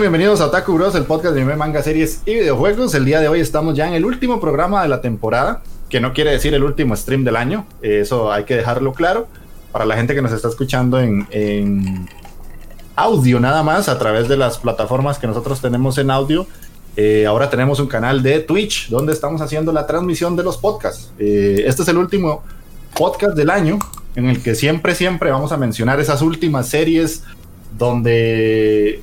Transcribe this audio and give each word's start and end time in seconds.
Bienvenidos 0.00 0.40
a 0.40 0.46
Otaku 0.46 0.72
Bros, 0.72 0.94
el 0.94 1.04
podcast 1.04 1.34
de 1.34 1.42
anime, 1.42 1.54
manga, 1.54 1.82
series 1.82 2.22
y 2.24 2.34
videojuegos. 2.34 2.94
El 2.94 3.04
día 3.04 3.20
de 3.20 3.28
hoy 3.28 3.40
estamos 3.40 3.76
ya 3.76 3.86
en 3.86 3.94
el 3.94 4.06
último 4.06 4.40
programa 4.40 4.82
de 4.82 4.88
la 4.88 5.02
temporada, 5.02 5.62
que 5.90 6.00
no 6.00 6.14
quiere 6.14 6.30
decir 6.30 6.54
el 6.54 6.64
último 6.64 6.96
stream 6.96 7.24
del 7.24 7.36
año, 7.36 7.66
eso 7.82 8.32
hay 8.32 8.44
que 8.44 8.56
dejarlo 8.56 8.94
claro. 8.94 9.28
Para 9.70 9.84
la 9.84 9.94
gente 9.94 10.14
que 10.14 10.22
nos 10.22 10.32
está 10.32 10.48
escuchando 10.48 10.98
en, 10.98 12.08
audio 12.96 13.38
nada 13.38 13.62
más, 13.62 13.88
a 13.88 13.98
través 13.98 14.28
de 14.28 14.36
las 14.36 14.58
plataformas 14.58 15.18
que 15.18 15.26
nosotros 15.26 15.60
tenemos 15.60 15.98
en 15.98 16.10
audio, 16.10 16.46
eh, 16.96 17.26
ahora 17.26 17.50
tenemos 17.50 17.78
un 17.78 17.86
canal 17.86 18.22
de 18.22 18.40
Twitch 18.40 18.88
donde 18.88 19.12
estamos 19.12 19.40
haciendo 19.42 19.72
la 19.72 19.86
transmisión 19.86 20.36
de 20.36 20.42
los 20.42 20.56
podcasts. 20.56 21.12
Eh, 21.18 21.64
este 21.66 21.82
es 21.82 21.88
el 21.88 21.98
último 21.98 22.42
podcast 22.96 23.36
del 23.36 23.50
año 23.50 23.78
en 24.16 24.26
el 24.26 24.42
que 24.42 24.54
siempre, 24.54 24.94
siempre 24.94 25.30
vamos 25.30 25.52
a 25.52 25.58
mencionar 25.58 26.00
esas 26.00 26.22
últimas 26.22 26.68
series 26.68 27.24
donde 27.76 29.02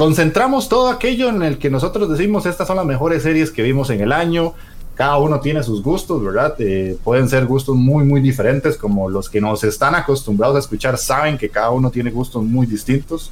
concentramos 0.00 0.70
todo 0.70 0.88
aquello 0.88 1.28
en 1.28 1.42
el 1.42 1.58
que 1.58 1.68
nosotros 1.68 2.08
decimos 2.08 2.46
estas 2.46 2.66
son 2.66 2.78
las 2.78 2.86
mejores 2.86 3.22
series 3.22 3.50
que 3.50 3.62
vimos 3.62 3.90
en 3.90 4.00
el 4.00 4.12
año. 4.12 4.54
Cada 4.94 5.18
uno 5.18 5.40
tiene 5.40 5.62
sus 5.62 5.82
gustos, 5.82 6.24
¿verdad? 6.24 6.54
Eh, 6.58 6.96
pueden 7.04 7.28
ser 7.28 7.44
gustos 7.44 7.76
muy, 7.76 8.06
muy 8.06 8.22
diferentes, 8.22 8.78
como 8.78 9.10
los 9.10 9.28
que 9.28 9.42
nos 9.42 9.62
están 9.62 9.94
acostumbrados 9.94 10.56
a 10.56 10.60
escuchar 10.60 10.96
saben 10.96 11.36
que 11.36 11.50
cada 11.50 11.68
uno 11.68 11.90
tiene 11.90 12.10
gustos 12.10 12.42
muy 12.42 12.66
distintos. 12.66 13.30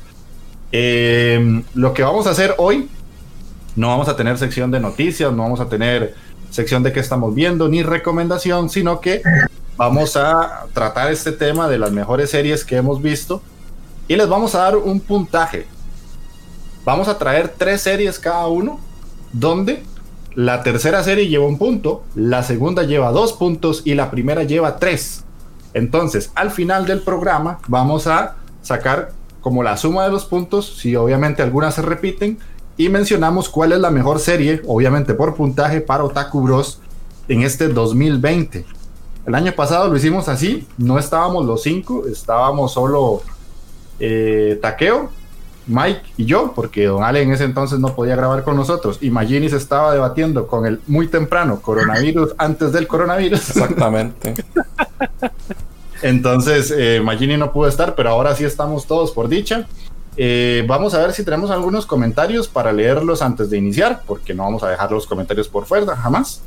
Eh, 0.70 1.62
lo 1.72 1.94
que 1.94 2.02
vamos 2.02 2.26
a 2.26 2.32
hacer 2.32 2.54
hoy, 2.58 2.86
no 3.74 3.88
vamos 3.88 4.10
a 4.10 4.14
tener 4.14 4.36
sección 4.36 4.70
de 4.70 4.78
noticias, 4.78 5.32
no 5.32 5.44
vamos 5.44 5.60
a 5.60 5.70
tener 5.70 6.12
sección 6.50 6.82
de 6.82 6.92
qué 6.92 7.00
estamos 7.00 7.34
viendo, 7.34 7.70
ni 7.70 7.82
recomendación, 7.82 8.68
sino 8.68 9.00
que 9.00 9.22
vamos 9.78 10.18
a 10.18 10.66
tratar 10.74 11.10
este 11.10 11.32
tema 11.32 11.66
de 11.66 11.78
las 11.78 11.92
mejores 11.92 12.28
series 12.28 12.62
que 12.62 12.76
hemos 12.76 13.00
visto 13.00 13.40
y 14.06 14.16
les 14.16 14.28
vamos 14.28 14.54
a 14.54 14.58
dar 14.58 14.76
un 14.76 15.00
puntaje 15.00 15.66
vamos 16.88 17.08
a 17.08 17.18
traer 17.18 17.52
tres 17.54 17.82
series 17.82 18.18
cada 18.18 18.46
uno, 18.46 18.80
donde 19.34 19.82
la 20.34 20.62
tercera 20.62 21.04
serie 21.04 21.28
lleva 21.28 21.44
un 21.44 21.58
punto, 21.58 22.02
la 22.14 22.42
segunda 22.42 22.82
lleva 22.82 23.12
dos 23.12 23.34
puntos 23.34 23.82
y 23.84 23.92
la 23.92 24.10
primera 24.10 24.42
lleva 24.44 24.78
tres. 24.78 25.22
Entonces, 25.74 26.32
al 26.34 26.50
final 26.50 26.86
del 26.86 27.00
programa 27.00 27.58
vamos 27.68 28.06
a 28.06 28.36
sacar 28.62 29.12
como 29.42 29.62
la 29.62 29.76
suma 29.76 30.04
de 30.04 30.10
los 30.10 30.24
puntos, 30.24 30.78
si 30.78 30.96
obviamente 30.96 31.42
algunas 31.42 31.74
se 31.74 31.82
repiten, 31.82 32.38
y 32.78 32.88
mencionamos 32.88 33.50
cuál 33.50 33.72
es 33.72 33.80
la 33.80 33.90
mejor 33.90 34.18
serie, 34.18 34.62
obviamente 34.66 35.12
por 35.12 35.34
puntaje, 35.34 35.82
para 35.82 36.04
Otaku 36.04 36.40
Bros. 36.40 36.80
en 37.28 37.42
este 37.42 37.68
2020. 37.68 38.64
El 39.26 39.34
año 39.34 39.52
pasado 39.52 39.88
lo 39.88 39.96
hicimos 39.98 40.26
así, 40.30 40.66
no 40.78 40.98
estábamos 40.98 41.44
los 41.44 41.62
cinco, 41.62 42.06
estábamos 42.10 42.72
solo 42.72 43.20
eh, 44.00 44.58
Takeo, 44.62 45.10
Mike 45.68 46.02
y 46.16 46.24
yo, 46.24 46.52
porque 46.54 46.86
Don 46.86 47.04
Ale 47.04 47.22
en 47.22 47.32
ese 47.32 47.44
entonces 47.44 47.78
no 47.78 47.94
podía 47.94 48.16
grabar 48.16 48.42
con 48.42 48.56
nosotros 48.56 48.98
y 49.00 49.10
Magini 49.10 49.48
se 49.48 49.56
estaba 49.56 49.92
debatiendo 49.92 50.46
con 50.46 50.66
el 50.66 50.80
muy 50.86 51.08
temprano 51.08 51.60
coronavirus 51.60 52.34
antes 52.38 52.72
del 52.72 52.86
coronavirus. 52.86 53.50
Exactamente. 53.50 54.34
entonces 56.02 56.72
eh, 56.76 57.00
Magini 57.02 57.36
no 57.36 57.52
pudo 57.52 57.68
estar, 57.68 57.94
pero 57.94 58.10
ahora 58.10 58.34
sí 58.34 58.44
estamos 58.44 58.86
todos 58.86 59.12
por 59.12 59.28
dicha. 59.28 59.66
Eh, 60.16 60.64
vamos 60.66 60.94
a 60.94 60.98
ver 60.98 61.12
si 61.12 61.22
tenemos 61.22 61.50
algunos 61.50 61.86
comentarios 61.86 62.48
para 62.48 62.72
leerlos 62.72 63.22
antes 63.22 63.50
de 63.50 63.58
iniciar, 63.58 64.02
porque 64.04 64.34
no 64.34 64.42
vamos 64.42 64.64
a 64.64 64.68
dejar 64.68 64.90
los 64.90 65.06
comentarios 65.06 65.46
por 65.46 65.64
fuera, 65.64 65.94
jamás. 65.94 66.42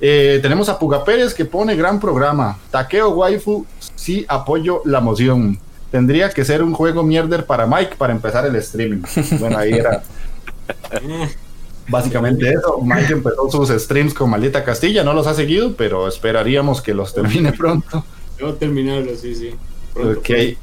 Eh, 0.00 0.38
tenemos 0.42 0.68
a 0.68 0.78
Puga 0.78 1.04
Pérez 1.04 1.34
que 1.34 1.44
pone 1.44 1.74
gran 1.74 1.98
programa. 1.98 2.58
Takeo 2.70 3.10
Waifu, 3.10 3.66
sí 3.96 4.24
apoyo 4.28 4.82
la 4.84 5.00
moción 5.00 5.58
tendría 5.96 6.28
que 6.28 6.44
ser 6.44 6.62
un 6.62 6.74
juego 6.74 7.02
mierder 7.02 7.46
para 7.46 7.66
Mike 7.66 7.94
para 7.96 8.12
empezar 8.12 8.44
el 8.44 8.54
streaming. 8.56 9.00
Bueno, 9.40 9.56
ahí 9.56 9.72
era 9.72 10.02
básicamente 11.88 12.50
eso. 12.50 12.78
Mike 12.82 13.14
empezó 13.14 13.50
sus 13.50 13.70
streams 13.70 14.12
con 14.12 14.28
Maldita 14.28 14.62
Castilla, 14.62 15.02
no 15.02 15.14
los 15.14 15.26
ha 15.26 15.32
seguido, 15.32 15.72
pero 15.74 16.06
esperaríamos 16.06 16.82
que 16.82 16.92
los 16.92 17.14
termine 17.14 17.50
pronto. 17.54 18.04
Debo 18.36 18.52
terminarlos, 18.56 19.20
sí, 19.20 19.34
sí. 19.34 19.54
ok. 19.94 20.58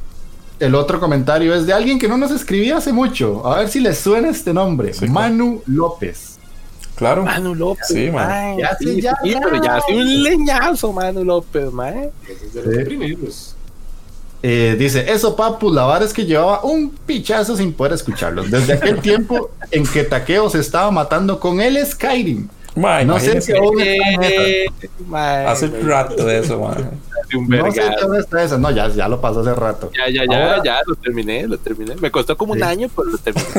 El 0.60 0.76
otro 0.76 1.00
comentario 1.00 1.56
es 1.56 1.66
de 1.66 1.74
alguien 1.74 1.98
que 1.98 2.08
no 2.08 2.16
nos 2.16 2.30
escribía 2.30 2.78
hace 2.78 2.94
mucho. 2.94 3.48
A 3.48 3.58
ver 3.58 3.70
si 3.70 3.80
les 3.80 3.98
suena 3.98 4.30
este 4.30 4.54
nombre. 4.54 4.92
Manu 5.10 5.64
López. 5.66 6.38
Claro. 6.94 7.24
Manu 7.24 7.56
López. 7.56 7.88
Sí, 7.88 8.12
man. 8.12 8.56
Ya, 8.60 8.78
sí, 8.78 9.02
ya, 9.02 9.18
pero 9.24 9.64
ya 9.64 9.78
hace 9.78 9.96
un 9.96 10.22
leñazo, 10.22 10.94
Manu 10.94 11.24
López, 11.24 11.72
man. 11.72 12.12
Es 12.30 12.54
de 12.54 12.62
los 12.62 12.84
primeros. 12.86 13.53
Eh, 14.46 14.76
dice, 14.78 15.10
eso 15.10 15.38
papu, 15.38 15.72
la 15.72 15.88
verdad 15.88 16.04
es 16.04 16.14
que 16.14 16.26
llevaba 16.26 16.64
un 16.64 16.90
pichazo 16.90 17.56
sin 17.56 17.72
poder 17.72 17.94
escucharlos. 17.94 18.52
Desde 18.52 18.74
aquel 18.74 19.00
tiempo 19.02 19.52
en 19.72 19.88
que 19.88 20.04
Takeo 20.04 20.50
se 20.50 20.60
estaba 20.60 20.92
matando 20.92 21.40
con 21.40 21.62
el 21.62 21.84
Skyrim. 21.86 22.50
no 22.76 23.20
sé 23.22 23.40
si 23.40 23.54
aún 23.56 23.82
Hace 25.16 25.68
rato 25.68 26.26
de 26.26 26.40
eso, 26.40 26.60
man. 26.60 26.92
No 27.34 27.72
sé 27.72 27.82
dónde 28.02 28.20
está 28.20 28.44
eso. 28.44 28.58
No, 28.58 28.72
ya, 28.72 28.88
ya 28.90 29.08
lo 29.08 29.22
pasó 29.22 29.42
hace 29.42 29.54
rato. 29.54 29.92
Ya, 29.94 30.10
ya, 30.10 30.24
ya, 30.30 30.62
ya, 30.64 30.80
lo 30.86 30.96
terminé, 30.96 31.48
lo 31.48 31.58
terminé. 31.58 31.96
Me 31.96 32.12
costó 32.12 32.36
como 32.38 32.54
un 32.54 32.64
año, 32.64 32.90
pero 32.96 33.10
lo 33.10 33.18
terminé. 33.18 33.48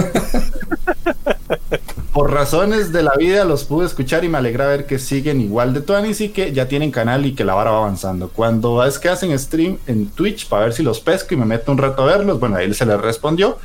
Por 2.12 2.32
razones 2.32 2.92
de 2.92 3.02
la 3.02 3.12
vida 3.18 3.44
los 3.44 3.64
pude 3.64 3.86
escuchar 3.86 4.24
y 4.24 4.28
me 4.28 4.38
alegra 4.38 4.68
ver 4.68 4.86
que 4.86 5.00
siguen 5.00 5.40
igual 5.40 5.74
de 5.74 5.80
Tuanis 5.80 6.20
y 6.20 6.28
que 6.28 6.52
ya 6.52 6.68
tienen 6.68 6.92
canal 6.92 7.26
y 7.26 7.34
que 7.34 7.42
la 7.42 7.54
vara 7.54 7.72
va 7.72 7.78
avanzando. 7.78 8.28
Cuando 8.28 8.84
es 8.84 9.00
que 9.00 9.08
hacen 9.08 9.36
stream 9.36 9.78
en 9.88 10.06
Twitch 10.10 10.48
para 10.48 10.66
ver 10.66 10.74
si 10.74 10.84
los 10.84 11.00
pesco 11.00 11.34
y 11.34 11.36
me 11.36 11.44
meto 11.44 11.72
un 11.72 11.78
rato 11.78 12.02
a 12.02 12.06
verlos, 12.06 12.38
bueno, 12.38 12.54
ahí 12.56 12.72
se 12.72 12.86
les 12.86 13.00
respondió. 13.00 13.58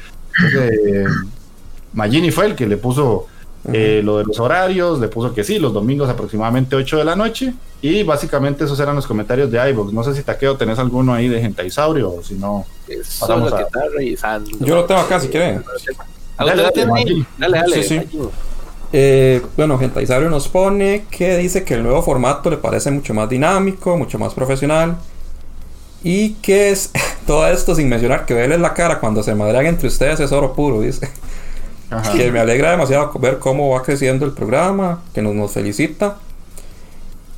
Entonces, 0.44 1.12
Magini 1.94 2.32
fue 2.32 2.48
el 2.48 2.56
que 2.56 2.66
le 2.66 2.78
puso 2.78 3.28
Eh, 3.74 4.02
lo 4.04 4.18
de 4.18 4.24
los 4.24 4.40
horarios, 4.40 5.00
le 5.00 5.10
puso 5.10 5.34
que 5.34 5.44
sí, 5.44 5.60
los 5.60 5.74
domingos 5.74 6.10
aproximadamente 6.10 6.76
8 6.76 6.98
de 6.98 7.04
la 7.04 7.16
noche. 7.16 7.54
Y 7.82 8.04
básicamente 8.04 8.66
esos 8.66 8.80
eran 8.80 8.96
los 8.96 9.08
comentarios 9.08 9.52
de 9.52 9.70
iVoox. 9.70 9.94
No 9.94 10.04
sé 10.04 10.14
si 10.16 10.24
Taqueo 10.24 10.58
tenés 10.58 10.80
alguno 10.80 11.14
ahí 11.14 11.28
de 11.28 11.42
Gentaisaurio 11.42 12.12
o 12.12 12.24
si 12.24 12.36
no. 12.36 12.66
Pasamos 13.20 13.54
a... 13.54 13.68
revisando. 13.96 14.50
Yo 14.60 14.76
lo 14.76 14.86
tengo 14.86 15.02
acá 15.02 15.20
si 15.20 15.28
quieren. 15.28 15.64
Dale, 16.38 16.56
dale, 16.56 17.26
dale. 17.38 17.84
Sí, 17.84 17.84
sí. 17.84 18.20
Eh, 18.92 19.42
bueno, 19.56 19.78
Gentaisaurio 19.78 20.30
nos 20.30 20.48
pone 20.48 21.06
que 21.12 21.38
dice 21.38 21.64
que 21.64 21.76
el 21.76 21.84
nuevo 21.84 22.02
formato 22.02 22.50
le 22.50 22.58
parece 22.58 22.90
mucho 22.90 23.14
más 23.14 23.30
dinámico, 23.30 23.98
mucho 23.98 24.18
más 24.18 24.34
profesional. 24.34 24.98
Y 26.04 26.34
que 26.36 26.72
es 26.72 26.92
todo 27.28 27.48
esto 27.48 27.76
sin 27.76 27.88
mencionar 27.88 28.26
que 28.26 28.34
verles 28.34 28.60
la 28.60 28.74
cara 28.74 29.00
cuando 29.00 29.22
se 29.22 29.36
madrean 29.36 29.68
entre 29.68 29.88
ustedes 29.88 30.20
es 30.20 30.32
oro 30.32 30.54
puro, 30.54 30.82
dice. 30.82 31.10
Que 32.16 32.32
me 32.32 32.40
alegra 32.40 32.72
demasiado 32.72 33.12
ver 33.20 33.40
cómo 33.40 33.70
va 33.70 33.82
creciendo 33.82 34.26
el 34.26 34.34
programa, 34.34 35.02
que 35.14 35.22
nos, 35.22 35.34
nos 35.34 35.52
felicita. 35.52 36.18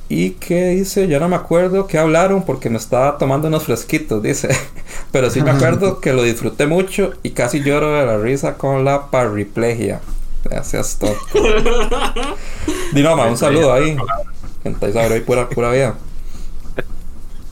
Y 0.08 0.32
que 0.32 0.68
dice, 0.70 1.08
ya 1.08 1.18
no 1.18 1.28
me 1.30 1.36
acuerdo 1.36 1.86
que 1.86 1.96
hablaron 1.96 2.42
porque 2.42 2.68
me 2.68 2.76
estaba 2.76 3.16
tomando 3.16 3.48
unos 3.48 3.64
fresquitos, 3.64 4.22
dice. 4.22 4.54
Pero 5.10 5.30
sí 5.30 5.40
me 5.40 5.50
acuerdo 5.52 6.00
que 6.00 6.12
lo 6.12 6.22
disfruté 6.22 6.66
mucho 6.66 7.14
y 7.22 7.30
casi 7.30 7.62
lloro 7.62 7.94
de 7.94 8.04
la 8.04 8.18
risa 8.18 8.58
con 8.58 8.84
la 8.84 9.10
parriplegia. 9.10 10.00
Gracias, 10.44 10.98
todo. 10.98 11.16
Dinoma, 12.92 13.26
un 13.26 13.38
saludo 13.38 13.72
ahí. 13.72 13.96
Gente, 14.62 14.98
ahí 14.98 15.20
pura, 15.20 15.48
pura 15.48 15.70
vida. 15.70 15.94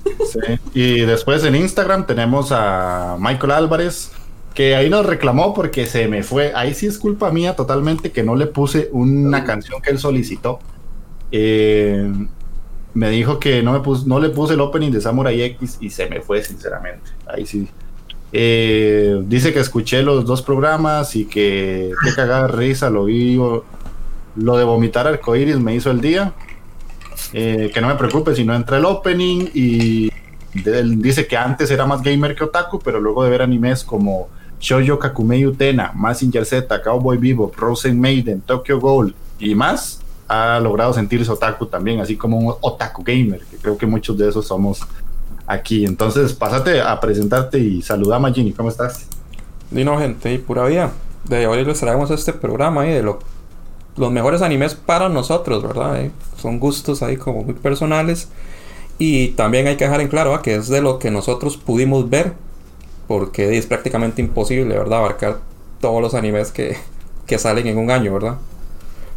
Sí. 0.04 0.40
Y 0.74 1.00
después 1.06 1.44
en 1.44 1.54
Instagram 1.54 2.06
tenemos 2.06 2.52
a 2.52 3.16
Michael 3.18 3.52
Álvarez, 3.52 4.10
que 4.54 4.74
ahí 4.74 4.90
nos 4.90 5.06
reclamó 5.06 5.54
porque 5.54 5.86
se 5.86 6.08
me 6.08 6.22
fue. 6.22 6.52
Ahí 6.54 6.74
sí 6.74 6.86
es 6.86 6.98
culpa 6.98 7.30
mía 7.30 7.54
totalmente 7.54 8.10
que 8.10 8.22
no 8.22 8.34
le 8.34 8.46
puse 8.46 8.88
una 8.92 9.44
canción 9.44 9.80
que 9.80 9.90
él 9.90 9.98
solicitó. 9.98 10.58
Eh, 11.32 12.12
me 12.94 13.10
dijo 13.10 13.38
que 13.38 13.62
no, 13.62 13.72
me 13.72 13.80
puse, 13.80 14.06
no 14.08 14.18
le 14.18 14.30
puse 14.30 14.54
el 14.54 14.60
opening 14.60 14.90
de 14.90 15.00
Samurai 15.00 15.40
X 15.40 15.78
y 15.80 15.90
se 15.90 16.08
me 16.08 16.20
fue, 16.20 16.42
sinceramente. 16.42 17.10
Ahí 17.26 17.46
sí. 17.46 17.68
Eh, 18.32 19.22
dice 19.24 19.52
que 19.52 19.60
escuché 19.60 20.02
los 20.02 20.24
dos 20.24 20.42
programas 20.42 21.16
y 21.16 21.24
que 21.24 21.92
qué 22.04 22.14
cagada 22.14 22.48
risa, 22.48 22.90
lo 22.90 23.04
vi. 23.04 23.40
Lo 24.36 24.56
de 24.56 24.64
vomitar 24.64 25.06
arcoíris 25.06 25.58
me 25.58 25.74
hizo 25.74 25.90
el 25.90 26.00
día. 26.00 26.32
Eh, 27.32 27.70
que 27.72 27.80
no 27.80 27.88
me 27.88 27.94
preocupe 27.94 28.34
si 28.34 28.44
no 28.44 28.54
entra 28.54 28.78
el 28.78 28.84
opening. 28.84 29.48
Y 29.54 30.10
él 30.64 31.00
dice 31.00 31.28
que 31.28 31.36
antes 31.36 31.70
era 31.70 31.86
más 31.86 32.02
gamer 32.02 32.34
que 32.34 32.42
otaku, 32.42 32.80
pero 32.80 33.00
luego 33.00 33.22
de 33.22 33.30
ver 33.30 33.42
animes 33.42 33.84
como 33.84 34.28
Shoujo 34.60 34.98
Kakumei 34.98 35.46
Utena, 35.46 35.92
Massinger 35.94 36.44
Z, 36.44 36.82
Cowboy 36.82 37.16
Vivo, 37.16 37.50
Frozen 37.54 37.98
Maiden, 37.98 38.42
Tokyo 38.42 38.78
Ghoul 38.78 39.14
y 39.38 39.54
más, 39.54 40.00
ha 40.28 40.60
logrado 40.60 40.92
sentirse 40.92 41.30
otaku 41.30 41.66
también, 41.66 42.00
así 42.00 42.16
como 42.16 42.38
un 42.38 42.54
otaku 42.60 43.02
gamer, 43.02 43.40
que 43.50 43.56
creo 43.56 43.76
que 43.76 43.86
muchos 43.86 44.16
de 44.16 44.28
esos 44.28 44.46
somos 44.46 44.80
aquí. 45.46 45.84
Entonces, 45.84 46.32
pásate 46.34 46.80
a 46.80 47.00
presentarte 47.00 47.58
y 47.58 47.82
saluda 47.82 48.16
a 48.16 48.32
¿cómo 48.56 48.68
estás? 48.68 49.06
Dino, 49.70 49.98
gente, 49.98 50.32
y 50.32 50.38
pura 50.38 50.66
vida. 50.66 50.92
De 51.24 51.46
hoy 51.46 51.64
les 51.64 51.80
traemos 51.80 52.10
este 52.10 52.32
programa 52.32 52.82
ahí 52.82 52.92
de 52.92 53.02
lo, 53.02 53.18
los 53.96 54.12
mejores 54.12 54.42
animes 54.42 54.74
para 54.74 55.08
nosotros, 55.08 55.62
¿verdad? 55.62 56.00
Eh, 56.00 56.10
son 56.40 56.60
gustos 56.60 57.02
ahí 57.02 57.16
como 57.16 57.42
muy 57.42 57.54
personales. 57.54 58.28
Y 58.98 59.28
también 59.28 59.66
hay 59.66 59.76
que 59.76 59.84
dejar 59.84 60.00
en 60.00 60.08
claro 60.08 60.40
que 60.42 60.54
es 60.54 60.68
de 60.68 60.82
lo 60.82 60.98
que 60.98 61.10
nosotros 61.10 61.56
pudimos 61.56 62.08
ver, 62.10 62.34
porque 63.10 63.58
es 63.58 63.66
prácticamente 63.66 64.22
imposible, 64.22 64.78
¿verdad? 64.78 65.00
Abarcar 65.00 65.40
todos 65.80 66.00
los 66.00 66.14
animes 66.14 66.52
que, 66.52 66.76
que 67.26 67.40
salen 67.40 67.66
en 67.66 67.76
un 67.76 67.90
año, 67.90 68.14
¿verdad? 68.14 68.36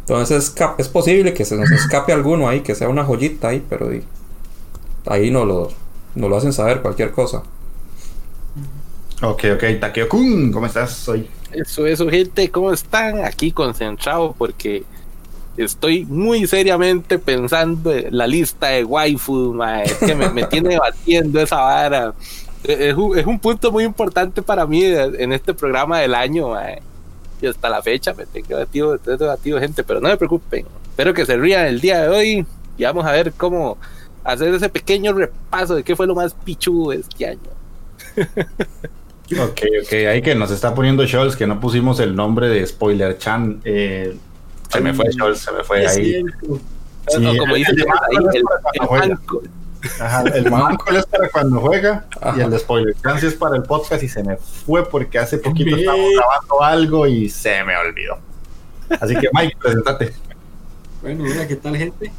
Entonces 0.00 0.52
es, 0.78 0.88
posible 0.88 1.32
que 1.32 1.44
se 1.44 1.54
nos 1.54 1.70
escape 1.70 2.12
alguno 2.12 2.48
ahí, 2.48 2.62
que 2.62 2.74
sea 2.74 2.88
una 2.88 3.04
joyita 3.04 3.50
ahí, 3.50 3.64
pero 3.70 3.92
ahí 5.06 5.30
no 5.30 5.44
lo, 5.44 5.68
no 6.16 6.28
lo 6.28 6.36
hacen 6.36 6.52
saber 6.52 6.82
cualquier 6.82 7.12
cosa. 7.12 7.44
Ok, 9.22 9.44
ok, 9.54 9.62
Takeo-kun, 9.78 10.50
¿cómo 10.50 10.66
estás 10.66 11.08
hoy? 11.08 11.28
Eso, 11.52 11.86
eso, 11.86 12.10
gente, 12.10 12.50
¿cómo 12.50 12.72
están? 12.72 13.24
Aquí 13.24 13.52
concentrado 13.52 14.34
porque 14.36 14.82
estoy 15.56 16.04
muy 16.04 16.48
seriamente 16.48 17.20
pensando 17.20 17.92
en 17.92 18.18
la 18.18 18.26
lista 18.26 18.70
de 18.70 18.82
waifu, 18.82 19.56
es 19.84 19.94
que 19.94 20.16
me, 20.16 20.42
tiene 20.50 20.80
batiendo 20.80 21.40
esa 21.40 21.60
vara. 21.60 22.14
Es 22.64 22.94
un, 22.94 23.18
es 23.18 23.26
un, 23.26 23.38
punto 23.38 23.70
muy 23.70 23.84
importante 23.84 24.40
para 24.40 24.66
mí 24.66 24.82
en 24.82 25.32
este 25.32 25.52
programa 25.52 26.00
del 26.00 26.14
año, 26.14 26.54
y 27.40 27.46
hasta 27.46 27.68
la 27.68 27.82
fecha 27.82 28.14
me 28.14 28.24
tengo 28.24 28.48
debatido, 28.48 28.98
tengo 28.98 29.18
debatido 29.18 29.60
gente, 29.60 29.84
pero 29.84 30.00
no 30.00 30.08
me 30.08 30.16
preocupen. 30.16 30.66
Espero 30.88 31.12
que 31.12 31.26
se 31.26 31.36
rían 31.36 31.66
el 31.66 31.80
día 31.80 32.02
de 32.02 32.08
hoy 32.08 32.46
y 32.78 32.84
vamos 32.84 33.04
a 33.04 33.12
ver 33.12 33.32
cómo 33.32 33.76
hacer 34.22 34.54
ese 34.54 34.68
pequeño 34.70 35.12
repaso 35.12 35.74
de 35.74 35.84
qué 35.84 35.94
fue 35.94 36.06
lo 36.06 36.14
más 36.14 36.34
pichudo 36.34 36.92
este 36.92 37.26
año. 37.26 37.40
ok, 38.16 39.60
ok, 39.82 39.92
ahí 40.08 40.22
que 40.22 40.34
nos 40.34 40.50
está 40.50 40.74
poniendo 40.74 41.06
Scholz 41.06 41.36
que 41.36 41.46
no 41.46 41.60
pusimos 41.60 42.00
el 42.00 42.16
nombre 42.16 42.48
de 42.48 42.66
Spoiler 42.66 43.18
Chan. 43.18 43.60
Eh, 43.64 44.16
se 44.70 44.80
me 44.80 44.94
fue 44.94 45.12
Scholz, 45.12 45.38
se 45.38 45.52
me 45.52 45.62
fue 45.64 45.86
ahí. 45.86 46.24
como 47.38 47.54
dice 47.56 47.72
el, 47.72 47.84
el, 49.02 49.18
Ajá, 50.00 50.22
el 50.22 50.50
manco 50.50 50.90
es 50.90 51.06
para 51.06 51.28
cuando 51.28 51.60
juega 51.60 52.06
y 52.36 52.40
el 52.40 52.50
de 52.50 52.58
Spoiler 52.58 52.94
Chan 53.02 53.18
es 53.18 53.34
para 53.34 53.56
el 53.56 53.62
podcast 53.62 54.02
y 54.02 54.08
se 54.08 54.22
me 54.22 54.36
fue 54.36 54.88
porque 54.88 55.18
hace 55.18 55.38
poquito 55.38 55.76
estábamos 55.76 56.10
grabando 56.16 56.62
algo 56.62 57.06
y 57.06 57.28
se 57.28 57.62
me 57.64 57.76
olvidó. 57.76 58.18
Así 59.00 59.14
que 59.14 59.28
Mike, 59.32 59.56
presentate. 59.60 60.12
Bueno, 61.02 61.24
hola, 61.24 61.46
¿qué 61.46 61.56
tal 61.56 61.76
gente? 61.76 62.12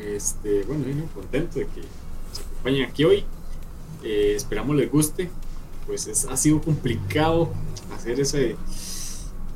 Este, 0.00 0.64
bueno, 0.64 0.84
contento 1.14 1.58
de 1.58 1.66
que 1.66 1.80
nos 1.80 2.40
acompañen 2.40 2.88
aquí 2.88 3.04
hoy. 3.04 3.24
Eh, 4.02 4.34
esperamos 4.36 4.74
les 4.76 4.90
guste. 4.90 5.30
Pues 5.86 6.06
es, 6.06 6.24
ha 6.26 6.36
sido 6.36 6.60
complicado 6.60 7.52
hacer 7.94 8.18
ese, 8.20 8.56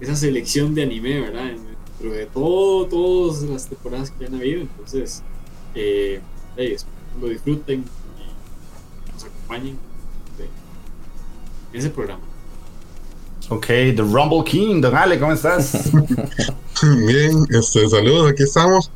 esa 0.01 0.17
selección 0.17 0.75
de 0.75 0.83
anime, 0.83 1.21
¿verdad? 1.21 1.45
Dentro 1.45 2.17
de 2.17 2.27
todo, 2.27 2.87
todas 2.87 3.43
las 3.43 3.67
temporadas 3.67 4.11
que 4.11 4.27
han 4.27 4.35
habido. 4.35 4.61
Entonces, 4.61 5.23
eh, 5.75 6.21
lo 7.21 7.29
disfruten 7.29 7.85
y 7.85 9.13
nos 9.13 9.25
acompañen 9.25 9.79
en 11.73 11.79
ese 11.79 11.91
programa. 11.91 12.23
Ok, 13.49 13.67
The 13.67 13.97
Rumble 13.99 14.43
King, 14.45 14.81
Don 14.81 14.95
Ale, 14.97 15.21
¿cómo 15.21 15.33
estás? 15.33 15.91
Bien, 17.07 17.47
este, 17.51 17.89
saludos, 17.89 18.33
aquí 18.33 18.43
estamos, 18.43 18.91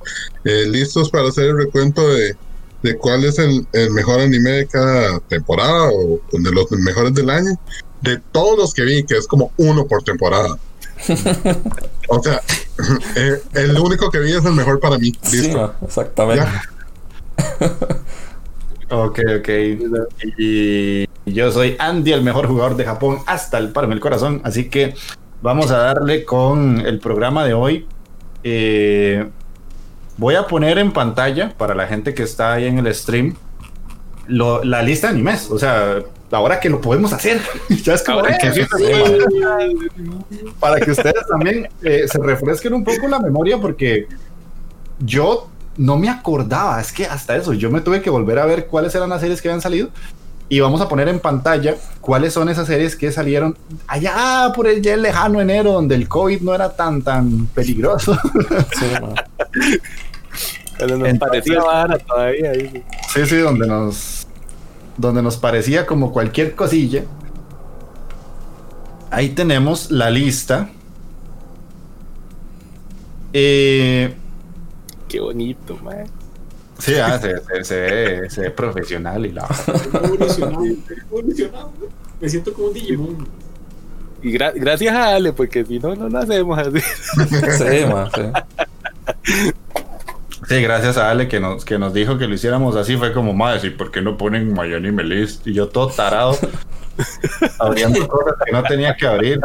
eh, 0.45 0.67
listos 0.67 1.09
para 1.11 1.29
hacer 1.29 1.47
el 1.47 1.57
recuento 1.57 2.07
de, 2.09 2.37
de 2.83 2.97
cuál 2.99 3.25
es 3.25 3.39
el, 3.39 3.67
el, 3.73 3.91
mejor 3.93 4.21
anime 4.21 4.51
de 4.51 4.67
cada 4.67 5.21
temporada 5.21 5.89
o 5.91 6.21
de 6.33 6.51
los 6.51 6.71
mejores 6.73 7.15
del 7.15 7.31
año, 7.31 7.59
de 8.03 8.19
todos 8.33 8.59
los 8.59 8.75
que 8.75 8.83
vi, 8.83 9.05
que 9.05 9.17
es 9.17 9.27
como 9.27 9.53
uno 9.57 9.87
por 9.87 10.03
temporada. 10.03 10.59
o 12.09 12.23
sea, 12.23 12.43
eh, 13.17 13.43
el 13.55 13.79
único 13.79 14.11
que 14.11 14.19
vi 14.19 14.33
es 14.33 14.45
el 14.45 14.53
mejor 14.53 14.81
para 14.81 14.99
mí. 14.99 15.13
Listo. 15.31 15.75
exactamente. 15.83 16.45
Ok, 18.91 19.21
ok. 19.39 19.49
Y 20.39 21.07
yo 21.27 21.53
soy 21.53 21.77
Andy, 21.79 22.13
el 22.13 22.23
mejor 22.23 22.47
jugador 22.47 22.77
de 22.77 22.85
Japón 22.85 23.19
hasta 23.27 23.59
el 23.59 23.71
paro 23.71 23.87
en 23.87 23.93
el 23.93 24.01
corazón. 24.01 24.41
Así 24.45 24.69
que 24.69 24.95
vamos 25.43 25.71
a 25.71 25.79
darle 25.79 26.25
con 26.25 26.81
el 26.81 26.99
programa 26.99 27.45
de 27.45 27.55
hoy. 27.55 27.87
Eh, 28.43 29.29
voy 30.17 30.35
a 30.35 30.47
poner 30.47 30.79
en 30.79 30.93
pantalla 30.93 31.55
para 31.57 31.75
la 31.75 31.87
gente 31.87 32.15
que 32.15 32.23
está 32.23 32.55
ahí 32.55 32.67
en 32.67 32.79
el 32.79 32.95
stream 32.95 33.37
la 34.31 34.83
lista 34.83 35.09
de 35.09 35.15
animes. 35.15 35.51
O 35.51 35.59
sea, 35.59 36.03
ahora 36.31 36.61
que 36.61 36.69
lo 36.69 36.81
podemos 36.81 37.13
hacer, 37.13 37.41
ya 37.83 37.95
es 37.95 38.03
como 38.03 38.23
para 40.61 40.81
que 40.81 40.91
ustedes 40.91 41.27
también 41.29 41.69
eh, 41.83 42.07
se 42.07 42.19
refresquen 42.19 42.75
un 42.75 42.85
poco 42.85 43.09
la 43.09 43.19
memoria, 43.19 43.59
porque 43.59 44.07
yo 45.01 45.49
no 45.77 45.97
me 45.99 46.09
acordaba. 46.09 46.81
Es 46.81 46.93
que 46.93 47.07
hasta 47.07 47.37
eso, 47.37 47.53
yo 47.53 47.71
me 47.71 47.81
tuve 47.81 48.03
que 48.03 48.11
volver 48.11 48.39
a 48.39 48.47
ver 48.47 48.67
cuáles 48.67 48.95
eran 48.95 49.11
las 49.11 49.21
series 49.21 49.41
que 49.41 49.49
habían 49.49 49.61
salido 49.61 49.91
y 50.51 50.59
vamos 50.59 50.81
a 50.81 50.89
poner 50.89 51.09
en 51.09 51.21
pantalla 51.21 51.77
cuáles 52.01 52.33
son 52.33 52.49
esas 52.49 52.67
series 52.67 52.97
que 52.97 53.13
salieron 53.13 53.57
allá 53.87 54.53
por 54.55 54.67
el 54.67 54.83
ya 54.83 54.97
lejano 54.97 55.41
enero, 55.41 55.73
donde 55.73 55.95
el 55.95 56.09
COVID 56.09 56.41
no 56.41 56.53
era 56.53 56.75
tan, 56.75 57.03
tan 57.03 57.47
peligroso. 57.47 58.19
Sí, 58.79 58.87
Pero 60.79 60.97
nos 60.97 61.19
parecía 61.19 61.61
todavía. 62.07 62.53
Sí, 63.13 63.27
sí, 63.27 63.37
donde 63.37 63.67
nos, 63.67 64.27
donde 64.97 65.23
nos 65.23 65.37
parecía 65.37 65.87
como 65.87 66.13
cualquier 66.13 66.57
cosilla. 66.57 67.05
Ahí 69.11 69.29
tenemos 69.29 69.91
la 69.93 70.11
lista. 70.11 70.71
Eh, 73.33 74.17
Qué 75.11 75.19
bonito, 75.21 75.77
man. 75.83 76.05
Sí, 76.79 76.95
ah, 76.95 77.19
se, 77.19 77.65
se, 77.65 77.81
ve, 77.81 78.31
se, 78.31 78.41
ve, 78.43 78.51
profesional 78.53 79.27
y 79.27 79.33
la. 79.33 79.47
Me 82.21 82.29
siento 82.29 82.53
como 82.55 82.69
un 82.69 82.75
Digimon. 82.75 83.29
Y 84.23 84.33
gra- 84.33 84.53
gracias 84.55 84.95
a 84.95 85.15
Ale, 85.15 85.33
porque 85.33 85.65
si 85.65 85.79
no, 85.79 85.95
no 85.97 86.09
lo 86.09 86.19
hacemos 86.19 86.59
así. 86.59 86.81
Sí, 86.81 87.87
ma, 87.91 88.11
sí. 88.15 88.23
Sí, 90.49 90.63
gracias 90.63 90.97
a 90.97 91.11
Ale 91.11 91.27
que 91.29 91.41
nos, 91.41 91.65
que 91.65 91.79
nos 91.79 91.93
dijo 91.93 92.19
que 92.19 92.27
lo 92.27 92.35
hiciéramos 92.35 92.77
así. 92.77 92.97
Fue 92.97 93.13
como, 93.13 93.33
madre, 93.35 93.69
¿y 93.69 93.71
por 93.71 93.91
qué 93.91 94.01
no 94.03 94.17
ponen 94.17 94.53
My 94.53 94.73
Anime 94.73 95.03
List? 95.05 95.47
Y 95.47 95.55
yo 95.55 95.69
todo 95.69 95.89
tarado, 95.89 96.37
abriendo 97.59 98.07
cosas 98.09 98.35
que 98.45 98.53
no 98.53 98.63
tenía 98.63 98.95
que 98.95 99.07
abrir. 99.07 99.41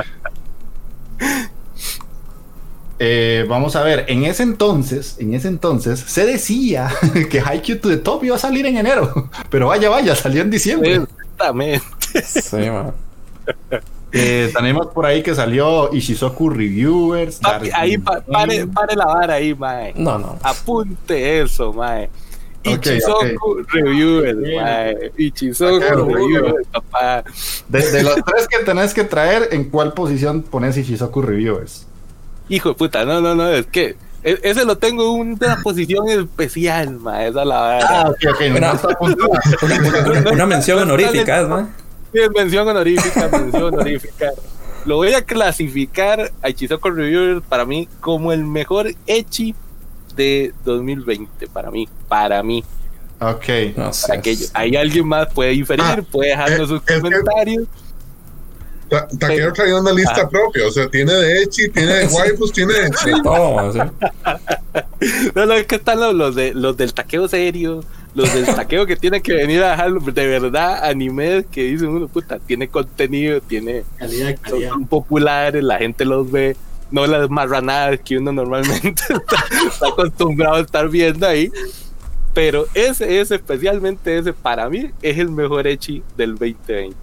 Eh, 2.97 3.45
vamos 3.49 3.75
a 3.75 3.83
ver, 3.83 4.05
en 4.07 4.23
ese 4.23 4.43
entonces, 4.43 5.17
en 5.19 5.33
ese 5.33 5.49
entonces, 5.49 5.99
se 5.99 6.25
decía 6.25 6.89
que 7.29 7.41
Haikyuu 7.41 7.79
to 7.79 7.89
the 7.89 7.97
Top 7.97 8.23
iba 8.23 8.35
a 8.35 8.39
salir 8.39 8.65
en 8.65 8.77
enero. 8.77 9.29
Pero 9.49 9.67
vaya, 9.67 9.89
vaya, 9.89 10.15
salió 10.15 10.41
en 10.41 10.49
diciembre. 10.49 10.95
Exactamente. 10.95 11.83
Sí, 12.23 12.69
ma. 12.69 12.93
Eh, 14.11 14.49
tenemos 14.55 14.87
por 14.87 15.05
ahí 15.05 15.21
que 15.21 15.35
salió 15.35 15.93
Ishizoku 15.93 16.49
Reviewers. 16.49 17.37
Papi, 17.39 17.69
ahí 17.73 17.97
pa- 17.97 18.21
pare, 18.21 18.65
pare 18.67 18.95
la 18.95 19.05
vara 19.05 19.33
ahí, 19.35 19.53
mae. 19.53 19.93
No, 19.97 20.17
no. 20.17 20.39
Apunte 20.41 21.41
eso, 21.41 21.73
mae. 21.73 22.09
Ok, 22.65 22.77
Ichizoku 22.77 23.63
Reviewers, 23.67 24.37
Bien. 24.39 24.63
mae. 24.63 25.11
Ichizoku 25.17 25.75
Ok, 25.75 26.07
Reviewers, 26.13 26.67
papá. 26.71 27.23
De, 27.67 27.91
de 27.91 28.03
los 28.03 28.15
tres 28.25 28.47
que 28.47 28.59
tenés 28.59 28.93
que 28.93 29.03
traer, 29.03 29.49
¿en 29.51 29.65
cuál 29.65 29.91
posición 29.93 30.43
pones 30.43 30.77
Ishizoku 30.77 31.21
Reviewers? 31.21 31.85
Hijo 32.49 32.69
de 32.69 32.75
puta, 32.75 33.05
no, 33.05 33.21
no, 33.21 33.33
no, 33.35 33.47
es 33.49 33.65
que 33.67 33.95
e- 34.23 34.39
ese 34.43 34.65
lo 34.65 34.77
tengo 34.77 35.15
en 35.21 35.33
una 35.41 35.59
posición 35.63 36.07
especial, 36.09 36.97
mae. 36.99 37.29
Esa 37.29 37.41
es 37.41 37.47
la 37.47 37.59
vara. 37.59 37.87
Ah, 37.89 38.09
ok, 38.09 38.17
ok. 38.33 38.41
No. 38.59 38.79
Una, 38.99 40.19
una- 40.19 40.31
una 40.31 40.45
mención 40.45 40.79
honorífica, 40.79 41.41
es, 41.41 41.47
ma. 41.47 41.69
Sí, 42.13 42.19
es 42.19 42.29
mención 42.31 42.67
honorífica, 42.67 43.27
mención 43.31 43.63
honorífica. 43.73 44.31
Lo 44.85 44.97
voy 44.97 45.13
a 45.13 45.23
clasificar 45.23 46.31
a 46.43 46.49
Ichizoku 46.49 46.89
Reviewers 46.91 47.43
para 47.47 47.65
mí 47.65 47.87
como 47.99 48.31
el 48.31 48.43
mejor 48.45 48.87
Echi 49.07 49.55
de 50.15 50.53
2020, 50.63 51.47
para 51.47 51.71
mí, 51.71 51.89
para 52.07 52.43
mí. 52.43 52.63
Ok. 53.19 53.75
No 53.75 53.91
sé. 53.93 54.07
Para 54.07 54.21
que 54.21 54.37
ahí 54.53 54.75
alguien 54.75 55.07
más 55.07 55.27
puede 55.33 55.51
diferir, 55.51 55.83
Ah, 55.85 55.97
puede 56.11 56.29
dejarnos 56.31 56.59
eh, 56.61 56.67
sus 56.67 56.81
que- 56.83 56.99
comentarios. 57.01 57.63
Ta- 59.01 59.07
Taquero 59.19 59.53
traía 59.53 59.79
una 59.79 59.93
lista 59.93 60.21
Ah. 60.23 60.29
propia, 60.29 60.67
o 60.67 60.71
sea, 60.71 60.89
tiene 60.89 61.13
de 61.13 61.43
Echi, 61.43 61.69
tiene 61.69 61.93
de 61.93 62.05
waifus, 62.07 62.51
tiene 62.51 62.73
de 62.73 62.87
Echi. 62.87 62.97
Sí. 63.05 63.11
No, 65.35 65.45
no, 65.45 65.53
es 65.53 65.65
que 65.67 65.75
están 65.75 65.99
los, 65.99 66.13
los 66.13 66.35
de, 66.35 66.53
los 66.53 66.75
del 66.77 66.93
taqueo 66.93 67.27
serio, 67.27 67.83
los 68.15 68.33
del 68.33 68.45
taqueo 68.45 68.85
que 68.85 68.95
tienen 68.95 69.21
que 69.21 69.33
venir 69.33 69.63
a 69.63 69.71
dejar 69.71 69.93
de 69.93 70.27
verdad 70.27 70.83
animes 70.83 71.45
que 71.51 71.63
dicen 71.63 71.89
uno, 71.89 72.07
puta, 72.07 72.39
tiene 72.39 72.67
contenido, 72.67 73.41
tiene 73.41 73.83
Calidad, 73.97 74.29
son, 74.29 74.37
calidad. 74.51 74.69
son 74.71 74.87
populares, 74.87 75.63
la 75.63 75.77
gente 75.77 76.05
los 76.05 76.29
ve, 76.31 76.55
no 76.91 77.05
las 77.07 77.29
marranadas 77.29 77.99
que 78.03 78.17
uno 78.17 78.31
normalmente 78.31 79.01
está, 79.09 79.45
está 79.67 79.87
acostumbrado 79.87 80.55
a 80.55 80.61
estar 80.61 80.89
viendo 80.89 81.27
ahí. 81.27 81.51
Pero 82.33 82.65
ese, 82.73 83.21
ese, 83.21 83.35
especialmente 83.35 84.17
ese, 84.17 84.33
para 84.33 84.69
mí 84.69 84.91
es 85.01 85.17
el 85.19 85.29
mejor 85.29 85.67
Echi 85.67 86.03
del 86.17 86.31
2020. 86.35 86.95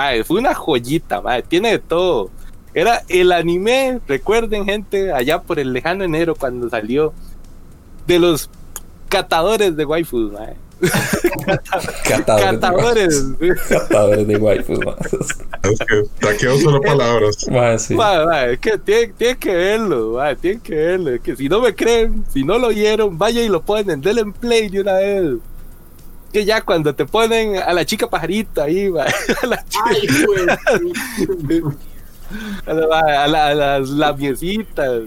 Mae, 0.00 0.24
fue 0.24 0.38
una 0.38 0.54
joyita, 0.54 1.20
mae, 1.20 1.42
tiene 1.42 1.72
de 1.72 1.78
todo. 1.78 2.30
Era 2.72 3.02
el 3.08 3.32
anime, 3.32 4.00
recuerden 4.08 4.64
gente, 4.64 5.12
allá 5.12 5.42
por 5.42 5.58
el 5.58 5.74
lejano 5.74 6.04
enero 6.04 6.34
cuando 6.34 6.70
salió, 6.70 7.12
de 8.06 8.18
los 8.18 8.48
catadores 9.10 9.76
de 9.76 9.84
waifus, 9.84 10.32
mae. 10.32 10.56
Catadores. 12.08 12.50
Catadores. 12.60 13.38
De, 13.38 13.54
catadores 13.68 14.26
de 14.26 14.36
waifus. 14.36 14.78
Es 15.64 15.78
que 15.80 16.02
taqueo 16.18 16.58
solo 16.58 16.80
palabras. 16.80 17.36
Sí. 17.78 17.94
Es 18.48 18.58
que 18.58 18.78
tienen, 18.78 19.12
tienen 19.12 19.36
que 19.36 19.54
verlo, 19.54 20.12
ma, 20.12 20.34
tienen 20.34 20.60
que 20.60 20.74
verlo. 20.74 21.10
Es 21.10 21.20
que 21.20 21.36
si 21.36 21.46
no 21.50 21.60
me 21.60 21.74
creen, 21.74 22.24
si 22.32 22.42
no 22.42 22.56
lo 22.56 22.68
oyeron, 22.68 23.18
vaya 23.18 23.42
y 23.42 23.50
lo 23.50 23.60
ponen, 23.60 24.00
denle 24.00 24.22
en 24.22 24.32
play 24.32 24.70
de 24.70 24.80
una 24.80 24.94
vez. 24.94 25.34
Que 26.32 26.44
ya 26.44 26.60
cuando 26.62 26.94
te 26.94 27.04
ponen 27.06 27.56
a 27.56 27.72
la 27.72 27.84
chica 27.84 28.08
pajarita 28.08 28.64
ahí, 28.64 28.88
ma, 28.90 29.02
a, 29.42 29.46
la 29.46 29.64
chica- 29.66 29.84
Ay, 29.86 30.06
güey. 30.26 31.62
a 32.66 32.72
la- 32.72 33.24
a 33.24 33.26
la- 33.28 33.46
a 33.48 33.54
las 33.54 33.88
lamiecitas. 33.90 35.02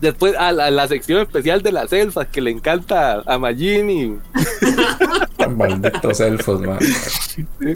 Después 0.00 0.34
a 0.38 0.50
la, 0.50 0.66
a 0.66 0.70
la 0.70 0.88
sección 0.88 1.20
especial 1.20 1.62
de 1.62 1.72
las 1.72 1.92
elfas 1.92 2.26
que 2.28 2.40
le 2.40 2.50
encanta 2.50 3.22
a 3.26 3.38
Magini. 3.38 4.16
Malditos 5.56 6.20
elfos. 6.20 6.62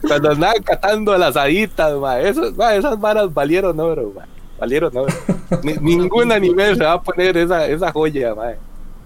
Cuando 0.06 0.30
andaban 0.30 0.62
catando 0.62 1.12
a 1.12 1.18
las 1.18 1.36
haditas, 1.36 1.92
esos- 2.22 2.54
esas 2.72 2.98
varas 2.98 3.32
valieron 3.32 3.78
oro, 3.78 4.12
valieron 4.58 4.96
oro. 4.96 5.12
Ni- 5.62 5.74
ningún 5.74 6.32
anime 6.32 6.74
se 6.74 6.82
va 6.84 6.94
a 6.94 7.02
poner 7.02 7.36
esa, 7.36 7.66
esa 7.66 7.92
joya, 7.92 8.34
ma, 8.34 8.52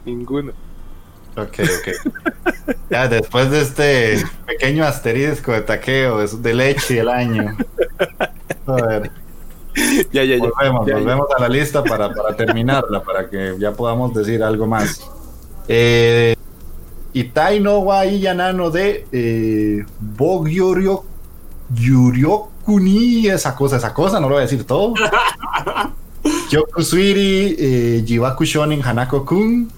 ninguno. 0.05 0.53
Ok, 1.43 1.59
ok. 1.61 2.13
Ya, 2.91 3.07
después 3.07 3.51
de 3.51 3.61
este 3.61 4.25
pequeño 4.47 4.85
asterisco 4.85 5.53
de 5.53 5.61
taqueo, 5.63 6.23
es 6.23 6.43
de 6.43 6.55
leche 6.55 6.95
del 6.95 7.09
año. 7.09 7.57
Joder. 8.67 9.11
Ya, 10.13 10.25
ya, 10.25 10.37
ya. 10.37 10.39
Volvemos, 10.43 10.87
Ya, 10.87 10.95
ya. 10.95 10.99
volvemos 10.99 11.27
a 11.37 11.41
la 11.41 11.49
lista 11.49 11.85
para, 11.85 12.13
para 12.13 12.35
terminarla, 12.35 13.01
para 13.01 13.29
que 13.31 13.55
ya 13.59 13.71
podamos 13.73 14.13
decir 14.13 14.43
algo 14.43 14.67
más. 14.67 15.01
Eh, 15.69 16.35
Itai 17.13 17.61
no 17.61 17.79
wa 17.79 18.05
Iyanano 18.05 18.71
de 18.71 19.07
eh, 19.13 19.85
Bogyoryo 20.01 21.05
Yuryokuni, 21.75 23.29
esa 23.29 23.55
cosa, 23.55 23.77
esa 23.77 23.95
cosa, 23.95 24.19
no 24.19 24.29
lo 24.29 24.35
voy 24.35 24.43
a 24.43 24.47
decir 24.47 24.65
todo. 24.65 24.95
Kyokusuiri, 26.51 27.57
eh, 27.59 28.05
Jibaku 28.05 28.45
Shonen 28.45 28.83
Hanako 28.83 29.25
Kun, 29.25 29.71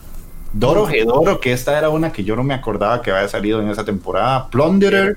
Doro 0.52 0.88
Hedoro, 0.88 1.38
que 1.40 1.52
esta 1.52 1.78
era 1.78 1.90
una 1.90 2.12
que 2.12 2.25
yo 2.25 2.35
no 2.35 2.42
me 2.42 2.54
acordaba 2.54 3.02
que 3.02 3.11
había 3.11 3.28
salido 3.28 3.61
en 3.61 3.69
esa 3.69 3.85
temporada, 3.85 4.49
Plunderer, 4.49 5.16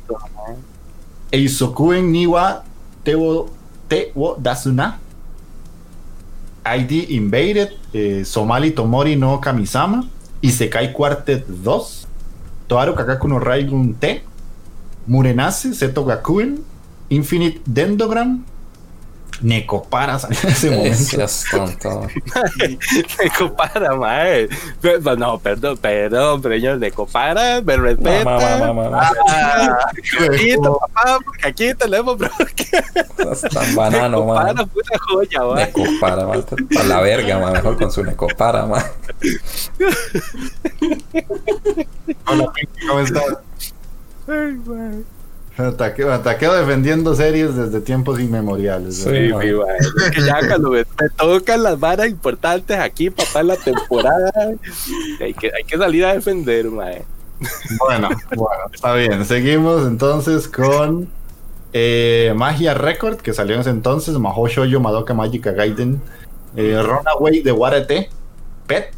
Eisokuen 1.32 2.12
Niwa 2.12 2.64
Tewo, 3.04 3.50
Tewo 3.88 4.38
Dasuna, 4.40 5.00
ID 6.66 7.10
Invaded, 7.10 7.72
eh, 7.94 8.24
Somali 8.26 8.72
Tomori 8.72 9.16
no 9.16 9.42
Kamisama, 9.42 10.06
Isekai 10.42 10.94
Quartet 10.94 11.48
2, 11.48 12.08
Toaru 12.68 12.96
Kakaku 12.96 13.28
no 13.28 13.40
Raigun 13.40 13.96
T, 13.96 14.24
Murenase, 15.08 15.74
Seto 15.74 16.06
Gakuen, 16.06 16.64
Infinite 17.10 17.62
Dendogram, 17.66 18.46
Nekopara 19.42 20.20
salió 20.20 20.38
en 20.44 20.50
ese 20.50 20.70
momento. 20.76 20.98
Seas 20.98 21.46
tonto. 21.50 22.08
Me 23.20 23.30
compara, 23.38 23.96
mae. 23.96 24.48
Pero- 24.82 25.16
No, 25.18 25.38
perdón, 25.40 25.78
perdón, 25.78 26.42
señor, 26.44 26.78
me 26.80 26.92
compara, 26.92 27.62
me 27.62 27.78
respeta. 27.78 28.24
Ma, 28.26 28.38
ma, 28.40 28.58
ma, 28.58 28.74
ma, 28.74 28.90
ma. 28.90 29.12
Ah, 29.30 29.78
Quito, 30.38 30.80
papá, 30.80 31.20
porque 31.26 31.48
aquí 31.48 31.74
tenemos, 31.76 32.18
bro. 32.18 32.30
Estás 32.40 33.42
tan 33.54 33.76
banano, 33.76 34.26
ma. 34.26 34.46
Compara, 34.48 34.66
puta 34.66 34.98
joya, 35.08 35.40
mae. 35.44 35.66
Necopara, 35.66 36.26
ma. 36.28 36.34
A 36.80 36.84
la 36.84 37.02
verga, 37.02 37.40
ma. 37.40 37.52
Mejor 37.52 37.78
con 37.78 37.92
su 37.92 38.04
necopara, 38.04 38.66
ma. 38.66 38.84
Hola, 42.28 42.52
¿cómo 42.88 43.00
estás? 43.00 43.38
Ay, 44.28 44.54
mae. 44.66 45.04
Ataqueo, 45.56 46.12
ataqueo 46.12 46.54
defendiendo 46.56 47.14
series 47.14 47.56
desde 47.56 47.80
tiempos 47.80 48.20
inmemoriales. 48.20 48.98
Sí. 48.98 49.10
Mae. 49.32 49.54
Es 49.78 50.12
que 50.12 50.22
ya 50.22 50.40
cuando 50.48 50.72
me, 50.72 50.84
tocan 51.16 51.62
las 51.62 51.80
varas 51.80 52.08
importantes 52.08 52.78
aquí, 52.80 53.12
papá, 53.12 53.42
en 53.42 53.48
la 53.48 53.58
temporada, 53.58 54.32
hay 55.22 55.34
que, 55.34 55.52
hay 55.56 55.64
que 55.64 55.78
salir 55.78 56.06
a 56.06 56.14
defender, 56.14 56.70
mae. 56.72 57.06
Bueno, 57.78 58.10
bueno, 58.30 58.64
está 58.74 58.96
bien. 58.96 59.26
Seguimos 59.26 59.86
entonces 59.86 60.48
con 60.48 61.08
eh, 61.72 62.34
Magia 62.36 62.74
Record, 62.74 63.18
que 63.18 63.34
salió 63.34 63.54
en 63.54 63.62
ese 63.62 63.70
entonces, 63.70 64.18
Mahou 64.18 64.48
Shoujo 64.48 64.80
Madoka 64.80 65.14
Magica 65.14 65.52
Gaiden, 65.52 66.02
eh, 66.56 66.82
Runaway 66.82 67.42
de 67.42 67.52
Warete, 67.52 68.10
Pet, 68.66 68.92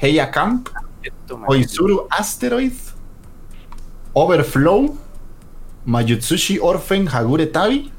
Heia 0.00 0.30
Camp. 0.30 0.68
Oizuru 1.46 2.06
Asteroid, 2.10 2.72
Overflow, 4.12 4.96
Mayutsushi 5.86 6.58
Orphan 6.60 7.06
Hagure 7.06 7.46
Tabi, 7.46 7.90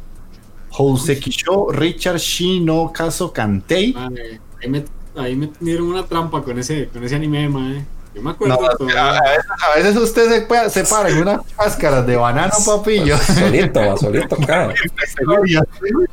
Housekisho 0.71 1.71
Richard 1.71 2.19
Shi 2.19 2.59
no 2.59 2.89
Kaso 2.89 3.31
Kantei. 3.31 3.93
Ahí, 3.95 4.69
me, 4.69 4.85
ahí 5.15 5.35
me 5.35 5.51
dieron 5.59 5.87
una 5.87 6.05
trampa 6.05 6.41
con 6.43 6.57
ese, 6.57 6.87
con 6.87 7.03
ese 7.03 7.15
anime, 7.15 7.49
mae. 7.49 7.85
Yo 8.13 8.21
me 8.21 8.29
acuerdo. 8.31 8.59
No, 8.61 8.69
todavía. 8.77 9.09
a, 9.17 9.21
veces, 9.31 9.45
a 9.71 9.75
veces 9.75 9.95
usted 9.97 10.29
se, 10.29 10.41
pa- 10.41 10.69
se 10.69 10.83
para 10.83 11.09
en 11.09 11.17
unas 11.21 11.41
cáscaras 11.57 12.05
de 12.05 12.15
banano, 12.15 12.53
papillo. 12.65 13.17
Solito, 13.17 13.79
va, 13.79 13.97
solito 13.97 14.35
cae. 14.45 14.73
Historia, 15.07 15.63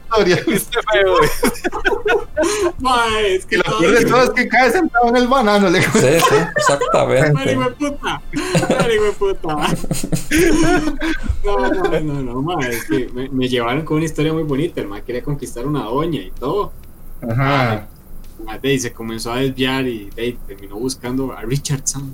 historia. 0.07 0.43
Viste 0.47 0.79
feo, 0.93 1.17
güey. 1.19 1.31
Mae, 2.79 3.35
es 3.37 3.45
que 3.47 3.59
lo 3.59 3.65
peor 3.79 3.99
de 3.99 4.05
todo 4.07 4.23
es 4.25 4.31
que 4.31 4.49
cae 4.49 4.71
sentado 4.73 5.09
en 5.09 5.17
el 5.17 5.29
banano. 5.29 5.69
Le 5.69 5.83
Sí, 5.83 5.89
sí, 5.93 6.01
Madre, 6.01 6.53
exactamente. 6.57 7.53
hijo 7.53 7.63
de 7.65 7.71
puta. 7.73 8.23
Madre, 8.71 9.01
de 9.01 9.13
puta. 9.13 9.57
No, 11.45 11.57
no, 11.59 12.01
no, 12.01 12.23
no, 12.23 12.43
ma, 12.43 12.67
es 12.67 12.85
que 12.85 13.09
me, 13.13 13.29
me 13.29 13.49
llevaron 13.49 13.85
con 13.85 13.97
una 13.97 14.07
historia 14.07 14.33
muy 14.33 14.43
bonita. 14.43 14.81
El 14.81 15.03
quería 15.03 15.23
conquistar 15.23 15.67
una 15.67 15.85
doña 15.85 16.21
y 16.21 16.31
todo. 16.31 16.73
Ajá. 17.23 17.35
Ma, 17.35 17.87
de 18.63 18.69
ahí 18.69 18.79
se 18.79 18.93
comenzó 18.93 19.33
a 19.33 19.37
desviar 19.39 19.87
y 19.87 20.11
de 20.11 20.23
ahí 20.23 20.39
terminó 20.47 20.77
buscando 20.77 21.33
a 21.33 21.43
Richardson. 21.43 22.13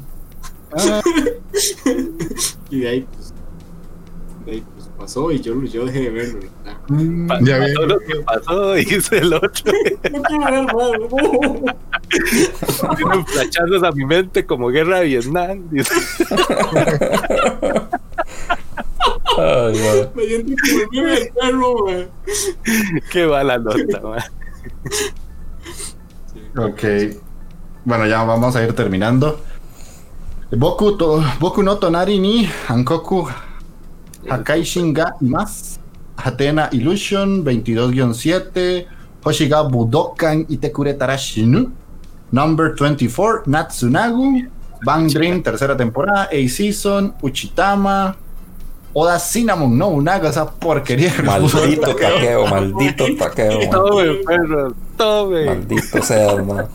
Ah, 0.77 1.01
Y 2.71 2.81
de 2.81 2.89
ahí, 2.89 3.07
pues, 3.13 3.33
de 4.45 4.53
ahí, 4.53 4.65
pues 4.75 4.89
pasó 4.99 5.31
y 5.33 5.41
yo, 5.41 5.63
yo 5.65 5.85
dejé 5.87 6.01
de 6.01 6.11
verlo. 6.11 6.41
verdad. 6.41 6.79
mm, 6.89 7.27
Pa- 7.29 7.39
Ya 7.43 7.59
vi. 7.59 7.67
pasó 7.75 7.87
lo 7.87 7.99
que 8.01 8.15
pasó, 8.17 8.73
dice 8.75 9.19
el 9.19 9.33
otro. 9.35 9.73
No 10.13 10.23
quiero 10.23 10.45
ver 10.51 10.65
no. 10.73 11.77
Tienen 12.97 13.27
flachazos 13.27 13.83
a 13.83 13.93
mi 13.93 14.05
mente 14.05 14.45
como 14.47 14.69
guerra 14.69 15.01
de 15.01 15.07
Vietnam. 15.07 15.69
Dice. 15.71 15.95
Ay, 19.39 19.75
va. 19.79 20.11
Me 20.15 20.25
siento 20.27 20.55
como 20.93 21.07
el 21.09 21.29
perro. 21.33 21.87
Qué 23.11 23.27
mala 23.27 23.59
nota, 23.59 24.01
man. 24.01 24.21
Ok. 26.57 26.83
Bueno, 27.85 28.07
ya 28.07 28.25
vamos 28.25 28.57
a 28.57 28.65
ir 28.65 28.73
terminando. 28.73 29.41
Boku, 30.51 30.97
to, 30.97 31.23
Boku 31.39 31.63
no 31.63 31.77
Tonari 31.79 32.19
ni 32.19 32.49
Hankoku 32.69 33.29
Hakai 34.29 34.63
Shinga 34.63 35.17
más. 35.21 35.79
Hatena 36.17 36.69
Illusion 36.73 37.45
22-7. 37.45 38.87
Hoshiga 39.23 39.63
Budokan 39.63 40.47
Itekure 40.49 40.95
Tarashinu. 40.95 41.73
Number 42.33 42.75
24. 42.75 43.45
Natsunagu. 43.47 44.49
Bang 44.85 45.09
Dream, 45.09 45.43
tercera 45.43 45.77
temporada. 45.77 46.29
A-Season. 46.33 47.15
Uchitama. 47.23 48.17
Oda 48.99 49.19
Cinnamon, 49.19 49.77
no 49.77 49.89
Unaga, 49.89 50.31
esa 50.31 50.47
porquería. 50.47 51.13
Maldito 51.23 51.95
taqueo, 51.95 52.47
maldito 52.47 53.05
taqueo, 53.19 53.61
perro, 54.97 55.25
tome. 55.25 55.45
Maldito 55.47 56.03
sea, 56.03 56.37
man. 56.43 56.67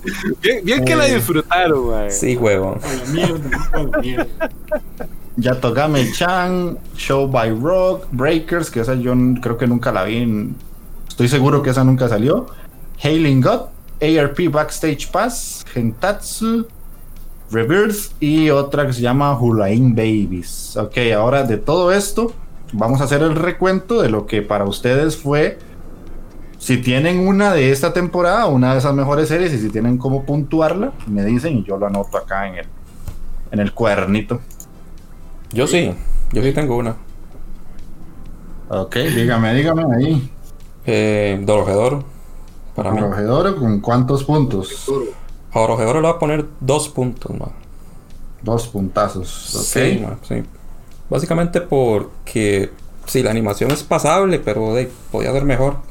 Bien, 0.41 0.63
bien 0.63 0.85
que 0.85 0.95
la 0.95 1.05
disfrutaron, 1.05 1.89
man. 1.89 2.11
Sí, 2.11 2.35
huevón. 2.37 2.79
A 2.83 2.93
la 2.93 3.11
mierda, 3.11 3.69
a 3.73 3.83
la 3.83 3.97
mierda. 3.99 4.49
Yatogame 5.37 6.11
Chan, 6.11 6.77
Show 6.95 7.27
by 7.27 7.51
Rock, 7.59 8.07
Breakers, 8.11 8.69
que 8.69 8.81
esa 8.81 8.95
yo 8.95 9.13
creo 9.41 9.57
que 9.57 9.67
nunca 9.67 9.91
la 9.91 10.03
vi. 10.03 10.17
en- 10.17 10.55
estoy 11.07 11.27
seguro 11.27 11.61
que 11.63 11.69
esa 11.69 11.83
nunca 11.83 12.07
salió. 12.09 12.47
Hailing 13.03 13.41
God, 13.41 13.61
ARP 14.01 14.49
Backstage 14.51 15.09
Pass, 15.11 15.65
Gentatsu, 15.73 16.67
Rebirth 17.51 18.11
y 18.21 18.49
otra 18.49 18.85
que 18.87 18.93
se 18.93 19.01
llama 19.01 19.37
Hulain 19.39 19.95
Babies. 19.95 20.77
Ok, 20.77 20.97
ahora 21.15 21.43
de 21.43 21.57
todo 21.57 21.91
esto, 21.91 22.31
vamos 22.73 23.01
a 23.01 23.05
hacer 23.05 23.21
el 23.23 23.35
recuento 23.35 24.01
de 24.01 24.09
lo 24.09 24.25
que 24.25 24.41
para 24.41 24.65
ustedes 24.65 25.17
fue. 25.17 25.57
Si 26.61 26.77
tienen 26.77 27.27
una 27.27 27.55
de 27.55 27.71
esta 27.71 27.91
temporada, 27.91 28.45
una 28.45 28.73
de 28.73 28.77
esas 28.77 28.93
mejores 28.93 29.29
series, 29.29 29.51
y 29.51 29.57
si 29.57 29.69
tienen 29.69 29.97
cómo 29.97 30.25
puntuarla, 30.27 30.91
me 31.07 31.25
dicen 31.25 31.57
y 31.57 31.63
yo 31.63 31.75
lo 31.75 31.87
anoto 31.87 32.19
acá 32.19 32.47
en 32.47 32.53
el, 32.53 32.67
en 33.51 33.59
el 33.59 33.73
cuadernito. 33.73 34.39
Yo 35.51 35.65
sí, 35.65 35.91
yo 36.31 36.43
sí 36.43 36.53
tengo 36.53 36.77
una. 36.77 36.97
Ok, 38.69 38.95
dígame, 38.95 39.55
dígame 39.55 39.85
ahí. 39.95 40.31
Eh, 40.85 41.41
Dorojedoro. 41.43 42.03
Para 42.75 42.91
mí. 42.91 43.01
¿con 43.57 43.79
cuántos 43.79 44.23
puntos? 44.23 44.83
Toro. 44.85 45.05
Dorojedoro 45.51 45.99
le 45.99 46.07
voy 46.09 46.15
a 46.15 46.19
poner 46.19 46.45
dos 46.59 46.89
puntos, 46.89 47.31
man. 47.39 47.53
Dos 48.43 48.67
puntazos. 48.67 49.55
Ok. 49.55 49.63
Sí, 49.63 49.99
man, 49.99 50.19
sí. 50.21 50.43
Básicamente 51.09 51.59
porque 51.59 52.69
sí, 53.07 53.23
la 53.23 53.31
animación 53.31 53.71
es 53.71 53.81
pasable, 53.81 54.37
pero 54.37 54.75
de, 54.75 54.91
podía 55.11 55.31
ser 55.31 55.43
mejor. 55.43 55.89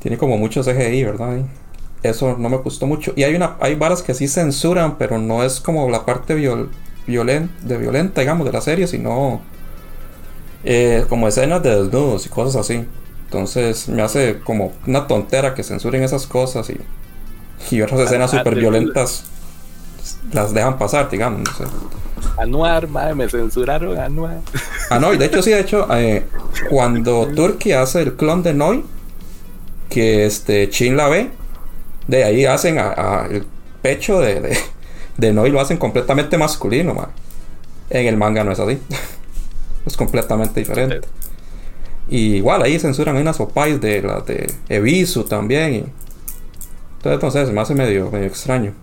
Tiene 0.00 0.16
como 0.18 0.36
mucho 0.38 0.62
CGI, 0.62 1.04
¿verdad? 1.04 1.38
Y 1.38 2.06
eso 2.06 2.36
no 2.38 2.48
me 2.48 2.56
gustó 2.58 2.86
mucho. 2.86 3.12
Y 3.16 3.24
hay 3.24 3.34
una, 3.34 3.56
hay 3.60 3.74
varas 3.74 4.02
que 4.02 4.14
sí 4.14 4.28
censuran, 4.28 4.96
pero 4.98 5.18
no 5.18 5.42
es 5.44 5.60
como 5.60 5.90
la 5.90 6.04
parte 6.06 6.34
viol, 6.34 6.70
violen- 7.06 7.50
de 7.62 7.78
violenta, 7.78 8.20
digamos, 8.20 8.46
de 8.46 8.52
la 8.52 8.60
serie, 8.60 8.86
sino 8.86 9.40
eh, 10.64 11.04
como 11.08 11.28
escenas 11.28 11.62
de 11.62 11.82
desnudos 11.82 12.26
y 12.26 12.28
cosas 12.28 12.56
así. 12.56 12.84
Entonces 13.24 13.88
me 13.88 14.02
hace 14.02 14.38
como 14.40 14.72
una 14.86 15.06
tontera 15.06 15.54
que 15.54 15.62
censuren 15.62 16.02
esas 16.02 16.26
cosas 16.26 16.70
y, 16.70 16.78
y 17.74 17.82
otras 17.82 18.00
escenas 18.00 18.32
ah, 18.32 18.38
súper 18.38 18.54
de- 18.54 18.60
violentas 18.60 19.24
las 20.32 20.54
dejan 20.54 20.78
pasar, 20.78 21.10
digamos. 21.10 21.40
No 21.40 21.54
sé. 21.54 21.64
Anuar, 22.36 22.88
madre, 22.88 23.14
me 23.14 23.28
censuraron 23.28 23.98
Anuar. 23.98 24.38
Ah, 24.90 24.98
no, 24.98 25.12
y 25.12 25.18
de 25.18 25.26
hecho, 25.26 25.42
sí, 25.42 25.50
de 25.50 25.60
hecho, 25.60 25.86
eh, 25.94 26.24
cuando 26.70 27.26
Turkey 27.34 27.72
hace 27.72 28.02
el 28.02 28.14
clon 28.14 28.42
de 28.42 28.54
Noi, 28.54 28.84
que 29.88 30.26
este 30.26 30.68
Chin 30.70 30.96
la 30.96 31.08
ve, 31.08 31.30
de 32.08 32.24
ahí 32.24 32.44
hacen 32.46 32.78
a- 32.78 33.26
el 33.30 33.46
pecho 33.82 34.20
de, 34.20 34.40
de, 34.40 34.58
de 35.18 35.32
Noi, 35.32 35.50
lo 35.50 35.60
hacen 35.60 35.78
completamente 35.78 36.38
masculino. 36.38 36.94
En 37.90 38.06
el 38.06 38.16
manga 38.16 38.44
no 38.44 38.52
es 38.52 38.60
así. 38.60 38.80
es 39.86 39.96
completamente 39.96 40.60
diferente. 40.60 41.00
Y 42.08 42.36
igual 42.36 42.62
ahí 42.62 42.78
censuran 42.78 43.16
unas 43.16 43.40
opais 43.40 43.80
de 43.80 44.02
las 44.02 44.24
de 44.26 44.60
Ebisu 44.68 45.24
también. 45.24 45.74
Y... 45.74 45.78
Entonces, 46.98 47.14
entonces, 47.14 47.48
se 47.48 47.52
me 47.54 47.60
hace 47.60 47.74
medio, 47.74 48.10
medio 48.10 48.26
extraño. 48.26 48.74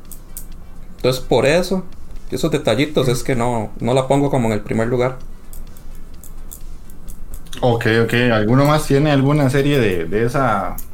Entonces, 0.97 1.23
por 1.23 1.45
eso, 1.45 1.85
esos 2.31 2.51
detallitos 2.51 3.07
es 3.07 3.23
que 3.23 3.35
no, 3.35 3.71
no 3.79 3.93
la 3.93 4.07
pongo 4.07 4.29
como 4.29 4.47
en 4.47 4.53
el 4.53 4.61
primer 4.63 4.87
lugar. 4.87 5.19
Ok, 7.61 7.85
ok. 8.03 8.13
¿Alguno 8.33 8.65
más 8.65 8.85
tiene 8.85 9.11
alguna 9.11 9.49
serie 9.49 9.79
de, 9.79 10.05
de 10.05 10.25
esa 10.25 10.84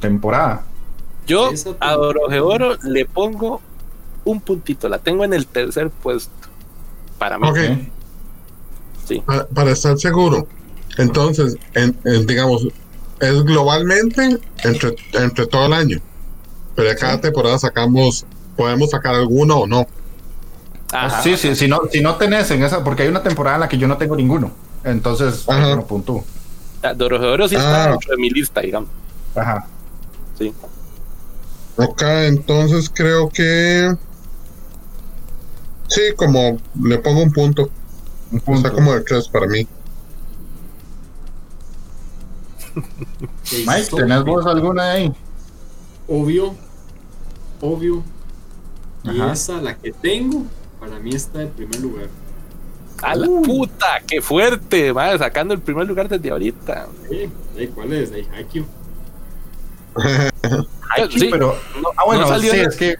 temporada? 0.00 0.64
Yo 1.26 1.50
a 1.80 1.96
Orojeoro 1.96 2.76
le 2.82 3.06
pongo 3.06 3.60
un 4.24 4.40
puntito, 4.40 4.88
la 4.88 4.98
tengo 4.98 5.24
en 5.24 5.32
el 5.34 5.46
tercer 5.46 5.90
puesto. 5.90 6.30
Para 7.18 7.38
mí. 7.38 7.48
Ok, 7.48 7.58
Sí. 9.06 9.22
para, 9.24 9.46
para 9.46 9.70
estar 9.70 9.98
seguro. 9.98 10.46
Entonces, 10.96 11.56
en, 11.74 11.96
en, 12.04 12.26
digamos, 12.26 12.66
es 13.20 13.42
globalmente 13.44 14.38
entre, 14.62 14.94
entre 15.12 15.46
todo 15.46 15.66
el 15.66 15.72
año. 15.74 15.98
Pero 16.74 16.88
de 16.88 16.96
cada 16.96 17.20
temporada 17.20 17.58
sacamos, 17.58 18.24
podemos 18.56 18.90
sacar 18.90 19.14
alguno 19.14 19.58
o 19.58 19.66
no. 19.66 19.86
Ajá. 20.92 21.22
Sí, 21.22 21.36
sí, 21.36 21.54
si 21.56 21.68
no, 21.68 21.82
si 21.90 22.00
no 22.00 22.16
tenés 22.16 22.50
en 22.50 22.62
esa, 22.62 22.82
porque 22.84 23.02
hay 23.02 23.08
una 23.08 23.22
temporada 23.22 23.56
en 23.56 23.60
la 23.62 23.68
que 23.68 23.78
yo 23.78 23.88
no 23.88 23.96
tengo 23.96 24.16
ninguno. 24.16 24.52
Entonces, 24.84 25.46
no 25.48 25.86
puntúo. 25.86 26.24
Ah, 26.82 26.94
De 26.94 27.04
Orojeoro 27.04 27.48
sí 27.48 27.56
Ah. 27.56 27.60
está 27.60 27.90
dentro 27.90 28.10
de 28.10 28.16
mi 28.20 28.30
lista, 28.30 28.60
digamos. 28.60 28.90
Ajá. 29.34 29.66
Sí. 30.38 30.52
Ok, 31.76 32.02
entonces 32.02 32.90
creo 32.92 33.28
que. 33.28 33.94
Sí, 35.88 36.00
como 36.16 36.58
le 36.82 36.98
pongo 36.98 37.22
un 37.22 37.32
punto. 37.32 37.70
Un 38.30 38.38
Está 38.38 38.52
punto. 38.52 38.72
como 38.72 38.94
de 38.94 39.00
tres 39.02 39.28
para 39.28 39.46
mí. 39.46 39.66
Mike, 43.66 43.96
¿tenés 43.96 44.24
vos 44.24 44.46
alguna 44.46 44.92
ahí? 44.92 45.12
Obvio, 46.08 46.54
obvio. 47.60 48.02
Y 49.04 49.20
Ajá. 49.20 49.32
esa, 49.32 49.60
la 49.60 49.76
que 49.76 49.92
tengo, 49.92 50.44
para 50.80 50.98
mí 50.98 51.14
está 51.14 51.42
en 51.42 51.50
primer 51.50 51.80
lugar. 51.80 52.08
A 53.02 53.14
la 53.14 53.26
puta, 53.26 54.00
qué 54.06 54.22
fuerte, 54.22 54.92
madre, 54.92 55.18
sacando 55.18 55.52
el 55.54 55.60
primer 55.60 55.86
lugar 55.86 56.08
desde 56.08 56.30
ahorita. 56.30 56.86
¿Eh? 57.10 57.28
¿Cuál 57.74 57.92
es? 57.92 58.10
¿De 58.10 58.26
Haikyuu? 58.34 58.64
Haikyuu, 60.90 61.20
Sí. 61.20 61.28
pero. 61.30 61.56
No- 61.80 61.88
Ah, 61.96 62.02
bueno, 62.06 62.22
no 62.22 62.28
salió 62.28 62.52
sí, 62.52 62.58
en- 62.60 62.68
es 62.68 62.76
que 62.76 62.96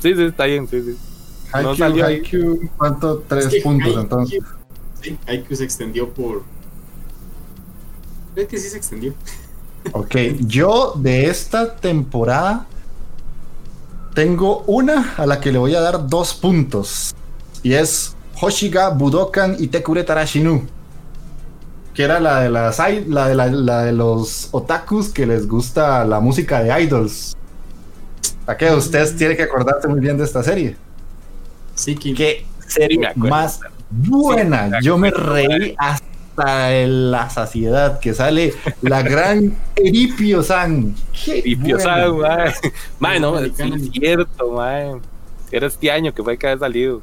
Sí, 0.00 0.14
sí, 0.14 0.22
está 0.24 0.44
bien, 0.44 0.68
sí, 0.68 0.82
sí. 0.82 0.96
Haikyuu, 1.52 1.76
salió 1.76 2.06
ahí. 2.06 2.14
Haikyuu, 2.16 2.70
¿cuánto? 2.76 3.24
Tres 3.28 3.46
Es 3.46 3.54
que 3.54 3.60
puntos 3.60 3.88
Haikyuu- 3.88 4.00
entonces. 4.00 4.38
Sí, 5.02 5.18
Haikyuu 5.26 5.56
se 5.56 5.64
extendió 5.64 6.08
por. 6.12 6.42
Es 8.34 8.46
que 8.48 8.58
sí 8.58 8.68
se 8.68 8.76
extendió. 8.76 9.14
Ok, 9.92 10.14
yo 10.40 10.94
de 10.96 11.26
esta 11.30 11.74
temporada 11.76 12.66
tengo 14.14 14.62
una 14.66 15.14
a 15.16 15.26
la 15.26 15.40
que 15.40 15.52
le 15.52 15.58
voy 15.58 15.74
a 15.74 15.80
dar 15.80 16.08
dos 16.08 16.34
puntos. 16.34 17.14
Y 17.62 17.72
es 17.74 18.14
Hoshiga 18.40 18.90
Budokan 18.90 19.56
Itekure 19.58 20.02
Tarashinu. 20.04 20.66
Que 21.96 22.02
era 22.02 22.20
la 22.20 22.40
de 22.42 22.50
las 22.50 22.78
la 22.78 23.26
de, 23.26 23.34
la, 23.34 23.46
la 23.46 23.82
de 23.84 23.92
los 23.92 24.48
otakus 24.52 25.08
que 25.08 25.24
les 25.26 25.48
gusta 25.48 26.04
la 26.04 26.20
música 26.20 26.62
de 26.62 26.82
idols. 26.82 27.34
¿A 28.46 28.54
qué? 28.54 28.70
Ustedes 28.70 29.16
tienen 29.16 29.36
que 29.36 29.44
acordarse 29.44 29.88
muy 29.88 29.98
bien 30.00 30.18
de 30.18 30.24
esta 30.24 30.42
serie. 30.42 30.76
Sí, 31.74 31.96
Kim. 31.96 32.14
Qué 32.14 32.44
serie 32.68 33.00
más 33.16 33.60
buena. 33.90 34.78
Yo 34.82 34.98
me 34.98 35.10
reí 35.10 35.74
hasta 35.78 36.74
en 36.74 37.10
la 37.10 37.30
saciedad 37.30 37.98
que 37.98 38.12
sale 38.12 38.52
la 38.82 39.02
gran 39.02 39.56
Eripio-san. 39.76 40.94
Qué 41.24 41.40
Ripio 41.42 41.76
buena. 41.76 41.96
San, 41.96 42.18
mae. 42.18 42.54
Mae, 43.00 43.20
no, 43.20 43.38
es 43.38 43.52
cierto, 43.92 44.50
mae. 44.50 45.00
Era 45.50 45.66
este 45.66 45.90
año 45.90 46.12
que 46.12 46.22
fue 46.22 46.36
que 46.36 46.46
había 46.46 46.58
salido. 46.58 47.00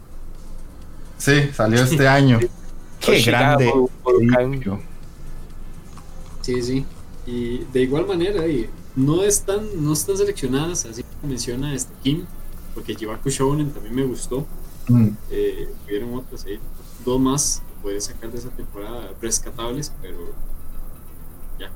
Sí, 1.17 1.49
salió 1.53 1.84
este 1.84 2.08
año. 2.08 2.39
Qué 3.05 3.21
grande. 3.21 3.71
Volcán. 4.03 4.81
Sí, 6.41 6.61
sí. 6.61 6.85
Y 7.25 7.59
de 7.71 7.81
igual 7.81 8.05
manera, 8.05 8.47
y 8.47 8.69
no 8.95 9.23
están, 9.23 9.65
no 9.77 9.93
están 9.93 10.17
seleccionadas, 10.17 10.85
así 10.85 11.03
como 11.03 11.29
menciona 11.29 11.73
este 11.73 11.93
Kim, 12.03 12.25
porque 12.73 12.95
Jibaku 12.95 13.29
Shounen 13.29 13.71
también 13.71 13.95
me 13.95 14.03
gustó. 14.03 14.45
Mm. 14.87 15.09
Eh, 15.31 15.69
hubieron 15.85 16.13
otras 16.15 16.45
ahí, 16.45 16.59
dos 17.05 17.19
más 17.19 17.61
que 17.65 17.81
puedes 17.81 18.05
sacar 18.05 18.31
de 18.31 18.37
esa 18.37 18.49
temporada 18.49 19.11
rescatables, 19.21 19.93
pero 20.01 20.17
ya, 21.57 21.67
eh, 21.67 21.71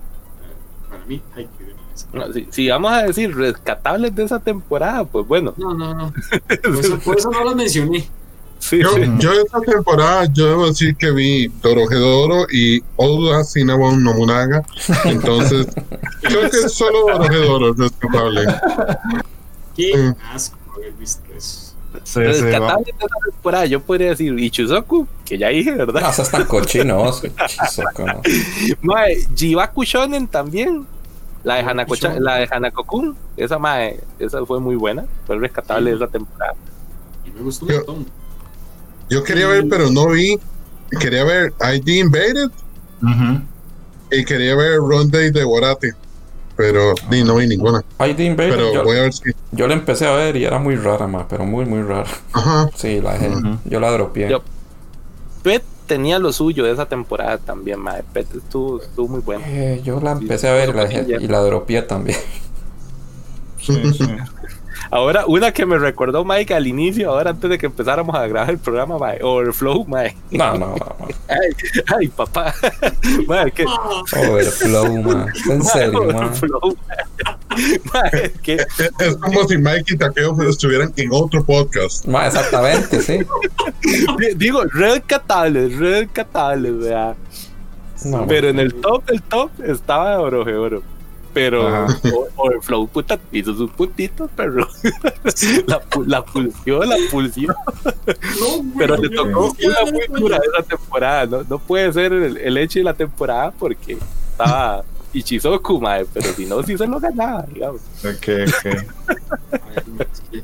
para 0.90 1.06
mí 1.06 1.22
hay 1.34 1.48
que 1.58 1.64
ver 1.64 1.76
esa. 1.96 2.08
No, 2.12 2.34
si, 2.34 2.48
si 2.52 2.68
vamos 2.68 2.92
a 2.92 3.04
decir 3.04 3.34
rescatables 3.34 4.14
de 4.14 4.24
esa 4.26 4.40
temporada, 4.40 5.06
pues 5.06 5.26
bueno. 5.26 5.54
No, 5.56 5.74
no, 5.74 5.94
no. 5.94 6.14
Por 6.64 6.76
eso, 6.76 7.00
por 7.00 7.18
eso 7.18 7.32
no 7.32 7.44
las 7.46 7.56
mencioné. 7.56 8.10
Sí, 8.70 8.80
Yo, 8.82 8.90
sí. 8.96 9.02
yo 9.20 9.32
esta 9.32 9.62
temporada, 9.62 10.26
yo 10.34 10.48
debo 10.48 10.68
decir 10.68 10.96
que 10.98 11.12
vi 11.12 11.48
Dorohedoro 11.62 12.48
y 12.52 12.84
Oda 12.98 13.44
Cinnamon 13.44 14.04
Nobunaga. 14.04 14.64
Entonces, 15.06 15.68
creo 16.22 16.50
que 16.50 16.58
es 16.58 16.74
solo 16.74 17.06
Dorohedoro 17.18 17.72
es 17.72 17.78
respetable. 17.78 18.42
Qué 19.76 19.96
Mm. 19.96 20.16
asco 20.34 20.58
haber 20.76 20.92
visto 20.94 21.22
eso. 21.36 21.74
Sí, 22.04 22.14
sí, 22.14 22.20
va. 22.20 22.26
rescatables 22.26 22.86
de 22.86 22.92
esa 23.06 23.16
temporada, 23.32 23.66
yo 23.66 23.82
podría 23.82 24.10
decir 24.10 24.38
Ichizoku, 24.38 25.08
que 25.26 25.38
ya 25.38 25.48
dije, 25.50 25.72
¿verdad? 25.72 26.02
No, 26.02 26.10
esas 26.10 26.30
tan 26.30 26.46
cochinos. 26.46 27.24
Chizoco, 27.48 28.06
no. 28.06 28.22
Mae, 28.82 29.18
Jibaku 29.36 29.84
Shonen 29.84 30.28
también. 30.28 30.86
La 31.44 31.56
de, 31.56 31.62
Jibaku 31.62 31.72
Hanako 31.72 31.96
Shonen. 31.96 32.24
la 32.24 32.36
de 32.38 32.48
Hanako-kun, 32.52 33.16
esa 33.38 33.58
mae, 33.58 34.00
esa 34.20 34.46
fue 34.46 34.60
muy 34.60 34.76
buena, 34.76 35.06
fue 35.26 35.38
rescatable 35.38 35.92
de 35.92 35.96
esa 35.96 36.08
temporada. 36.08 36.54
Y 37.26 37.32
me 37.32 37.42
gustó 37.42 37.66
un 37.66 37.74
montón. 37.74 38.06
Yo 39.10 39.24
quería 39.24 39.48
ver, 39.48 39.66
pero 39.70 39.90
no 39.90 40.10
vi. 40.10 40.38
Quería 41.00 41.24
ver 41.26 41.54
ID 41.62 41.88
Invaded 42.00 42.50
y 44.12 44.24
quería 44.26 44.56
ver 44.56 44.78
Run 44.78 45.10
Day 45.12 45.32
de 45.32 45.44
Borate. 45.44 45.94
Pero 46.56 46.96
ni 47.12 47.24
no 47.24 47.36
vi 47.36 47.46
ninguna. 47.48 47.84
ID 48.00 48.20
Invader, 48.22 48.52
Pero 48.56 48.74
yo, 48.74 48.84
voy 48.84 48.98
a 48.98 49.02
ver 49.04 49.14
si. 49.14 49.24
yo 49.52 49.68
la 49.68 49.76
empecé 49.76 50.08
a 50.08 50.12
ver 50.14 50.36
y 50.38 50.44
era 50.46 50.58
muy 50.58 50.76
rara, 50.76 51.06
ma, 51.06 51.28
pero 51.28 51.46
muy, 51.46 51.66
muy 51.66 51.84
rara. 51.84 52.10
Ajá. 52.34 52.68
Sí, 52.76 53.00
la 53.00 53.14
dejé. 53.14 53.32
Yo 53.66 53.80
la 53.80 53.92
dropié. 53.92 54.30
Yo- 54.30 54.42
Pet 55.44 55.64
tenía 55.86 56.18
lo 56.20 56.34
suyo 56.34 56.64
de 56.64 56.72
esa 56.72 56.88
temporada 56.88 57.38
también, 57.38 57.80
mae. 57.80 58.02
Pet 58.12 58.28
estuvo, 58.36 58.82
estuvo 58.82 59.08
muy 59.08 59.20
bueno. 59.22 59.44
Eh, 59.46 59.82
yo 59.86 60.00
la 60.02 60.14
empecé 60.14 60.50
a 60.50 60.54
ver 60.54 60.70
y 60.70 60.74
la, 60.74 60.86
dejé, 60.86 61.06
y 61.24 61.28
la 61.28 61.40
dropié 61.42 61.84
también. 61.84 62.18
Sí, 63.62 63.80
sí. 63.94 64.08
Ahora, 64.92 65.26
una 65.28 65.52
que 65.52 65.66
me 65.66 65.78
recordó 65.78 66.24
Mike 66.24 66.54
al 66.54 66.68
inicio, 66.68 67.10
ahora 67.12 67.32
antes 67.32 67.50
de 67.50 67.58
que 67.58 67.66
empezáramos 67.66 68.16
a 68.16 68.26
grabar 68.28 68.50
el 68.52 68.58
programa, 68.58 68.98
mae, 68.98 69.20
Overflow, 69.22 69.86
mae. 69.86 70.16
No, 70.32 70.54
no, 70.58 70.68
no. 70.68 70.76
no. 70.78 71.08
Ay, 71.28 71.52
ay, 72.00 72.08
papá. 72.08 72.54
Mae, 73.28 73.52
que, 73.52 73.66
Overflow, 73.66 75.02
ma. 75.04 75.26
En 75.50 75.64
serio, 75.64 76.04
ma. 76.06 76.18
Overflow. 76.28 76.78
Mae, 77.94 78.32
que 78.44 78.54
Es, 78.56 78.68
es 79.00 79.16
como 79.18 79.48
si 79.48 79.58
Mike 79.58 79.94
y 79.94 79.98
Takeo 79.98 80.42
estuvieran 80.50 80.94
en 80.96 81.10
otro 81.12 81.44
podcast. 81.44 82.06
Exactamente, 82.08 83.02
sí. 83.02 83.20
di- 84.18 84.34
digo, 84.36 84.64
rescatables, 84.66 85.78
rescatables, 85.78 86.78
vea. 86.80 87.16
No. 88.06 88.28
Pero 88.28 88.50
en 88.50 88.60
el 88.60 88.76
top 88.76 89.06
del 89.06 89.22
top 89.24 89.50
estaba 89.66 90.20
Oro 90.20 90.44
de 90.44 90.56
Oro. 90.56 90.84
Pero 91.38 91.68
Ajá. 91.68 92.00
O- 92.16 92.28
Overflow, 92.36 92.88
puta, 92.88 93.20
hizo 93.32 93.54
sus 93.54 93.70
puntitos, 93.72 94.28
pero 94.36 94.68
la, 95.68 95.82
la 96.08 96.26
pulsió, 96.26 96.84
la 96.84 96.96
pulsió. 97.12 97.56
No, 98.40 98.72
Pero 98.78 98.98
le 98.98 99.10
tocó 99.10 99.56
una 99.64 99.92
muy 99.92 100.20
dura 100.20 100.38
esa 100.38 100.64
temporada. 100.68 101.26
No, 101.28 101.44
no 101.48 101.60
puede 101.60 101.94
ser 101.94 102.12
el, 102.12 102.38
el 102.38 102.58
hecho 102.58 102.80
de 102.80 102.86
la 102.86 102.94
temporada 102.96 103.52
porque 103.52 103.98
estaba 104.32 104.84
Ichizoku, 105.14 105.80
mae, 105.80 106.06
pero 106.12 106.34
si 106.34 106.46
no, 106.48 106.62
sí 106.64 106.76
se 106.78 106.88
lo 106.88 107.00
ganaba, 107.00 107.44
digamos. 107.54 107.82
Ok, 108.04 108.28
ok. 108.48 108.86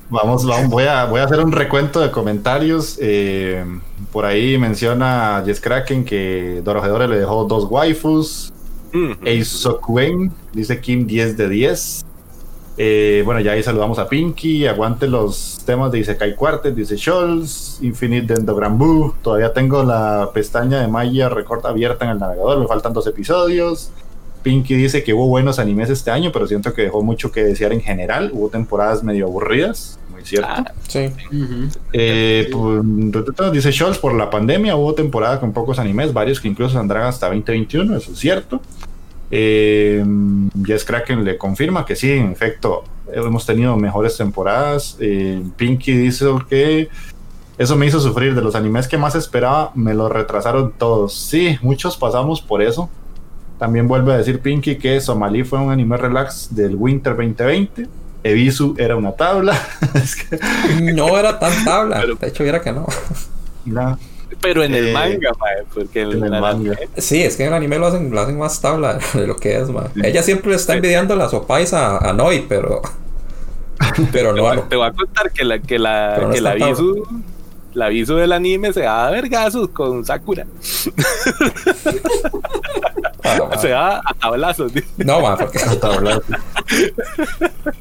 Vamos, 0.10 0.46
vamos, 0.46 0.70
voy 0.70 0.84
a, 0.86 1.06
voy 1.06 1.20
a 1.20 1.24
hacer 1.26 1.40
un 1.40 1.52
recuento 1.52 2.00
de 2.00 2.12
comentarios. 2.12 2.98
Eh, 3.02 3.66
por 4.12 4.26
ahí 4.26 4.58
menciona 4.58 5.42
Jess 5.46 5.60
Kraken 5.60 6.06
que 6.06 6.62
Dorohedore 6.64 7.08
le 7.08 7.18
dejó 7.20 7.46
dos 7.46 7.66
waifus. 7.70 8.53
Ujú. 8.94 9.16
Eisokuen, 9.24 10.32
dice 10.54 10.80
Kim 10.80 11.08
10 11.08 11.38
de 11.38 11.50
10. 11.50 12.06
Eh, 12.76 13.22
bueno, 13.26 13.40
ya 13.40 13.52
ahí 13.52 13.62
saludamos 13.64 14.00
a 14.00 14.08
Pinky. 14.08 14.66
Aguante 14.66 15.08
los 15.08 15.62
temas 15.66 15.92
de 15.92 16.00
Isekai 16.00 16.36
Quartet, 16.36 16.74
dice 16.76 16.98
Scholz. 16.98 17.80
Infinite 17.82 18.34
Dendo 18.34 18.56
Granbu. 18.56 19.14
Todavía 19.22 19.54
tengo 19.54 19.84
la 19.84 20.32
pestaña 20.34 20.82
de 20.82 20.88
Maya 20.88 21.30
Record 21.30 21.66
abierta 21.66 22.06
en 22.06 22.12
el 22.12 22.20
navegador. 22.20 22.60
Me 22.60 22.68
faltan 22.68 22.94
dos 22.94 23.06
episodios. 23.08 23.92
Pinky 24.42 24.76
dice 24.76 25.04
que 25.04 25.14
hubo 25.14 25.28
buenos 25.28 25.58
animes 25.58 25.90
este 25.90 26.12
año, 26.12 26.32
pero 26.34 26.48
siento 26.48 26.74
que 26.74 26.82
dejó 26.82 27.02
mucho 27.02 27.32
que 27.32 27.44
desear 27.44 27.72
en 27.72 27.80
general. 27.80 28.32
Hubo 28.34 28.50
temporadas 28.50 29.02
medio 29.02 29.26
aburridas, 29.26 29.98
cierto. 30.30 30.48
Ah, 30.50 30.72
Sí. 30.88 31.10
Eh, 31.94 32.50
pues, 32.52 33.54
dice 33.54 33.72
Scholz, 33.72 33.98
por 33.98 34.14
la 34.14 34.30
pandemia 34.30 34.76
hubo 34.76 34.94
temporada 34.94 35.40
con 35.40 35.54
pocos 35.54 35.80
animes, 35.80 36.14
varios 36.14 36.40
que 36.40 36.48
incluso 36.48 36.74
saldrán 36.74 37.04
hasta 37.04 37.28
2021, 37.28 37.98
eso 37.98 38.12
es 38.12 38.20
cierto. 38.20 38.62
Eh, 39.32 40.04
Jess 40.64 40.84
Kraken 40.86 41.24
le 41.24 41.38
confirma 41.38 41.86
que 41.86 41.96
sí, 41.96 42.12
en 42.12 42.32
efecto, 42.32 42.84
hemos 43.12 43.46
tenido 43.46 43.76
mejores 43.78 44.16
temporadas. 44.18 44.98
Eh, 45.00 45.42
Pinky 45.56 45.94
dice 45.94 46.26
que 46.48 46.90
eso 47.58 47.76
me 47.76 47.86
hizo 47.86 48.00
sufrir 48.00 48.36
de 48.36 48.42
los 48.42 48.56
animes 48.56 48.88
que 48.88 48.98
más 48.98 49.16
esperaba, 49.16 49.72
me 49.76 49.94
lo 49.94 50.10
retrasaron 50.10 50.74
todos. 50.78 51.14
Sí, 51.14 51.58
muchos 51.62 51.98
pasamos 51.98 52.42
por 52.42 52.62
eso. 52.62 52.90
También 53.60 53.88
vuelve 53.88 54.14
a 54.14 54.18
decir 54.18 54.40
Pinky 54.40 54.78
que 54.78 55.00
Somali 55.00 55.44
fue 55.44 55.60
un 55.60 55.72
anime 55.72 55.98
relax 55.98 56.54
del 56.54 56.76
Winter 56.76 57.16
2020. 57.16 57.88
Ebisu 58.24 58.76
era 58.78 58.96
una 58.96 59.12
tabla. 59.14 59.58
Es 59.96 60.16
que- 60.16 60.38
No 60.94 61.18
era 61.18 61.38
tan 61.40 61.64
tabla. 61.66 62.00
Pero- 62.02 62.16
De 62.16 62.28
hecho, 62.28 62.44
era 62.44 62.62
que 62.62 62.72
no. 62.72 62.86
pero 64.42 64.64
en 64.64 64.74
el 64.76 64.88
Eh, 64.90 64.94
manga, 64.94 65.32
mae, 65.40 65.64
porque 65.74 66.02
en, 66.02 66.12
en 66.14 66.24
el 66.34 66.42
manga. 66.42 66.76
Sí, 66.98 67.22
es 67.24 67.36
que 67.38 67.44
en 67.44 67.50
el 67.50 67.54
anime 67.56 67.78
lo 67.80 67.88
hacen, 67.88 68.12
lo 68.12 68.20
hacen 68.22 68.38
más 68.38 68.60
tabla 68.62 68.98
de 69.14 69.28
lo 69.28 69.36
que 69.38 69.58
es, 69.58 69.70
ma. 69.70 69.88
Ella 70.04 70.22
siempre 70.24 70.50
le 70.52 70.56
está 70.58 70.74
envidiando 70.76 71.16
las 71.16 71.34
opais 71.34 71.74
a, 71.74 71.98
a 71.98 72.14
Noi, 72.14 72.46
pero. 72.48 72.82
Pero 74.14 74.34
no, 74.34 74.62
te 74.64 74.76
voy 74.78 74.88
a 74.88 74.92
contar 74.94 75.32
que 75.32 75.44
la 75.44 75.60
que 75.60 75.78
la 75.78 76.18
no 76.22 76.30
que 76.30 76.40
la 76.40 76.52
aviso 76.52 76.94
la 77.74 77.88
aviso 77.88 78.16
del 78.16 78.32
anime 78.32 78.72
se 78.72 78.82
da 78.82 79.08
a 79.08 79.12
vergazos 79.12 79.70
con 79.70 80.06
Sakura. 80.06 80.46
Ah. 83.24 83.58
Se 83.62 83.70
da 83.70 84.02
a 84.04 84.14
tablazos. 84.14 84.72
No, 84.98 85.22
ma, 85.22 85.38
porque. 85.38 85.60
Tabla. 85.80 86.22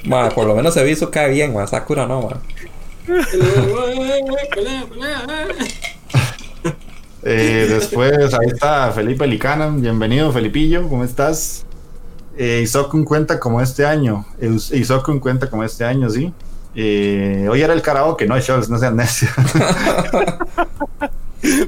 Ma, 0.05 0.29
por 0.31 0.47
lo 0.47 0.55
menos 0.55 0.75
se 0.75 0.85
visto 0.85 1.11
cae 1.11 1.31
bien, 1.31 1.53
ma. 1.53 1.67
Sakura 1.67 2.07
no, 2.07 2.23
ma. 2.23 2.41
Pelea, 3.07 4.85
pelea. 4.89 5.49
Eh, 7.25 7.67
después, 7.69 8.35
ahí 8.35 8.49
está 8.49 8.91
Felipe 8.93 9.27
Licana. 9.27 9.69
Bienvenido, 9.69 10.33
Felipillo. 10.33 10.89
¿Cómo 10.89 11.05
estás? 11.05 11.65
Eh, 12.37 12.61
Isokun 12.63 13.05
cuenta 13.05 13.39
como 13.39 13.61
este 13.61 13.85
año. 13.85 14.25
Isokun 14.41 15.21
cuenta 15.21 15.51
como 15.51 15.65
este 15.65 15.85
año, 15.85 16.09
sí. 16.11 16.33
Eh, 16.75 17.47
hoy 17.51 17.61
era 17.61 17.75
el 17.75 17.83
karaoke, 17.83 18.27
no 18.27 18.41
Scholz, 18.41 18.71
no 18.71 18.79
sean 18.79 18.97
necios. 18.97 19.31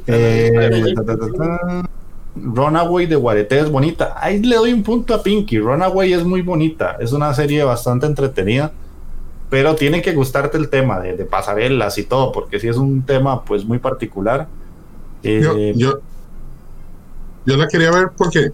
eh, 0.07 0.95
ta, 0.97 1.05
ta, 1.05 1.17
ta, 1.19 1.27
ta. 1.37 1.89
Runaway 2.37 3.07
de 3.07 3.17
Guarete 3.17 3.61
es 3.61 3.71
bonita. 3.71 4.15
Ahí 4.21 4.41
le 4.43 4.57
doy 4.57 4.73
un 4.73 4.83
punto 4.83 5.15
a 5.15 5.23
Pinky. 5.23 5.59
Runaway 5.59 6.13
es 6.13 6.25
muy 6.25 6.43
bonita. 6.43 6.97
Es 7.01 7.13
una 7.13 7.33
serie 7.35 7.63
bastante 7.65 8.07
entretenida. 8.07 8.73
Pero 9.51 9.75
tiene 9.77 10.03
que 10.03 10.13
gustarte 10.15 10.57
el 10.59 10.69
tema 10.69 10.99
de, 11.01 11.17
de 11.17 11.25
pasarelas 11.25 11.97
y 11.99 12.03
todo, 12.05 12.33
porque 12.33 12.59
si 12.59 12.67
es 12.67 12.77
un 12.77 13.03
tema 13.03 13.45
pues 13.45 13.65
muy 13.65 13.79
particular. 13.79 14.49
Yo, 15.23 15.57
Eh, 15.57 15.73
yo, 15.77 16.01
yo 17.47 17.57
la 17.57 17.69
quería 17.69 17.91
ver 17.93 18.11
porque 18.17 18.51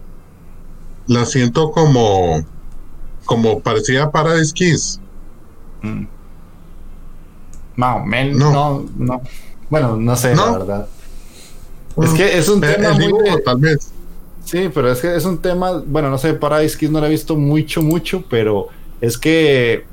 la 1.07 1.25
siento 1.25 1.71
como 1.71 2.43
como 3.25 3.59
parecía 3.61 4.11
Paradise 4.11 4.53
Kiss. 4.53 4.99
Mm. 5.81 6.03
Más 7.77 7.95
o 8.01 8.05
menos. 8.05 8.37
No. 8.37 8.51
No. 8.51 8.85
no, 8.97 9.21
Bueno, 9.69 9.95
no 9.97 10.15
sé, 10.15 10.35
No. 10.35 10.45
la 10.45 10.57
verdad. 10.57 10.87
Es 12.01 12.11
que 12.11 12.37
es 12.37 12.47
un 12.49 12.63
Eh, 12.63 12.67
tema 12.75 12.93
muy 12.93 13.05
dibujo, 13.07 13.23
de- 13.37 13.41
tal 13.41 13.57
vez. 13.57 13.91
Sí, 14.45 14.69
pero 14.73 14.91
es 14.91 14.99
que 14.99 15.15
es 15.15 15.25
un 15.25 15.37
tema. 15.39 15.83
Bueno, 15.85 16.09
no 16.09 16.17
sé, 16.17 16.33
Paradise 16.33 16.77
Kiss 16.77 16.89
no 16.89 16.99
lo 16.99 17.05
he 17.07 17.09
visto 17.09 17.35
mucho, 17.35 17.81
mucho, 17.81 18.23
pero 18.29 18.67
es 18.99 19.17
que 19.17 19.85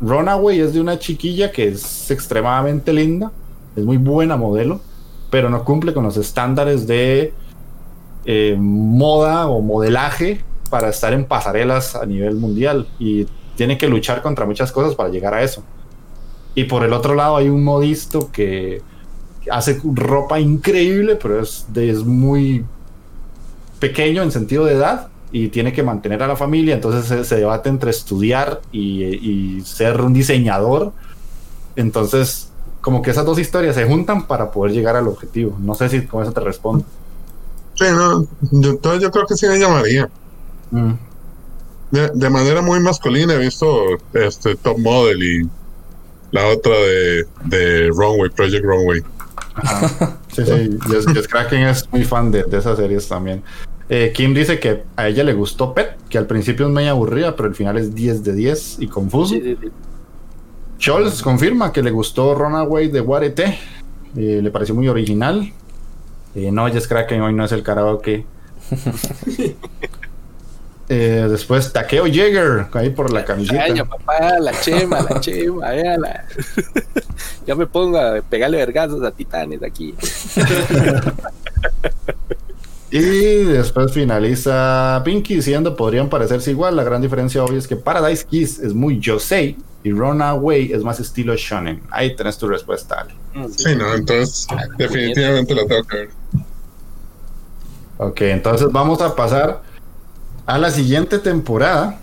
Runaway 0.00 0.60
es 0.60 0.72
de 0.74 0.80
una 0.80 0.98
chiquilla 0.98 1.50
que 1.50 1.68
es 1.68 2.10
extremadamente 2.10 2.92
linda. 2.92 3.32
es 3.76 3.84
muy 3.84 3.96
buena 3.96 4.36
modelo, 4.36 4.80
pero 5.30 5.50
no 5.50 5.62
cumple 5.64 5.92
con 5.94 6.02
los 6.02 6.16
estándares 6.16 6.86
de 6.88 7.32
eh, 8.24 8.56
moda 8.58 9.46
o 9.46 9.60
modelaje 9.60 10.40
para 10.68 10.88
estar 10.88 11.12
en 11.12 11.24
pasarelas 11.24 11.94
a 11.94 12.04
nivel 12.04 12.34
mundial 12.36 12.88
y 12.98 13.26
tiene 13.56 13.78
que 13.78 13.86
luchar 13.88 14.20
contra 14.20 14.46
muchas 14.46 14.72
cosas 14.72 14.94
para 14.96 15.10
llegar 15.10 15.32
a 15.34 15.42
eso. 15.42 15.62
Y 16.56 16.64
por 16.64 16.82
el 16.84 16.92
otro 16.92 17.14
lado 17.14 17.36
hay 17.36 17.48
un 17.48 17.62
modisto 17.62 18.30
que 18.32 18.82
hace 19.50 19.80
ropa 19.94 20.38
increíble, 20.40 21.16
pero 21.16 21.40
es, 21.42 21.66
de- 21.68 21.90
es 21.90 22.04
muy 22.04 22.64
pequeño 23.80 24.22
en 24.22 24.32
sentido 24.32 24.64
de 24.64 24.74
edad 24.74 25.08
y 25.30 25.48
tiene 25.48 25.72
que 25.72 25.82
mantener 25.82 26.22
a 26.22 26.26
la 26.26 26.36
familia, 26.36 26.74
entonces 26.74 27.04
se, 27.06 27.24
se 27.24 27.36
debate 27.36 27.68
entre 27.68 27.90
estudiar 27.90 28.60
y, 28.72 29.04
y 29.04 29.60
ser 29.62 30.00
un 30.00 30.12
diseñador. 30.14 30.92
Entonces, 31.76 32.48
como 32.80 33.02
que 33.02 33.10
esas 33.10 33.24
dos 33.26 33.38
historias 33.38 33.74
se 33.76 33.84
juntan 33.84 34.26
para 34.26 34.50
poder 34.50 34.72
llegar 34.72 34.96
al 34.96 35.06
objetivo. 35.06 35.56
No 35.60 35.74
sé 35.74 35.88
si 35.88 36.06
con 36.06 36.22
eso 36.22 36.32
te 36.32 36.40
respondo. 36.40 36.84
Sí, 37.74 37.84
no, 37.92 38.26
yo, 38.50 38.70
entonces 38.70 39.02
yo 39.02 39.10
creo 39.10 39.26
que 39.26 39.36
sí 39.36 39.46
me 39.46 39.58
llamaría. 39.58 40.08
Mm. 40.70 40.92
De, 41.90 42.10
de 42.14 42.30
manera 42.30 42.60
muy 42.60 42.80
masculina 42.80 43.34
he 43.34 43.38
visto 43.38 43.66
este 44.12 44.56
Top 44.56 44.78
Model 44.78 45.22
y 45.22 45.48
la 46.32 46.46
otra 46.48 46.74
de, 46.74 47.24
de 47.44 47.88
Runway, 47.88 48.30
Project 48.30 48.64
Runway. 48.64 49.02
Sí, 50.32 50.44
sí, 50.44 50.78
Jess, 50.88 51.06
Jess 51.12 51.26
Kraken 51.26 51.66
es 51.66 51.90
muy 51.90 52.04
fan 52.04 52.30
de, 52.30 52.44
de 52.44 52.58
esas 52.58 52.76
series 52.76 53.08
también. 53.08 53.42
Eh, 53.88 54.12
Kim 54.14 54.34
dice 54.34 54.60
que 54.60 54.84
a 54.96 55.08
ella 55.08 55.24
le 55.24 55.32
gustó 55.32 55.74
Pet, 55.74 55.96
que 56.08 56.18
al 56.18 56.26
principio 56.26 56.66
es 56.66 56.72
medio 56.72 56.90
aburrida, 56.90 57.34
pero 57.34 57.48
al 57.48 57.54
final 57.54 57.78
es 57.78 57.94
10 57.94 58.22
de 58.22 58.34
10 58.34 58.76
y 58.80 58.86
confuso. 58.86 59.34
Sí, 59.34 59.40
sí, 59.42 59.58
sí. 59.60 59.68
Scholz 60.78 61.22
confirma 61.22 61.72
que 61.72 61.82
le 61.82 61.90
gustó 61.90 62.34
Runaway 62.34 62.88
de 62.88 63.00
Warete, 63.00 63.58
eh, 64.16 64.40
le 64.42 64.50
pareció 64.50 64.74
muy 64.74 64.88
original. 64.88 65.52
Eh, 66.34 66.52
no, 66.52 66.68
Jess 66.68 66.86
Kraken 66.86 67.20
hoy 67.22 67.34
no 67.34 67.44
es 67.44 67.52
el 67.52 67.62
karaoke. 67.62 68.26
Eh, 70.90 71.26
después 71.28 71.70
Takeo 71.70 72.06
Jäger, 72.06 72.66
ahí 72.72 72.90
por 72.90 73.12
la 73.12 73.24
camiseta. 73.24 73.62
Ay, 73.62 73.74
papá, 73.82 74.38
la 74.40 74.58
chema, 74.58 75.02
la 75.02 75.20
chema, 75.20 75.70
véala. 75.70 76.24
ya 77.46 77.54
me 77.54 77.66
pongo 77.66 77.98
a 77.98 78.22
pegarle 78.22 78.56
vergazos 78.56 79.02
a 79.02 79.10
titanes 79.10 79.62
aquí. 79.62 79.94
Y 82.90 83.44
después 83.44 83.92
finaliza 83.92 85.02
Pinky 85.04 85.36
diciendo 85.36 85.76
podrían 85.76 86.08
parecerse 86.08 86.50
igual. 86.50 86.74
La 86.76 86.84
gran 86.84 87.02
diferencia 87.02 87.44
obvia 87.44 87.58
es 87.58 87.68
que 87.68 87.76
Paradise 87.76 88.24
Kiss 88.24 88.58
es 88.60 88.72
muy 88.72 88.98
Yosei 88.98 89.58
y 89.84 89.92
Runaway 89.92 90.72
es 90.72 90.82
más 90.82 90.98
estilo 90.98 91.34
shonen. 91.36 91.82
Ahí 91.90 92.16
tenés 92.16 92.38
tu 92.38 92.48
respuesta, 92.48 93.00
Ale. 93.00 93.14
Sí, 93.54 93.76
no, 93.76 93.94
entonces 93.94 94.46
definitivamente 94.78 95.54
la 95.54 95.66
tengo 95.66 95.84
que 95.84 95.96
ver. 95.96 96.08
Ok, 97.98 98.20
entonces 98.22 98.68
vamos 98.72 99.02
a 99.02 99.14
pasar 99.14 99.60
a 100.48 100.58
la 100.58 100.70
siguiente 100.70 101.18
temporada. 101.20 101.98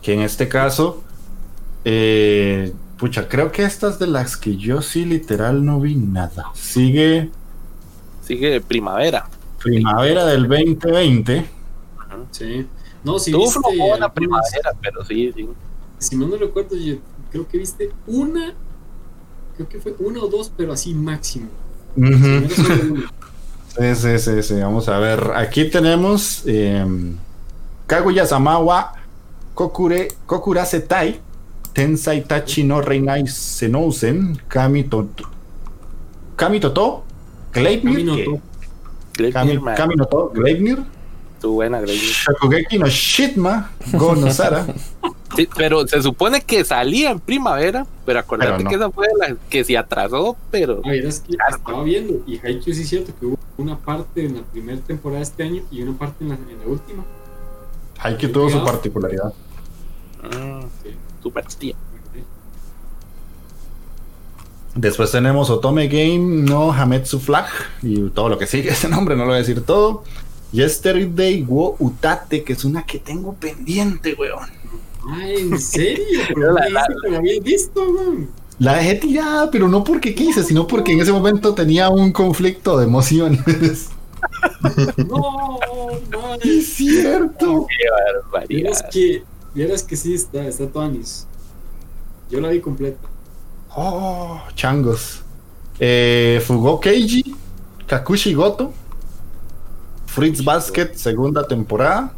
Que 0.00 0.14
en 0.14 0.20
este 0.22 0.48
caso, 0.48 1.02
eh, 1.84 2.72
pucha, 2.98 3.28
creo 3.28 3.50
que 3.52 3.64
estas 3.64 3.98
de 3.98 4.06
las 4.06 4.36
que 4.36 4.56
yo 4.56 4.80
sí 4.80 5.04
literal 5.04 5.64
no 5.64 5.80
vi 5.80 5.96
nada. 5.96 6.46
Sigue 6.54 7.30
Sigue 8.22 8.60
primavera. 8.60 9.28
primavera 9.62 10.24
del 10.26 10.46
2020. 10.48 11.46
Sí. 12.30 12.66
No, 13.04 13.18
si 13.18 13.32
Tuvo 13.32 13.44
viste 13.44 13.58
algunas- 13.72 14.12
primavera, 14.12 14.70
pero 14.82 15.04
sí, 15.04 15.32
sí. 15.34 15.48
si 15.98 16.16
no 16.16 16.26
me 16.28 16.36
recuerdo, 16.36 16.76
yo 16.76 16.96
creo 17.30 17.48
que 17.48 17.58
viste 17.58 17.90
una, 18.06 18.54
creo 19.56 19.68
que 19.68 19.80
fue 19.80 19.94
una 19.98 20.20
o 20.22 20.28
dos, 20.28 20.52
pero 20.56 20.72
así 20.72 20.94
máximo. 20.94 21.48
Solo 21.96 22.82
una. 22.92 23.12
Sí, 23.78 23.94
sí, 23.94 24.18
sí, 24.18 24.42
sí. 24.42 24.54
Vamos 24.54 24.88
a 24.88 24.98
ver. 24.98 25.32
Aquí 25.36 25.70
tenemos 25.70 26.42
eh, 26.46 26.84
Kaguya 27.88 28.26
Samawa 28.26 28.92
Kokure, 29.56 30.08
Kokura 30.26 30.64
Setai 30.64 31.18
Tensai 31.74 32.22
Tachi 32.22 32.64
no 32.64 32.80
Reinai 32.80 33.26
Senousen 33.26 34.36
Kami 34.48 34.84
Toto 34.84 35.24
Kami 36.36 36.60
Toto 36.60 37.04
Gleipnir 37.52 38.38
Kami, 39.32 39.58
man. 39.58 39.74
Kami 39.76 39.94
no 39.96 40.04
To 40.04 40.30
Gleipnir 40.34 40.84
Tu 41.40 41.48
buena, 41.54 41.80
Gleipnir. 41.80 42.12
Shokugeki 42.12 42.78
no 42.78 42.86
Shitma 42.86 43.70
Go 43.94 44.14
no 44.14 44.30
Sara 44.30 44.66
Sí, 45.36 45.46
pero 45.56 45.86
se 45.86 46.00
supone 46.02 46.40
que 46.40 46.64
salía 46.64 47.10
en 47.10 47.20
primavera, 47.20 47.86
pero 48.06 48.18
acordate 48.18 48.50
Pero 48.52 48.64
no. 48.64 48.70
que 48.70 48.76
esa 48.76 48.90
fue 48.90 49.06
la 49.20 49.36
que 49.50 49.62
se 49.62 49.76
atrasó, 49.76 50.36
pero 50.50 50.80
Ah, 50.84 50.88
verás 50.90 51.20
que 51.20 51.36
estaba 51.54 51.82
viendo 51.84 52.22
y 52.26 52.38
Haikyuu 52.38 52.74
sí 52.74 52.82
es 52.82 52.88
cierto 52.88 53.12
que 53.20 53.26
hubo 53.26 53.38
una 53.58 53.76
parte 53.76 54.24
en 54.24 54.36
la 54.36 54.42
primera 54.42 54.80
temporada 54.80 55.18
de 55.18 55.24
este 55.24 55.42
año 55.42 55.62
y 55.70 55.82
una 55.82 55.98
parte 55.98 56.24
en 56.24 56.30
la, 56.30 56.34
en 56.36 56.58
la 56.60 56.66
última. 56.66 57.04
Hay 58.00 58.16
que 58.16 58.28
tuvo 58.28 58.48
su 58.50 58.62
particularidad. 58.64 59.32
mm, 60.22 60.62
Sí. 60.82 60.90
super 61.22 61.44
tía. 61.46 61.74
Después 64.74 65.10
tenemos 65.10 65.50
Otome 65.50 65.88
Game 65.88 66.42
no 66.42 66.72
Hametsu 66.72 67.18
Flag 67.18 67.46
y 67.82 68.00
todo 68.10 68.28
lo 68.28 68.38
que 68.38 68.46
sigue 68.46 68.68
ese 68.70 68.88
nombre, 68.88 69.16
no 69.16 69.22
lo 69.22 69.28
voy 69.28 69.36
a 69.36 69.38
decir 69.38 69.62
todo. 69.62 70.04
Yesterday 70.52 71.42
wo 71.42 71.76
Utate, 71.78 72.42
que 72.44 72.52
es 72.54 72.64
una 72.64 72.84
que 72.86 72.98
tengo 72.98 73.34
pendiente, 73.34 74.14
weón. 74.18 74.48
Ah, 75.06 75.28
¿en 75.28 75.58
serio? 75.58 76.04
¿Por 76.32 76.42
Yo 76.42 76.52
la- 76.52 76.68
la- 76.70 77.16
habías 77.18 77.42
visto, 77.44 77.82
weón? 77.82 78.30
La 78.58 78.74
dejé 78.74 78.94
tirada, 78.96 79.50
pero 79.50 79.68
no 79.68 79.84
porque 79.84 80.14
quise, 80.14 80.42
sino 80.42 80.66
porque 80.66 80.92
en 80.92 81.00
ese 81.00 81.12
momento 81.12 81.54
tenía 81.54 81.90
un 81.90 82.10
conflicto 82.12 82.76
de 82.78 82.84
emociones. 82.86 83.90
No, 85.08 85.58
man. 86.10 86.40
es 86.42 86.74
cierto. 86.74 87.66
Qué 87.66 87.84
barbaridad. 87.90 88.48
Vieras 88.48 88.84
que, 88.90 89.22
vieras 89.54 89.82
que 89.82 89.96
sí 89.96 90.14
está, 90.14 90.46
está 90.46 90.66
Toanis. 90.66 91.26
Yo 92.30 92.40
la 92.40 92.48
vi 92.48 92.60
completa. 92.60 93.08
Oh, 93.74 94.40
changos. 94.54 95.22
Eh, 95.80 96.42
Fugó 96.44 96.80
Keiji, 96.80 97.36
Kakushi 97.86 98.34
Goto, 98.34 98.72
Fritz 100.06 100.42
Basket, 100.42 100.94
segunda 100.94 101.46
temporada, 101.46 102.12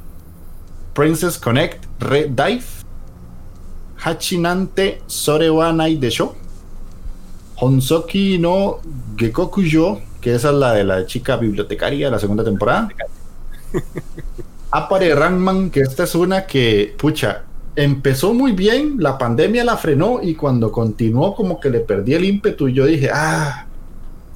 Princess 0.94 1.36
Connect, 1.36 1.84
Red 2.00 2.30
Dive, 2.30 2.64
Hachinante 3.98 5.02
Sorewanai 5.06 5.96
de 5.96 6.10
Show, 6.10 6.34
Honsoki 7.56 8.38
no 8.38 8.80
Gekokuyo, 9.16 10.00
que 10.20 10.35
esa 10.35 10.48
es 10.50 10.54
la 10.54 10.72
de 10.72 10.85
la 10.85 11.06
chica 11.06 11.37
bibliotecaria 11.37 12.06
de 12.06 12.12
la 12.12 12.18
segunda 12.18 12.44
temporada. 12.44 12.88
Apare 14.70 15.14
Rangman, 15.14 15.70
que 15.70 15.80
esta 15.80 16.04
es 16.04 16.14
una 16.14 16.46
que, 16.46 16.94
pucha, 16.98 17.42
empezó 17.74 18.33
muy 18.35 18.52
bien, 18.52 18.96
la 18.98 19.18
pandemia 19.18 19.64
la 19.64 19.76
frenó 19.76 20.20
y 20.22 20.35
cuando 20.35 20.70
continuó 20.70 21.35
como 21.35 21.59
que 21.59 21.70
le 21.70 21.80
perdí 21.80 22.14
el 22.14 22.24
ímpetu 22.24 22.68
y 22.68 22.74
yo 22.74 22.87
dije, 22.87 23.11
ah, 23.12 23.66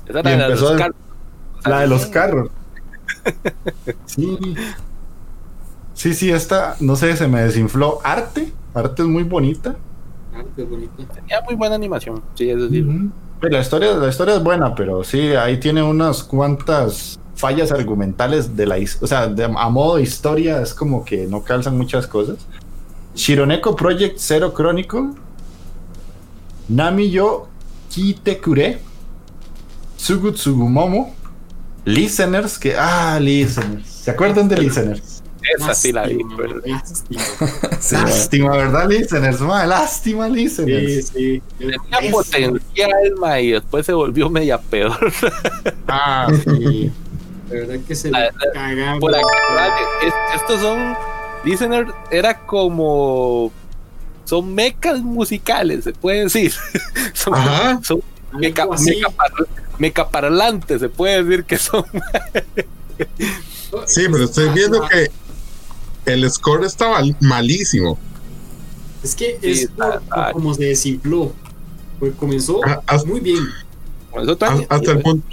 Esa 0.08 0.20
y 0.20 0.22
la 0.22 0.30
de 0.30 0.44
empezó 0.44 0.62
los 0.64 0.72
de- 0.72 0.78
carros. 0.78 0.96
la 1.66 1.80
de 1.80 1.86
los 1.86 2.06
carros. 2.06 2.50
Sí. 4.06 4.38
Sí, 5.94 6.12
sí, 6.14 6.30
esta, 6.30 6.76
no 6.80 6.96
sé, 6.96 7.16
se 7.16 7.28
me 7.28 7.42
desinfló. 7.42 8.00
Arte, 8.02 8.52
arte 8.74 9.02
es 9.02 9.08
muy 9.08 9.22
bonita. 9.22 9.76
Ah, 10.34 10.42
qué 10.56 10.64
bonita. 10.64 10.92
Tenía 11.14 11.40
muy 11.42 11.54
buena 11.54 11.76
animación. 11.76 12.20
Sí, 12.34 12.50
eso 12.50 12.68
sí. 12.68 12.82
Ujú. 12.82 13.10
La 13.40 13.60
historia, 13.60 13.92
la 13.94 14.08
historia 14.08 14.36
es 14.36 14.42
buena, 14.42 14.74
pero 14.74 15.04
sí, 15.04 15.34
ahí 15.34 15.58
tiene 15.58 15.82
unas 15.82 16.22
cuantas 16.22 17.18
fallas 17.34 17.72
argumentales 17.72 18.56
de 18.56 18.66
la 18.66 18.76
o 19.00 19.06
sea, 19.06 19.24
a 19.24 19.68
modo 19.68 19.98
historia 19.98 20.62
es 20.62 20.72
como 20.72 21.04
que 21.04 21.26
no 21.26 21.42
calzan 21.42 21.76
muchas 21.76 22.06
cosas. 22.06 22.36
Shironeko 23.14 23.76
Project 23.76 24.18
Zero 24.18 24.52
Chronicle, 24.54 25.10
Nami 26.68 27.10
yo 27.10 27.48
Kitekure, 27.90 28.78
Tsugutsugumomo, 29.96 31.14
Listeners, 31.84 32.58
que 32.58 32.76
ah, 32.76 33.18
Listeners. 33.20 33.86
¿Se 33.86 34.10
acuerdan 34.10 34.48
de 34.48 34.56
Listeners? 34.56 35.22
Esa 35.58 35.74
sí 35.74 35.92
la 35.92 36.04
vi. 36.06 36.14
Lástima, 36.14 36.36
pero- 36.36 36.62
lástima. 36.66 37.22
Sí, 37.80 37.94
lástima, 37.96 38.56
¿verdad, 38.56 38.88
Listeners? 38.88 39.40
Ma, 39.40 39.66
lástima, 39.66 40.26
Sí, 40.28 40.32
Listeners. 40.34 41.08
sí. 41.08 41.42
Tenía 41.58 41.76
Eso. 42.00 42.10
potencial, 42.16 43.14
ma, 43.18 43.40
y 43.40 43.52
después 43.52 43.84
se 43.86 43.92
volvió 43.92 44.30
media 44.30 44.58
peor. 44.58 44.98
Ah, 45.88 46.28
sí. 46.44 46.90
De 47.50 47.60
verdad 47.60 47.76
que 47.86 47.94
se 47.94 48.10
La- 48.10 48.20
la-. 48.54 48.96
Por 48.98 49.12
vale, 49.12 49.22
es- 50.06 50.40
estos 50.40 50.60
son. 50.60 50.96
Listener 51.44 51.86
era 52.10 52.38
como. 52.46 53.52
Son 54.24 54.54
mecas 54.54 55.00
musicales, 55.00 55.84
se 55.84 55.92
puede 55.92 56.20
decir. 56.24 56.54
son, 57.12 57.34
Ajá. 57.34 57.78
son 57.82 58.00
meca, 58.32 58.66
mecaparl- 58.66 59.46
mecaparlantes, 59.78 60.80
se 60.80 60.88
puede 60.88 61.22
decir 61.22 61.44
que 61.44 61.58
son. 61.58 61.84
Sí, 63.86 64.02
pero 64.10 64.24
estoy 64.24 64.48
viendo 64.50 64.86
que 64.88 65.10
el 66.06 66.30
score 66.30 66.64
está 66.64 66.88
mal- 66.90 67.16
malísimo. 67.20 67.98
Es 69.02 69.14
que 69.14 69.38
Sí, 69.42 69.50
es 69.50 69.66
por- 69.68 70.00
por 70.02 70.32
como 70.32 70.54
se 70.54 70.64
desinfló. 70.64 71.32
Pues 71.98 72.14
comenzó 72.16 72.60
Ah, 72.66 72.80
hasta- 72.86 73.08
muy 73.08 73.20
bien. 73.20 73.38
Hasta, 74.68 74.92
el 74.92 75.00
punto, 75.02 75.26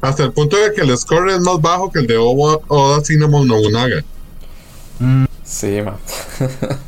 hasta 0.00 0.24
el 0.24 0.32
punto 0.32 0.56
de 0.56 0.72
que 0.72 0.80
el 0.82 0.96
score 0.96 1.30
es 1.30 1.40
más 1.40 1.60
bajo 1.60 1.90
que 1.92 1.98
el 2.00 2.06
de 2.06 2.16
Oda, 2.16 2.58
Oda 2.68 3.04
Cinnamon 3.04 3.46
Nobunaga. 3.46 4.02
Sí, 5.44 5.80
man. 5.82 5.96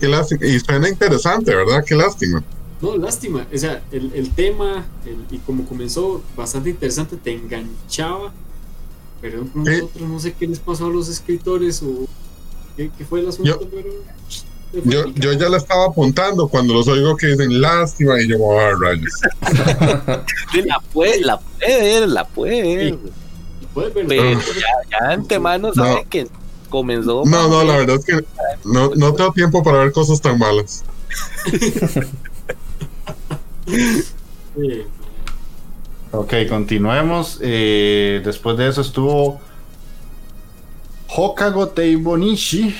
Qué 0.00 0.08
lástima. 0.08 0.44
Y 0.46 0.58
suena 0.60 0.88
interesante, 0.88 1.54
¿verdad? 1.54 1.84
Qué 1.86 1.94
lástima. 1.94 2.42
No, 2.80 2.96
lástima. 2.96 3.46
O 3.54 3.58
sea, 3.58 3.82
el, 3.92 4.12
el 4.14 4.30
tema 4.30 4.86
el- 5.06 5.24
y 5.30 5.38
como 5.38 5.64
comenzó 5.66 6.22
bastante 6.36 6.70
interesante, 6.70 7.16
te 7.16 7.32
enganchaba. 7.34 8.32
Pero 9.20 9.42
Eh. 9.66 9.80
a 9.80 9.84
otro, 9.84 10.08
no 10.08 10.18
sé 10.20 10.32
qué 10.32 10.46
les 10.46 10.58
pasó 10.58 10.86
a 10.86 10.90
los 10.90 11.08
escritores 11.08 11.82
o 11.82 12.06
qué, 12.76 12.90
qué 12.96 13.04
fue 13.04 13.20
el 13.20 13.28
asunto, 13.28 13.60
Yo- 13.60 13.68
pero. 13.70 13.90
Yo, 15.16 15.32
ya 15.32 15.48
la 15.48 15.56
estaba 15.56 15.86
apuntando 15.86 16.46
cuando 16.46 16.72
los 16.74 16.86
oigo 16.86 17.16
que 17.16 17.26
dicen 17.26 17.60
lástima 17.60 18.20
y 18.22 18.28
yo, 18.28 18.36
ah, 18.58 18.70
rayos. 18.80 19.12
Sí, 20.52 20.62
la 20.62 20.78
puede, 20.92 21.20
la 21.22 21.38
puede 21.40 21.82
ver, 21.82 22.08
la 22.08 22.24
puede 22.24 22.62
ver. 22.76 22.98
Ver 23.74 23.92
Pero 24.06 24.32
ya, 24.32 24.62
ya 24.90 25.08
antemano 25.10 25.74
sabe 25.74 26.02
No. 26.04 26.08
que 26.08 26.28
comenzó. 26.68 27.24
No, 27.26 27.48
no, 27.48 27.64
la 27.64 27.78
verdad 27.78 27.96
es 27.96 28.04
que 28.04 28.24
no, 28.64 28.90
no 28.94 29.12
tengo 29.14 29.32
tiempo 29.32 29.62
para 29.64 29.78
ver 29.78 29.90
cosas 29.92 30.20
tan 30.20 30.38
malas. 30.38 30.84
eh, 33.66 34.86
Ok, 36.12 36.34
continuemos. 36.48 37.38
Eh, 37.40 38.20
después 38.24 38.56
de 38.56 38.68
eso 38.68 38.80
estuvo 38.80 39.40
Hokago 41.08 41.68
Teibonishi, 41.68 42.74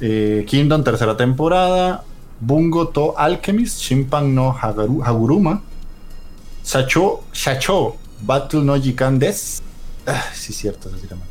eh, 0.00 0.44
Kingdom 0.46 0.82
tercera 0.82 1.16
temporada, 1.16 2.04
Bungo 2.40 2.88
to 2.88 3.14
Alchemist, 3.16 3.80
Shimpan 3.80 4.34
no 4.34 4.52
Hagaru- 4.52 5.02
Haguruma, 5.04 5.62
Sacho, 6.62 7.22
Shacho, 7.32 7.96
Battle 8.22 8.62
no 8.62 8.76
Jikan 8.80 9.18
Des. 9.18 9.62
Ah, 10.06 10.24
sí, 10.34 10.52
cierto, 10.52 10.90
así 10.94 11.06
llama. 11.08 11.22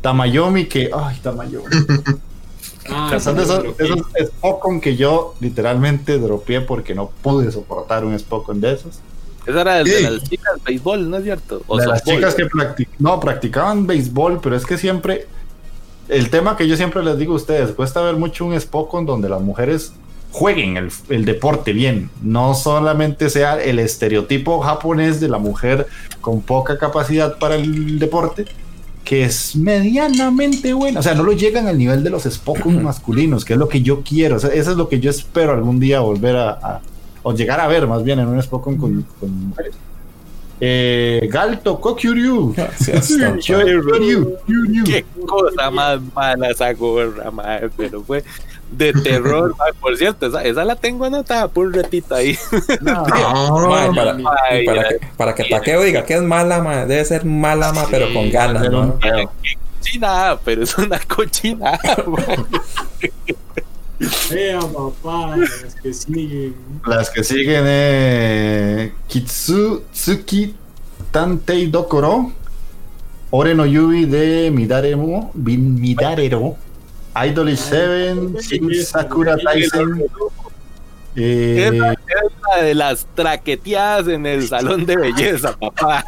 Tamayomi, 0.00 0.66
que. 0.66 0.90
Ay, 0.94 1.18
Tamayomi. 1.22 1.66
Ah, 2.90 3.16
Son 3.20 3.38
esos, 3.38 3.64
esos 3.78 4.00
Spokon 4.26 4.80
que 4.80 4.96
yo 4.96 5.36
literalmente 5.38 6.18
dropeé 6.18 6.60
porque 6.62 6.96
no 6.96 7.10
pude 7.22 7.52
soportar 7.52 8.04
un 8.04 8.18
Spokon 8.18 8.60
de 8.60 8.72
esos. 8.72 8.98
Esa 9.46 9.60
era 9.62 9.80
el 9.80 9.86
de 9.86 10.10
las 10.10 10.22
chicas 10.28 10.52
béisbol, 10.64 11.10
¿no 11.10 11.16
es 11.16 11.24
cierto? 11.24 11.62
O 11.66 11.76
de 11.76 11.86
las 11.86 12.02
chicas 12.04 12.34
que 12.34 12.44
practic- 12.46 12.88
no, 12.98 13.18
practicaban 13.20 13.86
béisbol, 13.86 14.40
pero 14.42 14.56
es 14.56 14.64
que 14.66 14.78
siempre. 14.78 15.26
El 16.08 16.30
tema 16.30 16.56
que 16.56 16.66
yo 16.68 16.76
siempre 16.76 17.02
les 17.02 17.16
digo 17.18 17.32
a 17.32 17.36
ustedes, 17.36 17.70
cuesta 17.70 18.00
ver 18.02 18.16
mucho 18.16 18.44
un 18.44 18.58
Spokon 18.60 19.06
donde 19.06 19.28
las 19.28 19.40
mujeres 19.40 19.92
jueguen 20.30 20.76
el, 20.76 20.90
el 21.08 21.24
deporte 21.24 21.72
bien, 21.72 22.10
no 22.22 22.54
solamente 22.54 23.30
sea 23.30 23.62
el 23.62 23.78
estereotipo 23.78 24.60
japonés 24.60 25.20
de 25.20 25.28
la 25.28 25.38
mujer 25.38 25.86
con 26.20 26.40
poca 26.42 26.78
capacidad 26.78 27.38
para 27.38 27.54
el 27.54 27.98
deporte, 27.98 28.46
que 29.04 29.24
es 29.24 29.54
medianamente 29.56 30.72
buena, 30.72 31.00
o 31.00 31.02
sea, 31.02 31.14
no 31.14 31.22
lo 31.22 31.32
llegan 31.32 31.66
al 31.68 31.76
nivel 31.78 32.02
de 32.02 32.10
los 32.10 32.24
Spokon 32.24 32.82
masculinos, 32.82 33.44
que 33.44 33.52
es 33.54 33.58
lo 33.58 33.68
que 33.68 33.82
yo 33.82 34.02
quiero, 34.02 34.36
o 34.36 34.38
sea, 34.38 34.50
eso 34.50 34.70
es 34.72 34.76
lo 34.76 34.88
que 34.88 35.00
yo 35.00 35.10
espero 35.10 35.52
algún 35.52 35.78
día 35.80 36.00
volver 36.00 36.36
a, 36.36 36.50
a- 36.50 36.80
o 37.22 37.32
llegar 37.32 37.60
a 37.60 37.68
ver 37.68 37.86
más 37.86 38.02
bien 38.02 38.18
en 38.18 38.28
un 38.28 38.42
Spokon 38.42 38.76
con, 38.76 39.06
con 39.20 39.48
mujeres. 39.48 39.74
Eh, 40.64 41.28
Galto 41.28 41.80
Kokuryu. 41.80 42.54
Qué 44.84 45.04
cosa 45.26 45.72
más 45.72 46.00
mala 46.14 46.50
esa 46.50 46.72
gorra, 46.72 47.32
madre, 47.32 47.68
pero 47.76 48.00
fue 48.02 48.22
de 48.70 48.92
terror, 48.92 49.56
madre. 49.58 49.72
Por 49.80 49.96
cierto, 49.96 50.26
esa, 50.26 50.44
esa 50.44 50.64
la 50.64 50.76
tengo 50.76 51.04
anotada 51.04 51.48
por 51.48 51.66
un 51.66 51.72
ratito 51.72 52.14
ahí. 52.14 52.38
No, 52.80 53.02
para, 53.94 54.16
Ay, 54.48 54.64
para, 54.64 54.88
que, 54.88 55.00
para 55.16 55.34
que 55.34 55.44
Takeo 55.44 55.82
diga 55.82 56.04
que 56.04 56.14
es 56.14 56.22
mala, 56.22 56.62
mae, 56.62 56.86
debe 56.86 57.04
ser 57.04 57.24
mala, 57.24 57.72
mae, 57.72 57.86
pero 57.90 58.12
con 58.12 58.30
ganas, 58.30 58.68
un 58.68 58.72
¿no? 58.72 58.98
pedo. 59.00 59.32
Cochinada, 59.80 60.38
pero 60.44 60.62
es 60.62 60.78
una 60.78 61.00
cochinada, 61.00 62.04
madre. 62.06 62.44
Vea, 64.30 64.60
papá, 64.60 65.36
las 65.36 65.74
que 65.82 65.92
siguen. 65.94 66.54
Las 66.86 67.10
que 67.10 67.22
siguen 67.24 67.64
eh, 67.66 68.92
Kitsutsuki 69.08 70.54
Tantei 71.10 71.66
Dokoro, 71.66 72.32
Ore 73.30 73.54
no 73.54 73.64
Yubi 73.66 74.06
de 74.06 74.50
Midaremo, 74.50 75.30
Bin- 75.34 75.80
Midarero, 75.80 76.56
Idolish 77.14 77.58
7, 77.58 78.16
Shin 78.40 78.84
Sakura 78.84 79.36
Taisen. 79.36 80.04
eh, 81.16 81.70
es 81.72 81.78
la 81.78 82.62
de 82.62 82.74
las 82.74 83.06
traqueteadas 83.14 84.08
en 84.08 84.24
el 84.26 84.48
salón 84.48 84.84
de 84.86 84.96
belleza, 84.96 85.56
papá. 85.58 86.04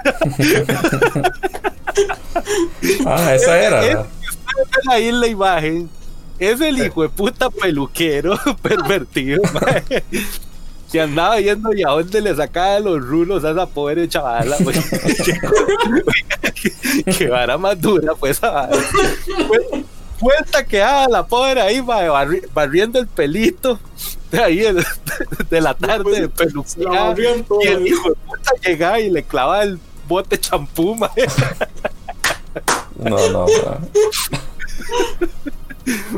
Ah, 3.06 3.34
esa 3.34 3.58
era. 3.60 3.86
Es-. 3.86 3.96
Ven 3.96 4.90
ahí 4.90 5.08
en 5.08 5.20
la 5.20 5.26
imagen. 5.26 5.90
Es 6.38 6.60
el 6.60 6.84
hijo 6.84 7.02
de 7.02 7.08
puta 7.08 7.50
peluquero 7.50 8.38
pervertido, 8.62 9.42
mae, 9.52 9.84
que 10.90 11.00
andaba 11.00 11.36
viendo 11.36 11.72
y 11.74 11.82
a 11.82 11.88
dónde 11.90 12.20
le 12.20 12.34
sacaba 12.34 12.78
los 12.80 13.00
rulos 13.04 13.44
a 13.44 13.50
esa 13.52 13.66
pobre 13.66 14.08
chavala, 14.08 14.56
güey. 14.60 14.76
que 17.18 17.28
vara 17.28 17.58
más 17.58 17.80
dura, 17.80 18.14
pues. 18.14 18.40
Fue- 18.40 19.84
Vuelta 20.20 20.64
que 20.64 20.80
haga 20.80 21.08
la 21.08 21.26
pobre 21.26 21.60
ahí, 21.60 21.82
mae, 21.82 22.08
barri- 22.08 22.48
barriendo 22.54 22.98
el 23.00 23.08
pelito 23.08 23.78
de 24.30 24.42
ahí 24.42 24.56
de, 24.58 24.84
de 25.50 25.60
la 25.60 25.74
tarde 25.74 26.20
de 26.22 26.28
todo. 26.28 26.64
Y 27.62 27.66
el 27.66 27.86
hijo 27.88 28.08
de 28.10 28.14
puta 28.14 28.50
llegaba 28.64 29.00
y 29.00 29.10
le 29.10 29.24
clavaba 29.24 29.62
el 29.64 29.78
bote 30.08 30.38
champú, 30.38 30.94
mae. 30.94 31.10
No, 32.96 33.28
no, 33.30 33.46
mae. 33.46 33.78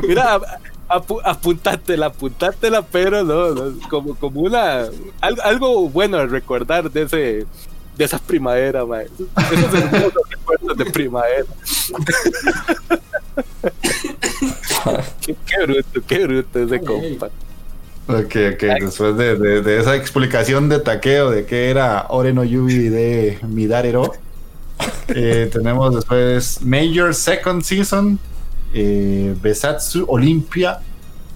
Mira, 0.07 0.39
apu 0.87 1.19
apuntátela, 1.23 2.05
apuntátela, 2.07 2.81
pero 2.81 3.23
no, 3.23 3.53
no, 3.53 3.79
como, 3.89 4.15
como 4.15 4.41
una 4.41 4.85
algo, 5.21 5.41
algo 5.43 5.89
bueno 5.89 6.17
de 6.17 6.27
recordar 6.27 6.89
de 6.91 7.01
ese 7.03 7.45
de 7.97 8.03
esa 8.05 8.19
primavera, 8.19 8.85
mae. 8.85 9.05
Esos 9.05 9.73
hermosos 9.73 10.13
recuerdos 10.29 10.77
de 10.77 10.85
primavera. 10.85 11.45
qué, 15.21 15.35
qué 15.45 15.63
bruto, 15.65 16.01
qué 16.07 16.25
bruto 16.25 16.59
ese 16.63 16.79
compa. 16.81 17.27
Ok, 18.09 18.35
ok, 18.53 18.63
después 18.81 19.17
de, 19.17 19.35
de- 19.35 19.61
de 19.61 19.79
esa 19.79 19.95
explicación 19.95 20.69
de 20.69 20.79
taqueo 20.79 21.29
de 21.29 21.45
que 21.45 21.69
era 21.69 22.05
Ore 22.09 22.31
no 22.33 22.43
Yubi 22.45 22.87
de 22.89 23.39
Midarero, 23.47 24.13
eh, 25.09 25.49
tenemos 25.51 25.93
después 25.95 26.61
Major 26.63 27.13
Second 27.13 27.63
Season, 27.63 28.17
eh, 28.73 29.35
Besatsu 29.41 30.05
Olympia 30.07 30.79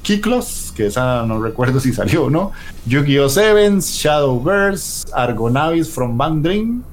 Kiklos, 0.04 0.74
que 0.76 0.88
esa 0.88 1.24
no 1.26 1.40
recuerdo 1.42 1.80
si 1.80 1.94
salió 1.94 2.26
o 2.26 2.30
no, 2.30 2.52
Yu-Gi-Oh! 2.88 3.30
Sevens, 3.30 3.86
Shadowverse, 3.94 5.06
Argonavis 5.14 5.90
from 5.90 6.18
Bang 6.18 6.42
Dream, 6.42 6.84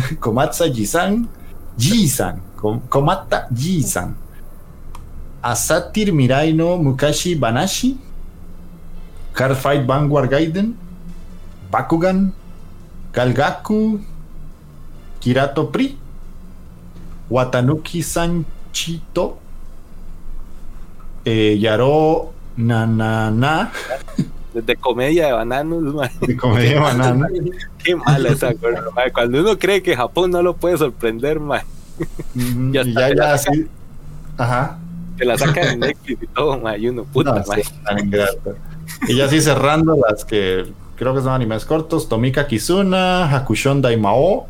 Komatsa 0.20 0.68
Jisan, 0.68 1.26
Jisan, 1.78 2.40
Kom- 2.56 2.82
Komata 2.90 3.48
Jisan, 3.50 4.14
Asatir 5.42 6.12
Mirai 6.12 6.52
no 6.54 6.76
Mukashi 6.76 7.38
Banashi, 7.38 7.96
Cardfight 9.32 9.86
Vanguard 9.86 10.30
Gaiden, 10.30 10.74
Bakugan, 11.72 12.32
Galgaku, 13.14 13.98
Kirato 15.20 15.72
Pri, 15.72 15.96
Watanuki 17.30 18.02
Sanchito, 18.72 19.38
eh, 21.26 21.58
Yaro 21.60 22.32
Nanana, 22.56 23.70
Desde 24.54 24.76
comedia 24.76 25.26
de 25.26 25.32
bananos, 25.32 26.10
de 26.20 26.36
comedia 26.36 26.80
banana. 26.80 27.26
Qué 27.84 27.96
mala 27.96 28.30
esa 28.30 28.52
mae. 28.94 29.12
Cuando 29.12 29.40
uno 29.40 29.58
cree 29.58 29.82
que 29.82 29.96
Japón 29.96 30.30
no 30.30 30.42
lo 30.42 30.54
puede 30.56 30.76
sorprender, 30.78 31.38
mae. 31.40 31.62
Ujú, 32.34 32.72
Ya 32.72 32.82
ya, 32.84 33.14
ya 33.14 33.34
así. 33.34 33.66
Ajá. 34.36 34.78
Que 35.18 35.24
la 35.24 35.36
sacan 35.38 35.68
en 35.68 35.80
Netflix 35.80 36.22
y 36.22 36.26
todo, 36.28 36.58
mae. 36.58 36.78
Y 36.78 36.88
uno, 36.88 37.04
puta, 37.04 37.34
No, 37.34 37.44
sí. 37.44 37.62
Y 39.08 39.16
ya 39.16 39.26
así 39.26 39.40
cerrando 39.40 39.96
las 40.08 40.24
que 40.24 40.66
creo 40.96 41.14
que 41.14 41.20
son 41.20 41.32
animes 41.32 41.64
cortos: 41.64 42.08
Tomika 42.08 42.46
Kizuna, 42.46 43.34
Hakushon 43.34 43.80
Daimao, 43.82 44.46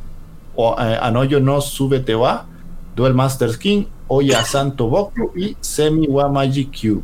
o, 0.57 0.77
eh, 0.81 0.99
Anoyo 1.01 1.41
no 1.41 1.61
Subete 1.61 2.15
wa, 2.15 2.47
Duel 2.95 3.15
Master 3.15 3.53
Skin, 3.53 3.89
Oya 4.09 4.45
Santo 4.45 4.89
Boku 4.89 5.33
y 5.37 5.57
Semi 5.61 6.07
wa 6.09 6.29
Magic 6.29 6.71
Cube. 6.81 7.03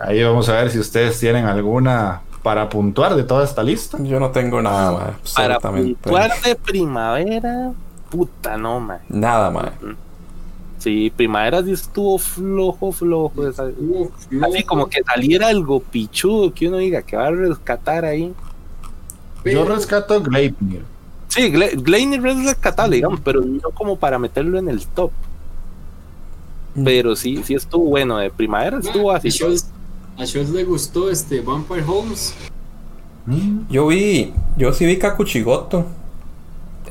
Ahí 0.00 0.22
vamos 0.22 0.48
a 0.48 0.54
ver 0.54 0.70
si 0.70 0.78
ustedes 0.78 1.18
tienen 1.18 1.46
alguna 1.46 2.22
para 2.42 2.68
puntuar 2.68 3.14
de 3.16 3.22
toda 3.24 3.44
esta 3.44 3.62
lista. 3.62 3.96
Yo 4.02 4.20
no 4.20 4.30
tengo 4.30 4.60
nada, 4.60 4.92
mae. 4.92 5.12
Para 5.34 5.58
puntuar 5.60 6.30
de 6.44 6.54
primavera, 6.56 7.72
puta, 8.10 8.56
no, 8.56 8.80
mae. 8.80 8.98
Nada, 9.08 9.50
mae. 9.50 9.70
Sí, 10.78 11.10
primavera 11.16 11.62
sí 11.62 11.72
estuvo 11.72 12.18
flojo, 12.18 12.92
flojo. 12.92 13.48
esa- 13.48 13.70
Así 14.42 14.62
como 14.64 14.86
que 14.88 15.02
saliera 15.02 15.48
algo 15.48 15.80
pichudo 15.80 16.52
que 16.52 16.68
uno 16.68 16.76
diga 16.78 17.00
que 17.02 17.16
va 17.16 17.28
a 17.28 17.30
rescatar 17.30 18.04
ahí. 18.04 18.34
Yo 19.44 19.64
rescato 19.64 20.20
Gleipnir. 20.22 20.84
Sí, 21.34 21.50
Gle- 21.52 21.82
Gleipnir 21.82 22.24
es 22.26 22.44
rescatable, 22.44 22.96
digamos, 22.96 23.20
pero 23.20 23.40
no 23.40 23.70
como 23.70 23.96
para 23.96 24.18
meterlo 24.18 24.58
en 24.58 24.68
el 24.68 24.86
top. 24.86 25.10
Pero 26.84 27.16
sí, 27.16 27.42
sí 27.44 27.54
estuvo 27.54 27.84
bueno. 27.90 28.18
De 28.18 28.30
primavera 28.30 28.78
estuvo 28.78 29.10
Ah, 29.12 29.16
así. 29.16 29.28
a 29.28 30.26
Scholz 30.26 30.50
le 30.50 30.64
gustó 30.64 31.10
este 31.10 31.40
Vampire 31.40 31.84
Homes. 31.86 32.34
Mm, 33.26 33.60
Yo 33.70 33.86
vi, 33.88 34.32
yo 34.56 34.72
sí 34.72 34.84
vi 34.86 34.98
Kakuchigoto. 34.98 35.86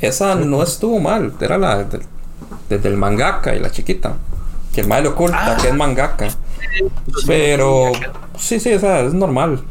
Esa 0.02 0.36
no 0.36 0.62
estuvo 0.64 1.00
mal, 1.00 1.34
era 1.40 1.58
la 1.58 1.84
del, 1.84 2.02
desde 2.68 2.90
el 2.90 2.98
mangaka 2.98 3.56
y 3.56 3.60
la 3.60 3.70
chiquita. 3.72 4.16
Que 4.74 4.82
el 4.82 4.88
mal 4.88 5.04
le 5.04 5.10
oculta, 5.10 5.54
Ah. 5.54 5.58
que 5.62 5.70
es 5.70 5.76
mangaka. 5.76 6.28
Pero 7.28 7.92
sí, 8.38 8.60
sí, 8.60 8.70
esa 8.72 9.02
es 9.02 9.14
normal. 9.14 9.62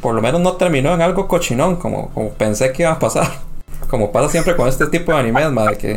Por 0.00 0.14
lo 0.14 0.22
menos 0.22 0.40
no 0.40 0.52
terminó 0.52 0.94
en 0.94 1.02
algo 1.02 1.26
cochinón, 1.26 1.76
como, 1.76 2.10
como 2.10 2.30
pensé 2.30 2.72
que 2.72 2.82
iba 2.82 2.92
a 2.92 2.98
pasar. 2.98 3.28
Como 3.90 4.12
pasa 4.12 4.28
siempre 4.30 4.56
con 4.56 4.68
este 4.68 4.86
tipo 4.86 5.12
de 5.12 5.18
animes, 5.18 5.50
madre, 5.52 5.76
que, 5.78 5.94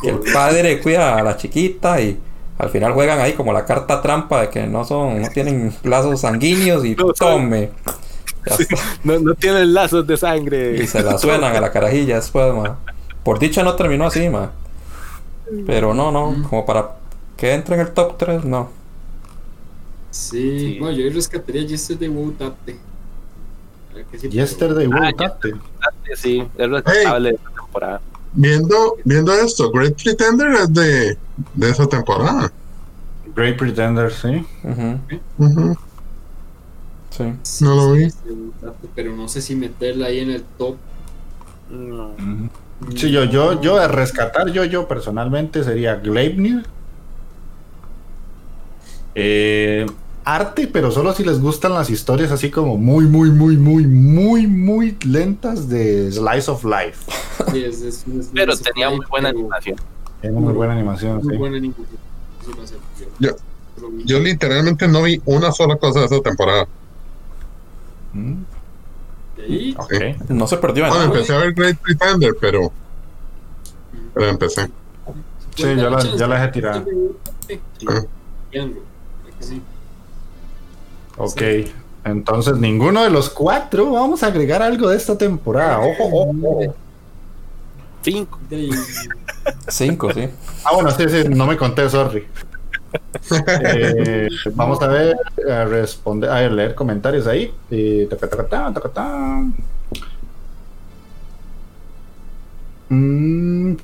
que 0.00 0.10
el 0.10 0.20
padre 0.32 0.80
cuida 0.82 1.16
a 1.18 1.22
la 1.22 1.36
chiquita 1.36 2.00
y 2.00 2.20
al 2.58 2.70
final 2.70 2.92
juegan 2.92 3.20
ahí 3.20 3.32
como 3.34 3.52
la 3.52 3.64
carta 3.64 4.02
trampa 4.02 4.42
de 4.42 4.50
que 4.50 4.66
no 4.66 4.84
son, 4.84 5.22
no 5.22 5.28
tienen 5.30 5.74
lazos 5.82 6.20
sanguíneos 6.20 6.84
y 6.84 6.94
No 6.94 7.12
tome. 7.14 7.70
No, 9.02 9.18
no 9.20 9.34
tienen 9.34 9.72
lazos 9.74 10.06
de 10.06 10.16
sangre. 10.16 10.76
Y 10.82 10.86
se 10.86 11.02
la 11.02 11.18
suenan 11.18 11.56
a 11.56 11.60
la 11.60 11.72
carajilla 11.72 12.16
después, 12.16 12.54
ma. 12.54 12.78
Por 13.22 13.38
dicha 13.38 13.62
no 13.62 13.74
terminó 13.74 14.06
así, 14.06 14.28
ma. 14.28 14.52
Pero 15.66 15.94
no, 15.94 16.10
no, 16.12 16.42
como 16.48 16.64
para 16.66 16.96
que 17.36 17.52
entre 17.54 17.74
en 17.76 17.80
el 17.82 17.92
top 17.92 18.16
3, 18.18 18.44
no. 18.44 18.70
Sí, 20.10 20.74
Sí. 20.74 20.78
bueno, 20.78 20.96
yo 20.96 21.10
rescataría 21.12 21.62
Yesterday 21.66 22.08
Wow 22.08 22.32
Tate. 22.32 22.78
A 23.94 24.18
sí, 24.18 24.28
Yesterday 24.28 24.86
Ah, 24.86 24.96
World 24.96 25.16
Tate. 25.16 25.54
Sí, 26.16 26.46
es 26.56 26.70
rescatable 26.70 27.30
de 27.30 27.34
esta 27.36 27.50
temporada. 27.50 28.00
Viendo, 28.32 28.96
viendo 29.04 29.32
esto, 29.32 29.70
Great 29.70 30.02
Pretender 30.02 30.48
es 30.54 30.72
de, 30.74 31.18
de 31.54 31.70
esa 31.70 31.86
temporada. 31.86 32.50
Great 33.36 33.56
Pretender, 33.58 34.12
sí. 34.12 34.44
Ujú, 34.64 34.98
Ujú. 35.38 35.76
Sí. 37.10 37.32
Sí, 37.42 37.64
No 37.64 37.74
lo 37.76 37.92
vi. 37.92 38.08
Pero 38.94 39.14
no 39.14 39.28
sé 39.28 39.40
si 39.40 39.54
meterla 39.54 40.06
ahí 40.06 40.18
en 40.18 40.30
el 40.30 40.42
top. 40.58 40.76
No. 41.70 42.10
Sí, 42.96 43.10
yo, 43.12 43.24
yo, 43.24 43.60
yo 43.60 43.78
de 43.78 43.86
rescatar, 43.86 44.50
yo, 44.50 44.64
yo 44.64 44.88
personalmente 44.88 45.62
sería 45.62 45.94
Gleipnir. 45.96 46.66
Eh, 49.14 49.86
arte, 50.24 50.66
pero 50.66 50.90
solo 50.90 51.12
si 51.14 51.24
les 51.24 51.40
gustan 51.40 51.74
las 51.74 51.90
historias 51.90 52.30
así 52.32 52.50
como 52.50 52.76
muy, 52.78 53.04
muy, 53.06 53.30
muy, 53.30 53.56
muy, 53.56 53.86
muy, 53.86 54.46
muy 54.46 54.96
lentas 55.06 55.68
de 55.68 56.10
Slice 56.12 56.50
of 56.50 56.64
Life. 56.64 57.10
Sí, 57.52 57.64
es- 57.64 57.82
es- 57.82 58.06
es- 58.06 58.30
Pero 58.32 58.52
es- 58.52 58.62
tenía 58.62 58.88
muy 58.90 59.04
buena 59.10 59.28
pero 59.30 59.40
animación. 59.40 59.76
Tiene 60.20 60.38
muy 60.40 60.52
buena 60.54 60.72
animación, 60.72 61.16
Muy 61.22 61.32
sí. 61.32 61.36
buena 61.38 61.56
animación. 61.58 61.98
Yo- 64.04 64.18
literalmente 64.20 64.86
no 64.88 65.02
vi 65.02 65.20
una 65.24 65.50
sola 65.52 65.76
cosa 65.76 66.00
de 66.00 66.06
esa 66.06 66.20
temporada. 66.20 66.66
Mm, 68.12 68.34
De 69.36 69.42
ahí, 69.44 69.74
ok. 69.76 69.92
No 70.30 70.46
se 70.46 70.56
perdió 70.58 70.84
en 70.84 70.90
Bueno, 70.90 71.04
nada. 71.06 71.16
empecé 71.16 71.34
a 71.34 71.38
ver 71.38 71.52
Great 71.54 71.76
Pretender, 71.78 72.34
pero, 72.40 72.70
pero 74.14 74.28
empecé. 74.28 74.70
Sí, 75.56 75.62
yo 75.76 75.90
la- 75.90 76.00
yo 76.16 76.26
la 76.28 76.34
dejé 76.40 76.52
tirada. 76.52 76.84
Sí, 77.48 77.60
Ah. 77.88 78.02
viendo, 78.52 78.80
sí. 81.14 81.20
Ok. 81.22 81.42
Entonces, 82.04 82.58
ninguno 82.58 83.02
de 83.02 83.10
los 83.10 83.30
cuatro 83.30 83.92
vamos 83.92 84.22
a 84.22 84.26
agregar 84.26 84.62
algo 84.62 84.90
de 84.90 84.96
esta 84.96 85.16
temporada. 85.16 85.80
Ojo, 85.80 86.04
ojo. 86.12 86.74
Cinco. 88.02 88.38
Cinco, 89.68 90.12
sí. 90.12 90.28
Ah, 90.64 90.74
bueno, 90.74 90.90
sí, 90.90 91.04
sí, 91.08 91.28
no 91.28 91.46
me 91.46 91.56
conté, 91.56 91.88
sorry. 91.88 92.26
Eh, 93.64 94.28
vamos 94.54 94.80
a 94.82 94.88
ver, 94.88 95.16
a 95.50 95.64
responder, 95.64 96.30
a 96.30 96.48
leer 96.48 96.74
comentarios 96.74 97.26
ahí. 97.26 97.52
Eh, 97.70 98.06
taca, 98.10 98.28
taca, 98.28 98.46
ta, 98.46 98.72
taca, 98.72 98.88
ta. 98.90 99.44
Mm. 102.90 103.76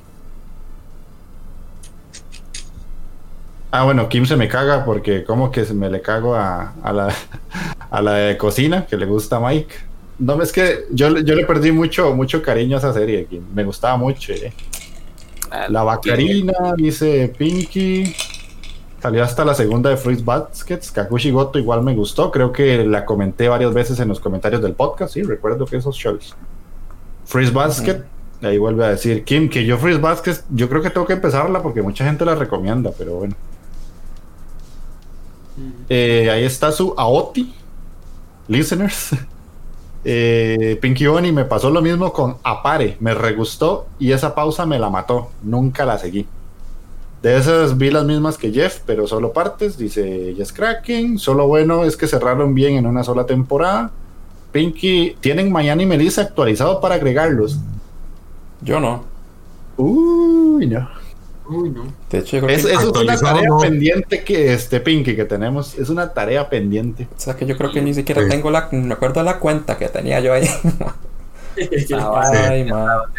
Ah, 3.71 3.83
bueno, 3.85 4.09
Kim 4.09 4.25
se 4.25 4.35
me 4.35 4.47
caga 4.49 4.83
porque 4.83 5.23
como 5.23 5.49
que 5.51 5.63
se 5.63 5.73
me 5.73 5.89
le 5.89 6.01
cago 6.01 6.35
a, 6.35 6.73
a 6.83 6.91
la, 6.91 7.13
a 7.89 8.01
la 8.01 8.13
de 8.15 8.37
cocina 8.37 8.85
que 8.85 8.97
le 8.97 9.05
gusta 9.05 9.37
a 9.37 9.39
Mike. 9.39 9.73
No, 10.19 10.41
es 10.41 10.51
que 10.51 10.85
yo, 10.91 11.17
yo 11.19 11.35
le 11.35 11.45
perdí 11.45 11.71
mucho, 11.71 12.13
mucho 12.13 12.41
cariño 12.43 12.75
a 12.75 12.79
esa 12.79 12.93
serie, 12.93 13.25
Kim. 13.25 13.43
Me 13.55 13.63
gustaba 13.63 13.95
mucho. 13.97 14.33
eh. 14.33 14.53
Ah, 15.49 15.65
La 15.69 15.83
Bacarina, 15.83 16.53
dice 16.75 17.33
Pinky. 17.37 18.13
Salió 19.01 19.23
hasta 19.23 19.43
la 19.43 19.55
segunda 19.55 19.89
de 19.89 19.97
Fruits 19.97 20.23
Baskets. 20.23 20.91
Kakushi 20.91 21.31
Goto 21.31 21.57
igual 21.57 21.81
me 21.81 21.95
gustó. 21.95 22.29
Creo 22.29 22.51
que 22.51 22.85
la 22.85 23.03
comenté 23.05 23.47
varias 23.49 23.73
veces 23.73 23.99
en 23.99 24.09
los 24.09 24.19
comentarios 24.19 24.61
del 24.61 24.73
podcast. 24.73 25.13
Sí, 25.13 25.23
recuerdo 25.23 25.65
que 25.65 25.77
esos 25.77 25.95
shows. 25.95 26.35
Fruits 27.25 27.51
Basket. 27.51 28.03
Ahí 28.43 28.57
vuelve 28.57 28.85
a 28.85 28.89
decir 28.89 29.23
Kim 29.23 29.49
que 29.49 29.65
yo 29.65 29.77
Fruits 29.77 29.99
Basket. 30.01 30.35
Yo 30.51 30.69
creo 30.69 30.81
que 30.83 30.89
tengo 30.91 31.07
que 31.07 31.13
empezarla 31.13 31.63
porque 31.63 31.81
mucha 31.81 32.05
gente 32.05 32.25
la 32.25 32.35
recomienda, 32.35 32.91
pero 32.95 33.15
bueno. 33.15 33.33
Eh, 35.89 36.29
ahí 36.31 36.43
está 36.43 36.71
su 36.71 36.93
Aoti. 36.97 37.53
Listeners. 38.47 39.11
Eh, 40.03 40.79
Pinky 40.81 41.05
Oni 41.05 41.31
me 41.31 41.45
pasó 41.45 41.69
lo 41.69 41.79
mismo 41.79 42.11
con 42.11 42.37
Apare, 42.43 42.97
me 42.99 43.13
regustó 43.13 43.85
y 43.99 44.13
esa 44.13 44.33
pausa 44.33 44.65
me 44.65 44.79
la 44.79 44.89
mató, 44.89 45.29
nunca 45.43 45.85
la 45.85 45.99
seguí. 45.99 46.25
De 47.21 47.37
esas 47.37 47.77
vi 47.77 47.91
las 47.91 48.03
mismas 48.03 48.35
que 48.35 48.51
Jeff, 48.51 48.79
pero 48.83 49.05
solo 49.05 49.31
partes, 49.31 49.77
dice 49.77 50.33
Yes 50.33 50.51
Kraken, 50.51 51.19
solo 51.19 51.45
bueno 51.45 51.83
es 51.83 51.95
que 51.95 52.07
cerraron 52.07 52.55
bien 52.55 52.77
en 52.77 52.87
una 52.87 53.03
sola 53.03 53.27
temporada. 53.27 53.91
Pinky, 54.51 55.15
¿tienen 55.19 55.51
Mañana 55.51 55.83
y 55.83 55.85
Melissa 55.85 56.23
actualizado 56.23 56.81
para 56.81 56.95
agregarlos? 56.95 57.59
Yo 58.61 58.79
no. 58.79 59.03
Uy, 59.77 60.65
no. 60.65 60.89
Uy, 61.51 61.69
no. 61.69 61.83
De 62.09 62.19
hecho, 62.19 62.37
yo 62.37 62.45
creo 62.45 62.55
Es, 62.57 62.65
que, 62.65 62.73
eso 62.73 62.91
es 62.93 62.97
una 63.01 63.17
tarea 63.17 63.47
no. 63.49 63.57
pendiente 63.59 64.23
que 64.23 64.53
este 64.53 64.79
Pinky 64.79 65.15
que 65.15 65.25
tenemos, 65.25 65.77
es 65.77 65.89
una 65.89 66.13
tarea 66.13 66.49
pendiente. 66.49 67.07
o 67.15 67.19
sea, 67.19 67.35
que 67.35 67.45
yo 67.45 67.57
creo 67.57 67.71
que 67.71 67.81
ni 67.81 67.93
siquiera 67.93 68.23
Sí. 68.23 68.29
tengo 68.29 68.49
la. 68.51 68.69
Me 68.71 68.93
acuerdo 68.93 69.21
la 69.23 69.37
cuenta 69.39 69.77
que 69.77 69.87
tenía 69.89 70.19
yo 70.19 70.33
ahí. 70.33 70.47
Ay, 72.49 72.65
ma. 72.65 73.01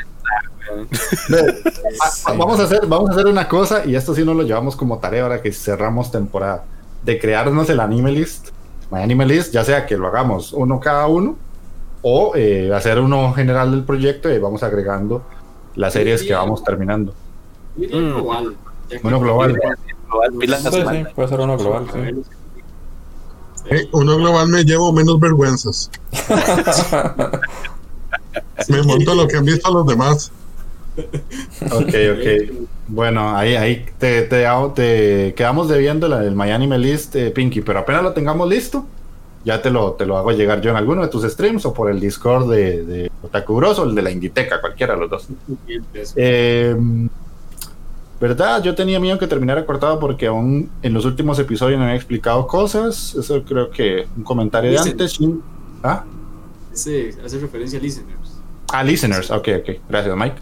Ah, 2.03 2.11
Sí. 2.11 2.23
Vamos 2.39 2.59
a 2.61 2.63
hacer, 2.65 2.87
vamos 2.87 3.11
a 3.11 3.13
hacer 3.13 3.27
una 3.27 3.47
cosa, 3.49 3.85
y 3.85 3.95
esto 3.95 4.15
sí 4.15 4.25
nos 4.25 4.35
lo 4.37 4.43
llevamos 4.43 4.75
como 4.77 4.99
tarea 4.99 5.25
ahora 5.25 5.43
que 5.43 5.53
cerramos 5.53 6.11
temporada, 6.11 6.65
de 7.05 7.19
crearnos 7.19 7.69
el 7.69 7.81
anime 7.81 8.13
list, 8.13 8.49
my 8.91 9.01
anime 9.03 9.27
list, 9.27 9.53
ya 9.53 9.65
sea 9.65 9.85
que 9.85 9.97
lo 9.99 10.07
hagamos 10.09 10.53
uno 10.53 10.81
cada 10.81 11.07
uno, 11.09 11.37
o 12.01 12.33
eh, 12.37 12.71
hacer 12.75 13.01
uno 13.01 13.33
general 13.35 13.71
del 13.73 13.85
proyecto 13.85 14.31
y 14.31 14.39
vamos 14.39 14.63
agregando 14.63 15.23
las 15.75 15.93
series 15.93 16.23
que 16.23 16.33
vamos 16.33 16.65
terminando. 16.65 17.13
Mm. 17.77 17.87
global. 17.89 18.57
Uno 19.03 19.21
global. 19.21 19.59
Global, 20.09 20.33
pilas 20.39 20.63
Sí, 20.63 20.71
sí, 20.71 21.05
puede 21.15 21.29
ser 21.29 21.41
uno 21.41 21.57
global, 21.57 21.87
A 21.89 21.93
sí. 21.93 21.99
ver, 21.99 22.15
Eh, 23.71 23.89
uno 23.93 24.17
global 24.17 24.49
me 24.49 24.65
llevo 24.65 24.93
menos 24.93 25.19
vergüenzas. 25.21 25.91
Me 28.69 28.83
monto 28.83 29.15
lo 29.15 29.27
que 29.27 29.37
han 29.37 29.45
visto 29.45 29.73
los 29.73 29.87
demás. 29.87 30.31
Ok, 31.71 31.95
ok. 32.13 32.67
Bueno, 32.89 33.37
ahí, 33.37 33.55
ahí 33.55 33.87
te, 33.99 34.23
te, 34.23 34.47
te 34.75 35.35
quedamos 35.35 35.69
debiendo 35.69 36.09
la 36.09 36.19
del 36.21 36.39
Anime 36.41 36.79
List, 36.79 37.17
eh, 37.17 37.31
Pinky, 37.31 37.63
pero 37.63 37.79
apenas 37.79 38.03
lo 38.03 38.13
tengamos 38.13 38.49
listo, 38.49 38.85
ya 39.45 39.63
te 39.63 39.71
lo, 39.71 39.93
te 39.93 40.05
lo 40.07 40.17
hago 40.19 40.33
llegar 40.33 40.61
yo 40.61 40.71
en 40.71 40.77
alguno 40.77 41.03
de 41.03 41.09
tus 41.09 41.25
streams 41.25 41.65
o 41.65 41.73
por 41.73 41.91
el 41.91 41.99
Discord 42.01 42.51
de, 42.51 42.85
de 42.85 43.11
Otaku 43.23 43.55
Bros 43.57 43.79
o 43.79 43.85
el 43.85 43.95
de 43.95 44.03
la 44.03 44.11
Inditeca, 44.11 44.61
cualquiera 44.61 44.95
de 44.95 45.01
los 45.01 45.11
dos. 45.11 45.29
eso. 45.95 46.13
Eh, 46.17 46.77
¿Verdad? 48.23 48.63
Yo 48.63 48.73
tenía 48.73 49.01
miedo 49.01 49.19
que 49.19 49.27
terminara 49.27 49.67
cortado 49.67 49.99
porque 49.99 50.29
aún 50.29 50.71
en 50.81 50.95
los 50.95 51.05
últimos 51.05 51.41
episodios 51.41 51.77
no 51.77 51.87
había 51.87 51.97
explicado 51.97 52.47
cosas. 52.47 53.17
Eso 53.17 53.43
creo 53.43 53.69
que 53.69 54.07
un 54.17 54.23
comentario 54.23 54.71
de 54.71 54.79
antes. 54.79 55.19
¿Ah? 55.83 56.05
Ese 56.73 57.17
hace 57.25 57.41
referencia 57.41 57.81
a 57.81 57.83
listeners. 57.83 58.41
Ah, 58.73 58.85
listeners. 58.85 59.29
Ok, 59.29 59.49
ok. 59.59 59.71
Gracias, 59.89 60.17
Mike. 60.17 60.37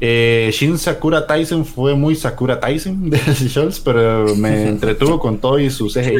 Eh, 0.00 0.50
Shin 0.52 0.76
Sakura 0.76 1.24
Tyson 1.24 1.64
fue 1.64 1.94
muy 1.94 2.16
Sakura 2.16 2.58
Tyson 2.58 3.08
de 3.10 3.18
Scholz, 3.18 3.78
pero 3.78 4.34
me 4.34 4.70
entretuvo 4.70 5.20
con 5.20 5.38
todo 5.38 5.60
y 5.60 5.70
su 5.70 5.86
CGI. 5.86 6.16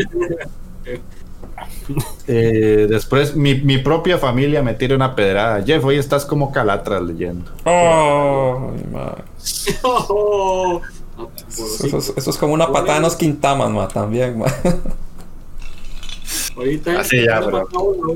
Eh, 2.26 2.86
después, 2.88 3.36
mi, 3.36 3.54
mi 3.56 3.78
propia 3.78 4.16
familia 4.18 4.62
me 4.62 4.74
tira 4.74 4.96
una 4.96 5.14
pedrada. 5.14 5.62
Jeff, 5.62 5.84
hoy 5.84 5.96
estás 5.98 6.24
como 6.24 6.50
Calatras 6.52 7.02
leyendo. 7.02 7.50
Oh, 7.64 8.70
ah, 8.96 9.16
Eso, 11.48 11.70
sí. 11.70 11.90
eso- 12.16 12.30
es 12.30 12.36
como 12.38 12.54
una 12.54 12.72
patada 12.72 12.96
en 12.96 13.02
los 13.02 13.14
quintamas, 13.16 13.70
ma, 13.70 13.86
también, 13.88 14.38
ma. 14.38 14.46
Ahorita. 16.56 17.00
Así 17.00 17.24
ya, 17.24 17.40
pero- 17.40 17.58
matamos, 17.64 17.96
¿no? 17.98 18.14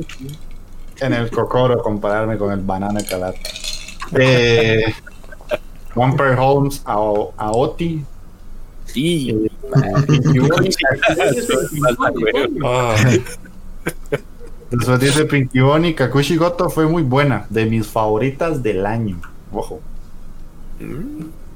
en 1.00 1.12
el 1.14 1.30
cocoro 1.30 1.80
compararme 1.80 2.36
con 2.38 2.50
el 2.50 2.58
banana 2.60 3.00
calata. 3.08 3.38
Eh, 4.18 4.82
Bumper 5.94 6.36
Holmes 6.38 6.82
a, 6.84 6.94
a 6.94 7.50
Oti. 7.52 8.04
Sí. 8.92 9.50
Después 14.70 15.00
dice 15.00 15.24
Pinky 15.24 15.60
Bonnie, 15.60 15.94
Kakushi 15.94 16.36
Goto 16.36 16.68
fue 16.68 16.86
muy 16.86 17.02
buena, 17.02 17.46
de 17.48 17.64
mis 17.66 17.86
favoritas 17.86 18.62
del 18.62 18.84
año. 18.84 19.18
Ojo. 19.52 19.80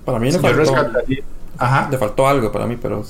para 0.04 0.18
mí 0.18 0.30
le 0.30 0.38
faltó. 0.38 0.74
Ajá. 1.58 1.88
le 1.90 1.98
faltó 1.98 2.26
algo 2.26 2.50
para 2.50 2.66
mí, 2.66 2.76
pero 2.80 3.04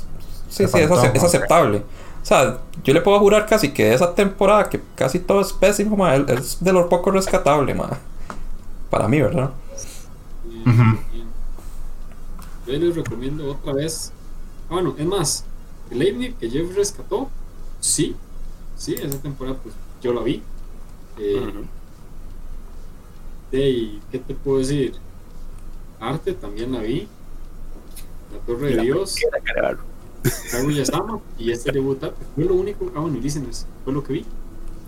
sí, 0.48 0.64
Le 0.64 0.68
sí, 0.68 0.78
es, 0.80 0.88
faltó, 0.88 1.24
aceptable. 1.26 1.78
O 1.78 2.24
sea, 2.24 2.58
yo 2.84 2.92
le 2.94 3.00
puedo 3.00 3.18
jurar 3.20 3.46
casi 3.46 3.70
que 3.72 3.92
esa 3.94 4.14
temporada, 4.14 4.68
que 4.68 4.80
casi 4.96 5.18
todo 5.20 5.40
es 5.40 5.52
pésimo, 5.52 5.96
ma, 5.96 6.16
es- 6.16 6.58
de 6.62 6.72
lo 6.72 6.88
poco 6.88 7.10
rescatable, 7.12 7.74
ma. 7.74 7.90
Para 8.90 9.08
mí, 9.08 9.20
¿verdad? 9.20 9.50
Ujú. 10.66 10.98
Yo 12.72 12.78
les 12.78 12.96
recomiendo 12.96 13.50
otra 13.50 13.74
vez. 13.74 14.12
Ah, 14.70 14.74
bueno, 14.74 14.94
es 14.96 15.04
más, 15.04 15.44
el 15.90 15.98
Leibniz 15.98 16.34
que 16.40 16.48
Jeff 16.48 16.74
rescató, 16.74 17.28
sí, 17.80 18.16
sí, 18.78 18.94
esa 18.94 19.18
temporada 19.18 19.58
pues 19.62 19.74
yo 20.00 20.14
la 20.14 20.22
vi. 20.22 20.42
Eh, 21.18 21.52
de 23.50 23.98
¿qué 24.10 24.18
te 24.18 24.34
puedo 24.34 24.58
decir? 24.58 24.94
Arte 26.00 26.32
también 26.32 26.72
la 26.72 26.80
vi. 26.80 27.06
La 28.32 28.38
Torre 28.46 28.74
de 28.74 28.82
Dios, 28.82 29.16
Claro. 29.54 29.80
Kaguya-sama 30.50 31.20
y 31.36 31.50
este 31.50 31.72
de 31.72 31.80
Butate. 31.80 32.16
Fue 32.34 32.44
lo 32.44 32.54
único, 32.54 32.90
ah 32.96 33.00
bueno, 33.00 33.18
y 33.18 33.20
Listeners, 33.20 33.66
fue 33.84 33.92
lo 33.92 34.02
que 34.02 34.14
vi. 34.14 34.24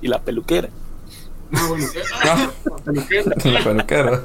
Y 0.00 0.08
la 0.08 0.22
peluquera. 0.22 0.70
Ah, 1.52 1.66
bueno, 1.68 1.84
la 2.64 2.76
peluquera. 2.82 3.34
La 3.44 3.62
peluquera. 3.62 4.24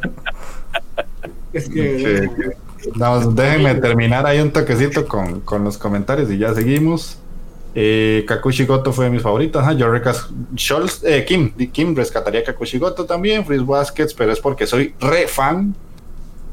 Es 1.51 1.67
que, 1.67 2.29
Sí, 2.29 2.68
No, 2.95 3.31
déjenme 3.31 3.75
terminar 3.75 4.25
ahí 4.25 4.39
un 4.39 4.51
toquecito 4.51 5.07
con, 5.07 5.41
con 5.41 5.63
los 5.63 5.77
comentarios 5.77 6.31
y 6.31 6.37
ya 6.37 6.53
seguimos. 6.53 7.19
Eh, 7.75 8.25
Kakushi 8.27 8.65
Goto 8.65 8.91
fue 8.93 9.05
de 9.05 9.11
mis 9.11 9.21
favoritas. 9.21 9.75
Yo 9.77 9.89
recas 9.89 10.29
eh, 11.03 11.25
Kim, 11.27 11.51
Kim 11.71 11.95
rescataría 11.95 12.43
Kakushi 12.43 12.79
Goto 12.79 13.05
también. 13.05 13.45
Freeze 13.45 13.63
Baskets, 13.63 14.13
pero 14.13 14.31
es 14.31 14.39
porque 14.39 14.65
soy 14.65 14.93
re 14.99 15.27
fan. 15.27 15.75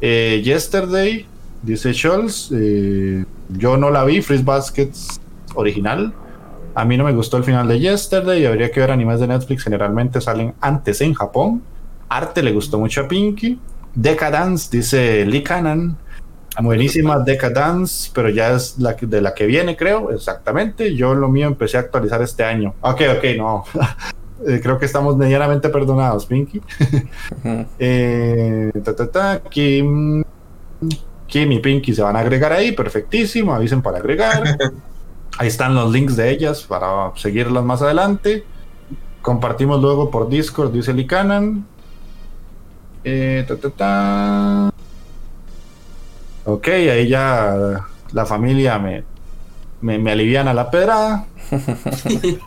Eh, 0.00 0.42
Yesterday, 0.44 1.26
dice 1.62 1.94
Scholz. 1.94 2.50
yo 3.48 3.76
no 3.76 3.90
la 3.90 4.04
vi, 4.04 4.20
Freeze 4.20 4.44
Baskets 4.44 5.20
original. 5.54 6.12
A 6.74 6.84
mí 6.84 6.98
no 6.98 7.04
me 7.04 7.12
gustó 7.12 7.38
el 7.38 7.44
final 7.44 7.66
de 7.68 7.80
Yesterday. 7.80 8.44
Habría 8.44 8.70
que 8.70 8.80
ver 8.80 8.90
animes 8.90 9.20
de 9.20 9.26
Netflix. 9.26 9.64
Generalmente 9.64 10.20
salen 10.20 10.54
antes 10.60 11.00
en 11.00 11.14
Japón. 11.14 11.62
Arte 12.08 12.42
le 12.42 12.52
gustó 12.52 12.78
mucho 12.78 13.00
a 13.02 13.08
Pinky. 13.08 13.58
Decadence, 13.94 14.68
dice 14.70 15.24
Lee 15.24 15.42
Cannon. 15.42 15.96
Buenísima 16.62 17.18
Decadence, 17.18 18.10
pero 18.14 18.28
ya 18.30 18.52
es 18.52 18.78
la 18.78 18.96
que- 18.96 19.06
de 19.06 19.20
la 19.20 19.34
que 19.34 19.46
viene, 19.46 19.76
creo, 19.76 20.10
exactamente. 20.10 20.94
Yo 20.94 21.14
lo 21.14 21.28
mío 21.28 21.46
empecé 21.46 21.76
a 21.76 21.80
actualizar 21.80 22.22
este 22.22 22.44
año. 22.44 22.74
Ok, 22.80 23.02
ok, 23.18 23.24
no. 23.36 23.64
Eh, 24.46 24.60
creo 24.62 24.78
que 24.78 24.84
estamos 24.84 25.16
medianamente 25.16 25.70
perdonados, 25.70 26.26
Pinky. 26.26 26.60
Eh, 27.78 28.70
ta, 28.84 28.94
ta, 28.94 29.10
ta, 29.10 29.40
Kim, 29.48 30.22
Kim 31.26 31.52
y 31.52 31.58
Pinky 31.58 31.94
se 31.94 32.02
van 32.02 32.16
a 32.16 32.20
agregar 32.20 32.52
ahí, 32.52 32.72
perfectísimo. 32.72 33.54
Avisen 33.54 33.80
para 33.80 33.96
agregar. 33.98 34.42
Ahí 35.38 35.48
están 35.48 35.74
los 35.74 35.90
links 35.92 36.16
de 36.16 36.30
ellas 36.30 36.62
para 36.62 37.12
seguirlas 37.16 37.64
más 37.64 37.80
adelante. 37.82 38.44
Compartimos 39.22 39.80
luego 39.82 40.10
por 40.10 40.28
Discord, 40.28 40.70
dice 40.72 40.92
Lee 40.94 41.06
Cannon. 41.06 41.66
Eh, 43.04 43.44
ta, 43.48 43.56
ta, 43.56 43.70
ta. 43.70 44.72
Ok, 46.46 46.68
ahí 46.68 47.08
ya 47.08 47.84
la 48.12 48.26
familia 48.26 48.78
me, 48.78 49.04
me, 49.80 49.98
me 49.98 50.12
alivian 50.12 50.48
a 50.48 50.54
la 50.54 50.70
pedrada. 50.70 51.26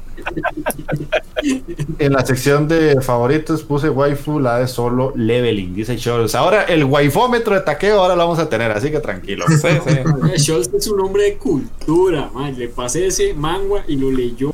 En 1.99 2.13
la 2.13 2.25
sección 2.25 2.67
de 2.67 3.01
favoritos 3.01 3.63
puse 3.63 3.89
waifu, 3.89 4.39
la 4.39 4.59
de 4.59 4.67
solo 4.67 5.13
leveling, 5.15 5.73
dice 5.73 5.97
Scholz. 5.97 6.35
Ahora 6.35 6.63
el 6.63 6.83
waifómetro 6.83 7.55
de 7.55 7.61
taqueo 7.61 8.01
ahora 8.01 8.15
lo 8.15 8.23
vamos 8.23 8.39
a 8.39 8.49
tener, 8.49 8.71
así 8.71 8.91
que 8.91 8.99
tranquilo. 8.99 9.45
Sí, 9.47 9.67
sí. 9.87 10.37
Scholz 10.43 10.69
es 10.73 10.87
un 10.87 10.99
hombre 10.99 11.23
de 11.23 11.37
cultura, 11.37 12.29
man. 12.33 12.57
Le 12.57 12.67
pasé 12.67 13.07
ese 13.07 13.33
manga 13.33 13.83
y 13.87 13.95
lo 13.95 14.11
leyó. 14.11 14.53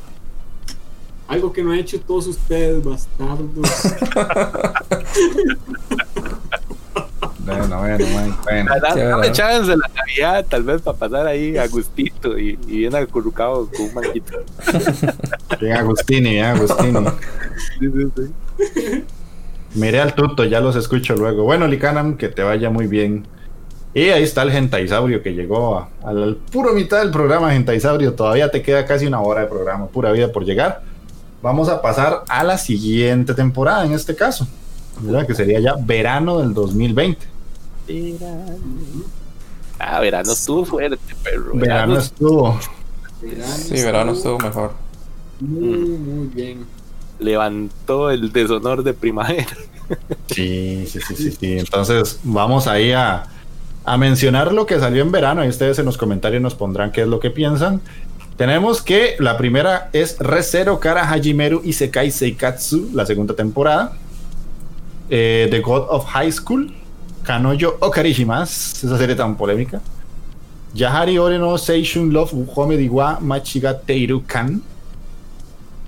Algo 1.28 1.52
que 1.52 1.62
no 1.62 1.72
han 1.72 1.78
hecho 1.78 2.00
todos 2.00 2.28
ustedes, 2.28 2.84
bastardos. 2.84 3.48
Bueno, 7.46 7.78
bueno, 7.78 8.36
bueno, 8.44 8.74
Dame 8.96 9.32
chance 9.32 9.70
de 9.70 9.76
la 9.76 9.88
Navidad, 9.94 10.46
tal 10.48 10.64
vez 10.64 10.82
para 10.82 10.98
pasar 10.98 11.26
ahí 11.26 11.56
a 11.56 11.68
gustito 11.68 12.36
y, 12.36 12.58
y 12.66 12.78
bien 12.78 12.94
acurrucado 12.94 13.68
con 13.68 13.86
un 13.86 13.94
manguito. 13.94 14.38
Bien 15.60 15.76
Agustini, 15.76 16.30
bien 16.30 16.44
Agustini. 16.44 17.06
Sí, 17.78 17.90
sí, 17.92 18.12
sí. 18.16 19.04
Miré 19.74 20.00
al 20.00 20.14
tuto, 20.14 20.44
ya 20.44 20.60
los 20.60 20.74
escucho 20.74 21.14
luego. 21.14 21.44
Bueno, 21.44 21.66
Licanam, 21.66 22.16
que 22.16 22.28
te 22.28 22.42
vaya 22.42 22.68
muy 22.68 22.86
bien. 22.86 23.26
Y 23.94 24.08
ahí 24.10 24.22
está 24.22 24.42
el 24.42 24.50
Gentaisaurio 24.50 25.22
que 25.22 25.34
llegó 25.34 25.78
a, 25.78 25.88
a 26.02 26.12
la 26.12 26.34
puro 26.50 26.72
mitad 26.72 26.98
del 26.98 27.10
programa 27.10 27.52
Gentaisaurio. 27.52 28.14
Todavía 28.14 28.50
te 28.50 28.60
queda 28.60 28.84
casi 28.84 29.06
una 29.06 29.20
hora 29.20 29.42
de 29.42 29.46
programa, 29.46 29.86
pura 29.86 30.12
vida 30.12 30.32
por 30.32 30.44
llegar. 30.44 30.82
Vamos 31.42 31.68
a 31.68 31.80
pasar 31.80 32.24
a 32.28 32.42
la 32.42 32.58
siguiente 32.58 33.34
temporada 33.34 33.86
en 33.86 33.92
este 33.92 34.16
caso, 34.16 34.48
¿verdad? 35.00 35.26
que 35.26 35.34
sería 35.34 35.60
ya 35.60 35.74
verano 35.78 36.40
del 36.40 36.52
2020. 36.54 37.35
Ah, 39.78 40.00
verano 40.00 40.32
estuvo 40.32 40.64
fuerte, 40.64 40.98
perro. 41.22 41.52
Verano 41.54 41.98
estuvo. 41.98 42.58
Verano 43.20 43.54
Sí, 43.56 43.74
verano 43.74 44.12
estuvo 44.12 44.38
mejor. 44.38 44.72
Muy, 45.40 45.78
muy 45.98 46.26
bien. 46.28 46.66
levantó 47.18 48.10
el 48.10 48.32
deshonor 48.32 48.82
de 48.82 48.94
primavera. 48.94 49.46
Sí, 50.28 50.84
sí, 50.86 50.98
sí, 51.00 51.14
sí, 51.16 51.30
sí. 51.30 51.58
Entonces 51.58 52.18
vamos 52.24 52.66
ahí 52.66 52.92
a, 52.92 53.24
a 53.84 53.96
mencionar 53.96 54.52
lo 54.52 54.66
que 54.66 54.78
salió 54.80 55.02
en 55.02 55.12
verano. 55.12 55.44
Y 55.44 55.48
ustedes 55.48 55.78
en 55.78 55.84
los 55.84 55.96
comentarios 55.98 56.42
nos 56.42 56.54
pondrán 56.54 56.90
qué 56.90 57.02
es 57.02 57.08
lo 57.08 57.20
que 57.20 57.30
piensan. 57.30 57.80
Tenemos 58.36 58.82
que 58.82 59.16
la 59.18 59.36
primera 59.38 59.88
es 59.92 60.18
Rezero 60.18 60.80
Kara 60.80 61.10
Hajimeru 61.10 61.62
Isekai 61.64 62.10
Seikatsu, 62.10 62.90
la 62.94 63.06
segunda 63.06 63.34
temporada. 63.34 63.96
Eh, 65.08 65.48
The 65.50 65.60
God 65.60 65.86
of 65.88 66.04
High 66.06 66.32
School, 66.32 66.74
Kanoyo 67.26 67.76
Okarishimas, 67.80 68.84
esa 68.84 68.96
serie 68.96 69.16
tan 69.16 69.34
polémica. 69.34 69.80
Yahari 70.72 71.18
Ore 71.18 71.38
no 71.38 71.58
Seishun 71.58 72.12
Love 72.12 72.46
Homedi 72.54 72.88
wa 72.88 73.18
Machiga 73.20 73.74
Teiru 73.74 74.22
Kan. 74.24 74.62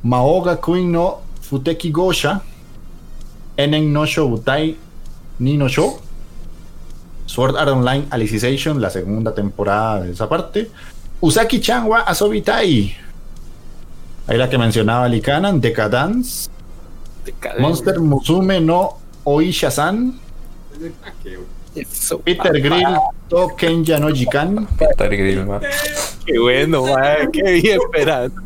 Maoga 0.03 0.57
Queen 0.61 0.91
no 0.91 1.21
Futeki 1.41 1.93
Gosha. 1.93 2.43
Enen 3.57 3.93
no 3.93 4.05
Shobutai 4.05 4.75
ni 5.39 5.57
no 5.57 5.69
Sho. 5.69 6.01
Sword 7.27 7.57
Art 7.57 7.69
Online 7.69 8.07
Alicization, 8.11 8.81
la 8.81 8.91
segunda 8.91 9.33
temporada 9.33 10.01
de 10.01 10.11
esa 10.11 10.29
parte. 10.29 10.69
Usaki 11.21 11.61
Chanwa 11.61 12.01
Asobitai. 12.01 12.97
Ahí 14.27 14.37
la 14.37 14.51
que 14.51 14.59
mencionaba 14.59 15.09
Likanan, 15.09 15.61
Decadence. 15.61 16.51
Monster 17.61 18.01
Musume 18.01 18.61
no 18.61 18.99
Oisha-san. 19.23 20.27
Eso, 21.75 22.19
Peter 22.21 22.43
papá. 22.45 22.59
Grill 22.59 22.97
to 23.29 23.49
Kenya 23.57 23.99
no 24.01 24.09
Jikan. 24.11 24.67
Peter 24.79 25.09
Grill, 25.11 25.45
ma. 25.47 25.61
Qué 26.27 26.39
bueno, 26.39 26.83
mae, 26.85 27.29
qué 27.33 27.43
bien 27.43 27.79
esperando. 27.81 28.43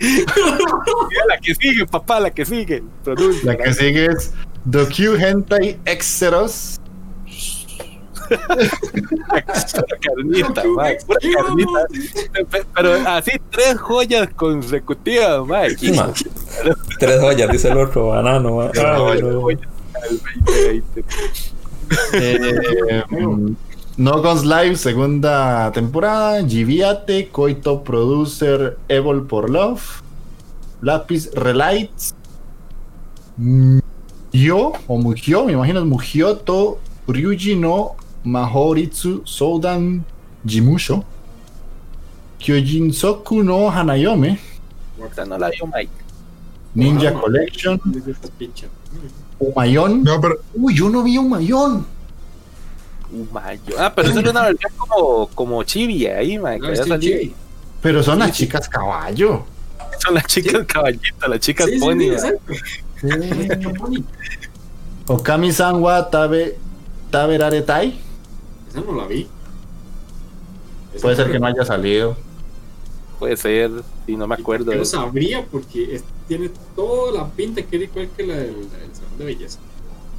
Mira 0.00 1.24
la 1.28 1.38
que 1.40 1.54
sigue, 1.54 1.86
papá, 1.86 2.20
la 2.20 2.30
que 2.30 2.44
sigue. 2.44 2.82
Pronuncia. 3.04 3.52
La 3.52 3.56
que 3.56 3.72
sigue 3.72 4.06
es 4.06 4.32
The 4.70 4.86
Q 4.86 5.16
Hentai 5.16 5.78
Exeros. 5.84 6.80
carnita, 10.00 10.64
mae, 10.64 10.98
pura 11.06 11.20
carnita. 11.20 11.86
Pero 12.74 12.94
así 13.08 13.32
tres 13.50 13.78
joyas 13.78 14.28
consecutivas, 14.34 15.46
mae. 15.46 15.76
Sí, 15.76 15.92
ma. 15.92 16.12
Tres 16.98 17.20
joyas, 17.20 17.50
dice 17.50 17.68
el 17.68 17.78
otro 17.78 18.08
banano, 18.08 18.56
ma. 18.56 18.70
Tres 18.70 18.84
Ay, 18.84 18.98
joyas. 18.98 19.22
no. 19.22 19.50
El 19.50 19.58
2020. 20.44 21.04
Eh, 22.12 23.02
no 23.96 24.20
Guns 24.20 24.44
Live, 24.44 24.76
segunda 24.76 25.70
temporada. 25.72 26.46
Giviate, 26.46 27.28
Coito 27.28 27.82
Producer, 27.82 28.78
Evil 28.88 29.22
por 29.22 29.50
Love. 29.50 30.02
Lápiz 30.82 31.30
Relights. 31.34 32.14
Yo, 34.32 34.72
o 34.86 34.98
Mugyo, 34.98 35.44
me 35.44 35.52
imagino 35.52 35.80
es 35.80 35.86
Mugyoto, 35.86 36.78
Ryuji 37.08 37.56
no 37.56 37.96
Mahoritsu 38.24 39.22
Soudan 39.24 40.04
Jimusho. 40.44 41.04
Kyojin 42.38 42.92
Soku 42.92 43.42
no 43.42 43.70
Hanayome. 43.70 44.38
No 45.26 45.38
la 45.38 45.50
vio 45.50 45.66
Mike. 45.66 46.05
Ninja 46.76 47.10
Wow. 47.12 47.20
Collection. 47.22 47.80
Humayón. 49.38 50.04
No, 50.04 50.20
pero 50.20 50.36
Uy, 50.54 50.74
yo 50.74 50.88
no 50.88 51.02
vi 51.02 51.16
Humayón. 51.18 51.86
Humayo. 53.10 53.76
Ah, 53.78 53.92
pero 53.94 54.08
eso 54.10 54.20
era 54.20 54.30
una 54.30 54.42
versión 54.42 54.72
como, 54.76 55.26
como 55.28 55.62
chibi 55.62 56.06
ahí, 56.06 56.38
man, 56.38 56.60
que 56.60 56.76
sí, 56.76 56.90
chibi. 57.00 57.34
Pero 57.80 58.02
son 58.02 58.18
las 58.18 58.32
chicas 58.32 58.68
caballo. 58.68 59.44
Son 60.04 60.14
las 60.14 60.26
chicas 60.26 60.64
caballitas, 60.66 61.28
las 61.28 61.40
chicas 61.40 61.66
Sí, 61.66 61.74
sí, 61.74 61.80
pony. 61.80 62.18
sí. 62.18 63.72
Pony. 63.78 64.04
Okami-san 65.06 65.76
wa 65.80 66.10
tabe, 66.10 66.58
taberaretai. 67.10 67.98
Esa 68.68 68.80
no 68.80 68.92
la 68.96 69.06
vi. 69.06 69.26
Puede 71.00 71.16
ser 71.16 71.30
que 71.30 71.38
no 71.38 71.46
haya 71.46 71.64
salido. 71.64 72.16
Puede 73.18 73.36
ser, 73.36 73.70
sí, 74.04 74.16
no 74.16 74.26
me 74.26 74.34
acuerdo. 74.34 74.66
Yo 74.66 74.70
de 74.72 74.76
lo 74.78 74.82
eso. 74.82 74.98
sabría 74.98 75.44
porque 75.50 75.96
es- 75.96 76.04
tiene 76.28 76.50
toda 76.74 77.12
la 77.12 77.28
pinta 77.28 77.62
que 77.62 77.76
era 77.76 77.84
igual 77.86 78.08
que 78.16 78.26
la 78.26 78.34
del, 78.36 78.54
salón 78.92 79.18
de 79.18 79.24
belleza. 79.24 79.58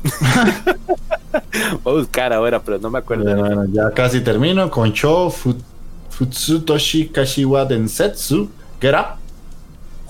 Voy 1.83 1.93
a 1.93 1.97
buscar 1.99 2.33
ahora, 2.33 2.61
pero 2.61 2.79
no 2.79 2.89
me 2.89 2.99
acuerdo. 2.99 3.23
Bueno, 3.23 3.65
ya 3.71 3.91
casi 3.91 4.21
termino 4.21 4.69
con 4.71 4.93
Cho 4.93 5.29
Fut- 5.29 5.61
Futsutoshi 6.09 7.09
Kashiwa 7.09 7.65
Densetsu, 7.65 8.49
Get 8.81 8.95
Up, 8.95 9.17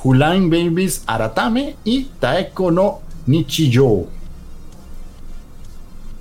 Huline 0.03 0.49
Babies 0.49 1.03
Aratame 1.07 1.75
y 1.83 2.05
Taeko 2.19 2.71
no 2.71 2.99
Nichiyo. 3.25 4.05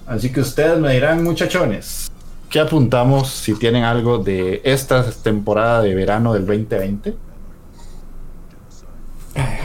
Así 0.07 0.31
que 0.33 0.41
ustedes 0.41 0.79
me 0.79 0.93
dirán, 0.95 1.23
muchachones, 1.25 2.06
¿qué 2.51 2.61
apuntamos 2.61 3.29
si 3.29 3.55
tienen 3.55 3.85
algo 3.85 4.19
de 4.19 4.61
esta 4.65 5.11
temporada 5.11 5.83
de 5.83 5.95
verano 5.95 6.33
del 6.35 6.47
2020? 6.47 7.15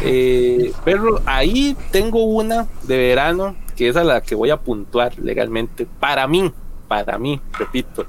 Eh, 0.04 0.74
pero 0.84 1.22
ahí 1.26 1.78
tengo 1.92 2.24
una 2.24 2.68
de 2.84 2.98
verano 2.98 3.56
que 3.76 3.88
es 3.88 3.96
a 3.96 4.04
la 4.04 4.22
que 4.22 4.36
voy 4.36 4.50
a 4.50 4.58
puntuar 4.58 5.18
legalmente. 5.20 5.88
Para 6.00 6.28
mí, 6.28 6.52
para 6.88 7.18
mí, 7.18 7.40
repito, 7.58 8.06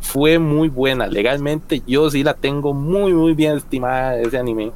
fue 0.00 0.38
muy 0.38 0.68
buena. 0.68 1.06
Legalmente 1.06 1.82
yo 1.86 2.10
sí 2.10 2.22
la 2.22 2.34
tengo 2.34 2.74
muy, 2.74 3.12
muy 3.12 3.34
bien 3.34 3.56
estimada 3.56 4.18
ese 4.20 4.38
anime. 4.38 4.72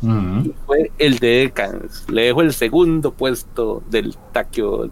Mm, 0.00 0.48
Fue 0.66 0.90
el 0.98 1.18
de 1.18 1.28
Decans. 1.28 2.08
Le 2.08 2.22
dejo 2.22 2.42
el 2.42 2.52
segundo 2.52 3.12
puesto 3.12 3.82
del 3.90 4.16
taqueo, 4.32 4.90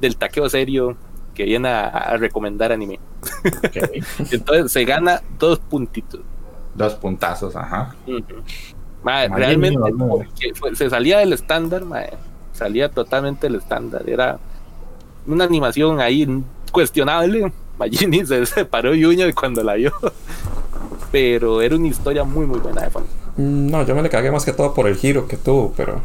del 0.00 0.16
taqueo 0.16 0.48
serio 0.48 0.96
que 1.34 1.44
viene 1.44 1.68
a, 1.68 1.86
a 1.88 2.16
recomendar 2.16 2.72
anime. 2.72 2.98
Entonces 4.30 4.72
se 4.72 4.84
gana 4.84 5.22
dos 5.38 5.58
puntitos. 5.58 6.20
Dos 6.74 6.94
puntazos, 6.94 7.54
ajá. 7.56 7.94
Madre 9.02 9.28
realmente 9.34 9.78
fue- 10.54 10.74
se 10.76 10.88
salía 10.88 11.18
del 11.18 11.32
estándar, 11.32 11.84
mae. 11.84 12.12
salía 12.52 12.88
totalmente 12.90 13.46
del 13.46 13.56
estándar. 13.56 14.08
Era 14.08 14.38
una 15.26 15.44
animación 15.44 16.00
ahí 16.00 16.26
cuestionable. 16.70 17.52
Magini 17.78 18.24
se 18.24 18.44
separó 18.46 18.94
Yuña 18.94 19.32
cuando 19.32 19.62
la 19.64 19.74
vio. 19.74 19.92
Pero 21.10 21.60
era 21.60 21.76
una 21.76 21.88
historia 21.88 22.24
muy 22.24 22.46
muy 22.46 22.58
buena 22.58 22.82
de 22.82 22.90
fondo. 22.90 23.08
Mm, 23.36 23.70
No, 23.70 23.82
yo 23.84 23.94
me 23.94 24.02
le 24.02 24.08
cagué 24.10 24.30
más 24.30 24.44
que 24.44 24.52
todo 24.52 24.72
por 24.72 24.86
el 24.86 24.96
giro 24.96 25.26
que 25.26 25.36
tuvo, 25.36 25.72
pero 25.76 26.00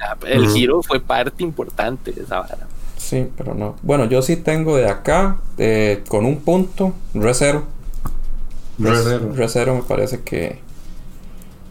Ah, 0.00 0.16
El 0.26 0.48
giro 0.50 0.82
fue 0.82 1.00
parte 1.00 1.42
importante 1.42 2.12
de 2.12 2.22
esa 2.22 2.40
vara. 2.40 2.66
Sí, 3.04 3.28
pero 3.36 3.54
no. 3.54 3.76
Bueno, 3.82 4.06
yo 4.06 4.22
sí 4.22 4.36
tengo 4.36 4.76
de 4.76 4.88
acá, 4.88 5.38
eh, 5.58 6.02
con 6.08 6.24
un 6.24 6.38
punto, 6.38 6.92
Re 7.14 7.34
Zero. 7.34 7.64
Re 8.78 9.72
me 9.72 9.82
parece 9.82 10.20
que 10.22 10.58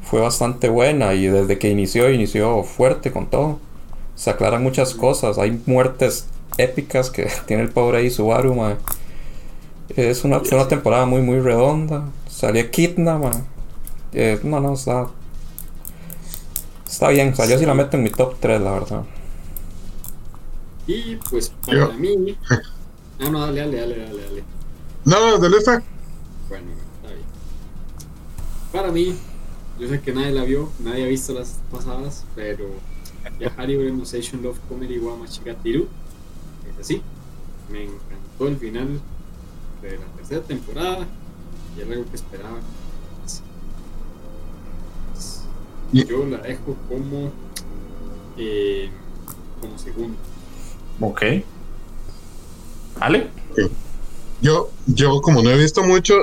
fue 0.02 0.22
bastante 0.22 0.70
buena 0.70 1.14
y 1.14 1.26
desde 1.26 1.58
que 1.58 1.70
inició, 1.70 2.10
inició 2.12 2.64
fuerte 2.64 3.12
con 3.12 3.28
todo. 3.28 3.60
Se 4.16 4.30
aclaran 4.30 4.64
muchas 4.64 4.94
cosas, 4.94 5.38
hay 5.38 5.60
muertes 5.66 6.28
épicas 6.58 7.10
que 7.10 7.28
tiene 7.46 7.64
el 7.64 7.70
pobre 7.70 8.00
ahí 8.00 8.10
Subaru, 8.10 8.56
mae. 8.56 8.76
Es 9.96 10.24
una, 10.24 10.40
fue 10.40 10.58
una 10.58 10.68
temporada 10.68 11.06
muy, 11.06 11.22
muy 11.22 11.40
redonda. 11.40 12.06
Salía 12.30 12.70
Kidna, 12.70 13.18
mae. 13.18 13.34
Eh, 14.14 14.40
no, 14.44 14.60
no, 14.60 14.74
está. 14.74 15.08
Está 16.88 17.10
bien, 17.10 17.34
o 17.34 17.36
sea, 17.36 17.48
yo 17.48 17.58
sí 17.58 17.66
la 17.66 17.74
meto 17.74 17.98
en 17.98 18.04
mi 18.04 18.12
top 18.12 18.36
3, 18.40 18.62
la 18.62 18.72
verdad. 18.72 19.04
Y 20.88 21.16
pues 21.30 21.50
para 21.66 21.92
Yo- 21.92 21.94
mí. 21.94 22.38
Ah, 23.20 23.30
no, 23.30 23.40
dale, 23.42 23.62
dale, 23.62 23.78
dale, 23.78 23.98
dale, 24.06 24.24
dale. 24.24 24.44
no, 25.06 25.38
de 25.38 25.58
esta. 25.58 25.82
Bueno, 26.50 26.66
está 26.96 27.14
bien. 27.14 27.26
Para 28.72 28.92
mí, 28.92 29.16
yo 29.80 29.88
sé 29.88 30.02
que 30.02 30.12
nadie 30.14 30.32
la 30.32 30.44
vio, 30.44 30.70
nadie 30.80 31.06
ha 31.06 31.08
visto 31.08 31.32
las 31.32 31.60
pasadas, 31.72 32.26
pero 32.36 32.66
Yahari 33.40 33.78
Station 34.02 34.42
Love 34.42 34.58
Comedy 34.68 34.98
wa 34.98 35.16
Machigatiru 35.16 35.88
es 36.70 36.80
así. 36.82 37.02
Me 37.72 37.84
encantó 37.84 38.48
el 38.48 38.58
final 38.58 39.00
de 39.84 39.98
la 40.00 40.06
tercera 40.18 40.42
temporada 40.42 41.08
y 41.78 41.82
era 41.82 41.94
algo 41.94 42.10
que 42.10 42.16
esperaba. 42.16 42.58
Yo 45.94 46.26
la 46.26 46.40
dejo 46.40 46.76
como 46.90 47.32
eh, 48.38 48.90
como 49.62 49.78
segundo. 49.78 50.18
Ok. 51.04 51.22
¿Ale? 53.02 53.30
Yo, 54.42 54.70
yo 54.88 55.20
como 55.22 55.42
no 55.42 55.50
he 55.50 55.58
visto 55.58 55.84
mucho, 55.84 56.16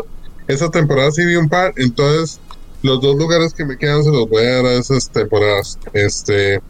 esa 0.48 0.70
temporada 0.70 1.10
sí 1.10 1.24
vi 1.26 1.36
un 1.36 1.50
par, 1.50 1.74
entonces 1.76 2.40
los 2.82 3.02
dos 3.02 3.16
lugares 3.16 3.52
que 3.52 3.66
me 3.66 3.76
quedan 3.76 4.02
se 4.02 4.10
los 4.10 4.26
voy 4.28 4.42
a 4.42 4.56
dar 4.56 4.66
a 4.66 4.72
esas 4.72 5.10
temporadas. 5.10 5.78
Este, 5.92 6.62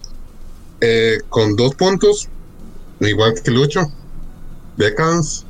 eh, 0.81 1.19
con 1.29 1.55
dos 1.55 1.77
puntos, 1.77 2.29
igual 2.99 3.35
que 3.41 3.51
Lucho, 3.53 3.93
Decans, 4.77 5.47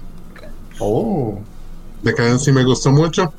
Oh. 0.82 1.38
Decans 2.02 2.44
sí 2.44 2.52
me 2.52 2.64
gustó 2.64 2.90
mucho. 2.90 3.32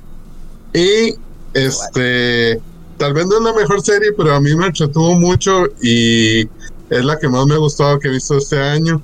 Y 0.73 1.15
este, 1.53 2.59
tal 2.97 3.13
vez 3.13 3.27
no 3.27 3.37
es 3.37 3.43
la 3.43 3.53
mejor 3.53 3.81
serie, 3.81 4.13
pero 4.13 4.33
a 4.33 4.39
mí 4.39 4.55
me 4.55 4.67
entretuvo 4.67 5.15
mucho 5.15 5.65
y 5.81 6.41
es 6.89 7.05
la 7.05 7.17
que 7.17 7.27
más 7.29 7.45
me 7.45 7.55
ha 7.55 7.57
gustado 7.57 7.99
que 7.99 8.09
he 8.09 8.11
visto 8.11 8.37
este 8.37 8.59
año. 8.59 9.01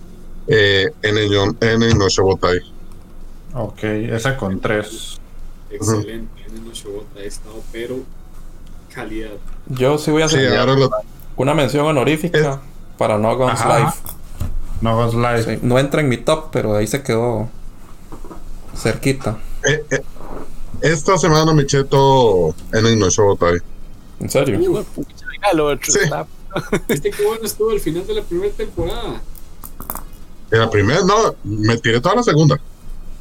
Eh, 0.47 0.85
en 1.01 1.17
el 1.17 1.33
en 1.61 1.83
el 1.83 1.97
no 1.97 2.07
Shobotai. 2.09 2.59
Ok, 3.53 3.83
esa 3.83 4.37
con 4.37 4.59
tres. 4.59 5.19
Excelente, 5.69 6.43
en 6.47 6.65
el 6.67 6.71
Shobota 6.71 7.19
he 7.19 7.27
estado, 7.27 7.61
pero 7.71 7.97
calidad. 8.93 9.31
Yo 9.67 9.97
sí 9.97 10.11
voy 10.11 10.21
a 10.21 10.25
hacer 10.25 10.49
lo, 10.65 10.89
una 11.35 11.53
mención 11.53 11.85
honorífica 11.85 12.61
para 12.97 13.17
No 13.17 13.35
Guns 13.35 13.59
Ajá. 13.61 13.79
Life. 13.79 13.97
No 14.81 14.95
Ghost 14.95 15.15
Life. 15.15 15.55
Sí, 15.55 15.59
no 15.63 15.77
entra 15.79 16.01
en 16.01 16.07
mi 16.09 16.17
top, 16.17 16.49
pero 16.51 16.75
ahí 16.75 16.87
se 16.87 17.01
quedó 17.03 17.49
cerquita. 18.75 19.37
eh, 19.67 19.83
eh, 19.91 20.01
esta 20.81 21.17
semana 21.17 21.51
me 21.53 21.63
eché 21.63 21.83
todo 21.83 22.53
en 22.73 22.85
el 22.85 22.97
no 22.99 23.09
Shobotai. 23.09 23.57
En 24.19 24.29
serio. 24.29 24.59
Hijo 24.61 24.77
de 24.79 24.83
pucha, 24.83 25.25
venga, 25.31 25.53
lo 25.53 25.65
otro 25.67 25.91
Sí. 25.91 25.99
está- 26.03 26.27
¿Viste 26.87 27.11
qué 27.11 27.25
bueno 27.25 27.43
estuvo 27.43 27.71
el 27.71 27.79
final 27.79 28.05
de 28.07 28.13
la 28.13 28.21
primera 28.21 28.53
temporada? 28.53 29.21
En 30.51 30.59
la 30.59 30.69
primera, 30.69 31.01
no, 31.03 31.35
me 31.43 31.77
tiré 31.77 31.99
toda 31.99 32.15
la 32.15 32.23
segunda. 32.23 32.59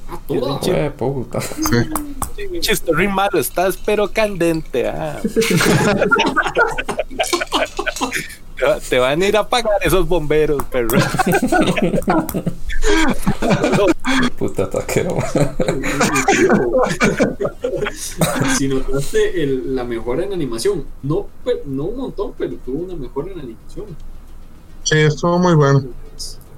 Ah, 0.08 0.18
toda. 0.28 0.92
Puta. 0.92 1.40
Sí. 1.40 2.60
Chistorrín 2.60 3.12
malo, 3.12 3.38
estás 3.40 3.76
pero 3.84 4.12
candente. 4.12 4.88
ah. 4.88 5.20
Te 8.56 8.64
va- 8.64 8.78
Te 8.80 8.98
van 8.98 9.20
a 9.20 9.26
ir 9.26 9.36
a 9.36 9.46
pagar 9.46 9.74
esos 9.82 10.08
bomberos, 10.08 10.62
perro. 10.70 10.98
Puta 14.38 14.70
taquero. 14.70 15.16
si 18.56 18.68
notaste 18.68 19.42
el- 19.42 19.74
la 19.74 19.84
mejora 19.84 20.24
en 20.24 20.32
animación, 20.32 20.84
no, 21.02 21.26
no 21.66 21.84
un 21.84 21.96
montón, 21.98 22.32
pero 22.38 22.54
tuvo 22.64 22.84
una 22.84 22.94
mejora 22.94 23.32
en 23.32 23.40
animación. 23.40 23.86
Sí, 24.84 24.98
estuvo 25.00 25.38
muy 25.38 25.54
bueno. 25.54 25.84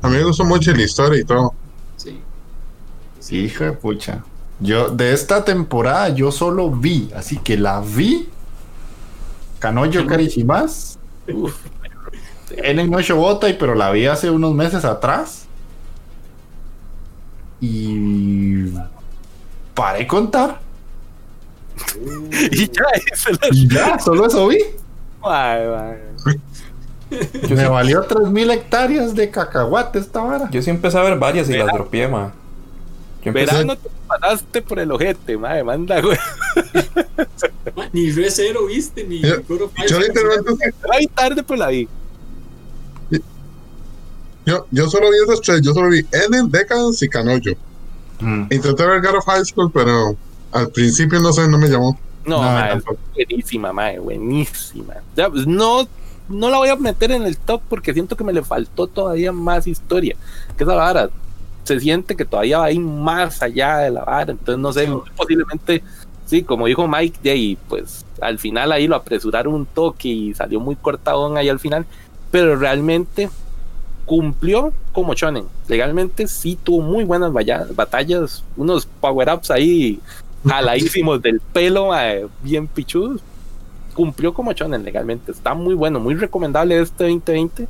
A 0.03 0.09
mí 0.09 0.17
me 0.17 0.25
gustó 0.25 0.45
mucho 0.45 0.73
la 0.73 0.83
historia 0.83 1.21
y 1.21 1.25
todo. 1.25 1.55
Sí. 1.97 2.21
Hijo 3.31 3.65
de 3.65 3.73
pucha. 3.73 4.25
Yo, 4.61 4.89
de 4.91 5.13
esta 5.13 5.45
temporada, 5.45 6.09
yo 6.09 6.33
solo 6.33 6.71
vi, 6.71 7.11
así 7.15 7.39
que 7.39 7.57
la 7.57 7.81
vi. 7.81 8.29
Kanoyo 9.59 10.07
Karishimas. 10.07 10.99
Uf, 11.33 11.55
En 12.51 12.79
el 12.79 12.91
Noche 12.91 13.13
Bota, 13.13 13.47
pero 13.59 13.75
la 13.75 13.91
vi 13.91 14.07
hace 14.07 14.31
unos 14.31 14.55
meses 14.55 14.85
atrás. 14.85 15.47
Y. 17.61 18.73
Paré 19.75 20.01
de 20.01 20.07
contar. 20.07 20.61
y 22.51 22.67
ya, 22.67 22.85
Y 23.53 23.69
ya, 23.69 23.99
solo 23.99 24.27
eso 24.27 24.49
vi. 24.49 24.59
Ay, 25.23 25.61
ay. 27.11 27.55
Me 27.55 27.69
valió 27.69 28.03
3000 28.03 28.51
hectáreas 28.51 29.15
de 29.15 29.31
cacahuate 29.31 29.99
esta 29.99 30.21
vara. 30.21 30.51
Yo 30.51 30.61
sí 30.63 30.71
empecé 30.71 30.99
a 30.99 31.03
ver 31.03 31.19
varias 31.19 31.49
y 31.49 31.53
las 31.53 31.67
Verá. 31.67 31.79
dropeé, 31.79 32.09
ma. 32.09 32.33
Yo 33.23 33.31
empecé, 33.31 33.47
Verano 33.53 33.77
te 33.77 33.89
pasaste 34.07 34.63
por 34.63 34.79
el 34.79 34.93
ojete, 34.93 35.37
madre, 35.37 35.65
manda, 35.65 36.01
güey. 36.01 36.17
Ni 37.93 38.11
Re 38.13 38.31
Zero 38.31 38.67
viste, 38.67 39.05
ni 39.05 39.21
Yo- 39.21 39.37
of 39.37 39.73
Yo 39.89 39.99
literalmente, 39.99 40.75
Ay, 40.93 41.07
tarde 41.09 41.43
pues 41.43 41.59
la 41.59 41.69
vi. 41.69 41.89
Yo, 44.47 44.67
yo 44.71 44.89
solo 44.89 45.11
vi 45.11 45.17
esas 45.23 45.41
tres, 45.43 45.61
yo 45.61 45.75
solo 45.75 45.91
vi 45.91 46.07
Eden, 46.11 46.51
Decadence 46.51 47.05
y 47.05 47.09
Canoyo. 47.09 47.53
Mm. 48.21 48.45
Intenté 48.51 48.87
ver 48.87 49.03
God 49.03 49.17
of 49.19 49.25
High 49.27 49.45
School, 49.45 49.71
pero 49.71 50.17
al 50.53 50.69
principio 50.71 51.21
no 51.21 51.33
sé, 51.33 51.47
no 51.49 51.59
me 51.59 51.69
llamó. 51.69 51.99
No, 52.25 52.37
No, 52.43 52.43
mae, 52.43 52.81
buenísima, 53.15 53.73
mae, 53.73 53.99
buenísima. 53.99 54.95
Ya, 55.17 55.29
pues, 55.29 55.47
no, 55.47 55.87
no 56.29 56.51
la 56.51 56.59
voy 56.59 56.69
a 56.69 56.77
meter 56.77 57.13
en 57.13 57.23
el 57.23 57.37
top 57.37 57.63
porque 57.69 57.93
siento 57.93 58.17
que 58.17 58.25
me 58.25 58.33
le 58.33 58.43
faltó 58.43 58.87
todavía 58.87 59.33
más 59.33 59.67
historia. 59.67 60.17
Que 60.57 60.65
esa 60.65 60.75
vara 60.75 61.11
se 61.65 61.81
siente 61.81 62.17
que 62.17 62.25
todavía 62.25 62.59
va 62.59 62.65
a 62.67 62.73
ir 62.73 62.81
más 62.81 63.43
allá 63.43 63.79
de 63.79 63.91
la 63.91 64.05
vara. 64.05 64.33
Entonces, 64.33 64.59
no 64.59 64.73
sé, 64.73 64.89
posiblemente, 65.17 65.83
sí, 66.27 66.43
como 66.43 66.67
dijo 66.67 66.89
Mike, 66.89 67.19
de 67.23 67.31
ahí, 67.31 67.59
pues 67.69 68.05
al 68.21 68.39
final 68.39 68.73
ahí 68.73 68.87
lo 68.87 68.97
apresuraron 68.97 69.55
un 69.55 69.67
toque 69.67 70.09
y 70.09 70.35
salió 70.35 70.61
muy 70.61 70.77
cortadón 70.77 71.37
ahí 71.37 71.49
al 71.49 71.61
final. 71.61 71.87
Pero 72.31 72.57
realmente 72.57 73.29
cumplió 74.07 74.73
como 74.93 75.15
Shonen. 75.15 75.45
Legalmente 75.69 76.27
sí 76.27 76.59
tuvo 76.63 76.81
muy 76.81 77.05
buenas 77.05 77.33
batallas, 77.75 78.43
unos 78.57 78.87
power-ups 78.87 79.51
ahí 79.51 80.01
jaladísimos 80.47 81.21
del 81.21 81.41
pelo, 81.41 81.89
mae, 81.89 82.27
bien 82.43 82.67
pichudos. 82.67 83.21
Cumplió 83.99 84.33
como 84.33 84.53
Shonen 84.53 84.85
legalmente. 84.85 85.33
Está 85.33 85.55
muy 85.55 85.75
bueno, 85.75 85.99
muy 85.99 86.15
recomendable 86.15 86.81
este 86.81 87.03
2020. 87.03 87.67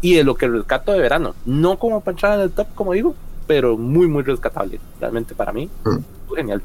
Y 0.00 0.14
de 0.16 0.24
lo 0.24 0.34
que 0.34 0.48
rescato 0.48 0.90
de 0.90 0.98
verano. 0.98 1.36
No 1.46 1.78
como 1.78 2.00
para 2.00 2.14
entrar 2.16 2.34
en 2.34 2.40
el 2.40 2.50
top, 2.50 2.66
como 2.74 2.94
digo, 2.94 3.14
pero 3.46 3.78
muy, 3.78 4.08
muy 4.08 4.24
rescatable. 4.24 4.80
Realmente 5.00 5.36
para 5.36 5.52
mí, 5.52 5.70
Mm. 5.84 6.34
genial. 6.34 6.62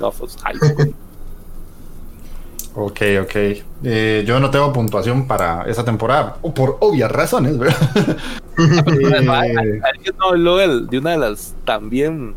No, 0.00 0.10
pues, 0.10 0.36
high 0.42 0.56
school. 0.58 0.92
Ok, 2.74 3.00
ok. 3.22 3.36
Eh, 3.84 4.24
yo 4.26 4.40
no 4.40 4.50
tengo 4.50 4.72
puntuación 4.72 5.28
para 5.28 5.62
esa 5.68 5.84
temporada, 5.84 6.34
por 6.56 6.78
obvias 6.80 7.12
razones, 7.12 7.56
¿verdad? 7.56 7.76
Alguien 8.56 10.14
no 10.18 10.24
habló 10.30 10.56
de 10.56 10.98
una 10.98 11.10
de 11.12 11.18
las 11.18 11.54
también 11.64 12.34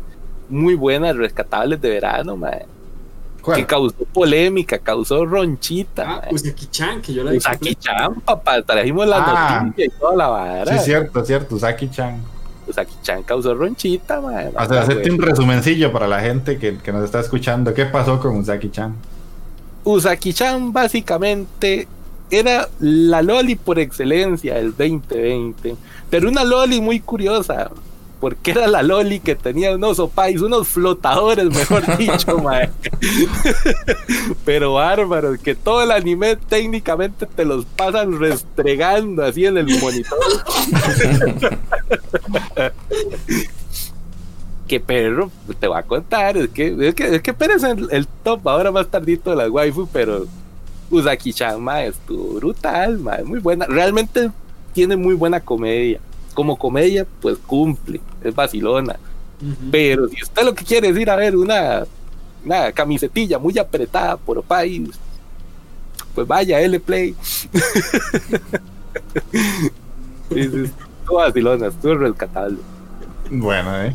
muy 0.48 0.76
buenas 0.76 1.16
rescatables 1.16 1.80
de 1.80 1.88
verano, 1.88 2.36
mae, 2.36 2.66
¿cuál? 3.46 3.56
que 3.60 3.66
causó 3.66 3.94
polémica, 4.12 4.78
causó 4.78 5.24
ronchita. 5.24 6.02
Ah, 6.06 6.20
mae. 6.24 6.34
Usaki-chan, 6.34 7.00
que 7.00 7.14
yo 7.14 7.24
la 7.24 7.32
Usaki 7.32 7.74
Chan, 7.76 8.20
papá, 8.20 8.60
trajimos 8.62 9.06
la 9.06 9.16
Ah. 9.24 9.62
noticia 9.64 9.86
y 9.86 9.88
toda 9.98 10.16
la 10.16 10.26
vara. 10.28 10.78
Sí, 10.78 10.84
cierto, 10.84 11.24
cierto. 11.24 11.58
Saki-chan. 11.58 12.20
Usaki 12.68 12.94
Chan 13.02 13.22
causó 13.22 13.54
ronchita, 13.54 14.20
mae. 14.20 14.48
O 14.48 14.66
sea, 14.66 14.82
hacerte 14.82 15.10
un 15.10 15.22
resumencillo 15.22 15.92
para 15.92 16.06
la 16.06 16.20
gente 16.20 16.58
que, 16.58 16.76
que 16.78 16.92
nos 16.92 17.04
está 17.04 17.20
escuchando. 17.20 17.72
¿Qué 17.72 17.86
pasó 17.86 18.20
con 18.20 18.36
Usaki-chan? 18.36 18.94
Usaki-chan 19.84 20.72
básicamente 20.72 21.86
era 22.30 22.68
la 22.80 23.22
Loli 23.22 23.54
por 23.54 23.78
excelencia 23.78 24.54
del 24.56 24.70
2020. 24.76 25.76
Pero 26.10 26.28
una 26.28 26.42
Loli 26.44 26.80
muy 26.80 26.98
curiosa. 27.00 27.70
Porque 28.20 28.52
era 28.52 28.66
la 28.66 28.82
Loli 28.82 29.20
que 29.20 29.34
tenía 29.34 29.74
unos 29.74 29.98
opais, 29.98 30.40
unos 30.40 30.68
flotadores, 30.68 31.50
mejor 31.50 31.84
dicho, 31.98 32.38
mae. 32.38 32.70
Pero 34.44 34.74
bárbaros, 34.74 35.38
que 35.38 35.54
todo 35.54 35.82
el 35.82 35.90
anime 35.90 36.36
técnicamente 36.36 37.26
te 37.26 37.44
los 37.44 37.66
pasan 37.66 38.18
restregando 38.18 39.22
así 39.22 39.44
en 39.44 39.58
el 39.58 39.66
monitor. 39.80 40.18
que 44.66 44.80
perro, 44.80 45.30
te 45.58 45.68
voy 45.68 45.78
a 45.78 45.82
contar, 45.82 46.36
es 46.36 46.48
que, 46.48 46.88
es 46.88 46.94
que, 46.94 47.16
es 47.16 47.22
que 47.22 47.32
Pérez 47.32 47.62
el, 47.62 47.88
el 47.90 48.06
top 48.06 48.46
ahora 48.48 48.72
más 48.72 48.88
tardito 48.88 49.30
de 49.30 49.36
las 49.36 49.50
waifu, 49.50 49.88
pero 49.92 50.26
Usaki-chan, 50.90 51.60
ma, 51.60 51.84
estuvo 51.84 52.34
brutal, 52.34 52.98
ma, 52.98 53.18
muy 53.24 53.40
buena, 53.40 53.66
realmente 53.66 54.30
tiene 54.72 54.96
muy 54.96 55.14
buena 55.14 55.40
comedia, 55.40 56.00
como 56.36 56.56
comedia, 56.56 57.06
pues 57.20 57.38
cumple, 57.38 58.00
es 58.22 58.34
vacilona, 58.34 58.96
pero 59.72 60.06
si 60.08 60.22
usted 60.22 60.44
lo 60.44 60.54
que 60.54 60.64
quiere 60.64 60.88
es 60.90 60.96
ir 60.98 61.10
a 61.10 61.16
ver 61.16 61.34
una, 61.34 61.84
una 62.44 62.70
camisetilla 62.72 63.38
muy 63.38 63.58
apretada 63.58 64.16
por 64.16 64.42
país, 64.42 64.90
pues 66.14 66.26
vaya, 66.26 66.60
L-Play. 66.60 67.16
Sí, 70.28 70.42
sí, 70.42 70.64
estuvo 70.64 71.18
vacilona, 71.18 71.68
estuvo 71.68 71.94
rescatable. 71.94 72.58
Bueno, 73.30 73.80
eh. 73.84 73.94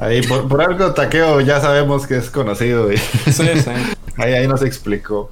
Ahí, 0.00 0.20
por, 0.22 0.48
por 0.48 0.62
algo, 0.62 0.92
Taqueo 0.92 1.40
ya 1.40 1.60
sabemos 1.60 2.08
que 2.08 2.16
es 2.16 2.28
conocido. 2.28 2.92
y 2.92 2.96
Sí, 2.96 3.32
sí. 3.32 3.70
ahí, 4.16 4.32
ahí 4.32 4.48
nos 4.48 4.62
explicó. 4.62 5.30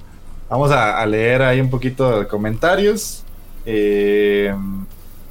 Vamos 0.49 0.71
a, 0.71 0.97
a 0.99 1.05
leer 1.05 1.41
ahí 1.41 1.59
un 1.59 1.69
poquito 1.69 2.19
de 2.19 2.27
comentarios. 2.27 3.23
Eh, 3.65 4.55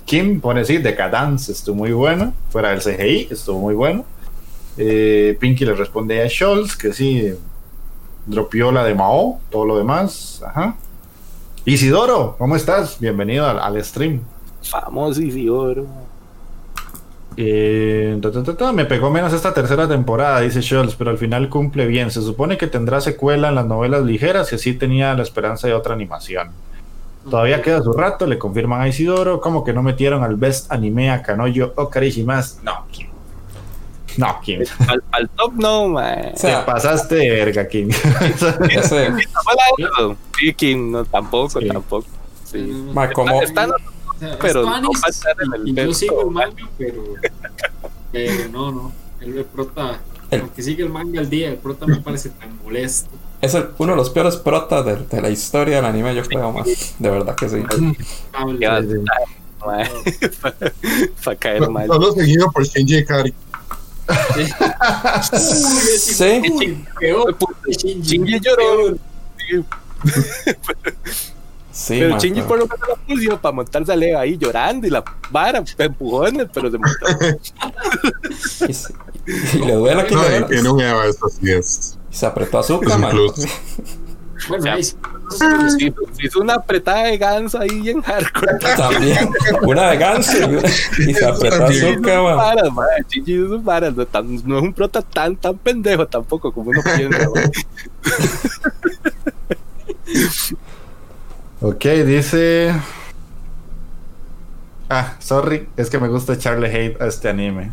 Kim 0.08 0.40
pone 0.40 0.64
sí, 0.64 0.78
Decadence 0.78 1.52
estuvo 1.52 1.76
muy 1.76 1.92
bueno. 1.92 2.32
Fuera 2.48 2.70
del 2.70 2.80
CGI, 2.80 3.28
estuvo 3.30 3.58
muy 3.58 3.74
bueno. 3.74 4.06
Eh, 4.78 5.36
Pinky 5.38 5.66
le 5.66 5.74
responde 5.74 6.22
a 6.22 6.30
Scholz 6.30 6.76
que 6.76 6.94
sí, 6.94 7.34
dropió 8.24 8.72
la 8.72 8.84
de 8.84 8.94
Mao, 8.94 9.38
todo 9.50 9.66
lo 9.66 9.76
demás. 9.76 10.42
Ajá. 10.46 10.76
Isidoro, 11.66 12.36
¿cómo 12.38 12.56
estás? 12.56 12.98
Bienvenido 12.98 13.46
al, 13.46 13.58
al 13.58 13.84
stream. 13.84 14.22
Famoso 14.62 15.20
Isidoro. 15.20 15.86
Eh, 17.36 18.18
ta, 18.22 18.32
ta, 18.32 18.42
ta, 18.42 18.56
ta, 18.56 18.72
me 18.72 18.86
pegó 18.86 19.10
menos 19.10 19.34
esta 19.34 19.52
tercera 19.52 19.86
temporada, 19.86 20.40
dice 20.40 20.62
Scholz, 20.62 20.94
pero 20.96 21.10
al 21.10 21.18
final 21.18 21.50
cumple 21.50 21.86
bien. 21.86 22.10
Se 22.10 22.22
supone 22.22 22.56
que 22.56 22.66
tendrá 22.66 23.02
secuela 23.02 23.50
en 23.50 23.56
las 23.56 23.66
novelas 23.66 24.04
ligeras 24.04 24.52
y 24.52 24.54
así 24.54 24.72
tenía 24.72 25.12
la 25.12 25.22
esperanza 25.22 25.68
de 25.68 25.74
otra 25.74 25.92
animación. 25.92 26.48
Todavía 27.30 27.62
queda 27.62 27.82
su 27.82 27.92
rato, 27.92 28.26
le 28.26 28.38
confirman 28.38 28.80
a 28.80 28.88
Isidoro, 28.88 29.40
como 29.40 29.64
que 29.64 29.72
no 29.72 29.82
metieron 29.82 30.22
al 30.24 30.36
Best 30.36 30.70
Anime 30.72 31.10
a 31.10 31.22
Kanoyo 31.22 31.72
o 31.76 31.88
Karishimas. 31.88 32.58
No, 32.62 32.86
Kim. 32.90 33.06
No, 34.16 34.40
Kim. 34.42 34.62
Al, 34.88 35.02
al 35.12 35.28
top 35.30 35.52
no, 35.54 35.88
man. 35.88 36.18
O 36.28 36.32
Te 36.32 36.36
sea, 36.38 36.66
pasaste 36.66 37.14
de 37.14 37.30
verga, 37.30 37.68
Kim. 37.68 37.90
Sí, 40.38 40.52
Kim, 40.54 40.90
no, 40.92 41.04
tampoco, 41.04 41.60
Sí. 41.60 41.68
tampoco. 41.68 42.06
Sí. 42.44 42.58
Ma, 42.92 43.10
como, 43.10 43.42
Está- 43.42 43.64
está- 43.64 43.74
o 43.76 44.18
sea, 44.18 44.38
pero 44.40 44.60
es 44.60 44.66
no 44.66 44.72
Tuanis, 44.72 45.00
va 45.02 45.06
a 45.06 45.10
estar 45.10 45.36
en 45.40 45.78
el 45.78 45.86
yo 45.86 45.94
sigo 45.94 46.20
el 46.22 46.30
man. 46.30 46.48
manga, 46.54 46.70
pero, 46.78 47.02
pero 48.10 48.48
no, 48.50 48.72
no. 48.72 48.92
El 49.20 49.44
prota, 49.44 50.00
El- 50.30 50.40
aunque 50.42 50.62
sigue 50.62 50.82
el 50.82 50.88
manga 50.90 51.20
al 51.20 51.28
día, 51.30 51.48
el 51.48 51.56
prota 51.56 51.86
me 51.86 51.96
parece 51.96 52.30
tan 52.30 52.56
molesto. 52.62 53.10
Es 53.40 53.54
el- 53.54 53.68
uno 53.78 53.92
de 53.92 53.96
los 53.96 54.10
peores 54.10 54.36
protas 54.36 54.84
de, 54.84 54.96
de 54.96 55.20
la 55.22 55.30
historia 55.30 55.76
del 55.76 55.84
anime, 55.84 56.14
yo 56.14 56.22
creo 56.24 56.52
más. 56.52 56.66
De 56.98 57.10
verdad 57.10 57.34
que 57.34 57.48
sí. 57.48 57.62
Para 61.24 61.36
caer 61.38 61.68
mal. 61.68 61.86
Solo 61.86 62.12
seguido 62.12 62.50
por 62.52 62.64
Shinji 62.64 62.98
Ikari. 62.98 63.34
Sí. 65.22 66.40
Shinji, 67.70 68.40
lloró. 68.40 68.96
Sí, 71.70 71.98
pero 72.00 72.18
Shinji 72.18 72.40
pero- 72.42 72.48
por 72.48 72.58
lo 72.58 72.66
menos 72.66 72.88
la 72.88 72.96
puso 73.06 73.40
para 73.40 73.52
montarse 73.54 73.92
a 73.92 73.96
Leo 73.96 74.18
ahí 74.18 74.36
llorando 74.38 74.86
y 74.86 74.90
la 74.90 75.04
vara, 75.30 75.62
empujones, 75.78 76.48
pero 76.52 76.70
se 76.70 76.78
montó. 76.78 77.06
y, 78.68 79.58
y 79.58 79.64
le 79.64 79.72
duele 79.74 80.00
aquí. 80.02 80.14
No, 80.14 80.22
le 80.22 80.40
duele. 80.40 80.90
Eva, 80.90 81.06
eso 81.06 81.28
sí 81.28 81.50
es. 81.52 81.97
Y 82.10 82.14
se 82.14 82.26
apretó 82.26 82.58
azúcar, 82.58 82.92
Es 82.92 82.98
man. 82.98 83.16
Bueno, 84.48 84.64
O 84.76 85.30
sea, 85.32 85.66
hizo 86.22 86.40
una 86.40 86.54
apretada 86.54 87.04
de 87.04 87.18
ganso 87.18 87.58
ahí 87.58 87.80
bien 87.80 88.00
hardcore. 88.00 88.58
También. 88.76 89.28
Una 89.62 89.90
de 89.90 89.96
ganso 89.98 90.32
y, 90.98 91.12
se 91.12 91.24
apretó 91.26 91.64
azúcar, 91.64 92.22
man. 92.22 92.36
Para, 92.36 92.70
man. 92.70 92.86
Es 93.10 93.62
para, 93.64 93.90
no, 93.90 94.06
tan- 94.06 94.46
no 94.46 94.58
es 94.58 94.62
un 94.62 94.72
prota 94.72 95.02
tan, 95.02 95.36
tan 95.36 95.58
pendejo 95.58 96.06
tampoco 96.06 96.52
como 96.52 96.70
uno 96.70 96.80
piensa. 96.96 97.28
man. 97.28 97.50
Ok, 101.60 101.84
dice. 102.06 102.72
Ah, 104.88 105.16
sorry, 105.18 105.68
es 105.76 105.90
que 105.90 105.98
me 105.98 106.08
gusta 106.08 106.32
echarle 106.32 106.68
hate 106.68 107.00
a 107.02 107.06
este 107.06 107.28
anime. 107.28 107.72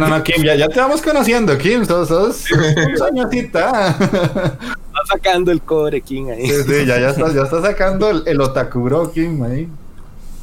No, 0.00 0.08
no, 0.08 0.22
Kim, 0.24 0.42
ya, 0.42 0.56
ya 0.56 0.68
te 0.68 0.80
vamos 0.80 1.00
conociendo, 1.00 1.56
Kim, 1.56 1.84
sos, 1.84 2.08
sos 2.08 2.50
un 2.50 2.98
soñosita. 2.98 3.90
Está 3.90 5.06
sacando 5.08 5.52
el 5.52 5.62
cobre 5.62 6.00
King 6.00 6.30
ahí. 6.30 6.48
Sí, 6.48 6.62
sí, 6.64 6.86
ya, 6.86 6.98
ya 6.98 7.10
está, 7.10 7.32
ya 7.32 7.42
está 7.42 7.62
sacando 7.62 8.10
el, 8.10 8.24
el 8.26 8.40
otakuro 8.40 9.12
Kim 9.12 9.42
ahí. 9.44 9.68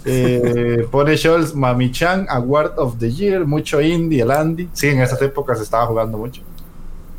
Eh, 0.05 0.87
pone 0.89 1.17
Scholz, 1.17 1.53
Mami-chan, 1.53 2.27
Award 2.29 2.73
of 2.77 2.97
the 2.97 3.11
Year, 3.11 3.45
mucho 3.45 3.81
indie, 3.81 4.21
el 4.21 4.31
Andy. 4.31 4.69
Sí, 4.73 4.87
en 4.87 5.01
esas 5.01 5.21
épocas 5.21 5.57
se 5.57 5.65
estaba 5.65 5.85
jugando 5.85 6.17
mucho. 6.17 6.41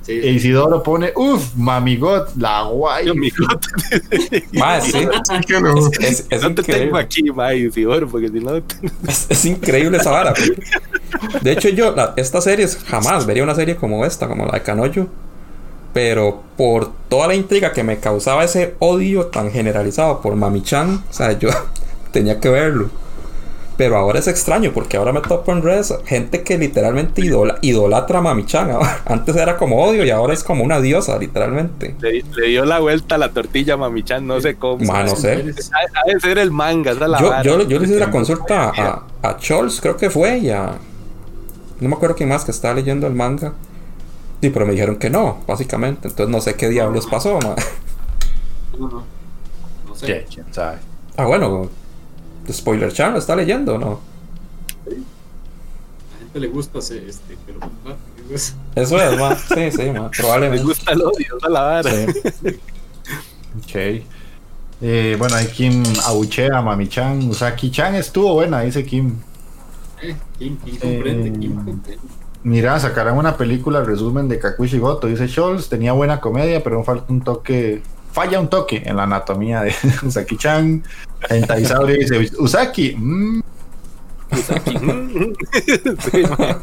Sí, 0.03 0.13
E 0.13 0.33
Isidoro 0.33 0.83
pone, 0.83 1.13
uff, 1.15 1.55
Mami 1.57 1.97
God, 1.97 2.29
la 2.37 2.63
guay. 2.65 3.07
Yo, 3.07 3.15
mijo, 3.15 3.45
Ma, 4.53 4.81
sí. 4.81 5.07
Así 5.21 5.41
que 5.47 5.61
no. 5.61 5.75
Es, 6.01 6.27
es 6.29 6.43
no 6.43 6.55
te 6.55 6.63
tengo 6.63 6.79
increíble. 6.99 7.01
aquí, 7.01 7.23
ma, 7.31 7.55
Isidoro, 7.55 8.09
porque 8.09 8.29
si 8.29 8.41
no. 8.41 8.57
Es, 9.07 9.27
es 9.29 9.45
increíble 9.45 9.99
esa 9.99 10.11
vara. 10.11 10.35
porque- 10.35 10.61
De 11.41 11.53
hecho, 11.53 11.69
yo, 11.69 11.95
la- 11.95 12.15
estas 12.17 12.45
series, 12.45 12.79
jamás 12.87 13.27
vería 13.27 13.43
una 13.45 13.55
serie 13.55 13.77
como 13.77 14.05
esta, 14.05 14.27
como 14.29 14.45
la 14.47 14.53
de 14.53 14.63
Kanoyo. 14.63 15.07
Pero 15.93 16.43
por 16.57 16.91
toda 17.09 17.27
la 17.29 17.35
intriga 17.35 17.73
que 17.73 17.83
me 17.85 17.99
causaba 17.99 18.45
ese 18.45 18.75
odio 18.79 19.27
tan 19.27 19.51
generalizado 19.53 20.21
por 20.23 20.35
Mami-chan, 20.37 21.05
o 21.09 21.13
sea, 21.13 21.39
yo 21.39 21.51
tenía 22.13 22.41
que 22.41 22.49
verlo. 22.49 22.91
Pero 23.77 23.97
ahora 23.97 24.19
es 24.19 24.29
extraño 24.29 24.71
porque 24.73 24.97
ahora 24.99 25.13
me 25.13 25.21
topo 25.23 25.51
en 25.51 25.63
redes 25.63 25.95
gente 26.05 26.43
que 26.43 26.59
literalmente 26.59 27.23
idola, 27.23 27.59
idolatra 27.63 28.19
a 28.19 28.23
Mami-chan. 28.23 28.71
Antes 29.07 29.35
era 29.35 29.57
como 29.57 29.83
odio 29.83 30.05
y 30.05 30.11
ahora 30.11 30.35
es 30.35 30.45
como 30.45 30.63
una 30.63 30.81
diosa, 30.81 31.19
literalmente. 31.19 31.95
Le, 32.01 32.23
le 32.37 32.49
dio 32.49 32.65
la 32.65 32.81
vuelta 32.81 33.15
a 33.15 33.19
la 33.19 33.31
tortilla 33.31 33.75
a 33.75 33.77
Mami-chan, 33.79 34.27
no 34.27 34.41
sé 34.41 34.57
cómo. 34.57 34.85
Ma, 34.85 35.03
no 35.05 35.17
sé. 35.17 35.33
Ha 35.33 36.13
de 36.13 36.21
ser 36.21 36.39
el 36.39 36.51
manga, 36.51 36.93
esa 36.93 37.09
la 37.09 37.19
Yo, 37.19 37.29
vara. 37.31 37.43
yo, 37.43 37.63
yo 37.63 37.79
le 37.79 37.87
hice 37.87 37.99
la 37.99 38.11
consulta 38.11 38.73
a, 38.77 39.03
a 39.23 39.39
Scholz, 39.41 39.81
creo 39.81 39.97
que 39.97 40.11
fue, 40.11 40.39
y 40.39 40.51
a... 40.51 40.73
No 41.81 41.89
me 41.89 41.95
acuerdo 41.97 42.15
quién 42.15 42.29
más 42.29 42.45
que 42.45 42.51
estaba 42.51 42.75
leyendo 42.75 43.07
el 43.07 43.15
manga. 43.15 43.55
Sí, 44.41 44.51
pero 44.51 44.67
me 44.67 44.73
dijeron 44.73 44.97
que 44.97 45.09
no, 45.09 45.39
básicamente. 45.47 46.09
Entonces 46.09 46.29
no 46.31 46.41
sé 46.41 46.55
qué 46.57 46.69
diablos 46.69 47.07
pasó, 47.07 47.39
ma. 47.41 47.55
No, 48.79 48.89
no. 48.89 49.05
No 49.87 49.95
sé. 49.95 50.07
¿Qué? 50.07 50.27
¿Quién 50.33 50.47
sabe? 50.53 50.79
Ah, 51.17 51.27
bueno, 51.27 51.69
Spoiler 52.51 52.93
Chan 52.93 53.13
lo 53.13 53.19
está 53.19 53.37
leyendo, 53.37 53.79
¿no? 53.79 54.01
A 54.87 54.91
la 54.91 56.19
gente 56.21 56.41
le 56.41 56.49
gusta 56.49 56.79
ese, 56.79 57.09
este, 57.09 57.37
pero 57.47 57.61
es- 58.33 58.55
Eso 58.75 59.01
es, 59.01 59.19
ma. 59.19 59.37
Sí, 59.37 59.71
sí, 59.71 59.91
ma. 59.91 60.03
Me 60.05 60.11
Probablemente. 60.11 60.65
gusta 60.65 60.93
el 60.93 61.03
odio, 61.03 61.37
es 61.43 61.51
la 61.51 61.61
vara. 61.61 61.91
Sí. 61.91 62.07
Ok. 63.59 64.03
Eh, 64.85 65.15
bueno, 65.19 65.37
hay 65.37 65.47
Kim 65.47 65.83
abuchea 66.07 66.59
a 66.59 66.63
Mami-chan. 66.63 67.29
Usaki-chan 67.29 67.95
estuvo 67.95 68.35
buena, 68.35 68.63
dice 68.63 68.85
Kim. 68.85 69.17
eh, 70.03 70.17
¿quién, 70.39 70.57
quién 70.57 70.77
comprende? 70.79 71.29
Eh, 71.29 71.33
¿Quién 71.39 71.55
comprende? 71.55 71.99
Mira, 72.45 72.81
sacarán 72.81 73.17
una 73.17 73.37
película 73.37 73.83
resumen 73.85 74.29
de 74.29 74.41
Kakushi 74.41 74.79
Goto, 74.79 75.07
dice 75.07 75.29
Scholz. 75.29 75.69
Tenía 75.69 75.93
buena 75.93 76.21
comedia, 76.21 76.63
pero 76.65 76.83
falta 76.83 77.05
un 77.13 77.21
toque. 77.21 77.83
Falla 78.13 78.39
un 78.41 78.49
toque 78.49 78.83
en 78.85 78.97
la 78.97 79.05
anatomía 79.05 79.63
de 79.63 79.75
Usaki-chan. 80.03 80.83
Hentai 81.29 81.65
Sauri 81.65 81.99
dice: 81.99 82.31
Usaki, 82.39 82.95
mm, 82.97 83.41
Usaki. 84.33 84.79
Sí, 86.11 86.23
ma. 86.39 86.61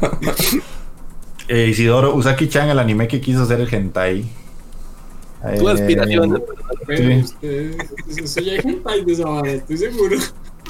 eh, 1.48 1.66
Isidoro, 1.68 2.14
Usaki-chan, 2.14 2.68
el 2.68 2.78
anime 2.78 3.08
que 3.08 3.20
quiso 3.20 3.42
hacer 3.42 3.60
el 3.60 3.72
hentai. 3.74 4.22
Tu 5.58 5.68
Eh, 5.68 5.72
aspiración. 5.72 6.42
Pero 6.86 7.16
usted, 7.20 7.74
eso 8.16 8.40
ya 8.40 8.52
hay 8.52 8.60
hentai 8.62 9.04
de 9.04 9.12
esa 9.12 9.24
vara, 9.24 9.50
estoy 9.52 9.76
seguro. 9.78 10.16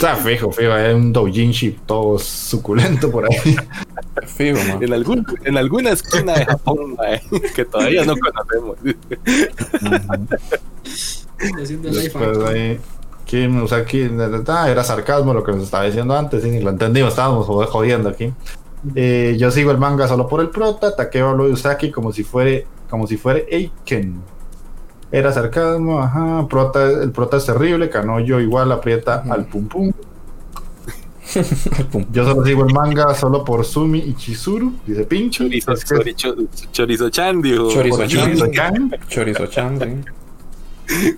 Está 0.01 0.17
fijo, 0.17 0.51
fijo, 0.51 0.73
hay 0.73 0.95
un 0.95 1.13
doujinshi 1.13 1.73
todo 1.85 2.19
suculento 2.19 3.11
por 3.11 3.27
ahí. 3.27 3.37
Fijo, 4.27 4.57
ma. 4.67 4.79
En, 4.83 4.95
algún, 4.95 5.27
en 5.45 5.59
alguna 5.59 5.91
esquina 5.91 6.33
de 6.33 6.47
Japón, 6.47 6.97
ma, 6.97 7.05
que 7.55 7.67
todavía 7.67 8.07
no 8.07 8.15
conocemos. 8.17 8.79
Después 11.83 12.39
ahí, 12.47 12.81
Kim 13.27 13.63
Usaki, 13.63 14.09
ta, 14.09 14.31
ta, 14.31 14.43
ta, 14.45 14.71
era 14.71 14.83
sarcasmo 14.85 15.35
lo 15.35 15.45
que 15.45 15.53
nos 15.53 15.65
estaba 15.65 15.85
diciendo 15.85 16.17
antes, 16.17 16.43
sí, 16.43 16.61
lo 16.61 16.71
entendimos, 16.71 17.11
estábamos 17.11 17.47
jod- 17.47 17.67
jodiendo 17.67 18.09
aquí. 18.09 18.33
Eh, 18.95 19.37
yo 19.39 19.51
sigo 19.51 19.71
el 19.71 19.77
manga 19.77 20.09
solo 20.09 20.27
por 20.27 20.41
el 20.41 20.49
prota, 20.49 20.97
Takeo 20.97 21.29
habló 21.29 21.45
de 21.47 21.53
Usaki 21.53 21.91
como 21.91 22.11
si 22.13 22.25
fuera, 22.25 22.67
como 22.89 23.07
si 23.07 23.19
fuera 23.19 23.41
Eiken. 23.51 24.19
Era 25.13 25.33
sarcasmo, 25.33 26.01
ajá, 26.01 26.47
prota, 26.49 26.85
el 26.85 27.11
prota 27.11 27.39
es 27.39 27.47
terrible, 27.47 27.91
Kanoyo 27.91 28.41
igual 28.41 28.71
aprieta 28.71 29.25
al 29.29 29.47
pum 29.51 29.67
pum. 29.67 29.93
Yo 32.13 32.25
solo 32.25 32.45
sigo 32.45 32.65
el 32.67 32.75
manga 32.75 33.15
solo 33.15 33.45
por 33.45 33.65
Sumi 33.65 34.01
y 34.01 34.15
Chizuru, 34.15 34.75
dice 34.87 35.05
Pincho. 35.05 35.45
Chorizo, 35.45 35.75
chorizo, 35.77 36.35
chorizo 36.73 37.11
chan, 37.11 37.41
dijo. 37.41 37.71
Chorizo 37.71 38.07
chan. 38.07 38.19
Chorizo-chan. 38.49 38.99
Chorizo-chan, 39.09 39.79
sí. 39.79 40.11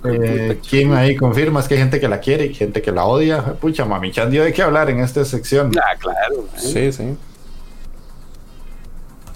Eh, 0.04 0.58
Kim 0.60 0.92
ahí 0.92 1.16
confirma 1.16 1.60
es 1.60 1.68
que 1.68 1.74
hay 1.74 1.80
gente 1.80 1.98
que 1.98 2.08
la 2.08 2.20
quiere 2.20 2.46
y 2.46 2.54
gente 2.54 2.82
que 2.82 2.92
la 2.92 3.04
odia. 3.06 3.42
Pucha, 3.42 3.84
mami, 3.84 4.12
Chan 4.12 4.30
dio 4.30 4.44
de 4.44 4.52
qué 4.52 4.62
hablar 4.62 4.90
en 4.90 5.00
esta 5.00 5.24
sección. 5.24 5.72
Ah, 5.78 5.96
claro. 5.98 6.46
ma. 6.52 6.58
Sí, 6.58 6.92
sí. 6.92 7.16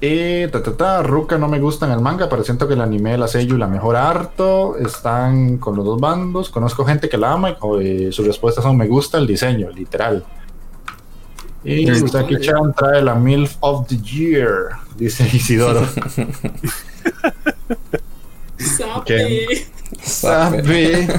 Y 0.01 0.47
ta, 0.49 0.63
ta, 0.63 0.77
ta, 0.77 1.03
Ruka 1.03 1.39
no 1.39 1.49
me 1.49 1.59
gusta 1.59 1.87
en 1.87 1.93
el 1.93 2.01
manga, 2.01 2.29
pero 2.29 2.45
siento 2.45 2.69
que 2.69 2.75
el 2.75 2.83
anime, 2.83 3.17
la 3.17 3.29
Seiyu 3.29 3.57
la 3.57 3.67
mejora 3.67 4.11
harto. 4.11 4.77
Están 4.77 5.57
con 5.59 5.77
los 5.77 5.85
dos 5.85 6.01
bandos. 6.01 6.51
Conozco 6.51 6.85
gente 6.85 7.09
que 7.09 7.17
la 7.17 7.33
ama 7.33 7.51
y 7.51 7.55
eh, 7.81 8.13
sus 8.13 8.27
respuestas 8.27 8.63
son 8.65 8.77
me 8.77 8.87
gusta 8.87 9.17
el 9.19 9.27
diseño, 9.27 9.71
literal. 9.71 10.25
Y 11.65 11.87
Sí. 11.87 12.03
Usaki-chan 12.03 12.75
trae 12.77 13.03
la 13.03 13.15
MILF 13.15 13.57
of 13.61 13.89
the 13.89 13.97
Year, 13.97 14.69
dice 14.97 15.29
Isidoro. 15.33 15.85
Sape. 18.59 19.67
Sabe. 20.03 21.09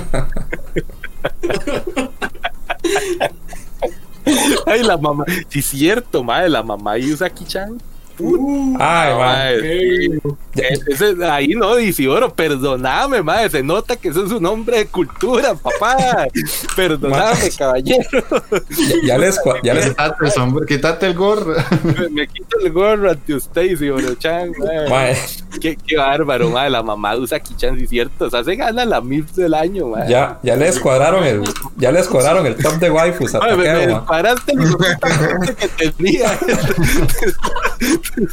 Ay, 4.66 4.84
la 4.84 4.98
mamá. 4.98 5.26
Sí, 5.50 5.62
cierto, 5.62 6.24
madre, 6.24 6.50
la 6.50 6.64
mamá 6.64 6.98
y 6.98 7.12
Usaki-chan. 7.12 7.74
Uh, 7.74 7.80
Ay, 8.20 9.14
ma. 9.14 9.18
Madre, 9.18 10.06
eh, 10.06 10.20
ese- 10.88 11.26
ahí 11.26 11.50
no, 11.50 11.78
Isidoro, 11.80 12.34
perdóname, 12.34 13.22
madre, 13.22 13.50
se 13.50 13.64
nota 13.64 13.96
que 13.96 14.10
ese 14.10 14.24
es 14.24 14.32
un 14.32 14.46
hombre 14.46 14.78
de 14.80 14.88
cultura, 14.88 15.54
papá. 15.56 16.28
Perdóname, 16.76 17.50
caballero. 17.58 18.24
Ya, 18.70 18.96
ya 19.04 19.18
les, 19.18 19.40
ya 19.64 19.74
les, 19.74 19.88
Quítate 19.90 20.26
el 20.26 20.32
sombrero, 20.32 20.66
quítate 20.66 21.06
el 21.08 21.14
gorro. 21.16 21.56
Me, 21.84 22.10
me 22.10 22.28
quito 22.28 22.58
el 22.64 22.72
gorro 22.72 23.12
ante 23.12 23.34
usted, 23.36 23.62
Isidoro-chan, 23.64 24.52
madre. 24.60 24.90
mae, 24.90 25.18
Qué, 25.62 25.76
qué 25.76 25.98
bárbaro, 25.98 26.50
madre, 26.52 26.70
la 26.70 26.84
mamá 26.84 27.16
de 27.16 27.22
Usaki-chan, 27.22 27.78
sí, 27.80 27.88
cierto. 27.88 28.26
O 28.26 28.30
sea, 28.30 28.44
se 28.44 28.56
gana 28.56 28.86
la 28.86 29.02
MILF 29.02 29.32
del 29.34 29.54
año, 29.54 29.88
madre. 29.88 30.10
ya, 30.10 30.40
ya 30.44 30.56
les 30.56 30.80
cuadraron 30.80 31.24
el, 31.24 31.42
ya 31.78 31.92
les 31.92 32.08
cuadraron 32.08 32.46
el 32.46 32.56
top 32.56 32.74
de 32.76 32.90
waifus 32.92 33.34
a 33.36 33.40
Madre, 33.40 33.56
me, 33.58 33.86
me 33.88 33.94
ma. 33.94 34.06
paraste 34.06 34.52
el 34.52 34.60
que 35.68 35.90
tenía 35.94 36.38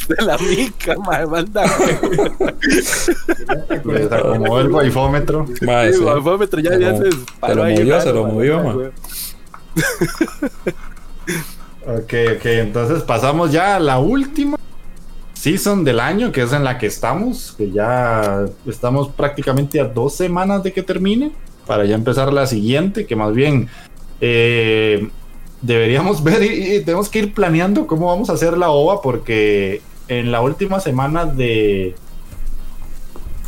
de 0.09 0.23
la 0.25 0.37
mica, 0.39 0.95
madre, 0.99 1.27
manda. 1.27 1.65
Les 3.85 4.11
acomodó 4.13 4.61
el 4.61 4.71
waifómetro. 4.71 5.47
Mae, 5.63 5.93
Sí, 5.93 5.99
sí. 5.99 6.05
bafómetro, 6.05 6.61
ya, 6.61 6.71
Se 6.73 6.81
ya 6.81 6.93
lo- 6.93 6.99
se 6.99 7.11
se 7.11 7.55
lo 7.55 7.65
movió, 7.65 8.01
se 8.01 8.13
lo 8.13 8.27
movió, 8.27 8.63
ma. 8.65 8.75
Ok, 11.87 12.15
ok, 12.37 12.45
entonces 12.47 13.03
pasamos 13.03 13.53
ya 13.53 13.77
a 13.77 13.81
la 13.81 13.99
última 13.99 14.57
season 15.35 15.85
del 15.85 16.01
año, 16.01 16.33
que 16.33 16.43
es 16.43 16.53
en 16.53 16.65
la 16.65 16.79
que 16.79 16.87
estamos, 16.87 17.55
que 17.59 17.71
ya 17.71 18.47
estamos 18.67 19.09
prácticamente 19.11 19.81
a 19.81 19.85
dos 19.85 20.15
semanas 20.15 20.63
de 20.63 20.73
que 20.73 20.83
termine, 20.83 21.33
para 21.67 21.85
ya 21.85 21.95
empezar 21.95 22.33
la 22.33 22.47
siguiente, 22.47 23.05
que 23.07 23.17
más 23.17 23.35
bien 23.35 23.69
eh, 24.23 25.11
deberíamos 25.61 26.25
ver 26.25 26.43
y, 26.43 26.77
y 26.77 26.81
tenemos 26.85 27.11
que 27.11 27.19
ir 27.19 27.35
planeando 27.35 27.87
cómo 27.87 28.07
vamos 28.07 28.31
a 28.31 28.35
hacer 28.35 28.57
la 28.57 28.71
OVA, 28.71 29.03
porque 29.03 29.83
en 30.09 30.33
la 30.33 30.41
última 30.41 30.81
semana 30.81 31.27
de 31.27 31.95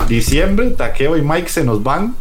diciembre, 0.09 0.71
Takeo 0.71 1.17
y 1.17 1.23
Mike 1.23 1.49
se 1.49 1.65
nos 1.65 1.83
van, 1.83 2.15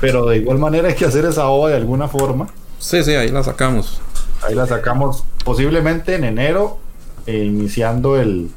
pero 0.00 0.26
de 0.26 0.38
igual 0.38 0.58
manera 0.58 0.88
hay 0.88 0.94
que 0.94 1.04
hacer 1.04 1.24
esa 1.24 1.48
OVA 1.48 1.70
de 1.70 1.76
alguna 1.76 2.08
forma. 2.08 2.48
Sí, 2.78 3.02
sí, 3.02 3.14
ahí 3.14 3.30
la 3.30 3.42
sacamos. 3.42 4.00
Ahí 4.42 4.54
la 4.54 4.66
sacamos 4.66 5.24
posiblemente 5.44 6.14
en 6.14 6.24
enero, 6.24 6.78
eh, 7.26 7.44
iniciando 7.44 8.20
el, 8.20 8.50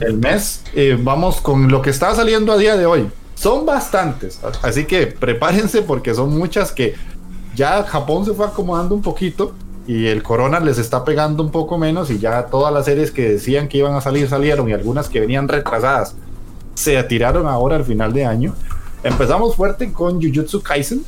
el 0.00 0.16
mes. 0.16 0.64
Eh, 0.74 0.98
vamos 1.00 1.40
con 1.40 1.68
lo 1.70 1.82
que 1.82 1.90
está 1.90 2.14
saliendo 2.14 2.52
a 2.52 2.56
día 2.56 2.76
de 2.76 2.86
hoy. 2.86 3.10
Son 3.34 3.66
bastantes, 3.66 4.40
así 4.62 4.84
que 4.84 5.06
prepárense 5.06 5.82
porque 5.82 6.12
son 6.12 6.36
muchas 6.36 6.72
que 6.72 6.94
ya 7.54 7.84
Japón 7.84 8.24
se 8.24 8.32
fue 8.32 8.46
acomodando 8.46 8.96
un 8.96 9.02
poquito 9.02 9.54
y 9.86 10.06
el 10.06 10.22
corona 10.22 10.58
les 10.58 10.78
está 10.78 11.04
pegando 11.04 11.42
un 11.42 11.50
poco 11.50 11.78
menos 11.78 12.10
y 12.10 12.18
ya 12.18 12.46
todas 12.46 12.74
las 12.74 12.84
series 12.84 13.10
que 13.12 13.30
decían 13.30 13.68
que 13.68 13.78
iban 13.78 13.94
a 13.94 14.00
salir 14.00 14.28
salieron 14.28 14.68
y 14.68 14.72
algunas 14.72 15.08
que 15.08 15.20
venían 15.20 15.46
retrasadas 15.46 16.14
se 16.78 16.96
atiraron 16.96 17.48
ahora 17.48 17.74
al 17.74 17.84
final 17.84 18.12
de 18.12 18.24
año. 18.24 18.54
Empezamos 19.02 19.56
fuerte 19.56 19.92
con 19.92 20.22
Jujutsu 20.22 20.62
Kaisen. 20.62 21.02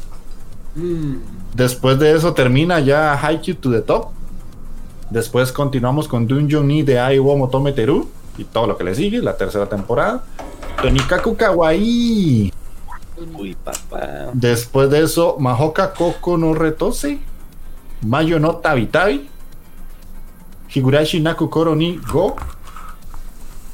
Mm, 0.74 1.14
Después 1.54 1.96
de 2.00 2.12
eso 2.16 2.34
termina 2.34 2.80
ya 2.80 3.14
Haikyuu 3.14 3.54
to 3.56 3.70
the 3.70 3.80
Top. 3.80 4.08
Después 5.10 5.52
continuamos 5.52 6.08
con 6.08 6.26
Dungeon 6.26 6.66
Ni 6.66 6.82
de 6.82 6.98
Aiwo 6.98 7.36
Motome 7.36 7.72
Teru 7.72 8.08
y 8.36 8.42
todo 8.44 8.66
lo 8.66 8.76
que 8.76 8.82
le 8.84 8.94
sigue, 8.96 9.22
la 9.22 9.36
tercera 9.36 9.66
temporada. 9.66 10.24
Tonikaku 10.82 11.36
Kawaii. 11.36 12.52
Uy, 13.38 13.56
papá. 13.62 14.30
Después 14.32 14.90
de 14.90 15.04
eso, 15.04 15.36
Mahoka 15.38 15.92
Koko 15.92 16.36
no 16.36 16.52
Retose. 16.52 17.18
Mayo 18.02 18.40
no 18.40 18.56
Tabi 18.56 18.86
Tabi. 18.86 19.28
Higurashi 20.74 21.20
Naku 21.20 21.48
Koro 21.48 21.76
ni 21.76 21.96
Go. 22.12 22.34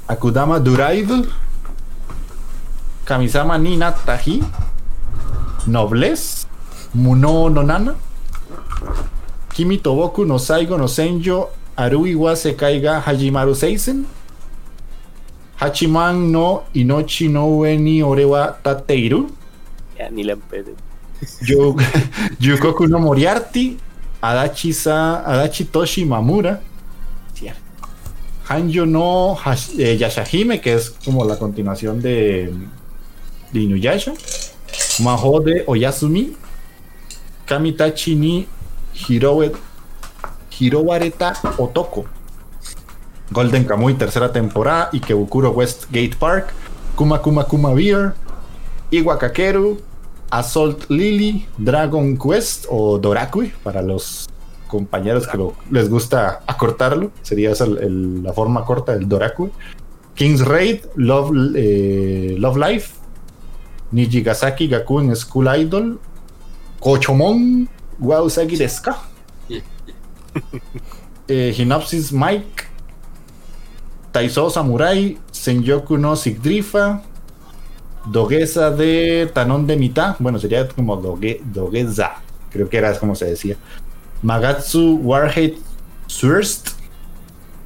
Akudama 0.08 0.58
Duraid. 0.60 1.08
Kamisama 3.06 3.58
ni 3.58 3.76
Natahi. 3.76 4.42
Noblesse. 5.66 6.46
Muno 6.94 7.48
no 7.48 7.62
Nana. 7.62 7.94
Kimi 9.54 9.78
Toboku 9.78 10.24
no 10.26 10.38
Saigo 10.38 10.76
no 10.76 10.88
Senjo. 10.88 11.48
Arui 11.76 12.14
wa 12.14 12.34
Hajimaru 13.00 13.54
Seisen. 13.54 14.04
Hachiman 15.60 16.30
no 16.32 16.64
Inochi 16.74 17.28
no 17.30 17.58
ue 17.58 17.76
ni 17.78 18.02
ore 18.02 18.24
wa 18.24 18.48
Tateiru. 18.62 19.30
Ya 19.98 20.10
ni 20.10 20.24
la 20.24 20.36
Yukoku 22.40 22.86
no 22.88 22.98
Moriarty, 22.98 23.76
Adachi-sa, 24.20 25.24
Adachi 25.24 25.64
Toshi 25.64 26.04
Mamura. 26.04 26.60
Hanjo 28.48 28.84
no 28.86 29.34
Hash- 29.34 29.78
eh, 29.78 29.96
Yashahime, 29.98 30.60
que 30.60 30.74
es 30.74 30.90
como 31.04 31.24
la 31.24 31.36
continuación 31.38 32.00
de, 32.02 32.52
de 33.56 33.62
Inuyasha. 33.64 34.12
Maho 35.00 35.40
de 35.40 35.64
Oyasumi. 35.66 36.36
Kamitachi 37.46 38.14
ni 38.16 38.46
Hiroe, 39.08 39.52
Hirobareta 40.58 41.32
Otoko. 41.58 42.04
Golden 43.30 43.64
Kamuy, 43.64 43.94
tercera 43.94 44.32
temporada. 44.32 44.90
Ikebukuro 44.92 45.50
Westgate 45.50 46.16
Park. 46.18 46.52
Kuma 46.96 47.18
Kuma 47.20 47.44
Kuma 47.44 47.72
Beer. 47.74 48.14
Iwakakeru. 48.90 49.80
Assault 50.30 50.90
Lily. 50.90 51.46
Dragon 51.58 52.16
Quest 52.16 52.66
o 52.68 52.98
Dorakui 52.98 53.52
para 53.62 53.80
los 53.82 54.28
compañeros 54.66 55.26
que 55.28 55.36
lo- 55.38 55.54
les 55.70 55.88
gusta 55.88 56.42
acortarlo. 56.46 57.10
Sería 57.22 57.52
esa 57.52 57.66
la 57.66 58.32
forma 58.32 58.64
corta 58.64 58.92
del 58.92 59.08
Dorakui. 59.08 59.50
King's 60.14 60.40
Raid. 60.44 60.80
Love, 60.96 61.30
eh, 61.56 62.34
Love 62.38 62.56
Life. 62.58 62.94
Nijigasaki 63.96 64.68
Gakuen 64.68 65.16
School 65.16 65.48
Idol. 65.56 65.98
Kochomon. 66.80 67.66
Wausagi 68.00 68.56
desu 68.56 68.82
ka? 68.82 68.94
Eh, 71.28 71.50
Hinopsis 71.50 72.12
Mike. 72.12 72.68
Taiso 74.12 74.48
Samurai. 74.50 75.16
Senyoku 75.32 75.96
no 75.98 76.14
Sigdrifa. 76.14 77.02
Dogeza 78.04 78.70
de 78.70 79.26
Tanón 79.34 79.66
de 79.66 79.76
mitad. 79.76 80.14
Bueno, 80.20 80.38
sería 80.38 80.68
como 80.68 80.96
Doge, 80.96 81.40
Dogeza. 81.42 82.22
Creo 82.52 82.68
que 82.68 82.76
era 82.76 82.96
como 83.00 83.16
se 83.16 83.24
decía. 83.24 83.56
Magatsu 84.22 85.00
Warhead 85.02 85.54
Swirst. 86.06 86.78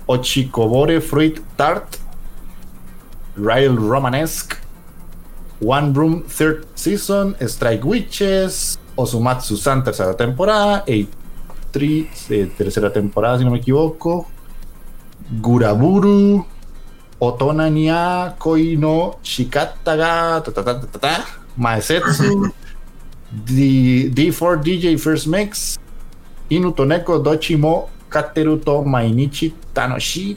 Ochikobore 0.07 1.01
Fruit 1.01 1.41
Tart. 1.57 1.97
Ryle 3.37 3.77
Romanesque. 3.77 4.57
One 5.61 5.93
Room 5.93 6.23
Third 6.25 6.67
Season. 6.75 7.37
Strike 7.47 7.85
Witches. 7.85 8.79
Osumatsu-san 8.97 9.83
tercera 9.83 10.15
temporada. 10.17 10.83
Eight 10.87 11.09
Tree 11.73 12.09
eh, 12.31 12.49
tercera 12.57 12.91
temporada, 12.91 13.39
si 13.39 13.45
no 13.45 13.51
me 13.53 13.59
equivoco. 13.59 14.27
Guraburu. 15.41 16.45
Otona 17.21 17.69
Nia 17.69 18.35
Koi 18.39 18.77
no 18.77 19.19
Shikata 19.23 19.95
ga 19.95 20.41
ta 20.41 20.51
ta 20.51 20.63
ta 20.65 20.73
ta 20.81 20.99
ta 20.99 21.25
Maesetsu 21.59 22.49
D- 23.31 24.09
D4 24.09 24.57
DJ 24.65 24.97
First 24.99 25.27
Mix 25.29 25.77
Inutoneko 26.49 27.21
Dochimo 27.21 27.91
Kateruto 28.09 28.83
Mainichi 28.89 29.53
Tanoshi 29.75 30.35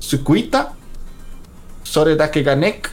Tsukuita 0.00 0.72
Soredake 1.84 2.42
Ganek 2.42 2.88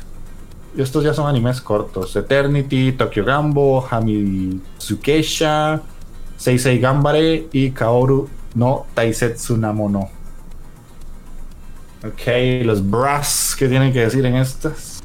estos 0.83 1.03
ya 1.03 1.13
son 1.13 1.27
animes 1.27 1.61
cortos 1.61 2.15
Eternity, 2.15 2.93
Tokyo 2.93 3.23
Gambo 3.25 3.85
Hami 3.89 4.61
Tsukesha 4.77 5.81
Seisei 6.37 6.79
Gambare 6.79 7.47
y 7.51 7.71
Kaoru 7.71 8.29
no 8.55 8.85
Taisetsu 8.93 9.57
Namono 9.57 10.09
Ok, 12.05 12.63
los 12.63 12.89
brass 12.89 13.55
que 13.59 13.67
tienen 13.67 13.91
que 13.91 13.99
decir 13.99 14.25
en 14.25 14.37
estas. 14.37 15.01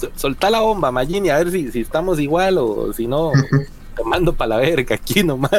Sol- 0.00 0.12
Soltá 0.16 0.48
la 0.48 0.60
bomba, 0.60 0.90
Magini, 0.90 1.28
a 1.28 1.36
ver 1.36 1.50
si, 1.50 1.70
si 1.70 1.80
estamos 1.82 2.18
igual 2.18 2.56
o 2.56 2.90
si 2.94 3.06
no, 3.06 3.30
te 3.94 4.04
mando 4.04 4.32
para 4.32 4.48
la 4.48 4.56
verga 4.56 4.94
aquí 4.94 5.22
nomás. 5.22 5.50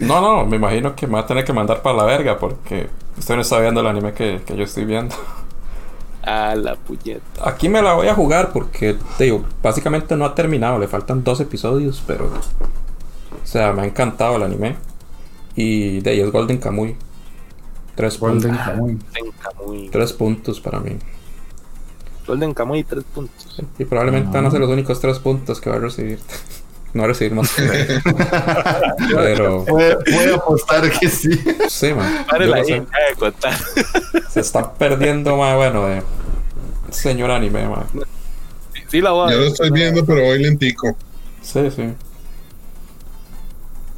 No, 0.00 0.20
no, 0.20 0.44
me 0.44 0.56
imagino 0.56 0.94
que 0.96 1.06
me 1.06 1.14
va 1.14 1.20
a 1.20 1.26
tener 1.26 1.44
que 1.44 1.52
mandar 1.52 1.82
para 1.82 1.96
la 1.98 2.04
verga 2.04 2.36
porque 2.38 2.88
usted 3.16 3.34
no 3.36 3.42
está 3.42 3.58
viendo 3.60 3.80
el 3.80 3.86
anime 3.86 4.12
que, 4.12 4.42
que 4.46 4.56
yo 4.56 4.64
estoy 4.64 4.84
viendo. 4.84 5.14
A 6.28 6.54
la 6.54 6.76
puñeta. 6.76 7.48
Aquí 7.48 7.70
me 7.70 7.80
la 7.80 7.94
voy 7.94 8.08
a 8.08 8.14
jugar 8.14 8.52
porque, 8.52 8.96
te 9.16 9.24
digo, 9.24 9.44
básicamente 9.62 10.14
no 10.14 10.26
ha 10.26 10.34
terminado, 10.34 10.78
le 10.78 10.86
faltan 10.86 11.24
dos 11.24 11.40
episodios, 11.40 12.02
pero. 12.06 12.26
O 12.26 13.46
sea, 13.46 13.72
me 13.72 13.82
ha 13.82 13.84
encantado 13.86 14.36
el 14.36 14.42
anime. 14.42 14.76
Y 15.56 16.00
de 16.00 16.10
ahí 16.10 16.20
es 16.20 16.30
Golden 16.30 16.58
Kamuy. 16.58 16.96
Tres 17.94 18.20
Golden 18.20 18.50
puntos. 18.50 18.66
Kamuy. 18.66 18.98
Golden 18.98 19.32
Kamuy. 19.42 19.88
Tres 19.88 20.12
puntos 20.12 20.60
para 20.60 20.80
mí. 20.80 20.98
Golden 22.26 22.52
Kamuy, 22.52 22.84
tres 22.84 23.04
puntos. 23.04 23.62
Y 23.78 23.84
probablemente 23.86 24.36
van 24.36 24.44
a 24.44 24.50
ser 24.50 24.60
los 24.60 24.68
únicos 24.68 25.00
tres 25.00 25.18
puntos 25.18 25.62
que 25.62 25.70
va 25.70 25.76
a 25.76 25.80
recibir. 25.80 26.18
No 26.94 27.06
recibir 27.06 27.34
más. 27.34 27.52
Pero. 29.14 29.64
Puedo, 29.64 30.36
apostar 30.36 30.90
que 30.90 31.08
sí. 31.08 31.30
Sí, 31.68 31.92
man. 31.92 32.26
Pare 32.28 32.46
yo 32.46 32.54
la 32.54 32.64
sé. 32.64 32.76
hincha 32.76 32.98
de 33.10 33.16
contar. 33.16 33.54
Se 34.28 34.40
está 34.40 34.72
perdiendo 34.72 35.36
más, 35.36 35.56
bueno, 35.56 35.86
de. 35.86 36.02
Señor 36.90 37.30
anime, 37.30 37.68
man. 37.68 37.84
Sí, 38.74 38.80
sí 38.88 39.00
la 39.00 39.10
voy 39.10 39.28
a 39.28 39.32
Ya 39.32 39.38
lo 39.38 39.46
estoy 39.46 39.70
viendo, 39.70 40.04
pero 40.04 40.24
voy 40.24 40.42
lentico. 40.42 40.96
Sí, 41.42 41.70
sí. 41.70 41.94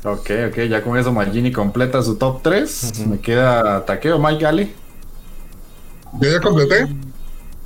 Ok, 0.03 0.30
ok, 0.49 0.57
ya 0.68 0.82
con 0.82 0.97
eso 0.97 1.12
Magini 1.12 1.53
completa 1.53 2.03
su 2.03 2.16
top 2.16 2.43
3. 2.43 3.07
Me 3.07 3.18
queda 3.20 3.84
Takeo, 3.84 4.18
Mike 4.18 4.47
Ali. 4.47 4.74
Yo 6.20 6.30
ya 6.30 6.41
completé. 6.41 6.88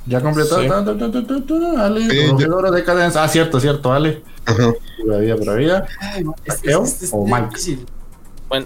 Ya 0.07 0.21
completó. 0.21 0.61
Sí. 0.61 0.67
Ale, 1.77 2.01
Sí, 2.09 2.71
de 2.71 2.83
cadencia. 2.83 3.23
Ah, 3.23 3.27
cierto, 3.27 3.59
cierto, 3.59 3.91
Ale. 3.91 4.21
Ajá. 4.45 4.71
Este, 4.97 5.83
¿Takeo 6.45 6.83
este- 6.83 7.05
este 7.05 7.15
o 7.15 7.25
Mike? 7.25 7.47
difícil. 7.49 7.85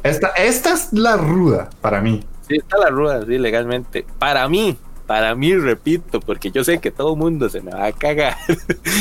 Esta, 0.03 0.27
esta 0.29 0.73
es 0.73 0.91
la 0.91 1.17
ruda 1.17 1.69
para 1.81 2.01
mí. 2.01 2.23
Sí, 2.47 2.57
está 2.57 2.77
la 2.77 2.89
rueda, 2.89 3.25
sí, 3.25 3.37
legalmente. 3.37 4.05
Para 4.19 4.47
mí, 4.49 4.77
para 5.07 5.33
mí, 5.35 5.55
repito, 5.55 6.19
porque 6.19 6.51
yo 6.51 6.63
sé 6.63 6.79
que 6.79 6.91
todo 6.91 7.13
el 7.13 7.19
mundo 7.19 7.49
se 7.49 7.61
me 7.61 7.71
va 7.71 7.85
a 7.85 7.91
cagar. 7.91 8.35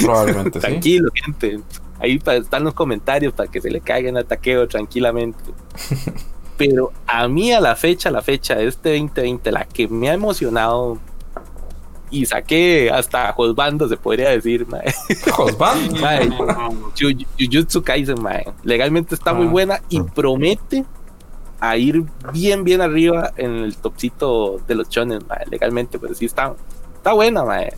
Probablemente 0.02 0.52
sí. 0.60 0.66
Tranquilo, 0.66 1.10
gente. 1.12 1.60
Ahí 2.00 2.20
están 2.24 2.64
los 2.64 2.74
comentarios 2.74 3.32
para 3.32 3.50
que 3.50 3.60
se 3.60 3.70
le 3.70 3.80
caigan 3.80 4.16
a 4.16 4.24
taqueo 4.24 4.68
tranquilamente. 4.68 5.38
Pero 6.56 6.92
a 7.06 7.28
mí 7.28 7.52
a 7.52 7.60
la 7.60 7.76
fecha, 7.76 8.08
a 8.08 8.12
la 8.12 8.22
fecha 8.22 8.54
de 8.56 8.66
este 8.68 8.90
2020, 8.98 9.52
la 9.52 9.64
que 9.64 9.88
me 9.88 10.10
ha 10.10 10.14
emocionado 10.14 10.98
y 12.10 12.26
saqué 12.26 12.90
hasta 12.90 13.32
Josbando, 13.32 13.88
se 13.88 13.96
podría 13.96 14.30
decir, 14.30 14.66
mae. 14.68 14.92
Josband. 15.30 15.98
Mae, 16.00 16.28
Ju- 16.96 17.26
Jujutsu 17.38 17.82
Kaisen, 17.82 18.20
mae. 18.22 18.44
Legalmente 18.62 19.14
está 19.14 19.32
muy 19.34 19.46
Ah. 19.46 19.50
buena 19.50 19.82
y 19.88 20.00
promete 20.00 20.84
a 21.60 21.76
ir 21.76 22.04
bien, 22.32 22.62
bien 22.64 22.80
arriba 22.80 23.32
en 23.36 23.56
el 23.56 23.76
topcito 23.76 24.60
de 24.66 24.74
los 24.74 24.88
chones, 24.88 25.20
mae. 25.28 25.44
Legalmente, 25.50 25.98
pero 25.98 26.14
sí 26.14 26.24
está, 26.26 26.54
está 26.96 27.12
buena, 27.12 27.44
mae. 27.44 27.72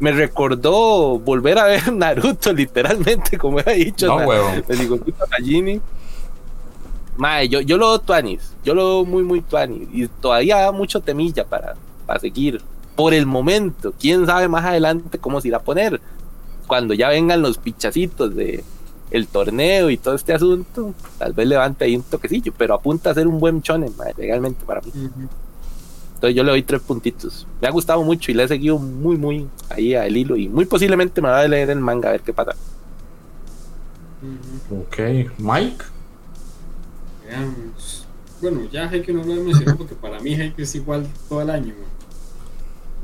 Me 0.00 0.10
recordó 0.12 1.18
volver 1.20 1.58
a 1.58 1.64
ver 1.64 1.92
Naruto, 1.92 2.52
literalmente, 2.52 3.38
como 3.38 3.60
he 3.60 3.74
dicho. 3.76 4.06
No, 4.08 4.16
huevo. 4.26 4.48
me 4.68 4.76
digo. 4.76 4.98
Mae, 7.16 7.48
yo, 7.48 7.60
yo 7.60 7.76
lo 7.78 7.88
veo 7.90 7.98
tuanis. 8.00 8.54
Yo 8.64 8.74
lo 8.74 8.84
veo 8.86 9.04
muy, 9.04 9.22
muy 9.22 9.40
tuanis. 9.40 9.88
Y 9.92 10.08
todavía 10.08 10.56
da 10.58 10.72
mucho 10.72 11.00
temilla 11.00 11.44
para, 11.44 11.74
para 12.06 12.18
seguir. 12.18 12.60
Por 12.96 13.14
el 13.14 13.26
momento. 13.26 13.92
Quién 13.98 14.26
sabe 14.26 14.48
más 14.48 14.64
adelante 14.64 15.18
cómo 15.18 15.40
se 15.40 15.48
irá 15.48 15.58
a 15.58 15.62
poner. 15.62 16.00
Cuando 16.66 16.94
ya 16.94 17.08
vengan 17.08 17.42
los 17.42 17.58
pichacitos 17.58 18.34
de 18.34 18.64
el 19.10 19.28
torneo 19.28 19.90
y 19.90 19.96
todo 19.96 20.14
este 20.14 20.32
asunto, 20.32 20.94
tal 21.18 21.32
vez 21.34 21.46
levante 21.46 21.84
ahí 21.84 21.94
un 21.96 22.02
toquecillo, 22.02 22.52
pero 22.56 22.74
apunta 22.74 23.10
a 23.10 23.14
ser 23.14 23.28
un 23.28 23.38
buen 23.38 23.62
chonen, 23.62 23.94
mae, 23.96 24.12
legalmente 24.16 24.64
para 24.64 24.80
mí. 24.80 24.90
Entonces 26.14 26.34
yo 26.34 26.42
le 26.42 26.50
doy 26.50 26.62
tres 26.62 26.80
puntitos. 26.80 27.46
Me 27.60 27.68
ha 27.68 27.70
gustado 27.70 28.02
mucho 28.02 28.30
y 28.30 28.34
le 28.34 28.44
he 28.44 28.48
seguido 28.48 28.78
muy, 28.78 29.16
muy 29.16 29.46
ahí 29.68 29.94
al 29.94 30.16
hilo. 30.16 30.36
Y 30.36 30.48
muy 30.48 30.64
posiblemente 30.64 31.20
me 31.20 31.28
va 31.28 31.40
a 31.40 31.48
leer 31.48 31.70
el 31.70 31.80
manga 31.80 32.08
a 32.08 32.12
ver 32.12 32.22
qué 32.22 32.32
pasa. 32.32 32.56
Ok, 34.70 34.98
Mike. 35.38 35.84
Veamos. 37.26 38.06
Bueno, 38.40 38.68
ya 38.70 38.88
Heike 38.88 39.12
no 39.12 39.22
lo 39.22 39.32
he 39.32 39.40
mencionado 39.40 39.78
porque 39.78 39.94
para 39.94 40.18
mí 40.20 40.34
Heike 40.34 40.62
es 40.62 40.74
igual 40.74 41.06
todo 41.28 41.42
el 41.42 41.50
año. 41.50 41.74
man. 41.74 41.93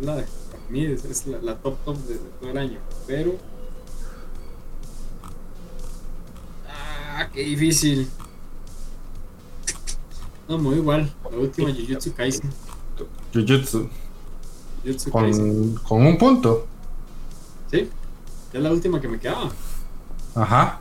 La, 0.01 0.15
para 0.15 0.65
mí 0.71 0.85
es, 0.87 1.05
es 1.05 1.27
la, 1.27 1.39
la 1.43 1.57
top 1.57 1.77
top 1.85 1.97
de, 2.07 2.15
de 2.15 2.21
todo 2.41 2.51
el 2.51 2.59
año. 2.59 2.79
Pero. 3.07 3.37
Ah, 6.69 7.29
qué 7.33 7.43
difícil. 7.43 8.09
No, 10.49 10.59
muy 10.59 10.77
igual. 10.77 11.13
La 11.31 11.39
última 11.39 11.71
Jujutsu 11.71 12.15
Kaisen. 12.15 12.51
Jujutsu. 13.33 13.89
Jujutsu 14.83 15.11
Kaisen. 15.11 15.75
Con, 15.75 15.85
con 15.85 16.07
un 16.07 16.19
punto. 16.19 16.67
Sí, 17.71 17.89
es 18.53 18.61
la 18.61 18.73
última 18.73 19.01
que 19.01 19.09
me 19.09 19.21
quedaba. 19.21 19.51
Ajá. 20.35 20.81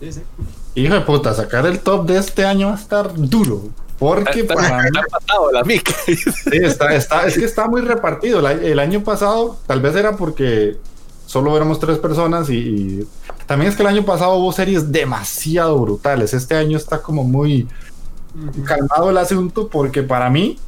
Sí, 0.00 0.06
exacto. 0.06 0.42
Hijo 0.74 0.94
de 0.94 1.00
puta, 1.02 1.32
sacar 1.32 1.64
el 1.66 1.80
top 1.80 2.06
de 2.06 2.18
este 2.18 2.44
año 2.44 2.66
va 2.66 2.74
a 2.74 2.76
estar 2.76 3.14
duro. 3.14 3.68
Porque 3.98 4.40
Está, 4.40 4.54
para 4.54 4.82
mí, 4.82 4.88
está 4.88 5.18
pasado 5.18 5.52
la 5.52 5.62
mica. 5.64 5.92
sí, 6.04 6.16
está, 6.52 6.94
está, 6.94 7.26
es 7.26 7.38
que 7.38 7.44
está 7.44 7.68
muy 7.68 7.82
repartido. 7.82 8.40
El, 8.40 8.46
año- 8.46 8.60
el 8.62 8.78
año 8.78 9.04
pasado, 9.04 9.58
tal 9.66 9.80
vez 9.80 9.94
era 9.94 10.16
porque 10.16 10.76
solo 11.26 11.56
éramos 11.56 11.78
tres 11.78 11.98
personas 11.98 12.50
y, 12.50 12.54
y 12.58 13.08
también 13.46 13.70
es 13.70 13.76
que 13.76 13.82
el 13.82 13.88
año 13.88 14.04
pasado 14.04 14.34
hubo 14.36 14.52
series 14.52 14.90
demasiado 14.90 15.78
brutales. 15.78 16.34
Este 16.34 16.56
año 16.56 16.76
está 16.76 17.00
como 17.00 17.22
muy 17.24 17.68
calmado 18.64 19.10
el 19.10 19.18
asunto 19.18 19.68
porque 19.68 20.02
para 20.02 20.30
mí, 20.30 20.58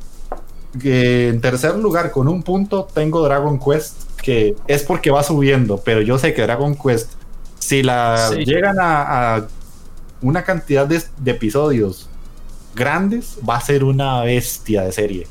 en 0.83 1.41
tercer 1.41 1.77
lugar 1.77 2.11
con 2.11 2.29
un 2.29 2.43
punto 2.43 2.87
tengo 2.93 3.23
Dragon 3.25 3.59
Quest, 3.59 3.95
que 4.23 4.55
es 4.67 4.83
porque 4.83 5.11
va 5.11 5.23
subiendo, 5.23 5.79
pero 5.85 6.01
yo 6.03 6.19
sé 6.19 6.35
que 6.35 6.43
Dragon 6.43 6.75
Quest, 6.77 7.13
si 7.59 7.83
la 7.83 8.29
Sí. 8.33 8.45
llegan 8.45 8.79
a, 8.81 9.37
a 9.37 9.47
una 10.23 10.45
cantidad 10.45 10.87
de, 10.87 11.03
de 11.19 11.31
episodios 11.31 12.09
grandes, 12.75 13.39
va 13.49 13.57
a 13.57 13.61
ser 13.61 13.85
una 13.85 14.23
bestia 14.23 14.83
de 14.83 14.93
serie. 14.93 15.27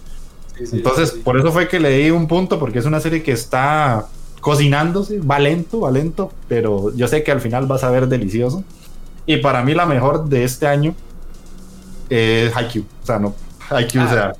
Sí, 0.58 0.68
sí, 0.68 0.78
Entonces, 0.78 1.12
sí. 1.12 1.22
por 1.24 1.38
eso 1.38 1.52
fue 1.52 1.68
que 1.68 1.80
le 1.80 1.90
di 1.98 2.12
un 2.12 2.28
punto, 2.28 2.60
porque 2.60 2.80
es 2.80 2.86
una 2.86 3.00
serie 3.00 3.24
que 3.24 3.32
está 3.32 4.08
cocinándose, 4.40 5.20
va 5.20 5.40
lento, 5.40 5.82
va 5.82 5.92
lento, 5.92 6.32
pero 6.48 6.94
yo 6.96 7.08
sé 7.08 7.24
que 7.24 7.32
al 7.32 7.42
final 7.42 7.70
va 7.72 7.76
a 7.76 7.80
saber 7.80 8.08
delicioso. 8.08 8.64
Y 9.26 9.38
para 9.38 9.64
mí 9.64 9.74
la 9.74 9.86
mejor 9.86 10.26
de 10.26 10.44
este 10.44 10.68
año 10.68 10.96
es 12.10 12.56
Haikyuu. 12.56 12.86
O 13.02 13.06
sea, 13.06 13.20
no, 13.20 13.34
Haikyuu, 13.70 14.04
o 14.04 14.10
sea, 14.10 14.34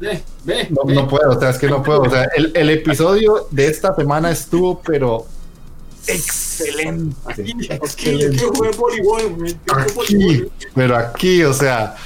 Ve, 0.00 0.22
ve, 0.44 0.66
no, 0.70 0.82
ve. 0.84 0.94
no 0.94 1.06
puedo, 1.06 1.30
o 1.30 1.38
sea, 1.38 1.50
es 1.50 1.58
que 1.58 1.68
no 1.68 1.82
puedo. 1.82 2.00
O 2.02 2.10
sea, 2.10 2.26
el, 2.34 2.52
el 2.54 2.70
episodio 2.70 3.48
de 3.50 3.66
esta 3.66 3.94
semana 3.94 4.30
estuvo, 4.30 4.80
pero 4.80 5.26
excelente. 6.06 7.14
Aquí, 7.26 7.52
excelente. 7.68 8.42
voleibol, 8.78 9.56
pero 10.74 10.96
aquí, 10.96 11.42
o 11.42 11.52
sea, 11.52 11.96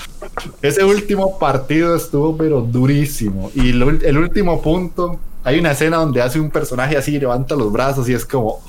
ese 0.62 0.85
último 0.85 1.39
partido 1.39 1.95
estuvo 1.95 2.37
pero 2.37 2.61
durísimo. 2.61 3.51
Y 3.55 3.70
el 3.70 4.18
último 4.18 4.61
punto, 4.61 5.18
hay 5.43 5.59
una 5.59 5.72
escena 5.72 5.99
donde 5.99 6.22
hace 6.22 6.41
un 6.41 6.51
personaje 6.51 6.97
así, 6.97 7.18
levanta 7.18 7.55
los 7.55 7.70
brazos 7.72 8.09
y 8.09 8.14
es 8.14 8.25
como, 8.25 8.61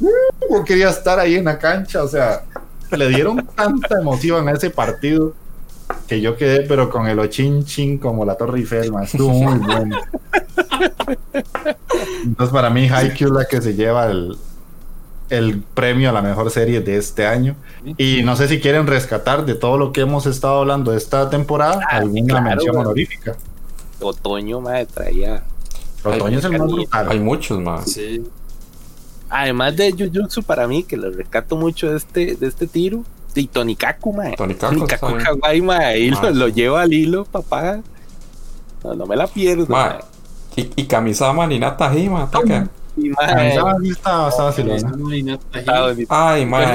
"Uh, 0.00 0.64
quería 0.64 0.90
estar 0.90 1.18
ahí 1.18 1.36
en 1.36 1.44
la 1.44 1.58
cancha, 1.58 2.02
o 2.02 2.08
sea, 2.08 2.42
le 2.90 3.08
dieron 3.08 3.46
tanta 3.54 4.00
emoción 4.00 4.48
a 4.48 4.52
ese 4.52 4.70
partido 4.70 5.34
que 6.06 6.20
yo 6.20 6.36
quedé 6.36 6.62
pero 6.66 6.90
con 6.90 7.06
el 7.06 7.18
ochin 7.18 7.64
chin 7.64 7.98
como 7.98 8.24
la 8.24 8.34
Torre 8.34 8.58
Eiffel, 8.60 8.92
man, 8.92 9.04
estuvo 9.04 9.30
muy 9.30 9.58
bueno. 9.58 9.98
Entonces 12.24 12.52
para 12.52 12.70
mí 12.70 12.88
Haikyuu 12.88 13.32
la 13.32 13.44
que 13.44 13.60
se 13.60 13.74
lleva 13.74 14.06
el, 14.06 14.36
el 15.32 15.60
premio 15.62 16.10
a 16.10 16.12
la 16.12 16.22
mejor 16.22 16.50
serie 16.50 16.80
de 16.80 16.96
este 16.96 17.26
año. 17.26 17.56
Y 17.96 18.22
no 18.22 18.36
sé 18.36 18.48
si 18.48 18.60
quieren 18.60 18.86
rescatar 18.86 19.44
de 19.46 19.54
todo 19.54 19.78
lo 19.78 19.92
que 19.92 20.02
hemos 20.02 20.26
estado 20.26 20.58
hablando 20.60 20.92
de 20.92 20.98
esta 20.98 21.28
temporada 21.30 21.80
Ah, 21.90 21.96
alguna 21.96 22.26
claro, 22.40 22.44
mención 22.44 22.76
honorífica. 22.76 23.36
Otoño, 24.00 24.60
madre, 24.60 24.86
traía. 24.86 25.42
Otoño 26.04 26.38
es 26.38 26.44
el 26.44 26.52
más 26.52 26.60
Hay 26.62 26.68
brutal. 26.74 27.08
Hay 27.10 27.20
muchos 27.20 27.58
más. 27.60 27.90
Sí, 27.90 28.22
Además 29.30 29.74
de 29.76 29.92
Jujutsu, 29.92 30.42
para 30.42 30.66
mí, 30.68 30.82
que 30.82 30.96
lo 30.96 31.10
rescato 31.10 31.56
mucho 31.56 31.90
de 31.90 31.96
este, 31.96 32.34
de 32.36 32.46
este 32.46 32.66
tiro, 32.66 33.02
y 33.34 33.46
Tonikaku, 33.46 34.12
mae. 34.12 34.36
Tonikaku, 34.36 34.74
Tonikaku. 34.74 35.06
Kawaii, 35.24 35.62
mae. 35.62 35.84
Ahí 35.86 36.10
Ah, 36.14 36.24
lo, 36.24 36.30
lo 36.32 36.48
lleva 36.48 36.82
al 36.82 36.92
hilo, 36.92 37.24
papá. 37.24 37.80
No, 38.84 38.94
no 38.94 39.06
me 39.06 39.16
la 39.16 39.26
pierdo, 39.26 39.64
Ma, 39.68 39.86
mae. 39.86 39.98
y, 40.56 40.82
y 40.82 40.84
Kamisama 40.86 41.46
ni 41.46 41.58
Nata 41.58 41.94
Hima, 41.96 42.30
Ah, 45.66 45.92
sí. 45.96 46.06
Ay, 46.08 46.46
ma. 46.46 46.72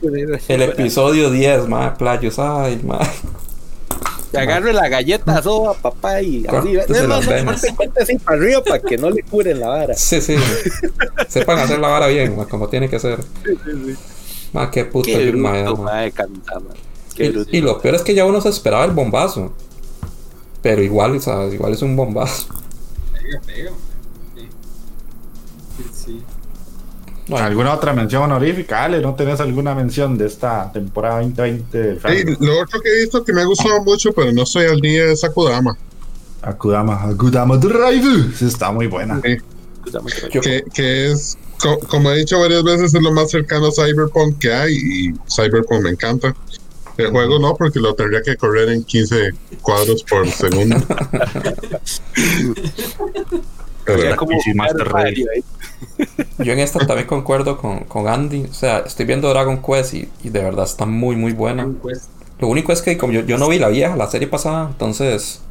poner- 0.00 0.40
El 0.48 0.62
episodio 0.62 1.30
10, 1.30 1.68
ma, 1.68 1.94
playos. 1.94 2.38
Ay, 2.38 2.80
ma. 2.84 2.98
Que 4.32 4.38
agarre 4.38 4.72
la 4.72 4.88
galleta 4.88 5.42
soba, 5.42 5.74
papá, 5.74 6.22
y 6.22 6.44
venas. 7.26 7.60
corte, 7.60 7.76
corte 7.76 8.02
así 8.02 8.18
para 8.18 8.38
arriba 8.38 8.62
para 8.64 8.78
que 8.80 8.96
no 8.96 9.10
le 9.10 9.22
curen 9.22 9.60
la 9.60 9.68
vara. 9.68 9.94
Sí, 9.94 10.20
sí. 10.22 10.36
Sepan 11.28 11.58
hacer 11.58 11.78
la 11.78 11.88
vara 11.88 12.06
bien, 12.06 12.34
ma, 12.36 12.46
como 12.46 12.68
tiene 12.68 12.88
que 12.88 12.98
ser. 12.98 13.18
Ma, 14.54 14.70
qué 14.70 14.84
puto 14.86 15.06
Qué 15.06 15.30
bruto, 15.30 15.76
ma. 15.76 15.82
mae, 15.92 16.12
Kamisama. 16.12 16.70
Qué. 17.14 17.26
Y, 17.50 17.58
y 17.58 17.60
lo 17.60 17.78
peor 17.80 17.94
es 17.96 18.02
que 18.02 18.14
ya 18.14 18.24
uno 18.24 18.40
se 18.40 18.48
esperaba 18.48 18.84
el 18.86 18.92
bombazo. 18.92 19.52
Pero 20.62 20.82
igual, 20.82 21.20
sea, 21.20 21.44
igual 21.48 21.74
es 21.74 21.82
un 21.82 21.94
bombazo. 21.94 22.46
Pega, 23.12 23.40
pega, 23.46 23.70
Bueno, 27.32 27.46
¿Alguna 27.46 27.72
otra 27.74 27.92
mención 27.94 28.22
honorífica? 28.24 28.84
Ale, 28.84 29.00
¿no 29.00 29.14
tenés 29.14 29.40
alguna 29.40 29.74
mención 29.74 30.16
de 30.18 30.26
esta 30.26 30.70
temporada 30.72 31.16
2020 31.20 31.78
del 31.78 31.96
Sí, 31.96 32.00
fandom? 32.02 32.36
lo 32.40 32.60
otro 32.60 32.80
que 32.80 32.88
he 32.90 33.00
visto 33.00 33.24
que 33.24 33.32
me 33.32 33.40
ha 33.40 33.44
gustado 33.46 33.82
mucho, 33.82 34.12
pero 34.12 34.30
no 34.32 34.42
estoy 34.42 34.66
al 34.66 34.80
día, 34.80 35.04
es 35.06 35.24
Akudama. 35.24 35.76
Akudama, 36.42 37.02
Akudama 37.04 37.56
Drive. 37.56 38.34
Sí, 38.36 38.46
está 38.46 38.70
muy 38.70 38.86
buena. 38.86 39.20
Sí, 39.24 39.38
que, 40.40 40.62
que 40.74 41.10
es, 41.12 41.38
co- 41.58 41.78
como 41.88 42.10
he 42.10 42.18
dicho 42.18 42.38
varias 42.38 42.62
veces, 42.64 42.92
es 42.94 43.02
lo 43.02 43.12
más 43.12 43.30
cercano 43.30 43.68
a 43.68 43.72
Cyberpunk 43.72 44.38
que 44.38 44.52
hay 44.52 44.74
y 44.74 45.12
Cyberpunk 45.34 45.82
me 45.82 45.90
encanta. 45.90 46.34
El 46.98 47.10
juego 47.10 47.38
no, 47.38 47.56
porque 47.56 47.80
lo 47.80 47.94
tendría 47.94 48.20
que 48.20 48.36
correr 48.36 48.68
en 48.68 48.84
15 48.84 49.30
cuadros 49.62 50.02
por 50.04 50.28
segundo. 50.30 50.76
Pero, 53.84 54.16
como 54.16 54.38
Y 56.38 56.44
yo 56.44 56.52
en 56.52 56.58
esta 56.60 56.84
también 56.86 57.06
concuerdo 57.08 57.58
con, 57.58 57.80
con 57.84 58.08
Andy. 58.08 58.44
O 58.50 58.54
sea, 58.54 58.80
estoy 58.80 59.06
viendo 59.06 59.28
Dragon 59.30 59.62
Quest 59.62 59.94
y, 59.94 60.10
y 60.22 60.30
de 60.30 60.42
verdad 60.42 60.64
está 60.64 60.86
muy, 60.86 61.16
muy 61.16 61.32
buena. 61.32 61.62
Dragon 61.62 61.80
Quest. 61.80 62.10
Lo 62.40 62.48
único 62.48 62.72
es 62.72 62.82
que 62.82 62.98
como 62.98 63.12
yo, 63.12 63.22
yo 63.22 63.38
no 63.38 63.48
vi 63.48 63.58
la 63.58 63.68
vieja, 63.68 63.96
la 63.96 64.10
serie 64.10 64.28
pasada, 64.28 64.68
entonces 64.70 65.42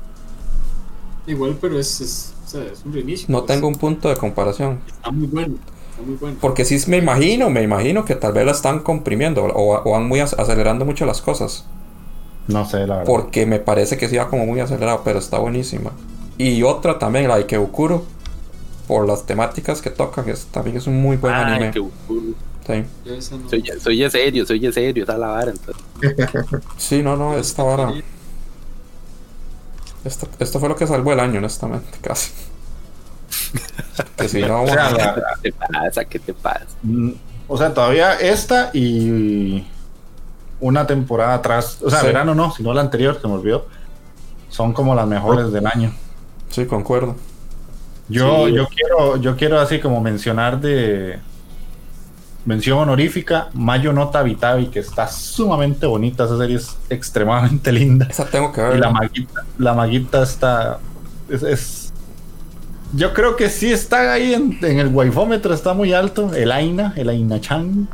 Igual, 1.26 1.58
pero 1.60 1.80
es, 1.80 2.02
es, 2.02 2.38
o 2.44 2.48
sea, 2.48 2.64
es 2.66 2.84
un 2.86 2.94
reinicio. 2.94 3.28
no 3.28 3.46
pues. 3.46 3.48
tengo 3.48 3.68
un 3.68 3.80
punto 3.80 4.10
de 4.10 4.16
comparación. 4.18 4.82
Está 4.86 5.12
muy 5.12 5.28
bueno. 5.28 5.58
Está 5.90 6.02
muy 6.04 6.16
bueno. 6.18 6.40
Porque 6.42 6.66
sí 6.66 6.78
me 6.90 6.98
imagino, 6.98 7.50
me 7.50 7.62
imagino 7.64 8.04
que 8.04 8.16
tal 8.16 8.34
vez 8.34 8.46
la 8.46 8.52
están 8.52 8.80
comprimiendo 8.80 9.46
o, 9.46 9.82
o 9.88 9.92
van 9.92 10.08
muy 10.10 10.20
ac- 10.20 10.36
acelerando 10.38 10.84
mucho 10.86 11.06
las 11.06 11.22
cosas. 11.22 11.66
No 12.48 12.66
sé, 12.66 12.86
la 12.88 12.98
verdad. 13.00 13.06
Porque 13.06 13.46
me 13.46 13.60
parece 13.60 13.98
que 13.98 14.08
sí 14.10 14.18
va 14.18 14.30
como 14.30 14.46
muy 14.46 14.60
acelerado, 14.60 15.02
pero 15.04 15.20
está 15.20 15.40
buenísima. 15.40 15.92
Y 16.38 16.64
otra 16.64 17.00
también, 17.00 17.28
la 17.28 17.38
de 17.38 17.46
Keukuro, 17.46 18.06
por 18.92 19.08
las 19.08 19.26
temáticas 19.26 19.82
que 19.82 19.90
tocan, 19.90 20.28
es, 20.28 20.48
también 20.48 20.76
es 20.76 20.86
un 20.86 21.02
muy 21.02 21.16
buen 21.16 21.34
Ay, 21.34 21.54
anime. 21.54 21.72
qué. 21.72 21.80
Sí. 22.68 22.84
No- 23.06 23.22
Soy, 23.50 23.64
soy 23.80 24.10
serio, 24.12 24.46
soy 24.46 24.74
serio, 24.74 25.04
está 25.06 25.18
la 25.18 25.28
vara. 25.28 25.52
Entonces. 25.52 25.82
Sí, 26.78 27.02
no, 27.02 27.16
no, 27.16 27.38
esta 27.38 27.64
vara. 27.64 27.94
Esto, 30.04 30.28
esto 30.40 30.60
fue 30.60 30.68
lo 30.68 30.76
que 30.76 30.86
salvó 30.86 31.14
el 31.14 31.22
año, 31.22 31.38
honestamente, 31.38 31.88
casi. 32.02 32.32
que 34.18 34.28
si 34.28 34.42
no, 34.42 34.64
O 34.64 34.68
sea, 34.68 34.90
bueno, 34.90 34.98
la- 34.98 35.16
¿Qué 35.42 35.52
te 35.52 35.54
pasa? 35.54 36.04
¿Qué 36.06 36.20
te 36.20 36.34
pasa? 36.34 36.66
Mm, 36.84 37.12
O 37.48 37.58
sea, 37.58 37.74
todavía 37.74 38.16
esta 38.20 38.72
y 38.74 39.66
una 40.60 40.86
temporada 40.86 41.36
atrás, 41.36 41.78
o 41.82 41.90
sea, 41.90 42.02
Sí. 42.02 42.08
verano 42.08 42.36
no, 42.36 42.52
sino 42.52 42.74
la 42.74 42.82
anterior, 42.82 43.18
se 43.22 43.26
me 43.30 43.36
olvidó, 43.36 43.68
son 44.50 44.74
como 44.74 44.94
las 44.96 45.08
mejores 45.08 45.50
del 45.54 45.66
año. 45.66 45.94
sí, 46.50 46.66
concuerdo. 46.66 47.16
Yo, 48.12 48.48
Sí. 48.48 48.54
yo 48.54 48.68
quiero, 48.68 49.18
yo 49.18 49.36
quiero 49.38 49.60
así 49.60 49.80
como 49.80 50.02
mencionar 50.02 50.60
de 50.60 51.20
mención 52.46 52.80
honorífica, 52.80 53.50
Mayo 53.54 53.94
Nota 53.94 54.24
Vitavi, 54.24 54.68
que 54.68 54.80
está 54.80 55.08
sumamente 55.08 55.86
bonita, 55.86 56.26
esa 56.26 56.38
serie 56.38 56.58
es 56.58 56.76
extremadamente 56.90 57.72
linda. 57.80 58.08
Esa 58.10 58.26
tengo 58.26 58.52
que 58.52 58.62
Y 58.62 58.64
ver. 58.64 58.80
la 58.80 58.90
maguita, 58.90 59.46
la 59.58 59.74
maguita 59.74 60.24
está. 60.24 60.80
Es, 61.30 61.44
es- 61.44 61.94
yo 62.94 63.14
creo 63.14 63.38
que 63.38 63.50
sí 63.50 63.72
está 63.72 64.12
ahí 64.12 64.34
en, 64.34 64.58
en 64.62 64.80
el 64.80 64.88
waifómetro, 64.90 65.54
está 65.54 65.74
muy 65.74 65.94
alto. 65.94 66.34
El 66.34 66.52
Aina, 66.52 66.94
el 66.98 67.10
Aina 67.10 67.40
Chan, 67.40 67.88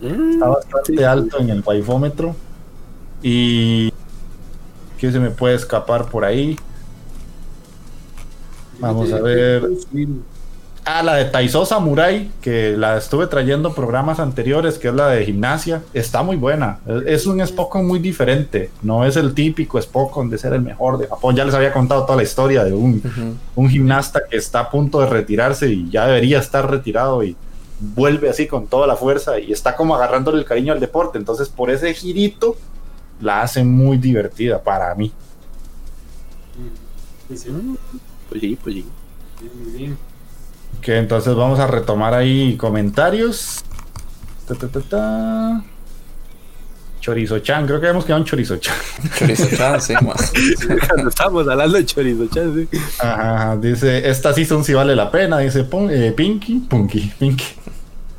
Mm, 0.00 0.30
está 0.34 0.46
bastante 0.48 0.96
sí. 0.96 1.02
alto 1.02 1.40
en 1.40 1.50
el 1.50 1.62
waifómetro. 1.66 2.36
Y. 3.22 3.92
¿Qué 4.96 5.10
se 5.10 5.18
me 5.18 5.30
puede 5.30 5.54
escapar 5.56 6.06
por 6.06 6.24
ahí? 6.24 6.56
Vamos 8.78 9.12
a 9.12 9.20
ver. 9.20 9.68
Ah, 10.90 11.02
la 11.02 11.16
de 11.16 11.26
Taiso 11.26 11.66
Samurai, 11.66 12.30
que 12.40 12.74
la 12.74 12.96
estuve 12.96 13.26
trayendo 13.26 13.74
programas 13.74 14.20
anteriores, 14.20 14.78
que 14.78 14.88
es 14.88 14.94
la 14.94 15.08
de 15.08 15.22
gimnasia, 15.26 15.82
está 15.92 16.22
muy 16.22 16.36
buena. 16.36 16.78
Es 16.86 17.18
es 17.18 17.26
un 17.26 17.46
Spokon 17.46 17.86
muy 17.86 17.98
diferente. 17.98 18.70
No 18.80 19.04
es 19.04 19.16
el 19.16 19.34
típico 19.34 19.80
Spokon 19.82 20.30
de 20.30 20.38
ser 20.38 20.54
el 20.54 20.62
mejor 20.62 20.96
de 20.96 21.06
Japón. 21.06 21.36
Ya 21.36 21.44
les 21.44 21.54
había 21.54 21.74
contado 21.74 22.04
toda 22.04 22.16
la 22.16 22.22
historia 22.22 22.64
de 22.64 22.72
un, 22.72 23.02
un 23.54 23.68
gimnasta 23.68 24.22
que 24.30 24.38
está 24.38 24.60
a 24.60 24.70
punto 24.70 25.00
de 25.00 25.08
retirarse 25.08 25.68
y 25.68 25.90
ya 25.90 26.06
debería 26.06 26.38
estar 26.38 26.70
retirado 26.70 27.22
y 27.22 27.36
vuelve 27.80 28.30
así 28.30 28.46
con 28.46 28.66
toda 28.66 28.86
la 28.86 28.96
fuerza 28.96 29.38
y 29.38 29.52
está 29.52 29.76
como 29.76 29.94
agarrándole 29.94 30.38
el 30.38 30.46
cariño 30.46 30.72
al 30.72 30.80
deporte. 30.80 31.18
Entonces, 31.18 31.50
por 31.50 31.70
ese 31.70 31.92
girito, 31.92 32.56
la 33.20 33.42
hace 33.42 33.62
muy 33.62 33.98
divertida 33.98 34.62
para 34.62 34.94
mí. 34.94 35.12
Sí, 37.28 37.36
sí, 37.36 37.50
Mm, 37.50 37.76
Pues 38.28 38.40
sí, 38.40 38.58
pues 38.62 38.74
sí. 38.74 38.84
bien, 39.40 39.62
muy 39.62 39.72
bien. 39.72 39.98
Que 40.82 40.98
entonces 40.98 41.34
vamos 41.34 41.58
a 41.58 41.66
retomar 41.66 42.14
ahí 42.14 42.56
comentarios. 42.56 43.64
Ta, 44.46 44.54
ta, 44.54 44.68
ta, 44.68 44.80
ta. 44.80 45.64
Chorizo-chan, 47.00 47.66
creo 47.66 47.80
que 47.80 47.86
habíamos 47.86 48.04
quedado 48.04 48.20
en 48.20 48.26
Chorizo-chan. 48.26 48.76
Chorizo 49.18 49.48
chan, 49.56 49.80
sí. 49.80 49.94
Cuando 50.88 51.08
estábamos 51.08 51.48
hablando 51.48 51.78
de 51.78 51.86
chorizo, 51.86 52.26
chan, 52.26 52.54
sí. 52.54 52.78
Ajá, 52.98 53.34
ajá, 53.34 53.56
dice, 53.56 54.08
esta 54.08 54.34
season 54.34 54.64
sí 54.64 54.74
vale 54.74 54.94
la 54.94 55.10
pena, 55.10 55.38
dice 55.38 55.60
eh, 55.90 56.12
Pinky, 56.12 56.66
Punky, 56.68 57.12
Pinky. 57.18 57.44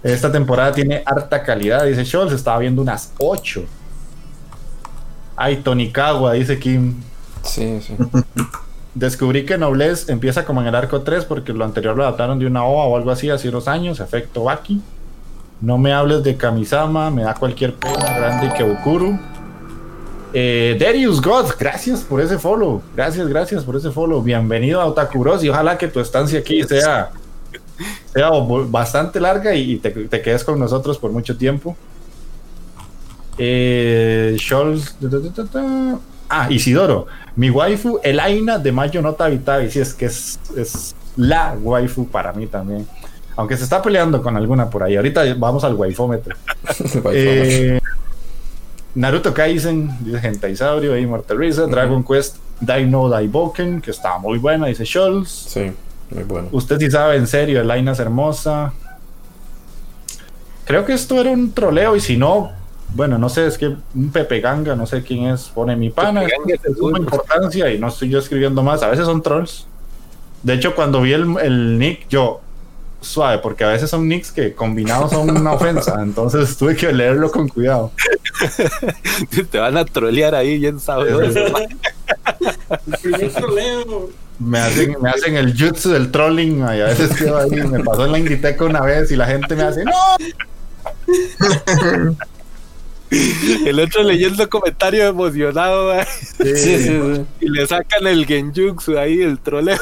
Esta 0.01 0.31
temporada 0.31 0.71
tiene 0.71 1.03
harta 1.05 1.43
calidad, 1.43 1.85
dice 1.85 2.05
Scholz. 2.05 2.31
Estaba 2.31 2.59
viendo 2.59 2.81
unas 2.81 3.11
8. 3.17 3.65
Ay, 5.35 5.57
Tonikawa, 5.57 6.33
dice 6.33 6.57
Kim. 6.57 6.95
Sí, 7.43 7.79
sí. 7.81 7.95
Descubrí 8.95 9.45
que 9.45 9.57
Noblesse 9.57 10.09
empieza 10.09 10.45
como 10.45 10.61
en 10.61 10.67
el 10.67 10.75
arco 10.75 11.01
3 11.01 11.25
porque 11.25 11.53
lo 11.53 11.63
anterior 11.63 11.95
lo 11.95 12.03
adaptaron 12.03 12.39
de 12.39 12.47
una 12.47 12.63
OVA 12.63 12.85
o 12.85 12.97
algo 12.97 13.11
así 13.11 13.29
hace 13.29 13.49
unos 13.49 13.67
años, 13.67 13.99
efecto 13.99 14.43
Baki. 14.43 14.81
No 15.61 15.77
me 15.77 15.93
hables 15.93 16.23
de 16.23 16.35
Kamisama, 16.37 17.11
me 17.11 17.23
da 17.23 17.33
cualquier 17.33 17.75
pena 17.75 18.17
grande 18.17 18.51
que 18.57 18.63
Bukuru. 18.63 19.19
Eh, 20.33 20.77
Darius 20.79 21.21
God, 21.21 21.47
gracias 21.59 22.01
por 22.01 22.21
ese 22.21 22.39
follow. 22.39 22.81
Gracias, 22.95 23.27
gracias 23.27 23.63
por 23.63 23.75
ese 23.75 23.91
follow. 23.91 24.21
Bienvenido 24.21 24.79
a 24.81 24.85
Otakuros 24.85 25.43
y 25.43 25.49
ojalá 25.49 25.77
que 25.77 25.87
tu 25.87 25.99
estancia 25.99 26.39
aquí 26.39 26.63
sea, 26.63 27.11
sea 28.13 28.29
bastante 28.69 29.19
larga 29.19 29.53
y 29.53 29.77
te, 29.77 29.91
te 29.91 30.21
quedes 30.21 30.43
con 30.43 30.59
nosotros 30.59 30.97
por 30.97 31.11
mucho 31.11 31.35
tiempo. 31.35 31.75
Eh, 33.37 34.35
Scholz. 34.39 34.95
Ah, 36.29 36.47
Isidoro. 36.49 37.07
Mi 37.39 37.49
waifu, 37.49 38.01
Elaina 38.03 38.57
de 38.59 38.69
Mayo 38.73 39.01
Nota 39.01 39.29
Vitavi. 39.29 39.71
Sí, 39.71 39.79
es 39.79 39.93
que 39.93 40.07
es, 40.07 40.37
es 40.57 40.93
la 41.15 41.55
waifu 41.61 42.05
para 42.05 42.33
mí 42.33 42.47
también. 42.47 42.85
Aunque 43.37 43.55
se 43.55 43.63
está 43.63 43.81
peleando 43.81 44.21
con 44.21 44.35
alguna 44.35 44.69
por 44.69 44.83
ahí. 44.83 44.97
Ahorita 44.97 45.23
vamos 45.37 45.63
al 45.63 45.75
waifómetro. 45.75 46.35
eh, 47.13 47.79
Naruto 48.93 49.33
Kaisen, 49.33 49.89
dice 50.03 50.19
Gentaisaurio, 50.19 50.97
Immortal 50.97 51.37
Risa, 51.37 51.65
Dragon 51.65 52.03
Quest, 52.03 52.35
Dino 52.59 53.07
Daiboken, 53.07 53.79
que 53.79 53.91
estaba 53.91 54.19
muy 54.19 54.37
buena, 54.37 54.67
dice 54.67 54.85
Scholz. 54.85 55.29
Sí, 55.29 55.71
muy 56.09 56.23
bueno. 56.23 56.49
Usted 56.51 56.77
sí 56.77 56.91
sabe, 56.91 57.15
en 57.15 57.25
serio, 57.25 57.61
Elaina 57.61 57.93
es 57.93 57.99
hermosa. 57.99 58.73
Creo 60.65 60.83
que 60.83 60.91
esto 60.91 61.21
era 61.21 61.31
un 61.31 61.53
troleo 61.53 61.95
y 61.95 62.01
si 62.01 62.17
no, 62.17 62.51
bueno, 62.93 63.17
no 63.17 63.29
sé, 63.29 63.47
es 63.47 63.57
que 63.57 63.67
un 63.67 64.11
Pepe 64.11 64.41
Ganga, 64.41 64.75
no 64.75 64.85
sé 64.85 65.03
quién 65.03 65.27
es, 65.27 65.43
pone 65.43 65.75
mi 65.75 65.89
pana, 65.89 66.23
es 66.23 66.61
de 66.61 66.75
suma 66.75 66.99
importancia 66.99 67.71
y 67.71 67.79
no 67.79 67.87
estoy 67.87 68.09
yo 68.09 68.19
escribiendo 68.19 68.63
más, 68.63 68.81
a 68.83 68.89
veces 68.89 69.05
son 69.05 69.21
trolls. 69.21 69.67
De 70.43 70.53
hecho, 70.53 70.73
cuando 70.73 71.01
vi 71.01 71.13
el, 71.13 71.37
el 71.41 71.77
nick, 71.77 72.07
yo, 72.09 72.41
suave, 73.01 73.39
porque 73.39 73.63
a 73.63 73.69
veces 73.69 73.89
son 73.89 74.07
nicks 74.07 74.31
que 74.31 74.53
combinados 74.53 75.11
son 75.11 75.29
una 75.29 75.53
ofensa, 75.53 75.99
entonces 76.03 76.57
tuve 76.57 76.75
que 76.75 76.91
leerlo 76.91 77.31
con 77.31 77.47
cuidado. 77.47 77.91
Te 79.51 79.57
van 79.57 79.77
a 79.77 79.85
trolear 79.85 80.35
ahí, 80.35 80.57
bien 80.57 80.79
sabes. 80.79 81.13
Me 84.39 84.57
hacen, 84.57 84.95
me 85.01 85.09
hacen 85.09 85.35
el 85.35 85.53
jutsu 85.53 85.89
del 85.89 86.11
trolling 86.11 86.59
y 86.59 86.63
a 86.63 86.85
veces 86.85 87.13
quedo 87.13 87.39
ahí, 87.39 87.49
me 87.49 87.83
pasó 87.83 88.05
en 88.05 88.13
la 88.13 88.19
Inditeca 88.19 88.63
una 88.63 88.79
vez 88.79 89.11
y 89.11 89.17
la 89.17 89.25
gente 89.25 89.53
me 89.53 89.63
hace, 89.63 89.83
¡No! 89.83 89.91
El 93.65 93.79
otro 93.79 94.03
leyendo 94.03 94.47
comentario 94.49 95.05
emocionado, 95.05 95.93
güey. 95.93 96.05
Sí, 96.37 96.55
sí, 96.55 96.77
sí. 96.85 97.25
Y 97.41 97.49
le 97.49 97.65
sacan 97.65 98.05
el 98.05 98.25
genjutsu 98.25 98.97
ahí, 98.97 99.21
el 99.21 99.39
troleo. 99.39 99.77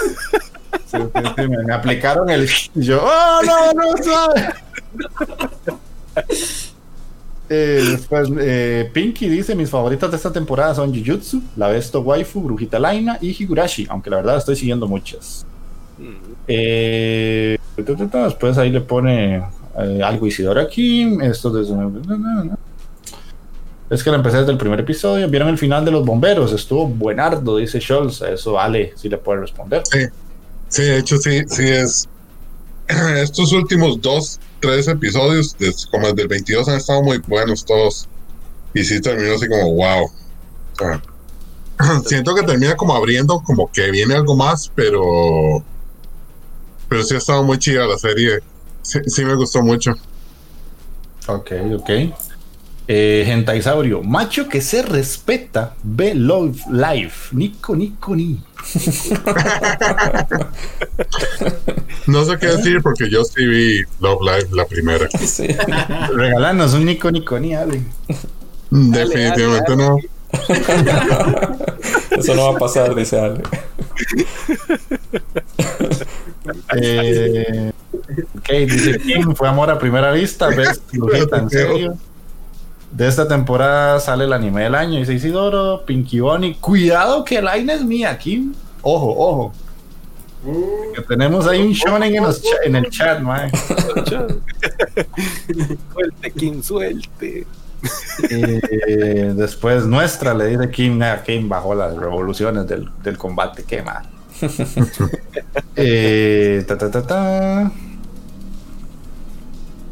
Sí, 0.86 0.98
sí, 0.98 1.22
sí, 1.36 1.48
me, 1.48 1.64
me 1.64 1.74
aplicaron 1.74 2.30
el. 2.30 2.50
y 2.76 2.82
Yo, 2.84 3.04
¡oh, 3.04 3.42
no, 3.46 3.74
no, 3.74 4.04
suave! 4.04 4.54
Eh, 7.50 7.82
después, 7.92 8.30
eh, 8.40 8.90
Pinky 8.94 9.30
dice: 9.30 9.56
Mis 9.56 9.70
favoritas 9.70 10.10
de 10.12 10.18
esta 10.18 10.32
temporada 10.32 10.76
son 10.76 10.94
Jujutsu, 10.94 11.42
La 11.56 11.70
Besto 11.70 12.02
Waifu, 12.02 12.42
Brujita 12.42 12.80
Laina 12.80 13.18
y 13.22 13.30
Higurashi, 13.42 13.88
aunque 13.90 14.10
la 14.10 14.18
verdad 14.18 14.38
estoy 14.38 14.56
siguiendo 14.56 14.88
muchas. 14.88 15.46
Eh, 16.48 17.58
después 17.76 18.58
ahí 18.58 18.70
le 18.70 18.82
pone 18.82 19.44
eh, 19.80 20.02
algo 20.04 20.28
Isidoro 20.28 20.60
aquí. 20.60 21.18
Esto 21.22 21.50
desde. 21.50 21.74
Es 23.90 24.04
que 24.04 24.10
la 24.10 24.18
empecé 24.18 24.38
desde 24.38 24.52
el 24.52 24.58
primer 24.58 24.80
episodio. 24.82 25.30
Vieron 25.30 25.48
el 25.50 25.58
final 25.58 25.86
de 25.86 25.92
los 25.92 26.06
bomberos. 26.06 26.52
Estuvo 26.52 26.88
buenardo, 26.88 27.58
dice 27.58 27.80
Scholz. 27.80 28.22
Eso 28.22 28.54
vale, 28.54 28.94
si 28.98 29.08
le 29.08 29.18
puede 29.18 29.42
responder. 29.42 29.84
Sí, 29.90 30.00
sí, 30.68 30.84
de 30.84 30.98
hecho, 30.98 31.18
sí, 31.18 31.44
sí 31.48 31.64
es. 31.64 32.10
Estos 32.88 33.54
últimos 33.54 34.02
dos, 34.02 34.40
tres 34.60 34.88
episodios, 34.88 35.56
como 35.90 36.08
desde 36.08 36.24
el 36.24 36.28
22, 36.28 36.68
han 36.68 36.78
estado 36.78 37.02
muy 37.02 37.20
buenos 37.20 37.64
todos. 37.64 38.08
Y 38.74 38.84
sí 38.84 39.00
terminó 39.00 39.36
así 39.36 39.48
como, 39.48 39.74
wow. 39.74 40.12
Siento 42.06 42.36
que 42.36 42.44
termina 42.44 42.76
como 42.76 42.94
abriendo, 42.94 43.42
como 43.42 43.72
que 43.72 43.90
viene 43.92 44.16
algo 44.16 44.36
más, 44.36 44.70
pero. 44.76 45.64
Pero 46.90 47.04
sí 47.04 47.16
ha 47.16 47.18
estado 47.20 47.44
muy 47.44 47.58
chida 47.58 47.86
la 47.86 47.98
serie. 47.98 48.40
Sí, 48.82 49.00
sí 49.08 49.24
me 49.24 49.36
gustó 49.36 49.62
mucho. 49.62 49.94
Ok, 51.28 51.52
ok. 51.74 51.90
Eh, 52.90 53.24
Gentaisaurio, 53.26 54.02
macho 54.02 54.48
que 54.48 54.62
se 54.62 54.82
respeta, 54.82 55.76
ve 55.84 56.16
Love 56.16 56.58
Life. 56.72 57.36
Nico, 57.36 57.76
Nico, 57.76 58.16
ni. 58.16 58.42
No 62.08 62.24
sé 62.24 62.38
qué 62.38 62.48
decir 62.48 62.82
porque 62.82 63.10
yo 63.10 63.26
sí 63.26 63.46
vi 63.46 63.82
Love 64.00 64.22
Live 64.22 64.48
la 64.54 64.66
primera. 64.66 65.10
Sí. 65.20 65.48
Regalanos 66.14 66.74
un 66.74 66.86
Nico, 66.86 67.12
Nico, 67.12 67.38
ni, 67.38 67.54
Ale. 67.54 67.82
Definitivamente 68.70 69.76
dale, 69.76 69.84
no. 69.84 69.98
Eso 72.18 72.36
no 72.36 72.52
va 72.52 72.56
a 72.56 72.58
pasar, 72.58 72.96
dice 72.96 73.20
Ale. 73.20 73.44
Eh, 76.82 77.74
ok, 78.38 78.50
dice 78.50 78.98
Kim, 79.00 79.36
fue 79.36 79.50
amor 79.50 79.70
a 79.70 79.78
primera 79.78 80.14
vista. 80.14 80.48
¿Ves? 80.48 80.82
En 80.94 81.50
serio. 81.50 81.98
De 82.92 83.08
esta 83.08 83.28
temporada 83.28 84.00
sale 84.00 84.26
el 84.26 84.34
anime 84.34 84.64
del 84.64 84.76
año. 84.76 85.00
Dice 85.00 85.14
Isidoro, 85.14 85.84
Pinky 85.86 86.20
Bonnie. 86.20 86.58
Cuidado 86.60 87.24
que 87.24 87.42
la 87.42 87.56
es 87.58 87.84
mía, 87.84 88.18
Kim. 88.18 88.54
Ojo, 88.82 89.14
ojo. 89.18 89.54
Uh, 90.46 90.94
Que 90.96 91.02
tenemos 91.02 91.48
ahí 91.48 91.62
un 91.62 91.74
shonen 91.74 92.16
en, 92.16 92.24
los 92.24 92.42
cha- 92.42 92.64
en 92.64 92.76
el 92.76 92.90
chat, 92.90 93.20
mae. 93.20 93.52
suelte, 95.94 96.32
Kim, 96.32 96.64
suelte. 96.64 97.46
Eh, 98.30 99.34
después 99.36 99.86
nuestra 99.86 100.34
le 100.34 100.48
dice 100.48 100.70
Kim, 100.72 101.02
ah, 101.04 101.22
Kim 101.26 101.48
bajó 101.50 101.76
las 101.76 101.96
revoluciones 101.96 102.68
del, 102.68 102.90
del 103.04 103.18
combate, 103.18 103.64
qué 103.68 103.82
mal. 103.82 104.04
Eh, 105.80 106.64
ta, 106.68 106.76
ta, 106.78 106.90
ta, 106.90 107.06
ta. 107.06 107.72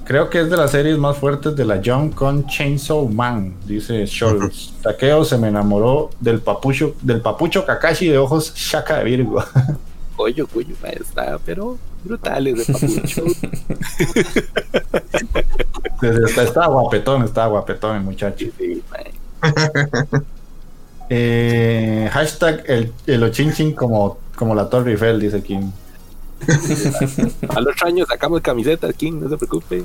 Creo 0.06 0.30
que 0.30 0.41
es 0.41 0.49
de 0.52 0.57
las 0.57 0.69
series 0.69 0.99
más 0.99 1.18
fuertes 1.18 1.56
de 1.56 1.65
la 1.65 1.82
Young 1.82 2.14
con 2.14 2.45
Chainsaw 2.45 3.10
Man, 3.10 3.56
dice 3.65 4.06
Scholz. 4.06 4.73
Takeo 4.84 5.26
se 5.26 5.36
me 5.40 5.48
enamoró 5.48 6.11
del 6.19 6.41
papucho, 6.41 6.95
del 7.02 7.22
papucho 7.22 7.65
Kakashi 7.65 8.10
de 8.10 8.19
ojos 8.19 8.53
Shaka 8.53 8.99
de 8.99 9.03
Virgo. 9.06 9.44
Coño, 10.15 10.48
coño, 10.48 10.73
está, 10.84 11.38
pero 11.44 11.77
brutales 12.03 12.65
de 12.65 12.73
papucho. 12.73 13.23
está, 16.30 16.44
está 16.44 16.68
guapetón, 16.68 17.23
está 17.23 17.48
guapetón 17.48 17.98
el 17.98 18.03
muchacho. 18.03 18.45
Sí. 18.57 18.82
Eh, 21.10 22.10
hashtag 22.14 22.64
el, 22.68 22.94
el 23.06 23.23
Ochinchin 23.23 23.73
como, 23.73 24.19
como 24.36 24.56
la 24.56 24.69
Torre 24.69 24.91
Eiffel, 24.91 25.19
dice 25.19 25.44
Kim. 25.44 25.72
Al 27.49 27.68
otro 27.68 27.88
año 27.88 28.06
sacamos 28.06 28.41
camisetas, 28.41 28.94
King, 28.95 29.14
no 29.22 29.30
se 29.30 29.38
preocupe. 29.38 29.84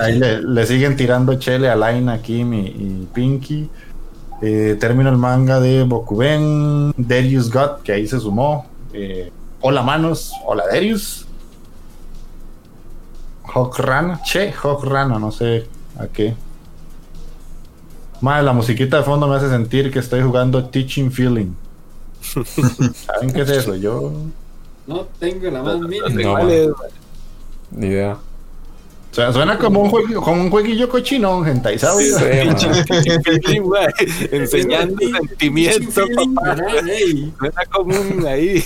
Ahí, 0.00 0.18
le, 0.18 0.66
siguen 0.66 0.96
tirando 0.96 1.34
chele 1.38 1.68
a 1.68 1.76
Laina, 1.76 2.22
Kim 2.22 2.52
y, 2.54 2.66
y 2.66 3.08
Pinky. 3.12 3.68
Eh, 4.40 4.76
termino 4.78 5.10
el 5.10 5.16
manga 5.16 5.58
de 5.58 5.82
Bokuben, 5.82 6.94
Darius 6.96 7.50
God, 7.50 7.82
que 7.82 7.92
ahí 7.92 8.06
se 8.06 8.20
sumó. 8.20 8.66
Eh, 8.92 9.32
hola 9.60 9.82
manos, 9.82 10.32
hola 10.44 10.64
Darius. 10.70 11.26
Hawk 13.52 13.78
Rana, 13.78 14.20
che, 14.22 14.52
Hawk 14.52 14.84
Rana, 14.84 15.18
no 15.18 15.32
sé 15.32 15.66
a 15.98 16.06
qué. 16.06 16.36
Madre, 18.20 18.42
la 18.42 18.52
musiquita 18.52 18.98
de 18.98 19.02
fondo 19.04 19.28
me 19.28 19.36
hace 19.36 19.48
sentir 19.48 19.92
que 19.92 20.00
estoy 20.00 20.22
jugando 20.22 20.64
Teaching 20.64 21.10
Feeling. 21.10 21.52
¿Saben 22.20 23.32
qué 23.32 23.42
es 23.42 23.50
eso? 23.50 23.76
Yo. 23.76 24.12
no 24.86 25.06
tengo 25.18 25.50
la 25.50 25.62
más 25.62 25.78
mínima. 25.78 26.08
No, 26.08 26.20
iguales, 26.20 26.70
Ni 27.70 27.86
idea. 27.86 28.18
O 29.10 29.14
sea, 29.14 29.32
suena 29.32 29.58
como 29.58 29.80
un, 29.80 29.90
jueguillo, 29.90 30.20
como 30.20 30.42
un 30.42 30.50
jueguillo 30.50 30.88
cochinón, 30.88 31.44
gente. 31.44 31.78
¿sabes? 31.78 32.16
Sí, 32.16 32.24
enseñando 34.30 34.96
sentimientos, 34.98 35.94
papá. 35.94 36.56
Suena 37.38 37.64
como 37.70 38.00
un 38.00 38.26
ahí, 38.26 38.64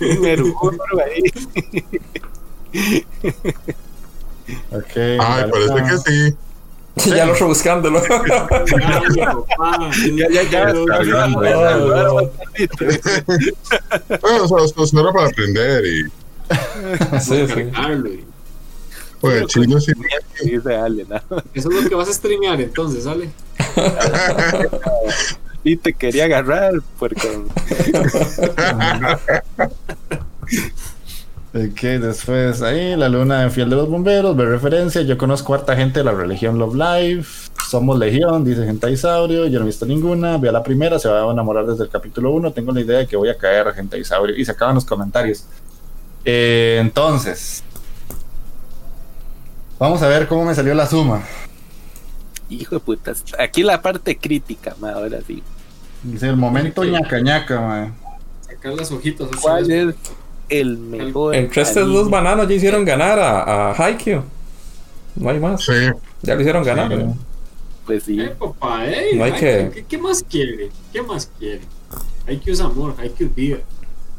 un 0.00 0.26
hervor 0.26 0.76
ahí. 1.06 1.22
Ok, 4.70 4.96
Ay, 4.96 5.16
vale, 5.18 5.50
parece 5.50 5.90
que 5.90 5.98
sí. 6.10 6.36
Ya 6.96 7.26
lo 7.26 7.32
estoy 7.32 7.48
buscándolo. 7.48 8.00
Dale, 8.00 9.24
papá. 9.24 9.90
Ya, 10.14 10.28
ya, 10.30 10.42
ya. 10.42 10.72
Cargando, 10.86 10.92
Ahora, 10.92 11.50
ya. 11.50 11.74
ahora, 11.74 12.00
ahora, 12.00 12.12
bastantito. 12.12 12.76
Bueno, 14.20 14.44
eso, 14.44 14.86
solo 14.86 15.12
para 15.12 15.28
aprender 15.28 15.84
y 15.86 16.04
sí, 17.20 17.46
sí. 17.46 18.24
Pues 19.20 19.46
chino 19.46 19.80
sí. 19.80 19.92
Dice 20.44 20.76
Ale, 20.76 21.06
¿no? 21.08 21.16
Eso 21.54 21.70
es 21.70 21.82
lo 21.82 21.88
que 21.88 21.94
vas 21.94 22.08
a 22.08 22.12
streamear 22.12 22.60
entonces, 22.60 23.04
¿sale? 23.04 23.30
Y 25.66 25.78
te 25.78 25.94
quería 25.94 26.26
agarrar 26.26 26.74
porque 26.98 27.26
Ok, 31.56 31.82
después 31.82 32.62
ahí, 32.62 32.96
la 32.96 33.08
luna 33.08 33.48
fiel 33.48 33.70
de 33.70 33.76
los 33.76 33.88
bomberos, 33.88 34.36
ve 34.36 34.44
referencia, 34.44 35.02
yo 35.02 35.16
conozco 35.16 35.54
harta 35.54 35.76
gente 35.76 36.00
de 36.00 36.04
la 36.04 36.10
religión 36.10 36.58
Love 36.58 36.74
Life, 36.74 37.48
somos 37.70 37.96
legión, 37.96 38.44
dice 38.44 38.64
Gentaisaurio, 38.64 39.46
yo 39.46 39.60
no 39.60 39.64
he 39.64 39.66
visto 39.66 39.86
ninguna, 39.86 40.36
ve 40.36 40.48
a 40.48 40.52
la 40.52 40.64
primera, 40.64 40.98
se 40.98 41.08
va 41.08 41.22
a 41.22 41.30
enamorar 41.30 41.64
desde 41.64 41.84
el 41.84 41.90
capítulo 41.90 42.32
1, 42.32 42.52
tengo 42.52 42.72
la 42.72 42.80
idea 42.80 42.98
de 42.98 43.06
que 43.06 43.16
voy 43.16 43.28
a 43.28 43.38
caer 43.38 43.68
a 43.68 43.72
Gentaisaurio, 43.72 44.36
y 44.36 44.44
se 44.44 44.50
acaban 44.50 44.74
los 44.74 44.84
comentarios. 44.84 45.44
Eh, 46.24 46.78
entonces, 46.80 47.62
vamos 49.78 50.02
a 50.02 50.08
ver 50.08 50.26
cómo 50.26 50.46
me 50.46 50.56
salió 50.56 50.74
la 50.74 50.88
suma. 50.88 51.22
hijo 52.48 52.74
de 52.74 52.80
putas. 52.80 53.22
Aquí 53.38 53.62
la 53.62 53.80
parte 53.80 54.18
crítica, 54.18 54.74
ma, 54.80 54.90
ahora 54.90 55.20
sí. 55.24 55.40
Dice 56.02 56.28
el 56.30 56.36
momento 56.36 56.82
ñaca 56.82 57.20
ñaca, 57.20 57.60
mae. 57.60 57.92
Sacar 58.40 58.72
las 58.74 58.90
hojitas. 58.90 59.28
¿Cuál 59.40 59.70
es 59.70 59.94
el 60.48 60.78
mejor? 60.78 61.34
Entre 61.34 61.62
estos 61.62 61.78
anime? 61.84 61.94
dos 61.98 62.10
bananos 62.10 62.48
ya 62.48 62.54
hicieron 62.54 62.84
ganar 62.84 63.18
a, 63.18 63.70
a 63.70 63.72
Haikyuu. 63.74 64.22
No 65.16 65.30
hay 65.30 65.38
más. 65.40 65.64
Sí. 65.64 65.72
Ya 66.22 66.34
lo 66.34 66.40
hicieron 66.40 66.64
ganar. 66.64 66.88
Sí. 66.90 66.96
¿no? 66.96 67.16
Pues 67.86 68.02
sí. 68.04 68.20
Eh, 68.20 68.30
papá, 68.38 68.86
eh. 68.86 69.10
No 69.14 69.24
hay 69.24 69.32
Ay, 69.32 69.40
que- 69.40 69.70
¿qué, 69.74 69.84
qué 69.88 69.98
más 69.98 70.22
quiere? 70.28 70.70
¿Qué 70.92 71.02
más 71.02 71.30
quiere? 71.38 71.60
Que 72.42 72.52
usar 72.52 72.66
amor, 72.66 72.94
hay 72.98 73.10
que 73.10 73.26
vida. 73.26 73.58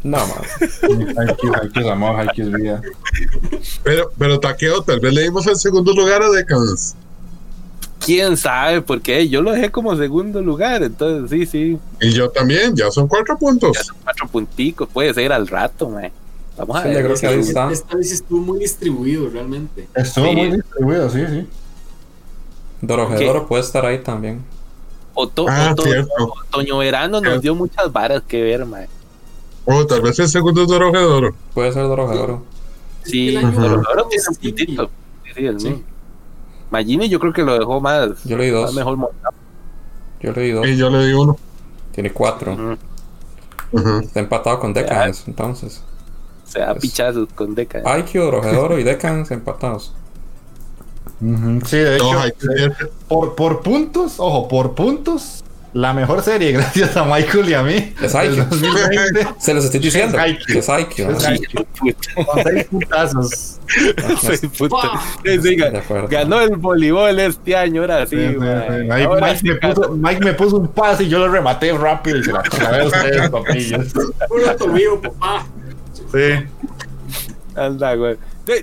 No, 0.03 0.17
más. 0.19 0.37
Haikyuu, 0.83 1.53
Haikyuu 1.55 1.83
es 1.83 1.87
amor, 1.91 2.19
Haikyuu 2.19 2.47
es 2.47 2.53
vida. 2.61 2.81
Pero, 3.83 4.11
pero 4.19 4.39
Taqueo, 4.39 4.81
tal 4.83 4.99
vez 4.99 5.13
le 5.13 5.23
dimos 5.23 5.47
el 5.47 5.55
segundo 5.55 5.93
lugar 5.93 6.21
a 6.21 6.29
Decans. 6.29 6.95
¿Quién 8.05 8.37
sabe? 8.37 8.81
Porque 8.81 9.27
yo 9.27 9.41
lo 9.41 9.51
dejé 9.51 9.71
como 9.71 9.95
segundo 9.95 10.41
lugar. 10.41 10.83
Entonces, 10.83 11.29
sí, 11.29 11.45
sí. 11.45 11.77
Y 12.01 12.11
yo 12.13 12.29
también, 12.29 12.75
ya 12.75 12.91
son 12.91 13.07
cuatro 13.07 13.37
puntos. 13.37 13.71
Ya 13.75 13.83
son 13.83 13.95
cuatro 14.03 14.27
punticos. 14.27 14.87
Puede 14.91 15.13
ser 15.13 15.31
al 15.33 15.47
rato, 15.47 15.89
ma. 15.89 16.03
Vamos 16.57 16.77
a 16.77 16.83
Sí, 16.83 16.89
ver. 16.89 17.03
creo 17.05 17.17
que 17.17 17.27
ahí 17.27 17.39
Esta- 17.39 17.49
está. 17.63 17.71
Esta 17.73 17.97
vez 17.97 18.11
estuvo 18.11 18.39
muy 18.39 18.59
distribuido 18.59 19.29
realmente. 19.29 19.87
Estuvo 19.93 20.25
Sí. 20.25 20.35
muy 20.35 20.51
distribuido, 20.51 21.09
sí, 21.09 21.19
sí. 21.29 21.47
Dorohedoro 22.81 23.47
puede 23.47 23.63
estar 23.63 23.85
ahí 23.85 23.99
también. 23.99 24.43
Oto- 25.13 25.45
Ah, 25.49 25.69
oto- 25.71 25.83
cierto. 25.83 26.11
Otoño-verano 26.49 27.21
nos 27.21 27.41
dio 27.41 27.55
muchas 27.55 27.91
varas 27.91 28.21
que 28.27 28.41
ver, 28.43 28.65
ma. 28.65 28.79
O 29.65 29.85
tal 29.87 30.01
vez 30.01 30.19
el 30.19 30.27
segundo 30.29 30.61
es 30.63 30.67
Dorohedoro. 30.67 31.33
Puede 31.53 31.71
ser 31.71 31.83
Dorohedoro. 31.83 32.43
Sí, 33.03 33.35
Ajá. 33.35 33.47
ahora 33.47 34.03
tiene 34.09 34.23
un 34.27 34.35
Sí. 34.35 34.41
puntito. 34.51 34.89
Sí, 35.23 35.31
sí, 35.35 35.45
el 35.45 35.59
Sí. 35.59 35.67
mío. 35.69 35.79
Magini 36.75 37.07
yo 37.07 37.21
creo 37.21 37.31
que 37.31 37.41
lo 37.43 37.57
dejó 37.57 37.79
más, 37.79 38.21
Yo 38.25 38.37
leí 38.37 38.51
más 38.51 38.61
dos. 38.63 38.73
mejor 38.75 38.97
montado. 38.97 39.33
Yo 40.19 40.33
leí 40.33 40.51
dos. 40.51 40.67
Y 40.67 40.75
yo 40.75 40.89
le 40.89 41.05
di 41.07 41.13
uno. 41.13 41.37
Tiene 41.93 42.11
cuatro. 42.11 42.77
Está 44.01 44.19
empatado 44.19 44.59
con 44.59 44.73
Decans, 44.73 45.23
entonces. 45.27 45.81
Se 46.43 46.59
da 46.59 46.71
Pues- 46.73 46.81
pichazos 46.81 47.29
con 47.33 47.55
Deca. 47.55 47.81
Aikyo, 47.85 48.25
Dorohedoro 48.25 48.77
y 48.77 48.83
Decans 48.83 49.31
empatados. 49.31 49.93
Sí, 51.65 51.77
de 51.77 51.95
hecho, 51.95 52.11
No, 52.13 52.21
por, 53.07 53.35
por 53.35 53.61
puntos, 53.61 54.15
ojo, 54.17 54.49
por 54.49 54.75
puntos, 54.75 55.44
la 55.75 55.93
mejor 55.93 56.23
serie, 56.23 56.51
gracias 56.53 56.95
a 56.95 57.03
Michael 57.03 57.49
y 57.49 57.53
a 57.53 57.61
mí. 57.61 57.93
Es. 58.01 58.13
2020, 58.13 59.27
Se 59.39 59.53
los 59.53 59.65
estoy 59.65 59.81
diciendo. 59.81 60.17
Es 60.47 60.69
Aikyo. 60.69 61.11
Es 61.11 61.23
seis 61.23 62.65
puntazos. 62.71 63.59
puta. 64.57 64.75
¡Pah! 64.81 65.01
Sí, 65.25 65.41
sí, 65.41 65.55
De 65.57 65.77
acuerdo. 65.77 66.07
ganó 66.07 66.39
el 66.39 66.55
voleibol 66.55 67.19
este 67.19 67.57
año, 67.57 67.81
ahora 67.81 68.07
sí. 68.07 68.15
Sí, 68.15 68.27
sí, 68.29 68.35
ma. 68.37 68.63
sí. 68.67 68.89
Ahí 68.89 69.03
Ahora 69.03 69.33
Mike, 69.33 69.43
me 69.43 69.55
puso, 69.73 69.89
Mike 69.91 70.21
me 70.23 70.33
puso 70.33 70.57
un 70.57 70.67
pase 70.69 71.03
y 71.03 71.09
yo 71.09 71.19
lo 71.19 71.27
rematé 71.27 71.73
rápido 71.73 72.19
y 72.19 72.23
se 72.23 72.31
la 72.31 72.41
clavé 72.41 72.81
a 72.81 72.85
ustedes, 72.85 73.29
papillos. 73.29 73.93
Puro 74.29 75.01
papá. 75.01 75.45
Sí. 76.13 76.45
Anda, 77.53 77.95
güey. 77.95 78.15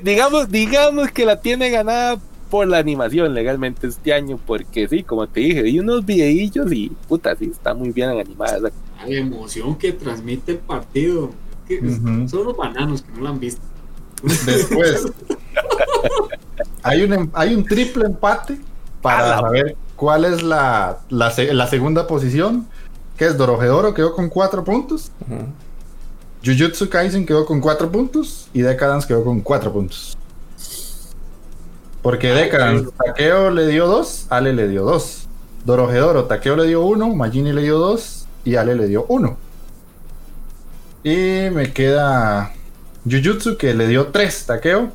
Digamos, 0.03 0.51
digamos 0.51 1.11
que 1.11 1.27
la 1.27 1.39
tiene 1.43 1.69
ganada 1.69 2.17
por 2.53 2.69
la 2.69 2.77
animación 2.77 3.33
legalmente 3.33 3.87
este 3.87 4.13
año, 4.13 4.39
porque 4.47 4.87
sí, 4.87 5.03
como 5.03 5.27
te 5.27 5.41
dije, 5.41 5.63
vi 5.63 5.79
unos 5.79 6.05
videillos 6.05 6.71
y 6.71 6.91
puta, 7.09 7.35
sí, 7.35 7.49
está 7.51 7.73
muy 7.73 7.93
bien 7.93 8.11
animada. 8.11 8.71
La 9.09 9.17
emoción 9.17 9.75
que 9.77 9.93
transmite 9.93 10.53
el 10.53 10.59
partido. 10.59 11.31
Que. 11.67 11.81
Son 12.29 12.45
los 12.45 12.55
bananos 12.55 13.01
que 13.01 13.11
no 13.13 13.23
la 13.23 13.31
han 13.31 13.41
visto. 13.41 13.63
Después, 14.45 15.07
hay 16.83 17.03
un, 17.05 17.13
em- 17.15 17.31
hay 17.33 17.55
un 17.55 17.65
triple 17.65 18.05
empate 18.05 18.61
para 19.01 19.41
saber 19.41 19.75
cuál 19.97 20.27
es 20.27 20.43
la, 20.43 20.99
la, 21.09 21.31
se- 21.31 21.55
la 21.55 21.67
segunda 21.69 22.07
posición, 22.07 22.67
que 23.17 23.25
es 23.25 23.39
Dorohedoro, 23.39 23.95
quedó 23.95 24.15
con 24.15 24.29
cuatro 24.29 24.63
puntos. 24.63 25.11
Jujutsu 26.45 26.91
Kaisen 26.91 27.25
quedó 27.25 27.47
con 27.47 27.61
4 27.61 27.91
puntos 27.91 28.49
y 28.53 28.61
Decadence 28.61 29.07
quedó 29.07 29.25
con 29.25 29.41
4 29.41 29.73
puntos. 29.73 30.19
Porque 32.03 32.29
Decadence, 32.33 32.91
Takeo 33.05 33.51
le 33.51 33.69
dio 33.69 33.87
2, 33.87 34.27
Ale 34.31 34.53
le 34.53 34.69
dio 34.69 34.83
2. 34.85 35.29
Dorohedoro, 35.65 36.25
Takeo 36.25 36.57
le 36.57 36.67
dio 36.67 36.85
1, 36.85 37.15
Majini 37.15 37.53
le 37.53 37.63
dio 37.63 37.79
2 37.79 38.27
y 38.45 38.57
Ale 38.57 38.75
le 38.75 38.89
dio 38.89 39.05
1. 39.09 39.37
Y 41.05 41.51
me 41.51 41.73
queda 41.73 42.53
Jujutsu 43.09 43.57
que 43.57 43.75
le 43.75 43.89
dio 43.89 44.09
3 44.09 44.47
Takeo 44.47 44.91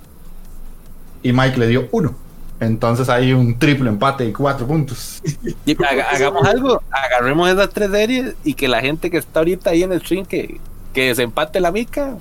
y 1.24 1.32
Mike 1.34 1.58
le 1.58 1.68
dio 1.68 1.88
1. 1.92 2.16
Entonces 2.60 3.08
hay 3.10 3.34
un 3.34 3.60
triple 3.60 3.90
empate 3.90 4.26
y 4.26 4.34
4 4.34 4.66
puntos. 4.66 5.22
Y 5.66 5.76
haga- 5.84 6.10
hagamos 6.10 6.46
algo, 6.48 6.82
agarremos 6.92 7.50
esas 7.50 7.70
tres 7.70 7.92
series 7.92 8.36
y 8.44 8.54
que 8.56 8.68
la 8.68 8.82
gente 8.82 9.12
que 9.12 9.18
está 9.18 9.40
ahorita 9.42 9.70
ahí 9.70 9.84
en 9.84 9.92
el 9.92 10.02
stream 10.02 10.26
que, 10.26 10.60
que 10.94 11.08
desempate 11.10 11.60
la 11.60 11.72
mica. 11.72 12.16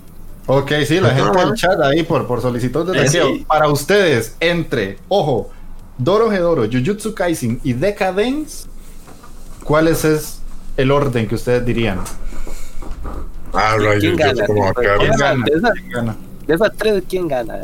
Ok, 0.47 0.73
sí, 0.87 1.01
la 1.01 1.11
gente 1.11 1.39
del 1.39 1.55
chat 1.55 1.81
ahí 1.81 2.03
por, 2.05 2.27
por 2.27 2.41
solicitud 2.41 2.91
de 2.91 2.99
Eh, 2.99 3.03
deseo. 3.03 3.27
sí. 3.29 3.45
Para 3.49 3.69
ustedes, 3.69 4.37
entre, 4.41 4.99
ojo, 5.09 5.51
Dorohedoro, 5.99 6.65
Jujutsu 6.71 7.15
Kaisen 7.15 7.61
y 7.65 7.73
Decadence, 7.73 8.69
¿cuál 9.65 9.89
es, 9.89 10.05
es 10.05 10.41
el 10.77 10.91
orden 10.93 11.27
que 11.27 11.35
ustedes 11.35 11.65
dirían? 11.65 11.99
Ah, 13.53 13.77
rayos, 13.77 14.01
¿Quién 14.01 14.13
yo 14.13 14.19
gana? 14.19 14.35
sé 14.35 14.47
cómo 14.47 14.63
va 14.65 14.71
a 14.71 14.75
quedar. 14.75 14.99
¿Quién 14.99 15.13
Esa- 15.13 15.25
gana? 15.25 15.45
de 15.47 15.53
esas- 15.57 15.73
¿Quién 15.73 15.91
gana? 15.91 16.17
De 16.47 16.55
esas 16.55 16.73
tres, 16.77 17.03
¿quién 17.09 17.29
gana? 17.29 17.59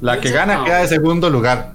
La 0.00 0.20
que 0.20 0.30
gana 0.30 0.64
queda 0.64 0.78
de 0.78 0.88
segundo 0.88 1.30
lugar. 1.30 1.72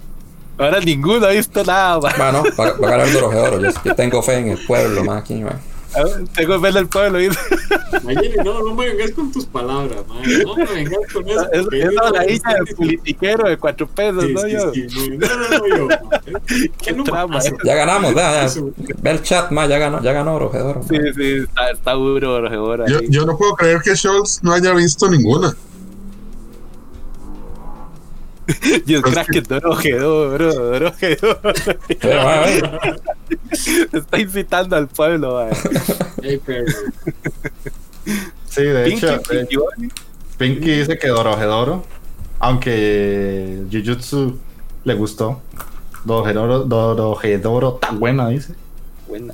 Ahora 0.57 0.79
ninguno 0.81 1.25
ha 1.25 1.29
visto 1.29 1.63
nada. 1.63 1.97
Bueno, 1.99 2.43
va, 2.59 2.73
va 2.73 2.87
a 2.87 2.91
ganar 2.91 3.11
Dorohedoro. 3.13 3.61
Yo, 3.61 3.69
yo 3.85 3.95
tengo 3.95 4.21
fe 4.21 4.39
en 4.39 4.49
el 4.49 4.65
pueblo, 4.65 5.05
más 5.05 5.21
aquí, 5.21 5.35
ma. 5.35 5.53
A 5.95 6.03
ver, 6.03 6.27
Tengo 6.35 6.67
en 6.67 6.77
el 6.77 6.87
pueblo. 6.87 7.19
Mayeli, 8.03 8.37
no, 8.43 8.61
no 8.63 8.75
me 8.75 8.89
vengas 8.89 9.11
con 9.11 9.31
tus 9.31 9.45
palabras, 9.45 9.99
madre. 10.07 10.43
No 10.43 10.55
me 10.55 10.65
vengas 10.65 10.99
con 11.11 11.27
eso. 11.27 11.51
Es, 11.51 11.65
es 11.71 11.83
yo 11.93 12.09
la 12.11 12.29
hija 12.29 12.53
del 12.53 12.75
politiquero 12.75 13.49
de 13.49 13.57
cuatro 13.57 13.87
pesos, 13.87 14.23
Sí, 14.25 14.33
¿no? 14.33 14.41
sí, 14.41 14.51
yo. 14.51 14.71
sí, 14.73 14.87
no, 15.17 15.27
no, 15.27 15.49
no, 15.49 15.77
yo. 15.77 15.87
Qué 16.83 16.91
no 16.93 17.03
trama, 17.03 17.35
pasa. 17.37 17.49
eh. 17.49 17.57
Ya 17.63 17.75
ganamos, 17.75 18.13
ya. 18.13 18.45
Eso. 18.45 18.69
Ve 19.01 19.11
el 19.11 19.23
chat, 19.23 19.49
ma, 19.51 19.65
ya 19.65 19.79
ganó, 19.79 20.01
ya 20.03 20.13
ganó 20.13 20.33
Dorohedoro. 20.33 20.81
ma. 20.81 20.87
Sí, 20.87 20.97
sí, 21.15 21.33
está, 21.43 21.71
está 21.71 21.93
duro. 21.93 22.87
Yo, 22.87 22.99
yo 23.09 23.25
no 23.25 23.35
puedo 23.37 23.53
creer 23.55 23.81
que 23.81 23.95
Schultz 23.95 24.43
no 24.43 24.53
haya 24.53 24.73
visto 24.73 25.09
ninguna. 25.09 25.55
Y 28.85 28.95
el 28.95 29.01
crack 29.03 29.29
que 29.31 29.41
Doro 29.41 29.77
quedó, 29.77 30.31
bro, 30.31 30.91
quedó. 30.97 31.39
Pero. 32.01 32.79
Está 33.93 34.19
incitando 34.19 34.75
al 34.75 34.87
pueblo, 34.87 35.35
ma. 35.35 35.49
Ey, 36.21 36.37
perro. 36.37 36.73
Sí, 38.49 38.63
de 38.63 38.83
Pinky, 38.85 39.05
hecho, 39.05 39.21
eh, 39.31 39.89
Pinky 40.37 40.71
dice 40.71 40.97
que 40.97 41.07
Dorohedoro, 41.07 41.83
aunque 42.39 43.63
Jujutsu 43.71 44.39
le 44.83 44.93
gustó. 44.95 45.41
Dorohedoro, 46.05 46.63
Dorohedoro 46.63 47.75
está 47.75 47.91
buena, 47.91 48.29
dice. 48.29 48.55
Buena. 49.07 49.33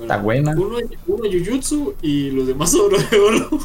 Está 0.00 0.18
buena. 0.18 0.52
Uno, 0.52 0.78
uno 1.06 1.24
Jujutsu 1.30 1.94
y 2.02 2.30
los 2.30 2.46
demás 2.46 2.74
oro 2.74 2.96
de 2.98 3.18
oro. 3.18 3.60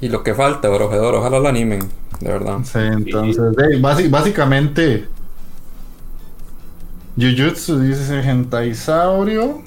Y 0.00 0.08
lo 0.08 0.22
que 0.22 0.34
falta, 0.34 0.68
Dorohedoro, 0.68 1.20
ojalá 1.20 1.38
lo 1.38 1.48
animen, 1.48 1.88
de 2.20 2.28
verdad. 2.28 2.58
Sí, 2.64 2.78
entonces, 2.78 3.80
básicamente, 4.10 5.08
Jujutsu 7.16 7.78
dice 7.80 8.22
Gentaisaurio. 8.22 9.62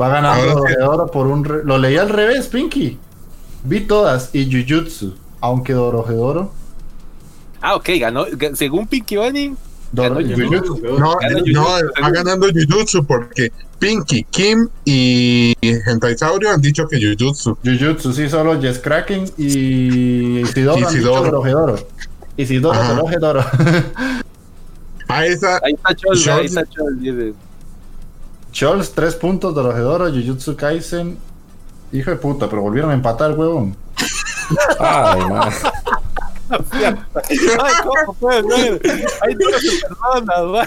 Va 0.00 0.08
ganando 0.08 0.40
Ahora 0.40 0.52
sí. 0.52 0.54
Dorohedoro 0.56 1.06
por 1.10 1.26
un... 1.26 1.44
re- 1.44 1.64
Lo 1.64 1.78
leí 1.78 1.96
al 1.96 2.08
revés, 2.08 2.46
Pinky. 2.48 2.98
Vi 3.64 3.80
todas 3.80 4.30
y 4.34 4.44
Jujutsu. 4.50 5.14
Aunque 5.40 5.72
Dorohedoro... 5.72 6.52
Ah, 7.62 7.74
ok, 7.76 7.88
ganó. 8.00 8.26
ga- 8.26 8.54
Según 8.54 8.86
Pinky 8.86 9.16
Dor- 9.16 9.56
Ganó 9.92 10.20
Jujutsu. 10.20 10.80
No, 10.98 11.14
va 12.02 12.10
ganando 12.10 12.46
Jujutsu 12.48 13.04
porque 13.04 13.52
Pinky, 13.78 14.24
Kim 14.30 14.68
y 14.84 15.54
Hentaisaurio 15.62 16.50
han 16.50 16.60
dicho 16.60 16.86
que 16.88 16.98
Jujutsu. 16.98 17.56
Jujutsu, 17.64 18.12
sí, 18.12 18.28
solo 18.28 18.60
Jess 18.60 18.78
Kraken 18.78 19.24
y 19.36 20.40
Isidoro. 20.40 20.76
han 20.86 20.94
Isidoro. 20.94 21.20
dicho 21.20 21.30
Dorohedoro. 21.30 21.76
Isidoro. 22.36 22.78
Dorohedoro. 22.82 23.44
A 25.10 25.26
esa, 25.26 25.60
Ahí 25.62 25.74
está 25.74 25.94
Chol, 25.94 26.18
Chol. 26.18 26.38
ahí 26.40 26.46
está 26.46 26.66
Chol, 26.66 27.00
dice. 27.00 27.34
Chols, 28.52 28.92
3 28.92 29.14
puntos, 29.16 29.54
Dorohedoro, 29.54 30.10
Jujutsu 30.10 30.56
Kaisen. 30.56 31.18
Hijo 31.92 32.10
de 32.10 32.16
puta, 32.16 32.48
pero 32.48 32.62
volvieron 32.62 32.90
a 32.90 32.94
empatar, 32.94 33.32
huevón. 33.32 33.76
Ay, 34.78 35.20
man. 35.26 35.50
Ay, 36.72 37.72
¿cómo 37.84 38.14
puede 38.14 38.42
ser? 38.42 38.82
Hay 39.22 39.34
12 39.34 39.86
personas, 39.86 40.44
man. 40.50 40.66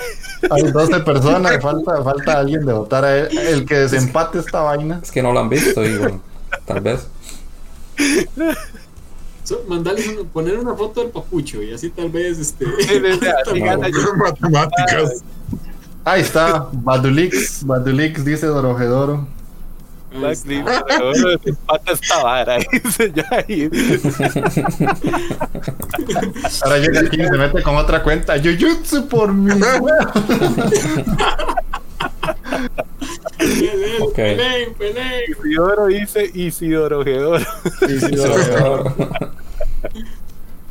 Hay 0.50 0.72
12 0.72 1.00
personas, 1.02 1.62
falta, 1.62 2.04
falta 2.04 2.40
alguien 2.40 2.66
de 2.66 2.74
votar 2.74 3.04
a 3.04 3.18
él. 3.18 3.38
El 3.38 3.66
que 3.66 3.76
desempate 3.80 4.40
esta 4.40 4.62
vaina. 4.62 5.00
Es 5.04 5.12
que 5.12 5.22
no 5.22 5.34
lo 5.34 5.40
han 5.42 5.50
visto, 5.50 5.82
digo. 5.82 6.22
Tal 6.66 6.82
vez. 6.82 7.08
So, 9.44 9.62
mandarles 9.68 10.08
poner 10.32 10.58
una 10.58 10.74
foto 10.74 11.02
del 11.02 11.12
papucho 11.12 11.62
y 11.62 11.74
así 11.74 11.90
tal 11.90 12.10
vez 12.10 12.40
este. 12.40 12.66
Matemáticas. 14.18 15.22
Ahí 16.06 16.22
está, 16.22 16.70
Badulix. 16.72 17.66
Badulix 17.66 18.24
dice 18.24 18.48
"Ahora 18.48 18.74
empata 21.46 21.92
esta 21.92 22.24
vara. 22.24 22.58
Dice 22.72 23.12
ya 23.16 23.26
ahí. 23.32 23.70
Ahora 26.64 26.78
llega 26.78 27.02
aquí 27.02 27.20
y 27.20 27.26
se 27.26 27.38
mete 27.38 27.64
con 27.64 27.76
otra 27.76 28.04
cuenta. 28.04 28.36
Jujutsu 28.38 29.08
por 29.08 29.34
mi 29.34 29.54
huevo. 33.62 33.70
Peleen, 33.72 34.02
Ok. 34.02 34.16
peleen, 34.16 34.74
peleen. 34.74 35.22
Isidoro 35.32 35.86
dice 35.88 36.32
Isidoro 36.34 37.04
Gedoro. 37.04 37.40
Sí, 37.80 38.16
Dorohedoro. 38.16 38.96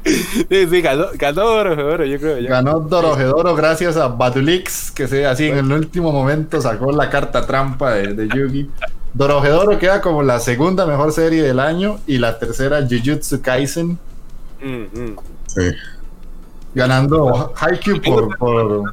Sí, 0.05 0.67
sí, 0.69 0.83
ganó, 0.83 1.05
ganó 1.15 1.43
Doro 1.45 1.77
Gedoro, 1.77 2.05
yo 2.05 2.19
creo. 2.19 2.39
ya. 2.41 2.51
Ganó 2.51 2.81
Dorohedoro 2.81 3.55
gracias 3.55 3.97
a 3.97 4.09
Badulix, 4.09 4.91
que 4.91 5.07
se 5.07 5.27
así 5.27 5.47
en 5.47 5.59
el 5.59 5.73
último 5.73 6.11
momento 6.11 6.61
sacó 6.61 6.91
la 6.91 7.09
carta 7.09 7.47
trampa 7.47 7.95
de, 7.95 8.15
de 8.15 8.29
Yugi. 8.29 8.69
Dorohedoro 9.15 9.79
queda 9.79 10.01
como 10.01 10.23
la 10.25 10.41
segunda 10.41 10.87
mejor 10.87 11.13
serie 11.13 11.43
del 11.43 11.61
año 11.61 11.99
y 12.07 12.19
la 12.19 12.39
tercera 12.39 12.81
Jujutsu 12.89 13.41
Kaisen, 13.43 13.99
Mm, 14.65 14.83
mm. 15.01 15.17
Sí. 15.49 15.71
ganando 16.73 17.53
Haikyuu 17.57 18.01
por, 18.01 18.39
por 18.39 18.93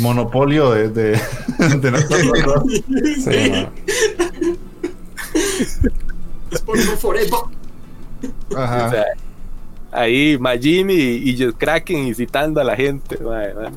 monopolio 0.00 0.72
de, 0.72 0.88
de, 0.88 1.10
de 1.58 1.90
nosotros 1.90 2.32
dos. 2.44 2.62
Sí, 3.24 3.50
man. 3.50 3.68
Es 6.50 6.60
por 6.62 6.76
no 6.78 6.96
forever. 6.96 7.30
O 7.32 8.56
Ajá. 8.56 8.90
sea, 8.90 9.04
ahí 9.92 10.36
Majin 10.38 10.90
y, 10.90 10.94
y 11.30 11.38
Just 11.42 11.56
Kraken 11.58 12.08
incitando 12.08 12.60
a 12.60 12.64
la 12.64 12.76
gente. 12.76 13.16
mae, 13.22 13.54
la- 13.54 13.70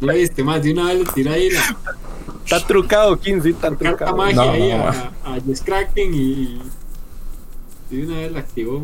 No 0.00 0.12
viste 0.12 0.44
más, 0.44 0.62
de 0.62 0.72
una 0.72 0.86
vez 0.86 0.98
le 1.00 1.04
tiré 1.12 1.30
ahí 1.30 1.50
la 1.50 1.60
Está 2.44 2.66
trucado, 2.66 3.18
15, 3.18 3.50
está 3.50 3.70
trucado. 3.76 4.16
magia 4.16 4.34
No, 4.36 4.50
ahí 4.50 4.68
no, 4.70 4.84
a, 4.84 4.90
a 5.24 5.40
Jess 5.46 5.60
Kraken 5.62 6.14
y, 6.14 6.60
y 7.90 7.96
de 7.96 8.06
una 8.06 8.16
vez 8.18 8.32
la 8.32 8.38
activó. 8.40 8.82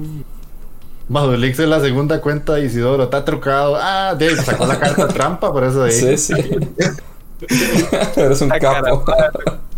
Badulix 1.09 1.59
es 1.61 1.69
la 1.69 1.81
segunda 1.81 2.21
cuenta 2.21 2.55
de 2.55 2.65
Isidoro, 2.67 3.05
está 3.05 3.25
trucado. 3.25 3.77
Ah, 3.81 4.15
de 4.19 4.29
ahí 4.29 4.37
sacó 4.37 4.67
la 4.67 4.79
carta 4.79 5.07
trampa, 5.09 5.53
por 5.53 5.63
eso 5.65 5.85
de 5.85 5.91
ahí. 5.93 6.17
Sí, 6.17 6.17
sí. 6.19 6.35
Eres 8.17 8.41
un 8.41 8.51
Ah, 8.53 8.59
capo. 8.59 9.05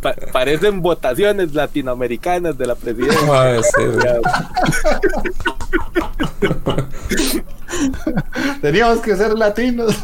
Pa- 0.01 0.15
parecen 0.33 0.81
votaciones 0.81 1.55
latinoamericanas 1.55 2.57
de 2.57 2.67
la 2.67 2.77
presidencia. 2.77 3.27
Mae, 3.27 3.61
sí, 3.63 3.85
güey. 3.85 4.23
Teníamos 8.63 9.01
que 9.01 9.17
ser 9.17 9.37
latinos. 9.37 9.95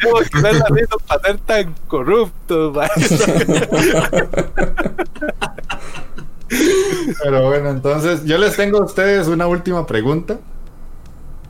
Tenemos 0.00 0.30
que 0.30 0.40
ser 0.40 0.54
latinos 0.54 0.96
para 1.06 1.22
ser 1.22 1.38
tan 1.38 1.74
corruptos. 1.88 2.76
Pero 7.22 7.46
bueno, 7.48 7.70
entonces 7.70 8.24
yo 8.24 8.38
les 8.38 8.56
tengo 8.56 8.78
a 8.78 8.84
ustedes 8.84 9.26
una 9.28 9.46
última 9.46 9.86
pregunta. 9.86 10.38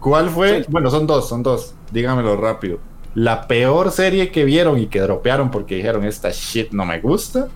¿Cuál 0.02 0.28
fue? 0.28 0.66
Bueno, 0.68 0.90
son 0.90 1.06
dos, 1.06 1.28
son 1.28 1.42
dos. 1.42 1.74
Dígamelo 1.90 2.36
rápido. 2.36 2.78
La 3.14 3.46
peor 3.46 3.90
serie 3.90 4.30
que 4.30 4.44
vieron 4.44 4.78
y 4.78 4.86
que 4.86 5.00
dropearon 5.00 5.50
porque 5.50 5.76
dijeron 5.76 6.04
esta 6.04 6.30
shit 6.30 6.72
no 6.72 6.84
me 6.84 7.00
gusta. 7.00 7.48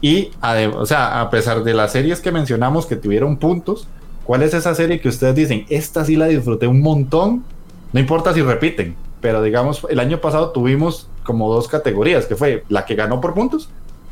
Y, 0.00 0.30
o 0.74 0.86
sea, 0.86 1.20
a 1.20 1.28
pesar 1.28 1.62
de 1.62 1.74
las 1.74 1.92
series 1.92 2.20
que 2.20 2.32
mencionamos 2.32 2.86
que 2.86 2.96
tuvieron 2.96 3.36
puntos, 3.36 3.86
¿cuál 4.24 4.42
es 4.42 4.54
esa 4.54 4.74
serie 4.74 5.00
que 5.00 5.08
ustedes 5.08 5.34
dicen? 5.34 5.66
Esta 5.68 6.04
sí 6.04 6.16
la 6.16 6.26
disfruté 6.26 6.66
un 6.66 6.80
montón. 6.80 7.44
No 7.92 8.00
importa 8.00 8.32
si 8.32 8.40
repiten, 8.40 8.96
pero 9.20 9.42
digamos, 9.42 9.86
el 9.90 10.00
año 10.00 10.20
pasado 10.20 10.50
tuvimos 10.50 11.08
como 11.24 11.52
dos 11.52 11.68
categorías, 11.68 12.24
que 12.24 12.36
fue 12.36 12.64
la 12.68 12.86
que 12.86 12.94
ganó 12.94 13.20
por 13.20 13.34
puntos 13.34 13.68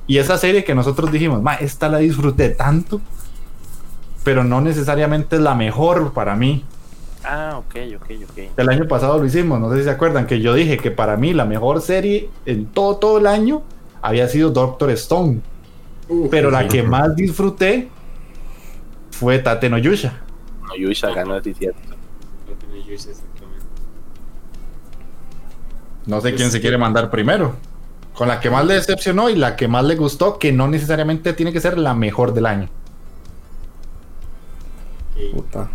y 0.08 0.16
esa 0.16 0.38
serie 0.38 0.64
que 0.64 0.74
nosotros 0.74 1.12
dijimos, 1.12 1.42
ma, 1.42 1.54
esta 1.54 1.88
la 1.90 1.98
disfruté 1.98 2.48
tanto, 2.48 3.00
pero 4.24 4.42
no 4.42 4.62
necesariamente 4.62 5.36
es 5.36 5.42
la 5.42 5.54
mejor 5.54 6.14
para 6.14 6.34
mí. 6.34 6.64
Ah, 7.30 7.58
ok, 7.58 7.74
ok, 7.96 8.10
ok. 8.30 8.38
El 8.56 8.68
año 8.70 8.88
pasado 8.88 9.18
lo 9.18 9.26
hicimos, 9.26 9.60
no 9.60 9.70
sé 9.70 9.78
si 9.78 9.84
se 9.84 9.90
acuerdan, 9.90 10.26
que 10.26 10.40
yo 10.40 10.54
dije 10.54 10.78
que 10.78 10.90
para 10.90 11.18
mí 11.18 11.34
la 11.34 11.44
mejor 11.44 11.82
serie 11.82 12.30
en 12.46 12.64
todo, 12.64 12.96
todo 12.96 13.18
el 13.18 13.26
año 13.26 13.62
había 14.00 14.26
sido 14.28 14.48
Doctor 14.48 14.88
Stone, 14.92 15.42
pero 16.30 16.50
la 16.50 16.66
que 16.68 16.82
más 16.82 17.14
disfruté 17.14 17.90
fue 19.10 19.40
Tate 19.40 19.68
no 19.68 19.76
Yusha. 19.76 20.22
No, 20.62 20.74
Yusha 20.74 21.10
ganó, 21.10 21.38
sí, 21.42 21.52
cierto. 21.52 21.80
no 26.06 26.22
sé 26.22 26.34
quién 26.34 26.50
se 26.50 26.62
quiere 26.62 26.78
mandar 26.78 27.10
primero. 27.10 27.56
Con 28.14 28.28
la 28.28 28.40
que 28.40 28.48
más 28.48 28.64
le 28.64 28.72
decepcionó 28.72 29.28
y 29.28 29.36
la 29.36 29.54
que 29.54 29.68
más 29.68 29.84
le 29.84 29.96
gustó, 29.96 30.38
que 30.38 30.50
no 30.50 30.66
necesariamente 30.66 31.34
tiene 31.34 31.52
que 31.52 31.60
ser 31.60 31.76
la 31.76 31.92
mejor 31.92 32.32
del 32.32 32.46
año. 32.46 32.70
Puta. 35.34 35.68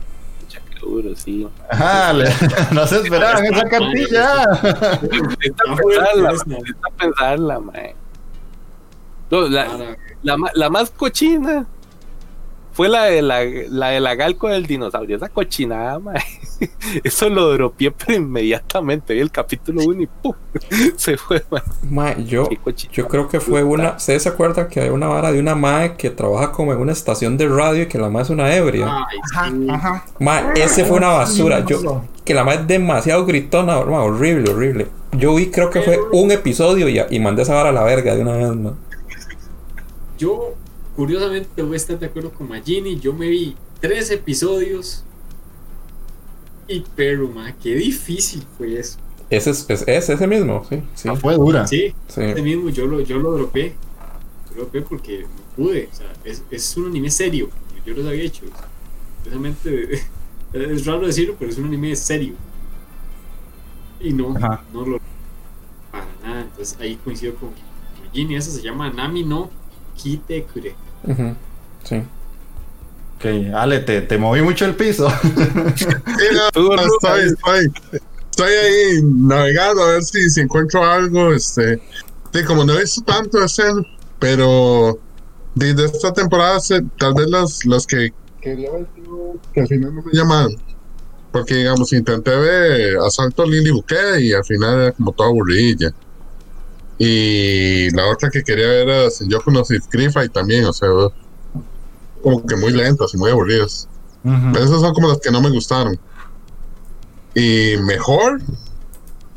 Duro, 0.84 1.16
sí. 1.16 1.48
Ajá, 1.70 2.14
le- 2.14 2.30
no 2.72 2.86
se 2.88 2.98
esperaban 3.02 3.46
esa 3.46 3.68
cartilla. 3.70 4.46
Bueno, 5.02 5.30
pensarla, 5.40 6.32
es- 6.32 6.48
mae, 6.48 6.58
necesita 6.60 6.88
pensarla, 6.98 7.60
mae. 7.60 7.96
No, 9.32 9.42
la, 9.48 9.96
la, 10.24 10.38
la 10.54 10.70
más 10.70 10.92
cochina 10.92 11.66
fue 12.74 12.90
la 12.90 13.04
de 13.06 13.22
la, 13.22 13.44
la 13.70 13.90
de 13.90 14.00
la 14.00 14.16
galco 14.16 14.50
del 14.50 14.66
dinosaurio. 14.66 15.18
Esa 15.18 15.30
cochinada, 15.30 16.00
mae. 16.00 16.20
Eso 17.04 17.30
lo 17.30 17.52
dropié 17.54 17.92
pero 17.92 18.18
inmediatamente. 18.18 19.14
Vi 19.14 19.20
el 19.20 19.32
capítulo 19.32 19.84
1 19.86 20.02
y 20.02 20.08
¡pum! 20.08 20.34
Se 20.96 21.16
fue, 21.18 21.44
mae. 21.52 21.62
Mae, 21.84 22.26
yo, 22.26 22.50
yo 22.92 23.08
creo 23.08 23.30
que 23.30 23.40
fue 23.40 23.64
una. 23.64 23.92
¿Ustedes 23.92 24.24
se 24.24 24.30
acuerdan 24.30 24.68
que 24.68 24.82
hay 24.82 24.90
una 24.90 25.08
vara 25.08 25.32
de 25.32 25.40
una 25.40 25.54
mae 25.56 25.96
que 25.96 26.10
trabaja 26.10 26.52
como 26.52 26.74
en 26.74 26.80
una 26.80 26.92
estación 26.92 27.38
de 27.38 27.48
radio 27.48 27.84
y 27.84 27.86
que 27.88 28.00
la 28.00 28.10
mae 28.10 28.24
es 28.24 28.30
una 28.32 28.54
ebria? 28.56 29.06
ay, 29.36 29.52
sí. 29.60 29.68
Mae, 30.20 30.54
ese 30.56 30.84
fue 30.86 30.98
una 30.98 31.10
basura. 31.10 31.64
Yo, 31.66 32.04
que 32.26 32.34
la 32.34 32.44
mae 32.44 32.56
es 32.56 32.68
demasiado 32.68 33.26
gritona, 33.26 33.86
mae, 33.86 34.00
horrible, 34.00 34.52
horrible. 34.52 34.88
Yo 35.12 35.36
vi, 35.36 35.52
creo 35.52 35.70
que 35.70 35.82
fue 35.84 36.00
un 36.12 36.32
episodio 36.32 36.90
y, 36.90 37.00
y 37.08 37.20
mandé 37.20 37.44
esa 37.44 37.54
vara 37.54 37.70
a 37.70 37.74
la 37.74 37.84
verga 37.84 38.16
de 38.16 38.22
una 38.22 38.34
vez, 38.34 38.56
mae. 38.56 38.74
Yo, 40.18 40.56
curiosamente, 40.96 41.62
voy 41.62 41.74
a 41.74 41.78
estar 41.78 42.00
de 42.00 42.06
acuerdo 42.06 42.32
con 42.32 42.50
Magini. 42.50 43.00
Yo 43.00 43.14
me 43.14 43.28
vi 43.28 43.56
tres 43.80 44.12
episodios. 44.12 45.04
Y 46.68 46.84
pero, 46.96 47.28
ma, 47.28 47.54
qué 47.54 47.76
difícil 47.76 48.44
fue 48.58 48.80
eso. 48.80 48.98
Ese 49.30 49.50
es, 49.50 49.66
es, 49.70 49.84
es 49.88 50.10
ese 50.10 50.28
mismo, 50.28 50.64
sí, 50.70 50.82
sí. 50.94 51.10
Ah, 51.10 51.16
Fue 51.16 51.36
dura. 51.36 51.66
Sí, 51.68 51.94
sí. 52.08 52.22
ese 52.22 52.42
mismo 52.42 52.70
yo 52.70 52.86
lo, 52.86 53.02
yo 53.02 53.18
lo 53.18 53.32
dropé. 53.32 53.74
Yo 54.50 54.56
lo 54.56 54.62
dropé 54.64 54.82
porque 54.82 55.24
no 55.24 55.64
pude. 55.64 55.90
O 55.92 55.96
sea, 55.96 56.14
es, 56.24 56.44
es 56.52 56.78
un 56.78 56.88
anime 56.88 57.10
serio. 57.10 57.50
Yo 57.86 57.94
los 57.94 58.06
había 58.06 58.24
hecho. 58.24 58.46
Precisamente, 59.24 60.02
es 60.54 60.86
raro 60.86 61.06
decirlo, 61.06 61.36
pero 61.38 61.52
es 61.52 61.58
un 61.58 61.66
anime 61.66 61.96
serio. 61.96 62.36
Y 64.00 64.14
no, 64.14 64.36
Ajá. 64.38 64.64
no 64.74 64.86
lo. 64.86 65.00
Para 65.92 66.08
nada. 66.24 66.42
Entonces 66.44 66.78
ahí 66.80 66.96
coincido 67.04 67.36
con 67.36 67.50
Magini. 68.06 68.36
Esa 68.36 68.52
se 68.52 68.62
llama 68.62 68.90
Nami 68.90 69.24
no 69.24 69.50
Ujú, 71.04 71.36
sí. 71.84 72.04
Ok, 73.18 73.54
Ale, 73.56 73.80
te, 73.80 74.02
te 74.02 74.18
moví 74.18 74.42
mucho 74.42 74.66
el 74.66 74.76
piso. 74.76 75.08
Sí, 75.76 75.86
no, 76.34 76.46
Estuvo 76.48 76.76
no, 76.76 76.84
ruda, 76.84 77.24
estoy, 77.24 77.26
estoy, 77.26 78.02
estoy 78.32 78.52
ahí 78.54 79.02
navegando 79.04 79.84
a 79.84 79.92
ver 79.94 80.04
si, 80.04 80.30
si 80.30 80.42
encuentro 80.42 80.84
algo. 80.84 81.34
Este, 81.34 81.82
sí, 82.34 82.44
como 82.44 82.64
no 82.66 82.74
he 82.74 82.82
visto 82.82 83.02
tanto 83.04 83.40
de 83.40 83.46
ese, 83.46 83.64
pero 84.20 84.98
desde 85.56 85.86
esta 85.86 86.12
temporada, 86.14 86.60
se- 86.60 86.82
tal 86.98 87.14
vez 87.14 87.28
las, 87.30 87.60
las 87.66 87.86
que 87.86 88.12
quería 88.42 88.72
ver 88.72 88.88
que 89.54 89.62
al 89.62 89.68
final 89.68 89.96
no 89.96 90.02
me 90.04 90.12
llaman 90.12 90.48
Porque, 91.32 91.56
digamos, 91.56 91.92
intenté 91.94 92.36
ver 92.36 92.98
Asalto 92.98 93.44
a 93.44 93.48
Lily 93.48 93.72
Bouquet 93.72 94.20
y 94.20 94.34
al 94.34 94.44
final 94.46 94.80
era 94.82 94.92
como 94.92 95.12
toda 95.14 95.30
aburrida. 95.30 95.92
Y 97.06 97.90
la 97.94 98.08
otra 98.08 98.30
que 98.30 98.44
quería 98.44 98.66
ver 98.66 98.88
era 98.88 99.10
Senjoku 99.10 99.52
no 99.52 99.64
y 100.24 100.30
también, 100.30 100.64
o 100.64 100.72
sea, 100.72 100.88
como 102.22 102.46
que 102.46 102.56
muy 102.56 102.72
lentas 102.72 103.14
y 103.14 103.18
muy 103.18 103.30
aburridas. 103.30 103.90
Ujú. 104.24 104.58
Esas 104.58 104.80
son 104.80 104.94
como 104.94 105.10
las 105.10 105.20
que 105.20 105.30
no 105.30 105.42
me 105.42 105.50
gustaron. 105.50 106.00
Y 107.36 107.76
mejor, 107.82 108.42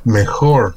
mejor. 0.04 0.76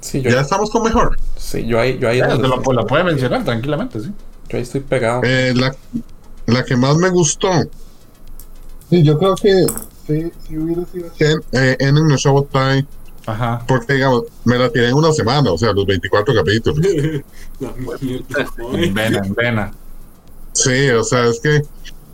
Sí, 0.00 0.22
yo, 0.22 0.30
Ya 0.30 0.40
estamos 0.40 0.70
con 0.70 0.82
mejor. 0.82 1.18
sí, 1.36 1.66
yo 1.66 1.78
ahí, 1.78 1.98
yo 1.98 2.08
ahí, 2.08 2.18
Ya, 2.20 2.28
donde 2.28 2.44
te 2.44 2.48
lo, 2.48 2.56
estoy- 2.56 2.74
lo 2.76 2.86
puede 2.86 3.04
mencionar 3.04 3.44
tranquilamente, 3.44 4.00
sí. 4.00 4.12
yo 4.48 4.56
ahí 4.56 4.62
estoy 4.62 4.80
pegado. 4.80 5.20
Eh, 5.24 5.52
la, 5.54 5.74
la 6.46 6.64
que 6.64 6.74
más 6.76 6.96
me 6.96 7.10
gustó. 7.10 7.50
Sí, 8.88 9.02
yo 9.02 9.18
creo 9.18 9.34
que 9.34 9.66
sí, 10.06 10.32
sí 10.46 10.56
hubiera 10.56 10.86
sido 10.86 11.10
en, 11.18 11.38
eh, 11.52 11.76
en 11.80 11.96
el 11.98 12.16
Showtime. 12.16 12.86
Ajá. 13.26 13.64
Porque, 13.66 13.94
digamos, 13.94 14.24
me 14.44 14.58
la 14.58 14.70
tiré 14.70 14.88
en 14.88 14.94
una 14.94 15.12
semana, 15.12 15.50
o 15.50 15.58
sea, 15.58 15.72
los 15.72 15.86
24 15.86 16.34
capítulos. 16.34 16.78
Vena, 18.92 19.22
en 19.24 19.34
vena. 19.34 19.72
Sí, 20.52 20.88
o 20.90 21.02
sea, 21.02 21.26
es 21.26 21.40
que 21.40 21.62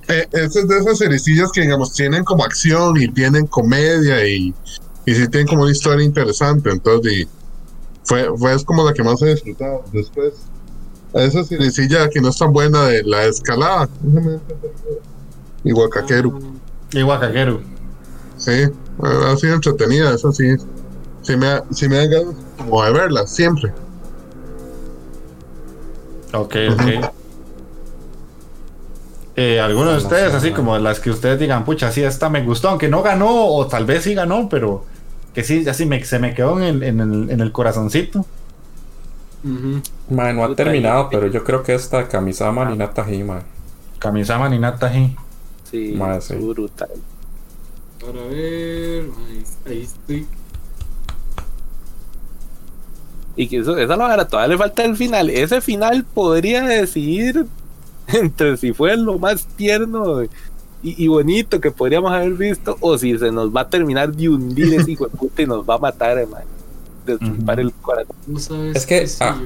eh, 0.08 0.26
esa 0.32 0.60
es 0.60 0.68
de 0.68 0.78
esas 0.78 0.98
sericillas 0.98 1.50
que, 1.52 1.62
digamos, 1.62 1.92
tienen 1.92 2.24
como 2.24 2.44
acción 2.44 3.00
y 3.00 3.08
tienen 3.08 3.46
comedia 3.46 4.26
y, 4.26 4.54
y 5.04 5.14
sí 5.14 5.28
tienen 5.28 5.46
como 5.46 5.62
una 5.62 5.72
historia 5.72 6.04
interesante. 6.04 6.70
Entonces, 6.70 7.12
y 7.12 7.28
fue, 8.04 8.28
fue 8.36 8.54
es 8.54 8.64
como 8.64 8.84
la 8.84 8.92
que 8.92 9.02
más 9.02 9.20
he 9.22 9.34
disfrutado. 9.34 9.84
Después, 9.92 10.34
esa 11.14 11.44
sericilla 11.44 12.08
que 12.08 12.20
no 12.20 12.28
es 12.28 12.38
tan 12.38 12.52
buena 12.52 12.86
de 12.86 13.02
la 13.04 13.24
escalada. 13.24 13.88
Y 15.64 15.72
Huacaquero. 15.72 16.38
Y 16.92 17.02
Wakakeru. 17.02 17.60
Sí, 18.36 18.52
ha 19.02 19.36
sido 19.36 19.54
entretenida, 19.54 20.14
eso 20.14 20.32
sí. 20.32 20.56
Sí 21.22 21.36
me, 21.36 21.46
ha- 21.48 21.64
sí 21.70 21.88
me 21.88 21.96
da 21.96 22.06
ganas 22.06 22.34
como 22.56 22.82
de 22.84 22.92
verla, 22.92 23.26
siempre. 23.26 23.72
Ok, 26.32 26.56
ok. 26.72 26.86
Eh, 29.36 29.60
¿Alguno 29.60 29.92
de 29.92 29.96
ustedes, 29.98 30.34
así 30.34 30.52
como 30.52 30.76
las 30.78 31.00
que 31.00 31.10
ustedes 31.10 31.38
digan, 31.38 31.64
pucha, 31.64 31.90
sí, 31.92 32.02
esta 32.02 32.28
me 32.28 32.42
gustó, 32.44 32.68
aunque 32.68 32.88
no 32.88 33.02
ganó, 33.02 33.46
o 33.46 33.66
tal 33.66 33.86
vez 33.86 34.04
sí 34.04 34.14
ganó, 34.14 34.48
pero 34.48 34.84
que 35.32 35.44
sí, 35.44 35.66
así 35.68 35.86
me, 35.86 36.04
se 36.04 36.18
me 36.18 36.34
quedó 36.34 36.58
en 36.58 36.64
el, 36.64 36.82
en 36.82 37.00
el, 37.00 37.30
en 37.30 37.40
el 37.40 37.52
corazoncito? 37.52 38.26
No 40.08 40.44
ha 40.44 40.54
terminado, 40.56 41.08
pero 41.10 41.26
yo 41.28 41.44
creo 41.44 41.62
que 41.62 41.74
esta 41.74 42.08
Kamisama 42.08 42.64
ni 42.66 42.76
Natahi, 42.76 43.22
mae. 43.24 43.42
Kamisama 43.98 44.48
ni 44.48 44.58
Natahi. 44.58 45.16
Sí, 45.70 45.94
sí. 46.20 46.34
brutal. 46.34 46.90
Para 48.00 48.24
ver, 48.24 49.04
ahí, 49.28 49.44
ahí 49.66 49.82
estoy. 49.82 50.26
Y 53.36 53.48
que 53.48 53.58
eso, 53.58 53.76
esa 53.76 53.96
la 53.96 54.06
vara, 54.08 54.26
todavía 54.26 54.54
le 54.54 54.58
falta 54.58 54.84
el 54.84 54.96
final. 54.96 55.30
Ese 55.30 55.60
final 55.60 56.04
podría 56.04 56.62
decidir 56.62 57.46
entre 58.08 58.56
si 58.56 58.72
fue 58.72 58.96
lo 58.96 59.18
más 59.18 59.46
tierno 59.56 60.22
y, 60.24 60.28
y 60.82 61.08
bonito 61.08 61.60
que 61.60 61.70
podríamos 61.70 62.12
haber 62.12 62.32
visto 62.32 62.76
o 62.80 62.96
si 62.96 63.18
se 63.18 63.30
nos 63.30 63.54
va 63.54 63.62
a 63.62 63.68
terminar 63.68 64.12
de 64.12 64.28
hundir 64.28 64.74
ese 64.74 64.92
hijo 64.92 65.06
de 65.06 65.16
puta 65.16 65.42
y 65.42 65.46
nos 65.46 65.68
va 65.68 65.74
a 65.74 65.78
matar, 65.78 66.18
hermano. 66.18 66.46
Ujú. 67.06 67.50
el 67.60 67.72
corazón. 67.72 68.16
No 68.26 68.38
Es 68.72 68.86
que, 68.86 69.06
ah. 69.20 69.40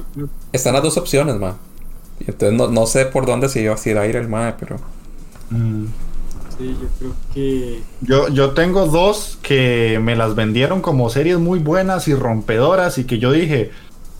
Están 0.51 0.73
las 0.73 0.83
dos 0.83 0.97
opciones, 0.97 1.37
mae. 1.39 1.53
Y 2.19 2.31
entonces 2.31 2.57
no, 2.57 2.67
no 2.67 2.85
sé 2.85 3.05
por 3.05 3.25
dónde 3.25 3.49
se 3.49 3.61
iba 3.61 3.75
a 3.75 3.89
ir 3.89 3.97
a 3.97 4.07
ir 4.07 4.15
el 4.15 4.27
mae, 4.27 4.53
pero. 4.59 4.77
Mm. 5.49 5.85
Sí, 6.57 6.75
yo 6.81 6.87
creo 6.99 7.11
que. 7.33 7.83
Yo, 8.01 8.27
yo 8.29 8.51
tengo 8.51 8.85
dos 8.87 9.37
que 9.41 9.99
me 10.01 10.15
las 10.15 10.35
vendieron 10.35 10.81
como 10.81 11.09
series 11.09 11.37
muy 11.39 11.59
buenas 11.59 12.07
y 12.07 12.13
rompedoras 12.13 12.97
y 12.97 13.03
que 13.05 13.19
yo 13.19 13.31
dije, 13.31 13.71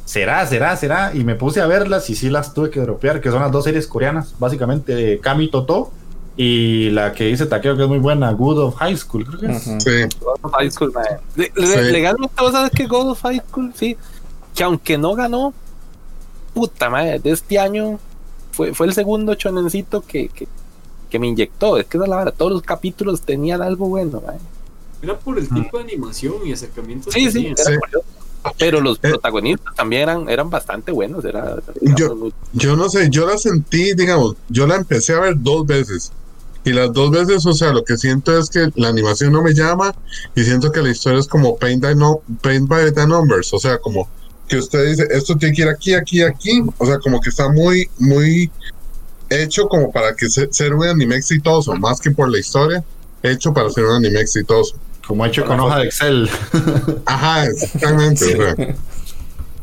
será, 0.05 0.45
será, 0.47 0.75
será, 0.77 1.11
y 1.13 1.23
me 1.23 1.35
puse 1.35 1.61
a 1.61 1.67
verlas 1.67 2.09
y 2.09 2.15
sí 2.15 2.29
las 2.29 2.53
tuve 2.53 2.69
que 2.69 2.79
dropear, 2.79 3.21
que 3.21 3.31
son 3.31 3.41
las 3.41 3.51
dos 3.51 3.63
series 3.63 3.87
coreanas, 3.87 4.35
básicamente 4.39 4.93
de 4.95 5.19
Kami 5.19 5.49
Toto 5.49 5.91
y 6.37 6.89
la 6.91 7.13
que 7.13 7.25
dice 7.27 7.45
Takeo 7.45 7.77
que 7.77 7.83
es 7.83 7.87
muy 7.89 7.99
buena, 7.99 8.29
Good 8.31 8.59
of 8.59 8.75
High 8.75 8.97
School, 8.97 9.25
creo 9.25 9.39
que 9.39 9.45
es. 9.57 9.63
Sí, 9.63 10.17
God 10.19 10.35
of 10.41 10.51
High 10.53 10.69
School, 10.71 10.91
mae. 10.93 11.17
Le- 11.35 11.51
le- 11.55 11.85
Sí. 11.85 11.91
Legalmente, 11.91 12.35
vos 12.39 12.51
sabes 12.51 12.71
que 12.71 12.85
God 12.87 13.11
of 13.11 13.21
High 13.21 13.41
School, 13.49 13.71
sí, 13.73 13.95
que 14.53 14.63
aunque 14.63 14.97
no 14.97 15.15
ganó, 15.15 15.53
puta 16.53 16.89
madre, 16.89 17.19
de 17.19 17.31
este 17.31 17.57
año 17.59 17.99
fue, 18.51 18.73
fue 18.73 18.87
el 18.87 18.93
segundo 18.93 19.33
chonencito 19.35 20.01
que, 20.01 20.27
que, 20.29 20.47
que 21.15 21.19
me 21.19 21.27
inyectó. 21.27 21.77
Es 21.77 21.85
que 21.85 21.95
esa 21.97 22.03
es 22.03 22.09
la 22.09 22.17
verdad, 22.17 22.33
todos 22.37 22.51
los 22.51 22.61
capítulos 22.61 23.21
tenían 23.21 23.61
algo 23.61 23.87
bueno, 23.87 24.21
mae. 24.25 24.37
Era 25.01 25.17
por 25.17 25.37
el 25.39 25.47
tipo 25.47 25.77
de 25.77 25.83
animación 25.85 26.33
y 26.45 26.51
acercamiento 26.51 27.09
Sí, 27.11 27.31
sí, 27.31 27.53
Sí. 27.55 27.73
Pero 28.59 28.79
los 28.81 28.97
Eh. 28.97 29.09
protagonistas 29.09 29.73
también 29.75 30.03
eran, 30.03 30.29
eran 30.29 30.49
bastante 30.49 30.91
buenos. 30.91 31.23
Era, 31.25 31.55
Yo- 31.95 32.15
muy- 32.15 32.33
yo 32.53 32.75
no 32.75 32.89
sé, 32.89 33.09
yo 33.09 33.25
la 33.25 33.37
sentí, 33.37 33.93
digamos, 33.95 34.35
yo 34.49 34.67
la 34.67 34.75
empecé 34.75 35.13
a 35.13 35.19
ver 35.21 35.35
dos 35.37 35.65
veces. 35.65 36.11
Y 36.63 36.71
las 36.73 36.91
dos 36.93 37.11
veces, 37.11 37.45
o 37.45 37.53
sea, 37.53 37.71
lo 37.71 37.83
que 37.83 37.95
siento 37.97 38.37
es 38.37 38.49
que 38.49 38.69
la 38.75 38.89
animación 38.89 39.31
no 39.31 39.41
me 39.41 39.53
llama 39.53 39.95
y 40.35 40.43
siento 40.43 40.71
que 40.71 40.81
la 40.81 40.89
historia 40.91 41.19
es 41.19 41.27
como 41.27 41.55
paint 41.57 41.81
by, 41.81 41.95
no, 41.95 42.19
paint 42.41 42.67
by 42.67 42.93
the 42.93 43.07
numbers. 43.07 43.53
O 43.53 43.59
sea, 43.59 43.77
como 43.79 44.07
que 44.47 44.57
usted 44.57 44.89
dice, 44.89 45.07
esto 45.11 45.35
tiene 45.37 45.55
que 45.55 45.61
ir 45.63 45.69
aquí, 45.69 45.93
aquí, 45.95 46.21
aquí. 46.21 46.61
O 46.77 46.85
sea, 46.85 46.99
como 46.99 47.19
que 47.21 47.29
está 47.29 47.49
muy, 47.49 47.89
muy 47.97 48.51
hecho 49.29 49.67
como 49.67 49.91
para 49.91 50.15
que 50.15 50.29
se- 50.29 50.51
ser 50.51 50.73
un 50.73 50.85
anime 50.85 51.15
exitoso, 51.15 51.73
más 51.75 51.99
que 51.99 52.11
por 52.11 52.29
la 52.31 52.39
historia, 52.39 52.83
hecho 53.23 53.53
para 53.53 53.69
ser 53.69 53.85
un 53.85 53.93
anime 53.95 54.19
exitoso. 54.21 54.75
Como 55.07 55.25
hecho 55.25 55.45
con 55.45 55.59
hoja 55.59 55.79
de 55.79 55.85
Excel. 55.85 56.29
Ajá, 57.05 57.45
exactamente. 57.45 58.25
o 58.25 58.55
sea, 58.55 58.75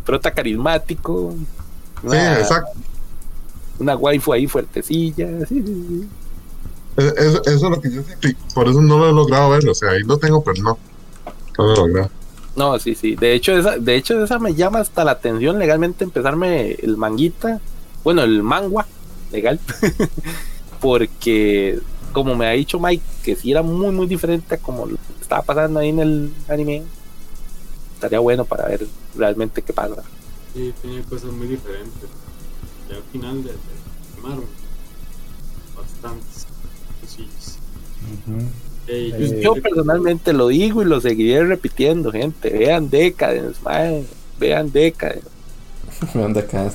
prota 0.05 0.31
carismático. 0.33 1.35
sí, 1.37 2.07
Una, 2.07 2.39
exacto. 2.39 2.71
una 3.79 3.97
waifu 3.97 4.33
ahí 4.33 4.47
fuertecilla. 4.47 5.29
sí, 5.49 5.63
sí, 5.67 5.87
sí. 5.89 6.09
E- 6.97 7.15
Eso, 7.17 7.43
eso 7.45 7.55
es 7.55 7.63
lo 7.63 7.81
que 7.81 7.91
yo 7.91 8.03
siento. 8.03 8.29
y 8.29 8.35
Por 8.55 8.69
eso 8.69 8.81
no 8.83 8.99
lo 8.99 9.11
he 9.11 9.13
logrado 9.13 9.51
ver. 9.51 9.69
O 9.69 9.75
sea, 9.75 9.91
ahí 9.91 10.03
lo 10.05 10.17
tengo, 10.19 10.43
pero 10.45 10.63
no. 10.63 10.79
No 11.59 11.65
lo 11.67 11.73
he 11.73 11.77
logrado. 11.77 12.11
No, 12.55 12.79
sí, 12.79 12.95
sí. 12.95 13.17
De 13.17 13.33
hecho, 13.33 13.53
esa, 13.59 13.79
de 13.79 13.97
hecho, 13.97 14.23
esa 14.23 14.39
me 14.39 14.55
llama 14.55 14.81
hasta 14.81 15.05
la 15.05 15.13
atención 15.13 15.59
legalmente 15.59 16.05
empezarme 16.05 16.73
el 16.73 16.97
manguita. 16.99 17.61
Bueno, 18.05 18.23
el 18.23 18.43
mangua 18.43 18.87
legal. 19.33 19.59
Porque, 20.81 21.79
como 22.13 22.35
me 22.35 22.47
ha 22.47 22.51
dicho 22.51 22.79
Mike, 22.79 23.05
que 23.23 23.37
sí 23.37 23.51
era 23.53 23.63
muy, 23.63 23.93
muy 23.93 24.07
diferente 24.07 24.55
a 24.55 24.59
como 24.59 24.89
estaba 25.21 25.43
pasando 25.43 25.81
ahí 25.81 25.91
en 25.91 26.01
el 26.01 26.33
anime. 26.49 26.83
Estaría 27.95 28.19
bueno 28.19 28.45
para 28.45 28.67
ver 28.67 28.87
realmente 29.17 29.63
qué 29.63 29.73
pasa. 29.73 30.03
Sí, 30.55 30.75
tenía 30.83 31.03
cosas 31.05 31.33
muy 31.33 31.47
diferentes. 31.47 32.09
Ya 32.91 32.97
al 32.97 33.03
final 33.05 33.43
de, 33.45 33.51
de 33.53 33.59
quemaron 34.17 34.45
bastantes 35.77 36.47
cosillas. 37.01 37.59
Eh, 38.89 39.41
Yo 39.43 39.55
personalmente 39.55 40.33
lo 40.33 40.49
digo 40.49 40.83
y 40.83 40.85
lo 40.85 41.01
seguiré 41.01 41.45
repitiendo, 41.45 42.11
gente. 42.11 42.51
Vean 42.51 42.91
Decadence, 42.91 43.61
mae. 43.63 44.05
Vean 44.39 44.73
Decadence. 44.73 45.29
¿Dónde 46.15 46.45
quedas? 46.45 46.75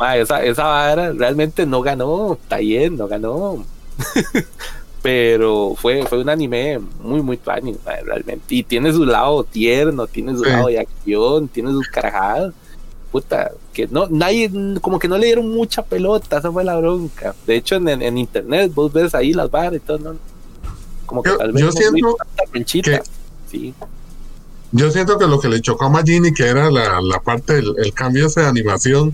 El. 0.00 0.06
Ma, 0.06 0.16
esa, 0.16 0.44
esa 0.44 0.64
vara 0.64 1.12
realmente 1.12 1.66
no 1.66 1.82
ganó, 1.82 2.34
está 2.34 2.58
bien, 2.58 2.96
no 2.96 3.06
ganó. 3.08 3.64
Pero 5.02 5.74
fue, 5.76 6.04
fue 6.06 6.20
un 6.20 6.28
anime 6.28 6.78
muy, 7.02 7.22
muy 7.22 7.38
ma, 7.46 7.96
realmente. 8.04 8.54
Y 8.54 8.62
tiene 8.62 8.92
su 8.92 9.06
lado 9.06 9.44
tierno, 9.44 10.06
tiene 10.06 10.32
su 10.36 10.44
Sí. 10.44 10.50
lado 10.50 10.66
de 10.68 10.78
acción, 10.80 11.48
tiene 11.48 11.70
sus 11.70 11.88
carajadas. 11.88 12.52
Puta, 13.10 13.50
que 13.72 13.88
no, 13.88 14.06
nadie, 14.08 14.50
como 14.80 14.98
que 14.98 15.08
no 15.08 15.18
le 15.18 15.26
dieron 15.26 15.50
mucha 15.50 15.82
pelota, 15.82 16.38
esa 16.38 16.52
fue 16.52 16.64
la 16.64 16.76
bronca. 16.76 17.34
De 17.46 17.56
hecho, 17.56 17.76
en, 17.76 17.88
en, 17.88 18.18
internet 18.18 18.72
vos 18.74 18.92
ves 18.92 19.14
ahí 19.14 19.32
las 19.32 19.50
varas 19.50 19.74
y 19.76 19.80
todo, 19.80 19.98
¿no? 19.98 20.16
Como 21.06 21.22
que 21.22 21.30
Yo- 21.30 21.36
tal 21.38 21.52
vez 21.52 21.62
yo 21.64 21.72
siento 21.72 22.16
que- 22.84 23.02
Sí, 23.50 23.74
Yo 24.70 24.90
siento 24.92 25.18
que 25.18 25.26
lo 25.26 25.40
que 25.40 25.48
le 25.48 25.60
chocó 25.60 25.86
a 25.86 25.88
Magini, 25.88 26.32
que 26.32 26.44
era 26.46 26.70
la, 26.70 27.00
la 27.00 27.20
parte 27.20 27.54
del 27.54 27.74
el 27.78 27.92
cambio 27.92 28.26
ese 28.26 28.42
de 28.42 28.46
animación, 28.46 29.12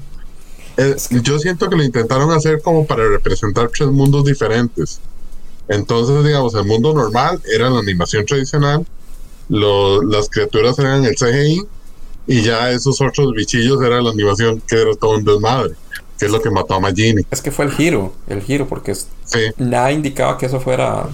eh, 0.77 0.97
yo 1.23 1.39
siento 1.39 1.69
que 1.69 1.77
lo 1.77 1.83
intentaron 1.83 2.31
hacer 2.33 2.61
como 2.63 2.87
para 2.87 3.09
representar 3.09 3.69
tres 3.77 3.89
mundos 3.91 4.25
diferentes. 4.25 5.01
Entonces, 5.69 6.25
digamos, 6.25 6.55
el 6.55 6.65
mundo 6.65 6.95
normal 6.95 7.41
era 7.53 7.69
la 7.71 7.81
animación 7.81 8.25
tradicional, 8.25 8.87
lo- 9.49 10.03
las 10.03 10.29
criaturas 10.29 10.79
eran 10.79 11.05
el 11.05 11.17
CGI, 11.17 11.63
y 12.29 12.43
ya 12.43 12.71
esos 12.71 13.01
otros 13.01 13.33
bichillos 13.35 13.81
era 13.83 14.01
la 14.01 14.11
animación 14.11 14.61
que 14.67 14.81
era 14.83 14.95
todo 14.97 15.17
un 15.17 15.25
desmadre, 15.25 15.75
que 16.19 16.27
es 16.27 16.33
lo 16.33 16.41
que 16.43 16.51
mató 16.51 16.75
a 16.75 16.81
Magini. 16.81 17.23
Es 17.31 17.41
que 17.41 17.51
fue 17.53 17.65
el 17.65 17.73
giro, 17.73 18.15
el 18.29 18.43
giro, 18.43 18.67
porque 18.69 18.93
es- 18.93 19.09
Sí, 19.25 19.41
nada 19.59 19.93
indicaba 19.93 20.37
que 20.39 20.47
eso 20.47 20.61
fuera 20.61 21.09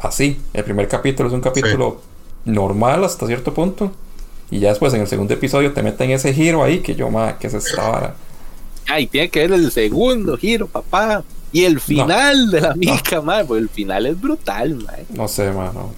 así. 0.00 0.40
El 0.52 0.64
primer 0.64 0.88
capítulo 0.88 1.28
es 1.28 1.34
un 1.34 1.40
capítulo 1.40 2.00
normal 2.44 3.04
hasta 3.04 3.26
cierto 3.26 3.54
punto. 3.54 3.92
Y 4.50 4.58
ya 4.60 4.68
después 4.70 4.92
en 4.94 5.00
el 5.00 5.06
segundo 5.08 5.32
episodio 5.32 5.72
te 5.72 5.82
meten 5.82 6.10
ese 6.10 6.34
giro 6.34 6.62
ahí 6.62 6.80
que 6.80 6.94
yo, 6.94 7.08
ma, 7.10 7.38
que 7.38 7.46
es 7.46 7.54
esta 7.54 7.88
vara. 7.88 8.14
Ay, 8.88 9.06
tiene 9.06 9.28
que 9.30 9.40
ver 9.40 9.52
el 9.52 9.70
segundo 9.72 10.36
giro, 10.36 10.66
papá. 10.66 11.22
Y 11.52 11.64
el 11.64 11.80
final 11.80 12.50
de 12.50 12.60
la 12.62 12.74
mica, 12.74 13.20
mae, 13.20 13.44
pues 13.44 13.60
el 13.62 13.68
final 13.68 14.06
es 14.06 14.20
brutal, 14.20 14.74
mae. 14.76 15.04
No 15.10 15.28
sé, 15.28 15.50
mano. 15.52 15.92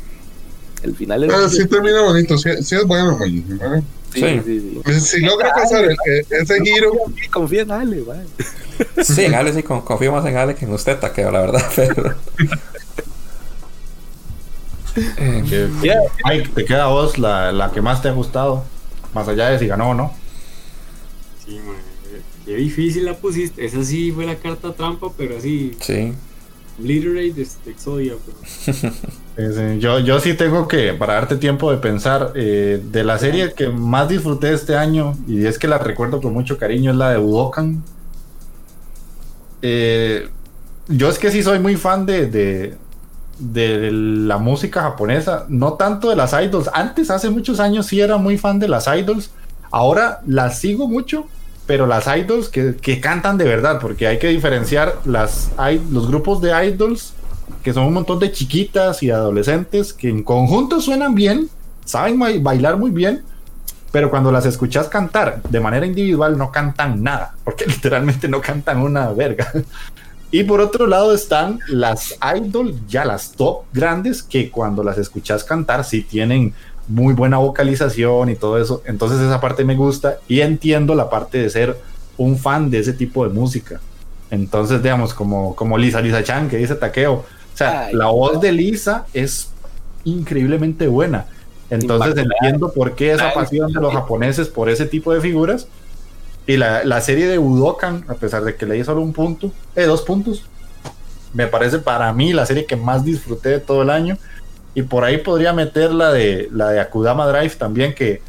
El 0.83 0.95
final 0.97 1.25
es 1.25 1.33
sí 1.53 1.59
brutal. 1.65 1.69
termina 1.69 2.03
bonito, 2.03 2.37
sí, 2.39 2.51
sí 2.63 2.75
es 2.75 2.85
bueno, 2.85 3.17
man, 3.19 3.45
¿no? 3.59 3.81
Sí, 4.13 4.21
Sí. 4.21 4.41
sí, 4.45 4.81
sí. 4.87 5.01
Si 5.01 5.21
logra 5.21 5.53
pasar 5.55 5.85
el- 5.85 5.91
eh, 5.93 6.25
ese 6.31 6.61
giro, 6.61 6.93
Confía- 6.93 7.31
Confía 7.31 7.63
en 7.63 7.73
Ale, 7.73 8.03
mae. 8.07 9.05
Sí, 9.05 9.25
en 9.25 9.35
Ale 9.35 9.53
sí, 9.53 9.63
con- 9.63 9.81
confío 9.83 10.13
más 10.13 10.25
en 10.27 10.37
Ale 10.37 10.55
que 10.55 10.65
en 10.67 10.73
usted, 10.73 10.99
taqueo, 10.99 11.31
la 11.33 11.41
verdad. 11.41 11.65
Pero... 11.77 12.15
Eh, 14.97 15.71
Ya, 15.83 15.99
Mike, 16.25 16.51
te 16.55 16.65
queda 16.65 16.85
a 16.85 16.89
vos 16.89 17.19
la, 17.19 17.51
la 17.53 17.73
que 17.73 17.81
más 17.81 18.01
te 18.03 18.09
ha 18.09 18.13
gustado, 18.13 18.65
más 19.13 19.27
allá 19.27 19.51
de 19.51 19.59
si 19.59 19.67
ganó 19.67 19.91
o 19.91 19.95
no. 19.95 20.13
Sí, 21.45 21.59
man. 21.67 21.77
Qué 22.45 22.57
difícil 22.57 23.05
la 23.05 23.15
pusiste. 23.15 23.65
Esa 23.65 23.83
sí 23.85 24.13
fue 24.13 24.27
la 24.27 24.37
carta 24.37 24.73
trampa, 24.73 25.09
pero 25.17 25.39
así. 25.39 25.77
sí. 25.81 26.13
Obliterate 26.79 27.41
este, 27.41 27.71
Exodia. 27.71 28.15
Pero... 28.25 28.93
Yo, 29.81 29.99
yo 29.99 30.21
sí 30.21 30.35
tengo 30.35 30.69
que, 30.69 30.95
para 30.95 31.15
darte 31.15 31.37
tiempo 31.37 31.69
de 31.73 31.79
pensar, 31.79 32.33
eh, 32.37 32.81
de 32.85 33.03
la 33.03 33.19
serie 33.19 33.53
que 33.53 33.69
más 33.69 34.09
disfruté 34.09 34.53
este 34.53 34.77
año, 34.77 35.17
y 35.27 35.47
es 35.47 35.59
que 35.59 35.67
la 35.67 35.79
recuerdo 35.79 36.21
con 36.21 36.33
mucho 36.33 36.57
cariño, 36.57 36.93
es 36.93 36.97
la 36.97 37.11
de 37.11 37.19
Budokan. 37.19 37.83
Eh, 39.61 40.29
yo 40.87 41.09
es 41.09 41.19
que 41.19 41.33
sí 41.33 41.43
soy 41.43 41.59
muy 41.59 41.75
fan 41.75 42.07
de, 42.07 42.27
de, 42.27 42.77
de 43.41 43.91
la 43.91 44.39
música 44.39 44.83
japonesa, 44.83 45.47
no 45.49 45.73
tanto 45.73 46.11
de 46.11 46.17
las 46.17 46.33
idols. 46.33 46.71
Antes, 46.73 47.11
hace 47.11 47.29
muchos 47.29 47.59
años, 47.59 47.87
sí 47.87 48.01
era 48.01 48.19
muy 48.19 48.39
fan 48.39 48.61
de 48.61 48.69
las 48.69 48.87
idols. 48.87 49.33
Ahora 49.73 50.21
las 50.27 50.61
sigo 50.61 50.87
mucho, 50.87 51.27
pero 51.67 51.87
las 51.87 52.07
idols 52.07 52.49
que, 52.49 52.77
que 52.77 53.01
cantan 53.01 53.39
de 53.39 53.45
verdad, 53.45 53.79
porque 53.81 54.07
hay 54.07 54.19
que 54.19 54.29
diferenciar 54.29 54.97
las, 55.05 55.51
los 55.91 56.09
grupos 56.09 56.41
de 56.41 56.51
idols 56.69 57.15
que 57.63 57.73
son 57.73 57.85
un 57.87 57.95
montón 57.95 58.19
de 58.19 58.31
chiquitas 58.33 59.03
y 59.03 59.11
adolescentes 59.11 59.93
que 59.93 60.09
en 60.09 60.23
conjunto 60.23 60.81
suenan 60.81 61.15
bien, 61.15 61.49
saben 61.85 62.19
ba- 62.19 62.29
bailar 62.41 62.77
muy 62.77 62.91
bien, 62.91 63.23
pero 63.93 64.11
cuando 64.11 64.33
las 64.33 64.45
escuchas 64.45 64.89
cantar 64.89 65.43
de 65.49 65.61
manera 65.61 65.87
individual 65.87 66.37
no 66.37 66.51
cantan 66.51 67.03
nada, 67.03 67.35
porque 67.45 67.67
literalmente 67.67 68.29
no 68.29 68.41
cantan 68.41 68.79
una 68.81 69.11
verga. 69.13 69.51
Y 70.31 70.43
por 70.45 70.61
otro 70.61 70.87
lado 70.87 71.15
están 71.15 71.61
las 71.69 72.17
idol, 72.37 72.75
ya 72.89 73.05
las 73.05 73.33
top 73.33 73.65
grandes, 73.73 74.23
que 74.23 74.51
cuando 74.51 74.83
las 74.83 74.99
escuchas 74.99 75.45
cantar 75.45 75.85
sí 75.85 76.03
tienen 76.03 76.53
muy 76.89 77.15
buena 77.15 77.39
vocalización 77.39 78.31
y 78.31 78.37
todo 78.37 78.59
eso. 78.59 78.83
Entonces 78.87 79.21
esa 79.21 79.41
parte 79.41 79.65
me 79.65 79.77
gusta 79.77 80.19
y 80.29 80.41
entiendo 80.41 80.95
la 80.95 81.11
parte 81.11 81.39
de 81.39 81.51
ser 81.51 81.77
un 82.17 82.39
fan 82.39 82.71
de 82.71 82.81
ese 82.81 82.93
tipo 82.93 83.27
de 83.27 83.33
música. 83.33 83.81
Entonces, 84.31 84.83
digamos, 84.83 85.15
como, 85.15 85.55
como 85.55 85.79
Lisa, 85.79 86.01
Lisa 86.01 86.23
Chan, 86.23 86.49
que 86.49 86.57
dice 86.57 86.75
taqueo. 86.75 87.13
O 87.15 87.57
sea, 87.57 87.87
Ay, 87.87 87.95
la 87.95 88.07
voz 88.07 88.41
de 88.41 88.53
Lisa 88.53 89.07
es 89.13 89.51
increíblemente 90.05 90.87
buena. 90.89 91.27
Entonces 91.71 92.15
entiendo 92.17 92.73
por 92.73 92.95
qué 92.95 93.13
esa 93.13 93.33
pasión 93.33 93.73
de 93.73 93.81
los 93.81 93.93
japoneses 93.93 94.49
por 94.49 94.69
ese 94.69 94.87
tipo 94.87 95.13
de 95.13 95.21
figuras. 95.21 95.67
Y 96.47 96.57
la, 96.59 96.85
la 96.85 97.01
serie 97.01 97.27
de 97.27 97.39
Budokan, 97.39 98.05
a 98.09 98.15
pesar 98.15 98.45
de 98.45 98.55
que 98.55 98.67
leí 98.67 98.85
solo 98.85 99.01
un 99.01 99.15
punto, 99.15 99.51
eh, 99.75 99.85
dos 99.85 100.03
puntos, 100.03 100.45
me 101.33 101.47
parece 101.47 101.79
para 101.79 102.13
mí 102.13 102.33
la 102.33 102.45
serie 102.45 102.67
que 102.67 102.77
más 102.77 103.05
disfruté 103.05 103.49
de 103.49 103.61
todo 103.61 103.83
el 103.83 103.91
año. 103.91 104.19
Y 104.75 104.83
por 104.83 105.05
ahí 105.05 105.19
podría 105.19 105.53
meter 105.53 105.93
la 105.93 106.13
de, 106.13 106.49
la 106.53 106.71
de 106.71 106.81
Akudama 106.81 107.27
Drive 107.29 107.57
también, 107.57 107.95
que 107.95 108.23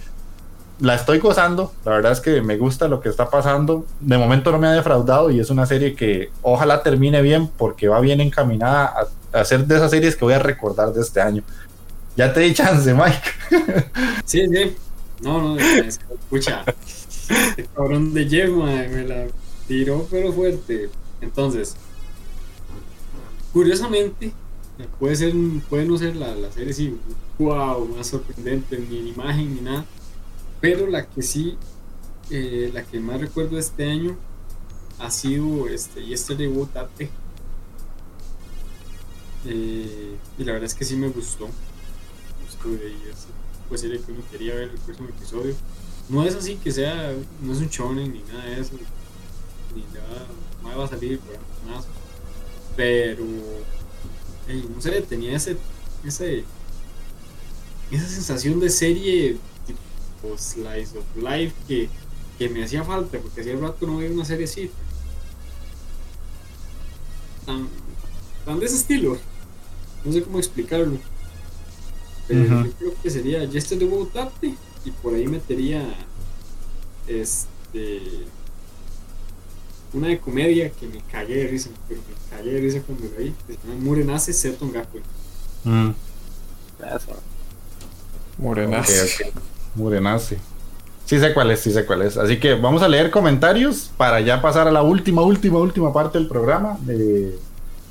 la 0.79 0.95
estoy 0.95 1.19
gozando. 1.19 1.73
La 1.85 1.91
verdad 1.93 2.11
es 2.11 2.21
que 2.21 2.41
me 2.41 2.57
gusta 2.57 2.87
lo 2.87 3.01
que 3.01 3.09
está 3.09 3.29
pasando. 3.29 3.85
De 3.99 4.17
momento 4.17 4.51
no 4.51 4.59
me 4.59 4.67
ha 4.67 4.71
defraudado 4.73 5.31
y 5.31 5.39
es 5.39 5.49
una 5.49 5.65
serie 5.65 5.95
que 5.95 6.29
ojalá 6.41 6.83
termine 6.83 7.21
bien 7.21 7.47
porque 7.47 7.87
va 7.87 7.99
bien 7.99 8.21
encaminada 8.21 8.93
a, 9.33 9.39
a 9.39 9.45
ser 9.45 9.65
de 9.65 9.75
esas 9.75 9.91
series 9.91 10.15
que 10.15 10.25
voy 10.25 10.33
a 10.33 10.39
recordar 10.39 10.93
de 10.93 11.01
este 11.01 11.21
año. 11.21 11.43
Ya 12.15 12.31
te 12.31 12.41
di 12.41 12.53
chance, 12.53 12.93
Mike. 12.93 13.21
Sí, 14.25 14.45
sí. 14.47 14.75
No, 15.21 15.41
no, 15.41 15.57
es- 15.59 15.99
escucha. 16.21 16.63
Este 17.29 17.65
cabrón 17.75 18.13
de 18.13 18.47
mae, 18.49 18.87
me 18.89 19.03
la 19.03 19.25
tiró, 19.67 20.05
pero 20.11 20.31
fuerte. 20.31 20.89
Entonces, 21.21 21.75
curiosamente, 23.51 24.33
puede, 24.99 25.15
ser, 25.15 25.33
puede 25.69 25.85
no 25.85 25.97
ser 25.97 26.15
la, 26.15 26.35
la 26.35 26.51
serie 26.51 26.71
así, 26.71 26.97
wow, 27.39 27.87
más 27.95 28.07
sorprendente, 28.07 28.77
ni 28.77 28.99
en 28.99 29.07
imagen 29.07 29.55
ni 29.55 29.61
nada. 29.61 29.85
Pero 30.61 30.87
la 30.87 31.07
que 31.07 31.21
sí, 31.21 31.57
eh, 32.29 32.71
la 32.73 32.83
que 32.83 32.99
más 32.99 33.21
recuerdo 33.21 33.57
este 33.57 33.89
año 33.89 34.17
ha 34.99 35.11
sido 35.11 35.67
este, 35.67 36.01
Tate. 36.73 37.09
Eh, 39.47 40.15
y 40.39 40.43
la 40.43 40.53
verdad 40.53 40.65
es 40.65 40.73
que 40.73 40.85
sí 40.85 40.95
me 40.95 41.09
gustó. 41.09 41.49
Pues 43.69 43.81
serie 43.81 43.99
que 43.99 44.11
uno 44.11 44.21
quería 44.31 44.55
ver 44.55 44.69
el 44.69 44.79
próximo 44.79 45.09
episodio. 45.09 45.55
No 46.09 46.23
es 46.23 46.35
así 46.35 46.55
que 46.55 46.71
sea, 46.71 47.13
no 47.41 47.53
es 47.53 47.59
un 47.59 47.67
shonen 47.67 48.11
ni 48.11 48.21
nada 48.21 48.45
de 48.45 48.61
eso, 48.61 48.73
ni 49.75 49.81
le 49.81 50.75
va, 50.75 50.83
a 50.83 50.87
salir 50.87 51.19
nada. 51.67 51.83
Pero, 52.75 53.23
no 54.47 54.81
sé, 54.81 55.01
tenía 55.01 55.35
ese, 55.35 55.57
ese, 56.03 56.43
esa 57.91 58.07
sensación 58.07 58.59
de 58.59 58.69
serie 58.69 59.37
tipo 59.65 60.37
Slice 60.37 60.97
of 60.97 61.05
Life 61.15 61.53
que, 61.67 61.89
que 62.37 62.49
me 62.49 62.63
hacía 62.63 62.83
falta, 62.83 63.17
porque 63.19 63.41
hacía 63.41 63.55
rato 63.55 63.87
no 63.87 63.97
veía 63.97 64.11
una 64.11 64.25
serie 64.25 64.45
así. 64.45 64.69
Tan, 67.45 67.67
tan 68.45 68.59
de 68.59 68.65
ese 68.65 68.77
estilo. 68.77 69.17
No 70.03 70.11
sé 70.11 70.21
cómo 70.23 70.39
explicarlo. 70.39 70.97
Pero 72.27 72.41
Ujú. 72.41 72.65
yo 72.65 72.71
creo 72.73 72.93
que 73.01 73.09
sería 73.09 73.43
Yesterday 73.45 73.89
Tate 74.13 74.55
y 74.83 74.91
por 74.91 75.13
ahí 75.13 75.27
metería 75.27 75.83
este 77.07 78.25
una 79.95 80.07
de 80.09 80.19
comedia 80.19 80.69
que 80.71 80.87
me 80.87 80.99
cagué 81.11 81.35
de 81.35 81.47
risa, 81.47 81.69
pero 81.87 82.01
me 82.01 82.37
cagué 82.37 82.53
de 82.53 82.61
risa 82.61 82.79
cuando 82.85 83.05
la 83.13 83.19
vi. 83.23 83.33
Se 83.47 83.53
llama 83.53 83.79
Murenace 83.83 84.33
Seton 84.33 84.71
Gaku. 84.71 84.99
Mm, 85.63 85.89
Eso. 86.79 87.11
Ok. 87.11 87.17
Murenace. 89.75 90.37
Sí 91.05 91.19
sé 91.19 91.33
cuál 91.33 91.51
es, 91.51 91.59
sí 91.59 91.71
sé 91.71 91.85
cuál 91.85 92.01
es. 92.01 92.17
Así 92.17 92.39
que 92.39 92.55
vamos 92.55 92.81
a 92.81 92.87
leer 92.87 93.11
comentarios 93.11 93.91
para 93.95 94.19
ya 94.21 94.41
pasar 94.41 94.67
a 94.67 94.71
la 94.71 94.81
última, 94.81 95.21
última, 95.21 95.59
última 95.59 95.93
parte 95.93 96.17
del 96.17 96.27
programa. 96.27 96.77
de- 96.81 97.37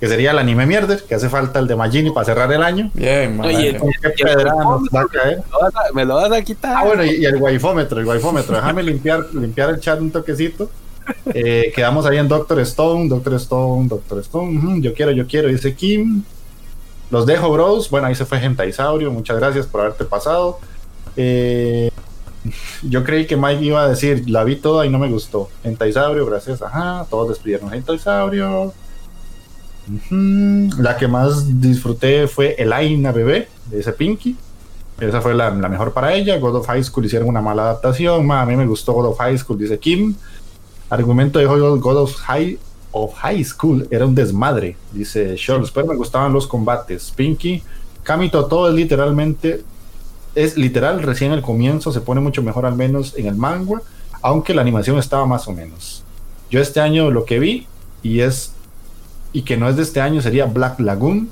que 0.01 0.09
sería 0.09 0.33
el 0.33 0.39
anime 0.39 0.67
mierder, 0.67 1.03
que 1.05 1.15
hace 1.15 1.31
falta 1.31 1.61
el 1.61 1.67
de 1.69 1.77
Magini 1.77 2.11
para 2.11 2.27
cerrar 2.27 2.53
el 2.53 2.63
año. 2.63 2.91
Bien, 2.93 3.37
man. 3.37 3.47
Oye, 3.47 3.79
¿Con 3.79 3.91
qué 4.03 4.11
pedrada 4.25 4.63
nos 4.65 4.83
va 4.95 5.03
a 5.03 5.07
caer? 5.07 5.39
¿Me 5.39 5.45
lo 5.51 5.61
vas 5.61 5.75
a- 5.77 5.93
¿Me 5.95 6.05
lo 6.05 6.15
vas 6.17 6.33
a 6.33 6.43
quitar? 6.43 6.77
Ah, 6.77 6.85
bueno, 6.85 7.05
y, 7.05 7.23
y 7.23 7.25
el 7.25 7.37
waifómetro, 7.37 8.01
el 8.01 8.07
waifómetro. 8.07 8.57
Déjame 8.57 8.83
limpiar, 8.93 9.25
limpiar 9.33 9.71
el 9.71 9.81
chat 9.81 9.99
un 10.01 10.11
toquecito. 10.11 10.69
Eh, 11.27 11.73
quedamos 11.75 12.07
ahí 12.07 12.19
en 12.19 12.29
Doctor 12.29 12.61
Stone, 12.61 13.09
Doctor 13.09 13.35
Stone, 13.35 13.89
Doctor 13.89 14.21
Stone. 14.21 14.81
yo 14.81 14.95
quiero, 14.95 15.11
yo 15.13 15.27
quiero, 15.27 15.49
dice 15.49 15.75
Kim. 15.75 16.23
Los 17.11 17.27
dejo, 17.27 17.51
bros. 17.51 17.91
Bueno, 17.91 18.07
ahí 18.07 18.15
se 18.15 18.25
fue 18.25 18.39
Gentaisaurio. 18.39 19.11
Muchas 19.11 19.37
gracias 19.37 19.67
por 19.67 19.83
haberte 19.83 20.05
pasado. 20.05 20.59
Eh, 21.17 21.91
yo 22.83 23.05
creí 23.05 23.27
que 23.27 23.37
Mike 23.37 23.65
iba 23.65 23.83
a 23.83 23.89
decir, 23.89 24.29
la 24.29 24.45
vi 24.45 24.57
toda 24.57 24.85
y 24.87 24.91
no 24.91 24.99
me 24.99 25.09
gustó. 25.09 25.49
Gentaisaurio, 25.63 26.27
gracias. 26.27 26.63
Ajá, 26.63 27.07
todos 27.09 27.29
despidieron 27.29 27.71
Gentaisaurio. 27.71 28.73
Ujú, 29.87 30.71
La 30.79 30.97
que 30.97 31.07
más 31.07 31.61
disfruté 31.61 32.27
fue 32.27 32.55
el 32.59 32.73
Aina 32.73 33.13
Bebé, 33.13 33.49
de 33.67 33.81
ese 33.81 33.93
Pinky. 33.93 34.37
Esa 35.01 35.21
fue 35.21 35.35
la, 35.35 35.51
la 35.51 35.69
mejor 35.69 35.93
para 35.93 36.15
ella. 36.15 36.39
God 36.39 36.57
of 36.57 36.67
High 36.67 36.85
School 36.85 37.05
hicieron 37.05 37.29
una 37.29 37.43
mala 37.43 37.63
adaptación. 37.65 38.27
Ma, 38.27 38.43
a 38.43 38.47
mí 38.47 38.57
me 38.57 38.67
gustó 38.67 38.93
God 38.93 39.07
of 39.07 39.19
High 39.19 39.39
School, 39.39 39.59
dice 39.59 39.79
Kim. 39.79 40.15
Argumento 40.91 41.39
de 41.39 41.47
God 41.47 41.81
God 41.81 41.97
of 41.97 42.15
High, 42.17 42.59
of 42.93 43.15
High 43.15 43.45
School 43.45 43.89
era 43.91 44.07
un 44.07 44.15
desmadre, 44.15 44.77
dice 44.93 45.37
Scholz. 45.37 45.71
Pero 45.71 45.87
me 45.87 45.97
gustaban 45.97 46.33
los 46.33 46.47
combates. 46.47 47.13
Pinky, 47.15 47.63
Kamito, 48.03 48.47
todo 48.47 48.69
es 48.69 48.75
literalmente. 48.75 49.65
Es 50.35 50.57
literal, 50.57 51.03
recién 51.03 51.33
al 51.33 51.43
comienzo 51.43 51.93
se 51.93 52.01
pone 52.01 52.21
mucho 52.21 52.43
mejor, 52.43 52.67
al 52.67 52.75
menos 52.75 53.15
en 53.17 53.27
el 53.27 53.37
manga. 53.37 53.81
Aunque 54.21 54.55
la 54.55 54.63
animación 54.63 54.99
estaba 54.99 55.27
más 55.27 55.47
o 55.49 55.53
menos. 55.53 56.03
Yo 56.51 56.61
este 56.61 56.81
año 56.81 57.11
lo 57.11 57.25
que 57.25 57.39
vi, 57.39 57.67
y 58.03 58.21
es. 58.21 58.53
Y 59.33 59.43
que 59.43 59.57
no 59.57 59.69
es 59.69 59.77
de 59.77 59.83
este 59.83 60.01
año, 60.01 60.23
sería 60.23 60.47
Black 60.47 60.79
Lagoon. 60.81 61.31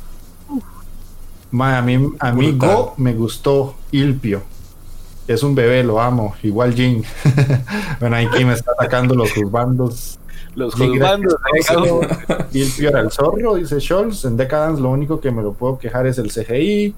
Ma, 1.50 1.78
a 1.78 1.82
mí, 1.82 1.98
a 2.18 2.32
mí. 2.32 2.52
Go 2.52 2.94
me 2.96 3.12
gustó 3.14 3.74
Ilpio. 3.92 4.42
Es 5.28 5.42
un 5.42 5.54
bebé, 5.54 5.84
lo 5.84 6.00
amo. 6.00 6.34
Igual 6.42 6.74
Jin. 6.74 7.04
bueno, 8.00 8.16
aquí 8.16 8.44
me 8.44 8.54
está 8.54 8.72
atacando 8.72 9.14
los 9.14 9.32
juzbandos. 9.32 10.18
Los 10.54 10.74
juzgandos. 10.74 11.36
gracias. 11.52 12.54
Ilpio 12.54 12.88
era 12.88 13.00
el 13.00 13.10
zorro, 13.10 13.54
dice 13.54 13.80
Scholz. 13.80 14.24
En 14.24 14.36
Decadence 14.36 14.82
lo 14.82 14.90
único 14.90 15.20
que 15.20 15.30
me 15.30 15.42
lo 15.42 15.52
puedo 15.52 15.78
quejar 15.78 16.06
es 16.06 16.18
el 16.18 16.30
CGI. 16.30 16.94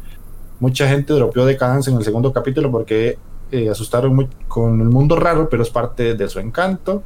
Mucha 0.60 0.88
gente 0.88 1.12
dropeó 1.12 1.44
Decadence 1.44 1.90
en 1.90 1.96
el 1.96 2.04
segundo 2.04 2.32
capítulo 2.32 2.70
porque 2.70 3.18
eh, 3.52 3.68
asustaron 3.68 4.14
muy 4.14 4.28
con 4.48 4.80
el 4.80 4.88
mundo 4.88 5.16
raro, 5.16 5.48
pero 5.48 5.62
es 5.62 5.70
parte 5.70 6.14
de 6.14 6.28
su 6.28 6.38
encanto. 6.38 7.02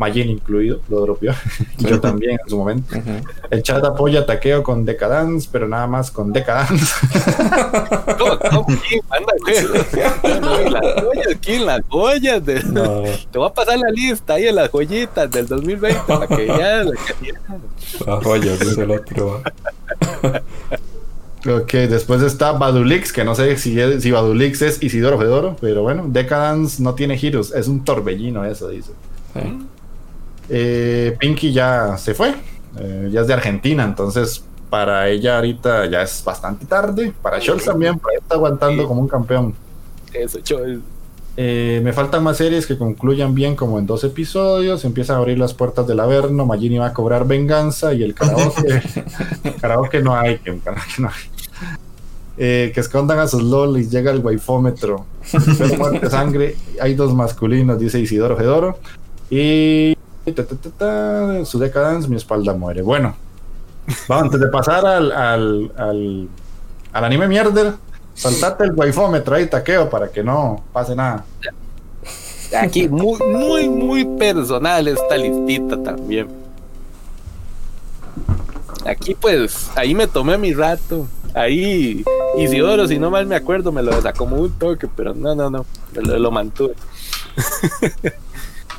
Majin 0.00 0.30
incluido, 0.30 0.80
lo 0.88 1.00
dropeó. 1.02 1.34
Yo 1.78 2.00
también 2.00 2.32
en 2.42 2.48
su 2.48 2.56
momento. 2.56 2.96
Ujú. 2.96 3.10
El 3.50 3.62
chat 3.62 3.84
apoya 3.84 4.24
taqueo 4.24 4.62
con 4.62 4.86
Decadance, 4.86 5.46
pero 5.52 5.68
nada 5.68 5.86
más 5.86 6.10
con 6.10 6.32
Decadance. 6.32 6.86
¿Cómo, 8.18 8.38
cómo? 8.38 8.66
¿Quién 8.88 9.02
manda, 9.10 9.32
güey? 9.42 10.70
Las 10.70 10.94
joyas, 11.04 11.36
¿quién? 11.42 11.66
Las 11.66 11.82
joyas. 11.88 12.46
De... 12.46 12.62
No, 12.64 13.02
Te 13.30 13.38
voy 13.38 13.46
a 13.46 13.52
pasar 13.52 13.78
la 13.78 13.90
lista 13.90 14.34
ahí 14.34 14.44
de 14.44 14.52
las 14.52 14.70
joyitas 14.70 15.30
del 15.30 15.46
2020 15.46 16.00
para 16.06 16.26
que 16.26 16.46
ya. 16.46 16.82
la 16.84 18.16
joya, 18.22 18.56
dice 18.56 18.82
el 18.82 18.90
otro. 18.92 19.42
ok, 21.46 21.72
después 21.72 22.22
está 22.22 22.52
Badulix, 22.52 23.12
que 23.12 23.24
no 23.24 23.34
sé 23.34 23.56
si, 23.58 23.78
es- 23.78 24.02
si 24.02 24.10
Badulix 24.10 24.62
es 24.62 24.82
Isidoro 24.82 25.18
Fedoro, 25.18 25.56
pero 25.60 25.82
bueno, 25.82 26.04
Decadance 26.08 26.82
no 26.82 26.94
tiene 26.94 27.16
giros, 27.18 27.52
es 27.54 27.68
un 27.68 27.84
torbellino 27.84 28.44
eso, 28.46 28.68
dice. 28.68 28.92
Sí. 29.34 29.40
Eh, 30.52 31.16
Pinky 31.18 31.52
ya 31.52 31.96
se 31.96 32.12
fue, 32.12 32.34
eh, 32.78 33.08
ya 33.12 33.20
es 33.20 33.26
de 33.28 33.34
Argentina, 33.34 33.84
entonces 33.84 34.44
para 34.68 35.08
ella 35.08 35.36
ahorita 35.36 35.86
ya 35.86 36.02
es 36.02 36.22
bastante 36.24 36.66
tarde. 36.66 37.12
Para 37.22 37.40
Scholz 37.40 37.64
también, 37.64 37.98
pero 37.98 38.20
está 38.20 38.34
aguantando 38.34 38.82
Sí. 38.82 38.88
como 38.88 39.00
un 39.00 39.08
campeón. 39.08 39.54
Eso, 40.12 40.40
yo. 40.40 40.58
Eh, 41.36 41.80
me 41.82 41.92
faltan 41.92 42.22
más 42.24 42.36
series 42.36 42.66
que 42.66 42.76
concluyan 42.76 43.34
bien 43.34 43.54
como 43.56 43.78
en 43.78 43.86
dos 43.86 44.02
episodios. 44.04 44.84
Empiezan 44.84 45.16
a 45.16 45.18
abrir 45.20 45.38
las 45.38 45.54
puertas 45.54 45.86
del 45.86 46.00
Averno. 46.00 46.44
Magini 46.44 46.78
va 46.78 46.86
a 46.86 46.92
cobrar 46.92 47.26
venganza 47.26 47.94
y 47.94 48.02
el 48.02 48.14
karaoke. 48.14 48.82
karaoke 49.60 50.02
no 50.02 50.14
hay. 50.16 50.38
Que, 50.38 50.58
karaoke 50.58 50.92
no 50.98 51.08
hay. 51.08 51.78
Eh, 52.36 52.72
que 52.74 52.80
escondan 52.80 53.20
a 53.20 53.28
sus 53.28 53.42
lolis. 53.42 53.90
Llega 53.90 54.10
el 54.10 54.18
waifómetro. 54.20 55.06
Muerte 55.78 56.10
sangre. 56.10 56.56
Hay 56.80 56.94
dos 56.94 57.14
masculinos, 57.14 57.78
dice 57.78 58.00
Isidoro 58.00 58.36
Fedoro. 58.36 58.78
Y. 59.30 59.96
ta, 60.32 60.44
ta, 60.44 60.56
ta, 60.56 60.70
ta, 60.70 61.44
su 61.44 61.58
decadence, 61.58 62.08
mi 62.08 62.16
espalda 62.16 62.52
muere. 62.54 62.82
Bueno, 62.82 63.14
vamos, 64.08 64.24
antes 64.24 64.40
de 64.40 64.46
pasar 64.48 64.84
al, 64.86 65.12
al, 65.12 65.72
al, 65.76 66.28
al 66.92 67.04
anime 67.04 67.28
mierder, 67.28 67.74
saltate 68.14 68.64
el 68.64 68.72
waifómetro 68.72 69.34
ahí, 69.34 69.46
taqueo, 69.46 69.88
para 69.88 70.08
que 70.08 70.22
no 70.22 70.62
pase 70.72 70.94
nada. 70.94 71.24
Aquí, 72.58 72.88
muy, 72.88 73.18
muy, 73.20 73.68
muy 73.68 74.04
personal 74.04 74.88
esta 74.88 75.16
listita 75.16 75.80
también. 75.82 76.28
Aquí, 78.84 79.14
pues, 79.14 79.70
ahí 79.76 79.94
me 79.94 80.06
tomé 80.06 80.36
mi 80.36 80.52
rato. 80.52 81.06
Ahí, 81.32 82.02
Isidoro, 82.38 82.88
si 82.88 82.98
no 82.98 83.10
mal 83.10 83.26
me 83.26 83.36
acuerdo, 83.36 83.70
me 83.70 83.82
lo 83.82 83.94
desacomodó 83.94 84.42
un 84.42 84.52
toque, 84.52 84.88
pero 84.88 85.14
no, 85.14 85.34
no, 85.34 85.48
no, 85.48 85.64
me 85.94 86.02
lo, 86.02 86.18
lo 86.18 86.30
mantuve. 86.30 86.74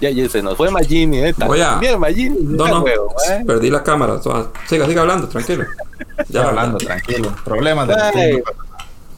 ya, 0.02 0.10
ya 0.10 0.28
se 0.28 0.42
nos 0.42 0.58
fue 0.58 0.70
Magini, 0.72 1.20
¿eh? 1.20 1.34
Voy 1.46 1.62
a- 1.62 1.76
Bien, 1.76 2.00
Magini, 2.00 2.36
No, 2.42 2.68
no, 2.68 2.82
huevo, 2.82 3.14
¿eh? 3.30 3.44
perdí 3.46 3.70
la 3.70 3.84
cámara. 3.84 4.20
Siga, 4.68 4.86
siga 4.88 5.02
hablando, 5.02 5.28
tranquilo. 5.30 5.64
Ya 6.30 6.48
hablando, 6.50 6.78
tranquilo. 6.78 7.34
Problemas 7.46 7.88
de 7.88 7.94
Ay, 7.96 8.42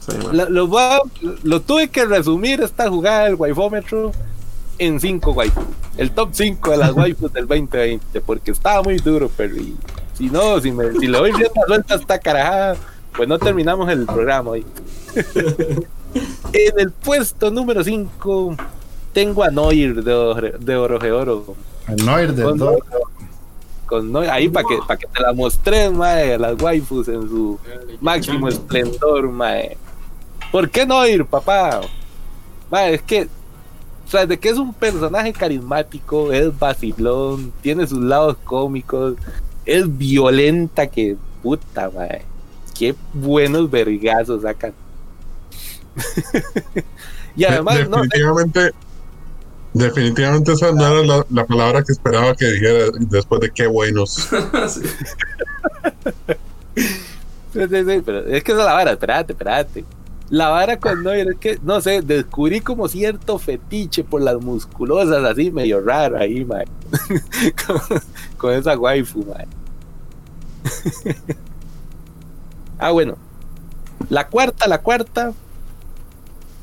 Sí, 0.00 0.12
bueno. 0.22 0.44
lo, 0.50 0.66
lo 0.66 0.78
a- 0.78 1.00
lo 1.42 1.60
tuve 1.62 1.88
que 1.88 2.04
resumir 2.04 2.60
esta 2.62 2.88
jugada 2.90 3.24
del 3.24 3.36
waifómetro 3.36 4.12
en 4.78 5.00
5 5.00 5.32
waifus. 5.32 5.64
El 5.96 6.10
top 6.10 6.28
5 6.32 6.70
de 6.72 6.76
las 6.76 6.92
waifus 6.96 7.32
del 7.32 7.46
2020, 7.46 8.20
porque 8.20 8.50
estaba 8.50 8.82
muy 8.82 8.98
duro, 8.98 9.30
pero 9.36 9.56
y- 9.56 9.74
si 10.12 10.28
no, 10.28 10.60
si, 10.60 10.70
me, 10.72 10.92
si 10.92 11.06
le 11.06 11.16
doy 11.18 11.32
rienda 11.32 11.60
suelta 11.66 11.94
esta 11.94 12.18
carajada, 12.18 12.76
pues 13.16 13.28
no 13.28 13.38
terminamos 13.38 13.88
el 13.90 14.04
programa 14.04 14.50
hoy. 14.50 14.66
en 16.52 16.78
el 16.78 16.90
puesto 16.92 17.50
número 17.50 17.82
5 17.82 18.56
tengo 19.14 19.42
a 19.42 19.50
Noir 19.50 20.02
de, 20.04 20.12
Oro- 20.12 20.58
de 20.58 20.76
Orogeoro. 20.76 21.56
El 21.88 22.04
Noir 22.04 22.34
del 22.34 22.44
Con, 22.44 22.58
dos. 22.58 22.78
con 23.86 24.12
Noir, 24.12 24.28
ahí 24.30 24.48
para 24.48 24.66
que, 24.68 24.78
para 24.86 24.98
que 24.98 25.06
te 25.06 25.22
la 25.22 25.32
mostré, 25.32 25.88
mae, 25.88 26.36
las 26.38 26.60
waifus 26.60 27.08
en 27.08 27.22
su 27.28 27.58
máximo 28.00 28.48
esplendor, 28.48 29.30
mae. 29.30 29.76
¿Por 30.52 30.68
qué 30.68 30.84
no 30.84 31.06
ir, 31.06 31.24
papá? 31.24 31.80
Mae, 32.70 32.94
es 32.94 33.02
que, 33.02 33.28
tras 34.10 34.28
de 34.28 34.38
que 34.38 34.48
es 34.50 34.58
un 34.58 34.72
personaje 34.74 35.32
carismático, 35.32 36.32
es 36.32 36.56
vacilón, 36.58 37.52
tiene 37.62 37.86
sus 37.86 38.00
lados 38.02 38.36
cómicos, 38.44 39.14
es 39.64 39.96
violenta 39.96 40.86
que 40.86 41.16
puta, 41.42 41.90
mae. 41.90 42.22
Qué 42.76 42.94
buenos 43.12 43.70
vergazos 43.70 44.42
sacan. 44.42 44.72
y 47.36 47.44
además, 47.44 47.78
definitivamente, 47.78 48.72
definitivamente 49.74 50.52
esa 50.52 50.72
no 50.72 50.86
era 50.86 51.02
la, 51.04 51.26
la 51.30 51.44
palabra 51.44 51.82
que 51.82 51.92
esperaba 51.92 52.34
que 52.34 52.46
dijera 52.46 52.86
después 53.00 53.40
de 53.40 53.50
qué 53.50 53.66
buenos. 53.66 54.28
Sí. 56.74 56.80
Sí, 57.54 57.60
sí, 57.70 57.84
sí, 57.86 58.02
pero 58.04 58.26
es 58.26 58.42
que 58.42 58.50
esa 58.50 58.62
es 58.62 58.66
la 58.66 58.72
vara, 58.72 58.90
espérate, 58.92 59.32
espérate. 59.32 59.84
La 60.28 60.48
vara 60.48 60.76
con 60.78 61.04
Noir 61.04 61.28
es 61.28 61.38
que, 61.38 61.58
no 61.62 61.80
sé, 61.80 62.02
descubrí 62.02 62.60
como 62.60 62.88
cierto 62.88 63.38
fetiche 63.38 64.02
por 64.02 64.22
las 64.22 64.40
musculosas, 64.40 65.22
así 65.24 65.52
medio 65.52 65.80
raro 65.80 66.18
ahí, 66.18 66.44
man. 66.44 66.64
con, 67.66 68.00
con 68.36 68.52
esa 68.54 68.76
waifu, 68.76 69.24
man. 69.24 69.46
ah, 72.78 72.90
bueno. 72.90 73.16
La 74.08 74.26
cuarta, 74.26 74.66
la 74.66 74.82
cuarta 74.82 75.32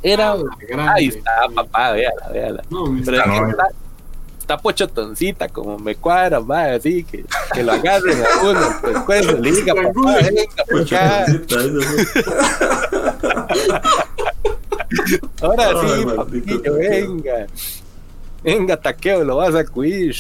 era. 0.03 0.35
Grande. 0.67 0.91
Ahí 0.91 1.07
está, 1.07 1.31
papá, 1.53 1.91
véala, 1.93 2.29
véala. 2.31 2.63
No, 2.69 2.85
Pero 3.05 3.17
está- 3.17 3.29
es 3.33 3.35
que 3.35 3.41
no, 3.41 3.49
está, 3.49 3.63
está 4.39 4.57
pochotoncita, 4.57 5.47
como 5.49 5.77
me 5.79 5.95
cuadra, 5.95 6.39
va, 6.39 6.73
así 6.73 7.03
que, 7.03 7.23
que 7.53 7.63
lo 7.63 7.71
agarren 7.73 8.17
a 8.23 8.41
uno, 8.49 8.59
pues, 8.81 8.97
pues, 9.05 9.39
le 9.39 9.51
diga, 9.51 9.73
papá, 9.75 10.15
venga, 10.17 10.63
pues. 10.69 10.91
Ahora 15.41 15.69
Ay, 15.69 15.99
sí, 15.99 16.05
papillo, 16.15 16.57
taqueo. 16.57 16.75
venga. 16.77 17.47
Venga, 18.43 18.75
taqueo, 18.77 19.23
lo 19.23 19.35
vas 19.37 19.53
a 19.55 19.63
cuir. 19.65 20.15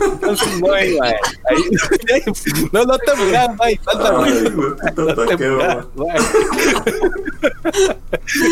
Entonces, 0.00 0.60
no, 0.60 0.72
ahí, 0.72 0.96
mae. 0.98 1.14
Ahí- 1.50 2.22
no, 2.72 2.84
no 2.84 2.98
te 2.98 3.14
muras, 3.16 3.56
mae. 3.56 3.78
Falta, 3.84 4.12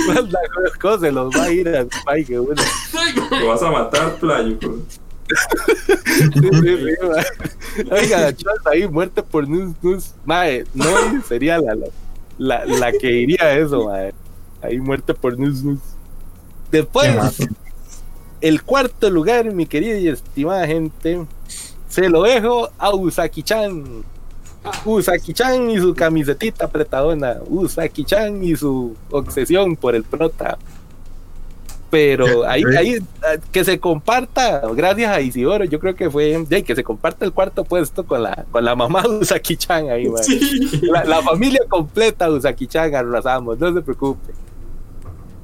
No 0.06 0.28
te 0.28 0.78
cosas, 0.80 1.00
se 1.00 1.12
los 1.12 1.34
va 1.34 1.42
a 1.44 1.50
ir 1.50 1.68
a 1.68 1.86
que 2.26 2.38
uno. 2.40 2.54
Lo 3.40 3.46
vas 3.48 3.62
a 3.62 3.70
matar, 3.70 4.14
playo. 4.16 4.58
Sí, 4.60 6.30
sí, 6.32 6.50
sí, 6.62 7.06
mae. 7.06 7.26
Oiga, 7.90 8.34
chavos, 8.34 8.66
ahí 8.66 8.88
muerte 8.88 9.22
por 9.22 9.48
nus, 9.48 9.74
nus. 9.82 10.14
Mae, 10.24 10.64
no 10.74 10.86
sería 11.26 11.58
la, 11.58 11.74
la, 12.38 12.64
la, 12.64 12.92
que 12.92 13.08
diría 13.08 13.58
eso, 13.58 13.86
mae. 13.88 14.12
Ahí 14.62 14.78
muerte 14.78 15.14
por 15.14 15.38
nus, 15.38 15.62
nus. 15.62 15.78
Después, 16.70 17.08
el 18.40 18.62
cuarto 18.62 19.10
lugar, 19.10 19.52
mi 19.52 19.66
querida 19.66 19.98
y 19.98 20.08
estimada 20.08 20.66
gente, 20.66 21.26
se 21.88 22.08
lo 22.08 22.22
dejo 22.22 22.70
a 22.78 22.92
Usaki-chan. 22.92 24.04
Usaki-chan 24.84 25.70
y 25.70 25.78
su 25.78 25.94
camisetita 25.94 26.66
apretadona. 26.66 27.38
Usaki-chan 27.48 28.42
y 28.44 28.56
su 28.56 28.94
obsesión 29.10 29.76
por 29.76 29.94
el 29.94 30.04
prota. 30.04 30.58
Pero 31.90 32.46
ahí, 32.46 32.62
ahí, 32.76 32.94
eh, 32.96 33.38
que 33.50 33.64
se 33.64 33.80
comparta, 33.80 34.60
gracias 34.74 35.10
a 35.10 35.22
Isidoro, 35.22 35.64
yo 35.64 35.80
creo 35.80 35.96
que 35.96 36.10
fue, 36.10 36.44
ya, 36.46 36.60
que 36.60 36.74
se 36.74 36.84
comparta 36.84 37.24
el 37.24 37.32
cuarto 37.32 37.64
puesto 37.64 38.04
con 38.04 38.22
la, 38.24 38.44
con 38.50 38.62
la 38.62 38.76
mamá 38.76 39.00
de 39.02 39.20
Usaki-chan 39.20 39.88
ahí. 39.88 40.06
Sí. 40.20 40.70
La, 40.82 41.04
la 41.04 41.22
familia 41.22 41.60
completa 41.66 42.28
Usaki-chan 42.28 42.94
arrasamos, 42.94 43.58
no 43.58 43.72
se 43.72 43.80
preocupe. 43.80 44.34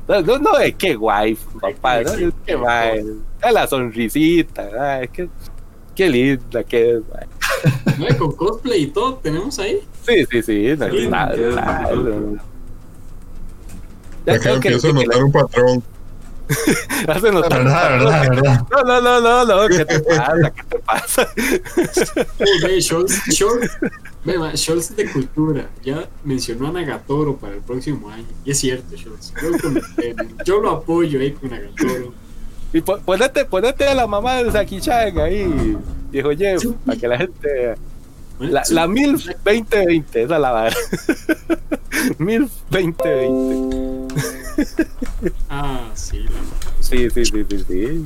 No, 0.06 0.20
no, 0.20 0.38
no, 0.38 0.58
es 0.58 0.74
que 0.74 0.94
guay, 0.94 1.36
papá, 1.60 2.02
¿no? 2.02 2.12
Es 2.12 2.34
que 2.44 2.54
guay. 2.54 3.22
A 3.40 3.52
la 3.52 3.66
sonrisita, 3.66 4.68
ah, 4.78 5.02
es 5.02 5.10
que 5.10 5.28
qué 5.94 6.08
linda 6.08 6.62
que 6.64 6.96
es. 6.96 7.02
No, 7.98 8.06
con 8.18 8.32
cosplay 8.32 8.82
y 8.82 8.86
todo 8.88 9.14
tenemos 9.14 9.58
ahí. 9.58 9.80
Sí, 10.06 10.24
sí, 10.30 10.42
sí, 10.42 10.74
no, 10.76 10.86
Acá 14.26 14.40
creo 14.40 14.60
que, 14.60 14.68
empiezo 14.68 14.88
a 14.88 14.92
notar 14.92 15.24
un 15.24 15.32
patrón. 15.32 15.82
hacen 17.08 17.34
notar. 17.34 17.64
Verdad, 17.64 17.90
verdad, 17.90 18.28
verdad. 18.30 18.66
No, 18.70 18.82
no, 18.84 19.00
no, 19.00 19.20
no, 19.20 19.44
no, 19.62 19.68
¿qué 19.68 19.84
te 19.84 20.00
pasa? 20.00 20.50
¿Qué 20.54 20.62
te 20.62 20.78
pasa? 20.80 21.28
Oh, 24.26 24.26
ve, 24.26 24.56
Scholz, 24.56 24.96
de 24.96 25.10
cultura. 25.10 25.68
Ya 25.84 26.08
mencionó 26.24 26.68
a 26.68 26.72
Nagatoro 26.72 27.36
para 27.36 27.54
el 27.54 27.60
próximo 27.60 28.08
año. 28.08 28.24
Y 28.44 28.52
es 28.52 28.58
cierto, 28.58 28.96
Scholz. 28.96 29.32
Yo, 30.46 30.56
eh, 30.56 30.62
lo 30.62 30.70
apoyo 30.70 31.20
ahí 31.20 31.32
con 31.32 31.50
Nagatoro. 31.50 32.14
Y 32.72 32.80
po- 32.80 32.98
ponete, 33.00 33.44
ponete 33.44 33.86
a 33.86 33.94
la 33.94 34.06
mamá 34.06 34.42
de 34.42 34.50
Saki-chan 34.50 35.18
ahí, 35.18 35.76
viejo 36.10 36.30
Jeff, 36.30 36.62
Sí. 36.62 36.74
para 36.86 36.98
que 36.98 37.06
la 37.08 37.18
gente 37.18 37.74
La, 38.40 38.64
sí, 38.64 38.74
la 38.74 38.86
MIL 38.88 39.12
2020, 39.44 40.22
esa 40.22 40.34
es 40.34 40.40
la 40.40 40.50
vara. 40.50 40.76
MIL 42.18 42.50
2020. 42.70 44.14
Ah, 45.48 45.88
sí. 45.94 46.18
la- 46.20 46.30
Sí, 46.80 47.08
sí, 47.10 47.24
sí, 47.24 47.44
sí, 47.48 47.64
sí. 47.66 48.04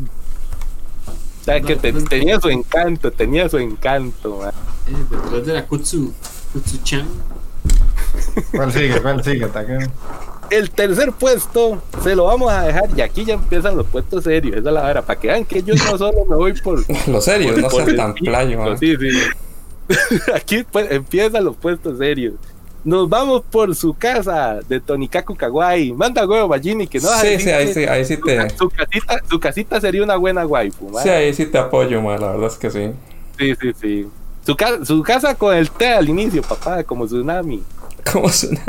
sea, 1.45 1.61
que 1.61 1.75
te- 1.77 1.93
tenía 1.93 2.41
su 2.41 2.49
encanto, 2.49 3.11
tenía 3.11 3.49
su 3.49 3.59
encanto, 3.59 4.37
man. 4.39 4.53
Eh, 4.87 4.95
detrás 5.11 5.47
de 5.47 5.53
la 5.55 5.67
Kutsu, 5.67 6.13
Kutsu-chan. 6.53 7.07
¿Cuál 8.53 8.73
sigue? 8.73 9.01
¿Cuál 9.03 9.25
sigue? 9.25 9.49
El 10.51 10.71
tercer 10.71 11.13
puesto 11.13 11.83
se 12.03 12.15
lo 12.15 12.25
vamos 12.25 12.51
a 12.53 12.63
dejar 12.63 12.85
y 12.97 13.01
aquí 13.01 13.25
ya 13.25 13.35
empiezan 13.35 13.77
los 13.77 13.87
puestos 13.87 14.25
serios. 14.25 14.57
Esa 14.57 14.69
es 14.69 14.75
la 14.75 14.83
hora, 14.89 15.03
para 15.03 15.19
que 15.19 15.27
vean 15.29 15.45
que 15.45 15.63
yo 15.63 15.75
no 15.75 15.99
solo 15.99 16.25
me 16.29 16.37
voy 16.37 16.53
por. 16.61 16.83
Lo 17.09 17.21
serio, 17.21 17.53
no 17.57 17.63
por 17.69 17.73
seas 17.83 17.89
el 17.89 17.97
tan 17.97 18.15
playo, 18.15 18.59
man. 18.63 18.79
Sí, 18.79 18.95
sí. 18.97 19.09
aquí 20.35 20.65
pues, 20.71 20.91
empiezan 20.91 21.45
los 21.45 21.57
puestos 21.57 21.99
serios. 21.99 22.35
Nos 22.85 23.09
vamos 23.09 23.43
por 23.51 23.75
su 23.75 23.93
casa 23.93 24.61
de 24.69 24.81
Tonikaku 24.81 25.35
Kawaii. 25.37 25.93
Manda 25.93 26.27
huevo, 26.27 26.49
Bajini, 26.49 26.87
que 26.87 27.01
no 27.01 27.09
Sí, 27.21 27.39
sí, 27.41 27.51
ahí 27.51 27.75
sí, 27.75 27.85
ahí 27.85 28.05
sí 28.05 28.17
te. 28.17 28.49
Su 28.57 28.71
casita, 28.71 29.23
su 29.29 29.41
casita 29.41 29.81
sería 29.81 30.03
una 30.03 30.17
buena 30.17 30.47
waifu, 30.47 30.89
man. 30.89 31.03
Sí, 31.03 31.09
ahí 31.09 31.35
sí 31.35 31.47
te 31.47 31.59
apoyo, 31.59 32.01
man. 32.01 32.21
La 32.21 32.29
verdad 32.33 32.47
es 32.47 32.57
que 32.57 32.71
sí. 32.71 32.91
Sí, 33.39 33.55
sí, 33.61 33.73
sí. 33.81 34.07
Su, 34.47 34.57
ca- 34.57 34.85
su 34.85 35.03
casa 35.03 35.35
con 35.35 35.55
el 35.55 35.71
té 35.71 35.89
al 35.89 36.09
inicio, 36.09 36.41
papá, 36.43 36.83
como 36.85 37.05
tsunami. 37.07 37.63
¿Cómo 38.11 38.29
suena? 38.31 38.63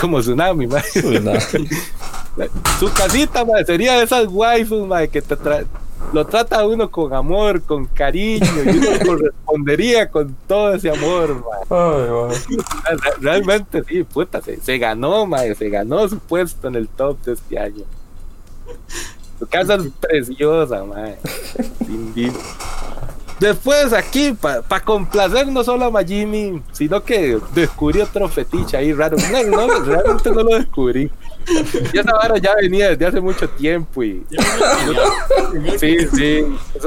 Como 0.00 0.20
tsunami, 0.20 0.66
man. 0.68 0.82
Suena. 0.92 1.38
Su 2.80 2.90
casita, 2.92 3.44
man, 3.44 3.64
sería 3.64 3.94
de 3.98 4.04
esas 4.04 4.26
waifus, 4.28 4.86
man, 4.86 5.06
que 5.08 5.22
te 5.22 5.36
tra- 5.36 5.64
lo 6.12 6.26
trata 6.26 6.66
uno 6.66 6.90
con 6.90 7.12
amor, 7.14 7.62
con 7.62 7.86
cariño, 7.86 8.46
y 8.64 8.68
uno 8.78 8.88
correspondería 9.06 10.10
con 10.10 10.36
todo 10.46 10.74
ese 10.74 10.90
amor, 10.90 11.34
man. 11.34 11.60
Ay, 11.70 12.10
man. 12.10 12.98
Re- 12.98 13.12
Realmente, 13.20 13.82
sí, 13.84 14.02
puta, 14.04 14.40
se, 14.42 14.60
se 14.60 14.78
ganó, 14.78 15.26
man, 15.26 15.54
se 15.54 15.68
ganó 15.70 16.08
su 16.08 16.18
puesto 16.18 16.68
en 16.68 16.74
el 16.76 16.88
top 16.88 17.20
de 17.22 17.32
este 17.32 17.58
año. 17.58 17.84
Su 19.38 19.46
casa 19.46 19.74
es 19.74 19.88
preciosa, 20.00 20.84
man. 20.84 21.14
Sin 21.86 22.14
duda. 22.14 22.32
Después 23.42 23.92
aquí, 23.92 24.34
para 24.40 24.80
complacer 24.84 25.48
no 25.48 25.64
solo 25.64 25.86
a 25.86 25.90
Majimi, 25.90 26.62
sino 26.70 27.02
que 27.02 27.40
descubrí 27.52 28.00
otro 28.00 28.28
fetiche 28.28 28.76
ahí 28.76 28.92
raro. 28.92 29.16
No, 29.50 29.66
no, 29.66 29.80
realmente 29.84 30.30
no 30.30 30.44
lo 30.44 30.56
descubrí. 30.58 31.10
Y 31.92 31.98
esa 31.98 32.12
vara 32.12 32.38
ya 32.38 32.54
venía 32.54 32.90
desde 32.90 33.04
hace 33.04 33.20
mucho 33.20 33.48
tiempo 33.48 34.04
y 34.04 34.24
sí, 35.76 35.96
sí. 36.14 36.44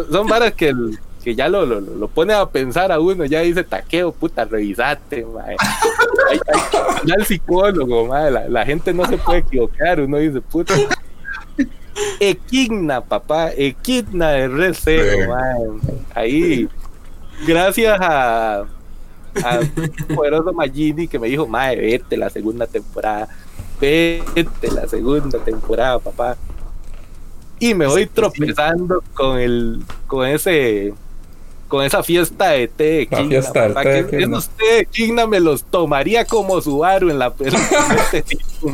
Son- 0.09 0.27
varas 0.27 0.53
que, 0.53 0.73
que 1.21 1.35
ya 1.35 1.49
lo, 1.49 1.65
lo, 1.65 1.81
lo 1.81 2.07
pone 2.07 2.33
a 2.33 2.45
pensar 2.45 2.89
a 2.89 3.01
uno, 3.01 3.25
ya 3.25 3.41
dice 3.41 3.65
taqueo, 3.65 4.13
puta, 4.13 4.45
revisate, 4.45 5.25
mae. 5.25 5.57
Ya 7.03 7.15
el 7.15 7.25
psicólogo, 7.25 8.07
mae, 8.07 8.31
la, 8.31 8.47
la 8.47 8.65
gente 8.65 8.93
no 8.93 9.05
se 9.05 9.17
puede 9.17 9.39
equivocar, 9.39 9.99
uno 9.99 10.19
dice, 10.19 10.39
puta. 10.39 10.73
Equigna, 12.19 13.01
papá, 13.01 13.51
Zero, 14.75 15.21
Sí. 15.23 15.27
mae. 15.27 15.95
Ahí, 16.13 16.69
gracias 17.47 17.97
a, 18.01 18.59
a 18.61 19.59
poderoso 20.15 20.53
Magini 20.53 21.07
que 21.07 21.19
me 21.19 21.27
dijo, 21.27 21.47
mae, 21.47 21.75
vete 21.75 22.17
la 22.17 22.29
segunda 22.29 22.67
temporada, 22.67 23.27
vete 23.79 24.71
la 24.73 24.87
segunda 24.87 25.39
temporada, 25.39 25.99
papá. 25.99 26.37
Y 27.59 27.73
me 27.73 27.87
voy 27.87 28.05
tropezando 28.05 29.01
con 29.13 29.39
el, 29.39 29.81
con 30.07 30.27
ese, 30.27 30.93
con 31.67 31.83
esa 31.83 32.03
fiesta 32.03 32.49
de 32.49 32.67
té 32.67 32.83
de 32.83 33.07
La 33.09 33.17
Kingna, 33.17 33.29
fiesta 33.41 33.73
té 33.81 33.89
de 33.89 34.05
que 34.07 34.17
Kingna. 34.17 34.39
té 34.57 34.65
de 34.65 34.85
Kingna 34.85 35.27
me 35.27 35.39
los 35.39 35.63
tomaría 35.63 36.25
como 36.25 36.61
Subaru 36.61 37.09
en 37.09 37.19
la 37.19 37.33
este 37.39 38.21
tipo. 38.23 38.71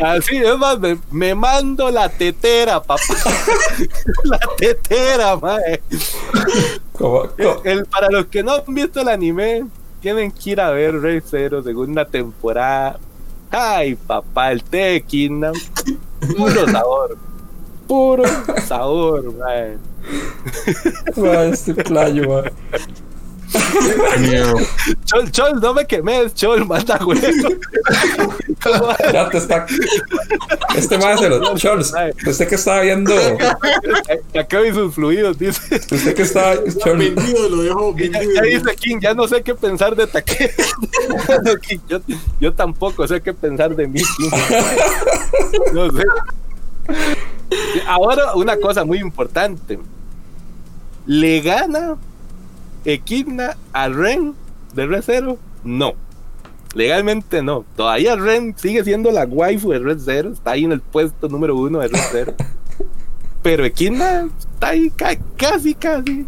Así 0.00 0.36
es 0.36 0.58
más, 0.58 0.78
me, 0.78 0.98
me 1.10 1.34
mando 1.34 1.90
la 1.90 2.08
tetera, 2.08 2.82
papá. 2.82 3.02
la 4.24 4.38
tetera, 4.58 5.36
mae. 5.36 5.80
¿Cómo- 6.92 7.28
cómo- 7.36 7.60
El- 7.64 7.78
el- 7.78 7.86
para 7.86 8.08
los 8.10 8.26
que 8.26 8.42
no 8.42 8.52
han 8.54 8.74
visto 8.74 9.00
el 9.00 9.08
anime, 9.08 9.64
tienen 10.00 10.30
que 10.32 10.50
ir 10.50 10.60
a 10.60 10.70
ver 10.70 11.00
Rey 11.00 11.20
Zero, 11.24 11.62
segunda 11.62 12.04
temporada. 12.04 12.98
Ay, 13.50 13.94
papá, 13.94 14.50
el 14.52 14.62
té 14.64 14.76
de 14.78 15.02
Kingdom. 15.02 15.52
Puro 16.36 16.66
sabor. 16.70 17.16
Puro 17.86 18.24
sabor, 18.66 19.24
man. 19.34 19.78
man, 21.16 21.52
este 21.52 21.74
playo, 21.74 22.28
man. 22.28 22.50
Chol, 25.04 25.30
Chol, 25.30 25.60
no 25.60 25.74
me 25.74 25.84
quemes, 25.86 26.34
Chol, 26.34 26.64
manda 26.66 26.98
huevo. 27.04 27.20
Ya 29.12 29.28
te 29.28 29.38
está. 29.38 29.66
Este 30.74 30.96
man 30.96 31.18
se 31.18 31.28
lo. 31.28 31.54
Charles, 31.56 31.92
usted 32.26 32.48
que 32.48 32.54
estaba 32.54 32.80
viendo. 32.80 33.12
Acabo 34.38 34.64
y 34.64 34.72
sus 34.72 34.94
fluidos, 34.94 35.38
dice. 35.38 35.76
Usted 35.76 36.14
que 36.14 36.22
estaba. 36.22 36.54
Vendido, 36.96 37.48
lo 37.50 37.62
dejo 37.62 37.94
Ya, 37.98 38.04
vendido. 38.18 38.34
ya 38.34 38.42
dice 38.42 38.76
King, 38.76 38.98
ya 39.02 39.12
no 39.14 39.28
sé 39.28 39.42
qué 39.42 39.54
pensar 39.54 39.94
de 39.96 40.06
Taque. 40.06 40.50
King, 41.68 41.78
yo, 41.88 42.00
yo 42.40 42.52
tampoco 42.54 43.06
sé 43.06 43.20
qué 43.20 43.34
pensar 43.34 43.76
de 43.76 43.86
mí, 43.86 44.00
King. 44.16 44.30
No 45.74 45.90
sé. 45.90 46.04
Ahora, 47.86 48.34
una 48.34 48.56
cosa 48.56 48.84
muy 48.84 48.98
importante. 48.98 49.78
¿Le 51.06 51.40
gana 51.40 51.96
Equidna 52.84 53.56
a 53.72 53.88
Ren 53.88 54.34
de 54.74 54.86
Red 54.86 55.02
Zero? 55.02 55.38
No. 55.64 55.94
Legalmente 56.74 57.42
no. 57.42 57.64
Todavía 57.76 58.16
Ren 58.16 58.54
sigue 58.56 58.82
siendo 58.84 59.10
la 59.10 59.24
waifu 59.24 59.70
de 59.72 59.78
Red 59.78 59.98
Zero. 59.98 60.30
Está 60.32 60.52
ahí 60.52 60.64
en 60.64 60.72
el 60.72 60.80
puesto 60.80 61.28
número 61.28 61.56
uno 61.56 61.80
de 61.80 61.88
Red 61.88 62.00
Zero. 62.10 62.34
Pero 63.42 63.64
Equidna 63.64 64.28
está 64.38 64.68
ahí 64.68 64.90
ca- 64.90 65.18
casi, 65.36 65.74
casi, 65.74 66.24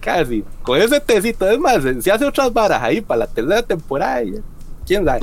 casi. 0.00 0.44
Con 0.62 0.80
ese 0.80 0.98
tecito. 1.00 1.48
Es 1.48 1.58
más, 1.58 1.82
se 2.00 2.10
hace 2.10 2.24
otras 2.24 2.52
varas 2.52 2.82
ahí 2.82 3.00
para 3.02 3.18
la 3.20 3.26
tercera 3.26 3.62
temporada. 3.62 4.22
y 4.22 4.32
ya. 4.34 4.40
¿Quién 4.86 5.04
sabe? 5.04 5.20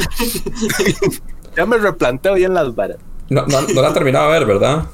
ya 1.57 1.65
me 1.65 1.78
replanteo 1.78 2.36
bien 2.36 2.53
las 2.53 2.73
varas. 2.73 2.98
no, 3.30 3.45
no, 3.48 3.61
no 3.61 3.82
la 3.82 3.90
ha 3.90 3.94
terminado 3.94 4.32
de 4.32 4.40
ver, 4.40 4.48
¿verdad? 4.48 4.86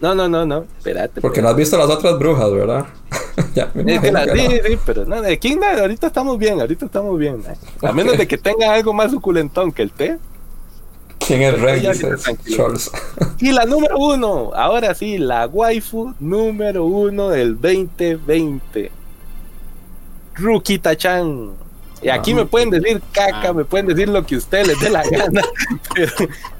No, 0.00 0.14
no, 0.14 0.28
no, 0.28 0.44
no. 0.44 0.64
Espérate. 0.78 1.20
Porque 1.20 1.40
no 1.40 1.48
has 1.48 1.56
visto 1.56 1.78
las 1.78 1.88
otras 1.88 2.18
brujas, 2.18 2.50
¿verdad? 2.52 2.86
ya, 3.54 3.70
me 3.74 3.94
Es 3.94 4.00
que 4.00 4.08
imagino 4.08 4.26
la- 4.26 4.32
que 4.32 4.38
sí, 4.40 4.48
no. 4.62 4.68
sí, 4.68 4.78
pero 4.84 5.04
no, 5.06 5.22
de 5.22 5.38
King 5.38 5.56
ahorita 5.80 6.06
estamos 6.08 6.38
bien, 6.38 6.60
ahorita 6.60 6.86
estamos 6.86 7.18
bien. 7.18 7.42
man. 7.42 7.56
A 7.82 7.92
menos 7.92 8.18
de 8.18 8.26
que 8.26 8.36
tenga 8.38 8.72
algo 8.74 8.92
más 8.92 9.10
suculentón 9.10 9.72
que 9.72 9.82
el 9.82 9.90
té. 9.90 10.18
¿Quién 11.18 11.42
es 11.42 11.54
tranquilo. 12.22 12.56
Charles. 12.56 12.90
Y 13.38 13.52
la 13.52 13.64
número 13.64 13.96
uno, 13.98 14.52
ahora 14.54 14.94
sí, 14.94 15.18
la 15.18 15.46
waifu 15.46 16.14
número 16.20 16.84
uno 16.84 17.30
del 17.30 17.54
2020. 17.60 18.90
Rukita-chan. 20.34 21.65
Y 22.06 22.10
aquí 22.10 22.34
me 22.34 22.46
pueden 22.46 22.70
decir 22.70 23.02
caca, 23.12 23.48
Ah. 23.48 23.52
me 23.52 23.64
pueden 23.64 23.86
decir 23.86 24.08
lo 24.08 24.24
que 24.24 24.36
ustedes 24.36 24.68
les 24.68 24.80
dé 24.80 24.90
la 24.90 25.02
gana. 25.10 25.42
Pero 25.94 26.12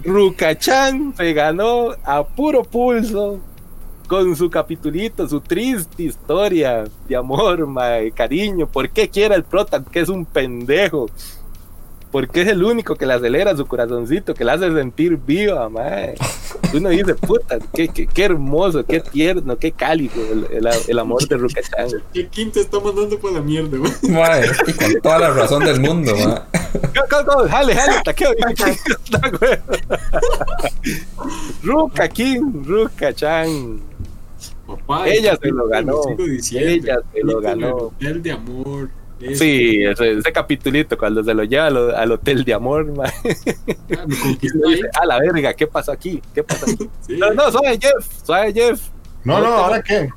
Ruka-chan 0.05 1.15
se 1.17 1.33
ganó 1.33 1.91
a 2.05 2.25
puro 2.25 2.63
pulso 2.63 3.39
con 4.09 4.35
su 4.37 4.49
capitulito, 4.51 5.29
su 5.29 5.41
triste 5.41 6.05
historia 6.05 6.85
de 7.09 7.17
amor, 7.17 7.67
mae, 7.67 8.11
cariño. 8.13 8.67
¿Por 8.67 8.89
qué 8.91 9.09
quiere 9.09 9.35
el 9.35 9.45
prota? 9.45 9.83
Que 9.85 10.01
es 10.01 10.09
un 10.09 10.25
pendejo. 10.25 11.09
Porque 12.17 12.41
es 12.41 12.49
el 12.49 12.65
único 12.65 12.97
que 12.97 13.05
le 13.05 13.13
acelera 13.13 13.55
su 13.55 13.67
corazoncito, 13.67 14.33
que 14.33 14.43
le 14.43 14.53
hace 14.53 14.73
sentir 14.73 15.19
viva, 15.19 15.69
mae. 15.69 16.15
Uno 16.73 16.89
dice, 16.89 17.15
puta, 17.15 17.59
qué, 17.75 17.89
qué, 17.89 18.07
qué 18.07 18.25
hermoso, 18.25 18.87
qué 18.87 19.01
tierno, 19.01 19.59
qué 19.59 19.73
cálido 19.73 20.15
el, 20.33 20.47
el, 20.51 20.69
el 20.89 20.99
amor 20.99 21.29
de 21.29 21.37
Ruka-chan. 21.37 21.89
¿Qué 22.15 22.27
quinto 22.29 22.59
está 22.59 22.81
mandando 22.81 23.19
por 23.19 23.33
la 23.33 23.43
mierda, 23.43 23.77
güey? 23.77 23.93
Mae, 24.09 24.47
y 24.67 24.73
con 24.73 25.01
toda 25.03 25.19
la 25.19 25.31
razón 25.35 25.63
del 25.63 25.79
mundo, 25.79 26.17
mae. 26.17 26.41
Go, 26.95 27.03
go, 27.11 27.35
go, 27.43 27.49
jale, 27.51 27.75
jale, 27.75 28.03
taqueo. 28.03 28.31
Ruka 31.63 32.09
King, 32.09 32.65
Ruka 32.65 33.13
Chan. 33.13 33.79
Papá, 34.67 35.07
Ella 35.07 35.33
el 35.33 35.39
se 35.39 35.49
lo 35.49 35.69
ganó. 35.69 36.03
5 36.03 36.23
de 36.23 36.31
diciembre, 36.31 36.75
Ella 36.77 36.99
se 37.13 37.23
lo 37.23 37.41
ganó. 37.43 37.77
Hotel 37.77 38.23
de 38.23 38.33
amor. 38.33 38.89
Sí, 39.19 39.83
ese, 39.83 40.13
ese 40.13 40.33
capitulito 40.33 40.99
cuando 40.99 41.25
se 41.25 41.33
lo 41.33 41.43
lleva 41.45 41.69
al, 41.69 41.95
al 41.95 42.13
hotel 42.13 42.45
de 42.45 42.53
amor, 42.53 42.85
man. 42.95 43.11
ah, 43.97 44.05
Me. 44.07 44.17
Dice, 44.41 44.91
a 45.01 45.07
la 45.07 45.19
verga, 45.19 45.55
¿qué 45.55 45.67
pasó 45.67 45.93
aquí? 45.93 46.21
¿Qué 46.35 46.43
pasó 46.43 46.67
aquí? 46.67 46.89
Sí. 47.07 47.17
No, 47.17 47.33
no, 47.33 47.51
suave 47.51 47.79
Jeff, 47.81 48.07
suave 48.25 48.53
Jeff. 48.53 48.81
No, 49.25 49.41
no, 49.41 49.47
¿ahora 49.47 49.83
qué? 49.83 50.11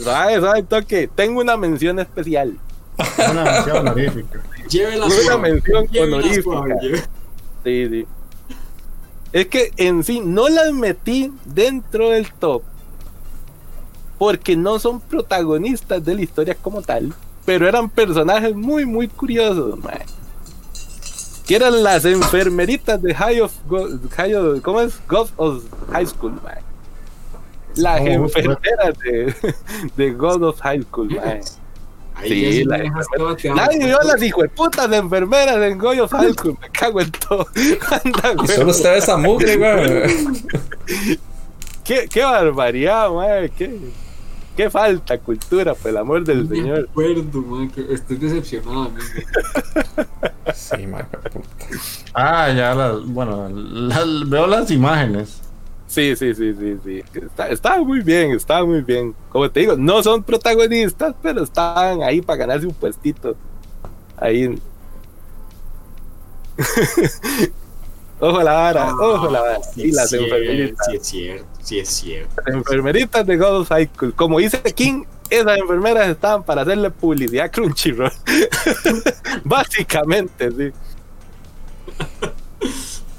Suave, 0.00 0.38
suave 0.40 0.62
toque. 0.64 1.08
Tengo 1.14 1.40
una 1.40 1.56
mención 1.56 1.98
especial. 1.98 2.56
Una 3.30 3.44
mención 3.44 3.76
honorífica. 3.78 4.40
Llévela 4.68 5.06
Una 5.06 5.38
mención 5.38 5.88
honorífica. 5.98 6.78
Sí, 7.64 7.88
sí. 7.88 8.06
Es 9.32 9.46
que 9.46 9.72
en 9.78 10.04
sí 10.04 10.20
no 10.20 10.48
las 10.48 10.72
metí 10.72 11.32
dentro 11.46 12.10
del 12.10 12.30
top 12.32 12.62
porque 14.18 14.54
no 14.54 14.78
son 14.78 15.00
protagonistas 15.00 16.04
de 16.04 16.14
la 16.14 16.22
historia 16.22 16.54
como 16.54 16.82
tal, 16.82 17.12
pero 17.44 17.68
eran 17.68 17.88
personajes 17.88 18.54
muy, 18.54 18.84
muy 18.86 19.08
curiosos, 19.08 19.78
mae. 19.82 20.04
Que 21.46 21.56
eran 21.56 21.82
las 21.82 22.04
enfermeritas 22.04 23.02
de 23.02 23.14
High 23.14 23.40
of, 23.40 23.52
Go- 23.68 23.88
High 24.16 24.34
of- 24.34 24.60
¿cómo 24.62 24.80
es? 24.80 24.94
God 25.08 25.28
of 25.36 25.64
High 25.92 26.06
School, 26.06 26.32
mae. 26.42 26.58
Las 27.76 28.00
Oh, 28.00 28.06
enfermeras 28.06 28.98
de, 29.04 29.34
de 29.96 30.10
God 30.12 30.42
of 30.44 30.60
High 30.60 30.82
School, 30.82 31.08
mae. 31.16 31.40
Ahí 32.14 32.28
Sí, 32.58 32.64
la. 32.64 32.76
Nadie 33.56 33.86
vio 33.86 33.98
las 34.02 34.22
hijueputas 34.22 34.92
enfermeras 34.92 35.56
en 35.56 35.78
God 35.78 35.98
of 36.00 36.12
High 36.12 36.32
School. 36.34 36.56
Me 36.60 36.68
cago 36.70 37.00
en 37.00 37.10
todo. 37.10 37.46
Anda, 38.04 38.32
Y 38.32 38.36
güey. 38.36 38.48
solo 38.48 38.70
usted 38.70 38.90
ve 38.90 38.98
esa 38.98 39.16
mugre, 39.16 39.56
güey. 39.56 40.14
¿Qué, 41.84 42.06
qué 42.08 42.22
barbaridad, 42.22 43.10
mae. 43.10 43.50
Qué, 43.50 43.78
qué 44.56 44.70
falta 44.70 45.18
cultura, 45.18 45.74
por 45.74 45.90
el 45.90 45.96
amor 45.96 46.24
del 46.24 46.48
me 46.48 46.56
Señor. 46.56 46.88
acuerdo, 46.90 47.42
man, 47.42 47.70
que 47.70 47.92
estoy 47.92 48.16
decepcionado. 48.16 48.90
man. 48.90 49.00
Sí, 50.54 50.86
puta. 50.86 51.08
Ah, 52.14 52.52
ya 52.52 52.74
las. 52.74 53.04
Bueno, 53.06 53.48
veo 54.26 54.46
las 54.46 54.70
imágenes. 54.70 55.40
Sí, 55.86 56.16
sí, 56.16 56.34
sí, 56.34 56.54
sí, 56.58 56.78
sí. 56.82 57.02
Está, 57.14 57.48
estaba 57.48 57.82
muy 57.84 58.00
bien, 58.00 58.30
estaba 58.32 58.64
muy 58.64 58.80
bien. 58.80 59.14
Como 59.28 59.50
te 59.50 59.60
digo, 59.60 59.76
no 59.76 60.02
son 60.02 60.22
protagonistas, 60.22 61.14
pero 61.22 61.42
estaban 61.42 62.02
ahí 62.02 62.22
para 62.22 62.38
ganarse 62.38 62.66
un 62.66 62.74
puestito. 62.74 63.36
Ahí. 64.16 64.58
ojo 68.22 68.38
a 68.38 68.44
la 68.44 68.52
vara, 68.52 68.94
ojo 68.94 69.28
a 69.28 69.30
la 69.30 69.40
vara. 69.40 69.58
Ah, 69.60 69.68
Sí, 69.74 69.82
y 69.82 69.92
las 69.92 70.08
cierto, 70.08 70.36
enfermeritas. 70.36 70.86
sí 70.86 70.96
es 70.96 71.06
cierto, 71.06 71.46
sí 71.62 71.78
es 71.78 71.88
cierto. 71.88 72.42
Las 72.46 72.54
enfermeritas 72.56 73.26
de 73.26 73.36
God 73.36 73.60
of 73.60 73.68
Cycle. 73.68 74.12
Como 74.12 74.38
dice 74.38 74.60
King, 74.74 75.04
esas 75.28 75.58
enfermeras 75.58 76.08
estaban 76.08 76.42
para 76.42 76.62
hacerle 76.62 76.90
publicidad 76.90 77.46
a 77.46 77.50
Crunchyroll. 77.50 78.12
Básicamente, 79.44 80.50
sí. 80.50 80.72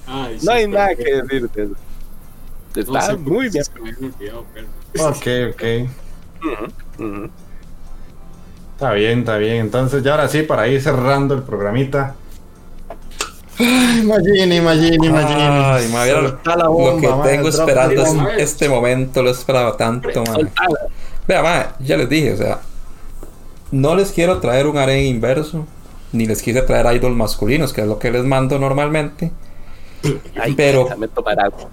Ay, 0.08 0.40
sí, 0.40 0.46
No 0.46 0.52
hay 0.52 0.68
nada 0.68 0.96
que 0.96 1.22
decirte. 1.22 1.70
Está 2.76 3.16
muy 3.18 3.50
bien. 3.50 3.64
Ok, 5.00 5.28
ok. 5.54 5.64
Está 8.74 8.92
bien, 8.94 9.20
está 9.20 9.38
bien. 9.38 9.58
Entonces, 9.58 10.04
ya 10.04 10.12
ahora 10.12 10.28
sí, 10.28 10.44
para 10.44 10.68
ir 10.68 10.82
cerrando 10.82 11.36
el 11.36 11.44
programita. 11.44 12.16
Ay, 13.60 14.02
Magini, 14.04 14.60
Magini, 14.62 15.10
Magini. 15.10 15.42
Ay, 15.42 15.88
mira 15.88 16.22
lo, 16.22 16.30
Soltá 16.30 16.56
la 16.56 16.64
lo 16.66 16.72
bomba, 16.72 17.24
que 17.24 17.30
tengo 17.30 17.50
esperando 17.50 18.02
es- 18.04 18.16
este 18.40 18.68
momento, 18.70 19.22
lo 19.22 19.30
esperaba 19.30 19.78
tanto, 19.78 20.08
mae. 20.24 20.26
Soltala. 20.36 20.80
Vea, 21.28 21.76
ya 21.80 21.98
les 21.98 22.10
dije, 22.10 22.34
o 22.34 22.38
sea, 22.38 22.60
no 23.72 23.96
les 23.96 24.12
quiero 24.12 24.40
traer 24.40 24.68
un 24.68 24.78
harén 24.78 25.06
inverso, 25.06 25.66
ni 26.12 26.26
les 26.26 26.42
quise 26.42 26.62
traer 26.64 26.96
idols 26.96 27.16
masculinos, 27.16 27.74
que 27.74 27.82
es 27.82 27.88
lo 27.88 28.00
que 28.00 28.12
les 28.12 28.24
mando 28.26 28.58
normalmente. 28.60 29.32
Ay, 30.40 30.54
Pero-. 30.54 30.88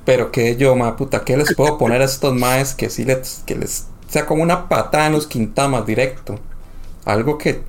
Pero 0.04 0.30
que 0.30 0.56
yo, 0.56 0.76
ma 0.76 0.96
puta, 0.96 1.24
¿qué 1.24 1.36
les 1.36 1.54
puedo 1.54 1.78
poner 1.78 2.00
a 2.02 2.04
estos 2.04 2.34
maes 2.34 2.74
que 2.74 2.88
sí 2.90 3.04
les, 3.04 3.42
que 3.46 3.56
les 3.56 3.86
sea 4.08 4.26
como 4.26 4.42
una 4.42 4.68
patada 4.68 5.06
en 5.06 5.14
los 5.14 5.26
quintamas 5.26 5.84
directo? 5.86 6.38
Algo 7.06 7.38
que, 7.38 7.62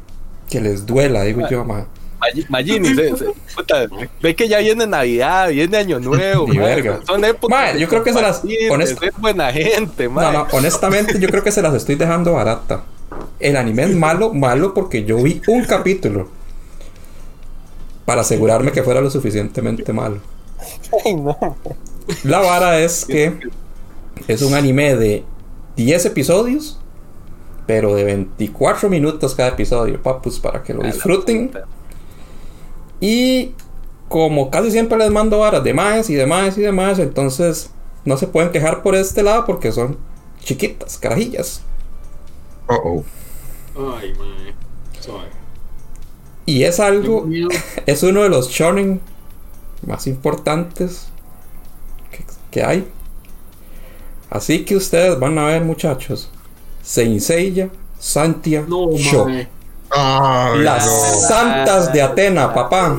que 0.50 0.60
les 0.62 0.86
duela, 0.86 1.24
digo 1.24 1.48
yo, 1.50 1.64
ma. 1.66 1.88
Magi- 2.22 2.46
Magini, 2.50 2.94
se- 2.96 3.18
se- 3.18 3.26
puta, 3.56 3.88
ve 4.22 4.36
que 4.36 4.48
ya 4.48 4.60
viene 4.60 4.86
Navidad, 4.86 5.50
viene 5.50 5.78
Año 5.78 6.00
Nuevo. 6.00 6.48
Ni 6.50 6.58
ma, 6.58 6.66
verga. 6.66 7.00
Son 7.06 7.24
épocas. 7.26 7.50
Ma, 7.60 7.74
de 7.74 7.80
yo 7.80 7.88
creo 7.90 8.04
que 8.04 8.14
se 8.14 8.22
las- 8.22 8.44
honest- 8.44 9.00
ser 9.00 9.14
buena 9.18 9.52
gente. 9.52 10.08
No, 10.08 10.32
no, 10.32 10.48
honestamente 10.52 11.20
yo 11.20 11.28
creo 11.30 11.44
que 11.44 11.52
se 11.52 11.62
las 11.62 11.74
estoy 11.74 11.96
dejando 11.96 12.34
barata. 12.34 12.84
El 13.40 13.58
anime 13.58 13.84
es 13.84 13.96
malo, 13.96 14.34
malo 14.34 14.74
porque 14.74 15.04
yo 15.04 15.18
vi 15.18 15.42
un 15.48 15.64
capítulo 15.66 16.30
para 18.06 18.22
asegurarme 18.22 18.72
que 18.72 18.84
fuera 18.84 19.02
lo 19.02 19.10
suficientemente 19.10 19.92
malo. 19.94 20.18
Ay, 21.06 21.16
no. 21.16 21.38
La 22.24 22.40
vara 22.40 22.80
es 22.80 23.06
que 23.06 23.38
es 24.28 24.42
un 24.42 24.54
anime 24.54 24.96
de 24.96 25.24
10 25.76 26.06
episodios, 26.06 26.80
pero 27.66 27.96
de 27.96 28.04
24 28.04 28.90
minutos 28.90 29.34
cada 29.36 29.50
episodio, 29.50 30.02
papus, 30.02 30.40
para 30.40 30.62
que 30.64 30.74
lo 30.74 30.82
A 30.82 30.86
la 30.88 30.92
disfruten. 30.94 31.52
Y 33.02 33.54
como 34.08 34.50
casi 34.52 34.72
siempre 34.72 34.98
les 34.98 35.12
mando 35.12 35.40
varas 35.40 35.64
de 35.64 35.74
más 35.74 36.10
y 36.10 36.14
demás 36.14 36.58
y 36.58 36.62
demás, 36.62 37.00
entonces 37.00 37.72
no 38.06 38.16
se 38.16 38.28
pueden 38.28 38.52
quejar 38.52 38.84
por 38.84 38.96
este 38.96 39.24
lado 39.24 39.46
porque 39.46 39.72
son 39.72 39.98
chiquitas, 40.40 40.98
carajillas. 40.98 41.62
Uh 42.70 42.74
oh. 42.74 43.04
Ay, 43.98 44.14
mae. 44.14 44.54
Suave. 45.00 45.30
Y 46.46 46.64
es 46.64 46.80
algo, 46.80 47.28
es 47.86 48.04
uno 48.04 48.24
de 48.24 48.30
los 48.30 48.50
shonen 48.50 49.02
más 49.86 50.08
importantes 50.08 51.08
que, 52.12 52.24
que 52.52 52.64
hay. 52.64 52.88
Así 54.30 54.64
que 54.64 54.76
ustedes 54.76 55.20
van 55.20 55.38
a 55.38 55.48
ver, 55.48 55.64
muchachos, 55.64 56.32
Seiya 56.84 57.70
Santia 58.00 58.66
No, 58.68 58.98
Show. 58.98 59.28
Ay, 59.94 60.60
Las 60.62 60.86
no. 60.86 61.28
santas 61.28 61.94
de 61.94 62.02
Atena, 62.02 62.54
papá. 62.54 62.98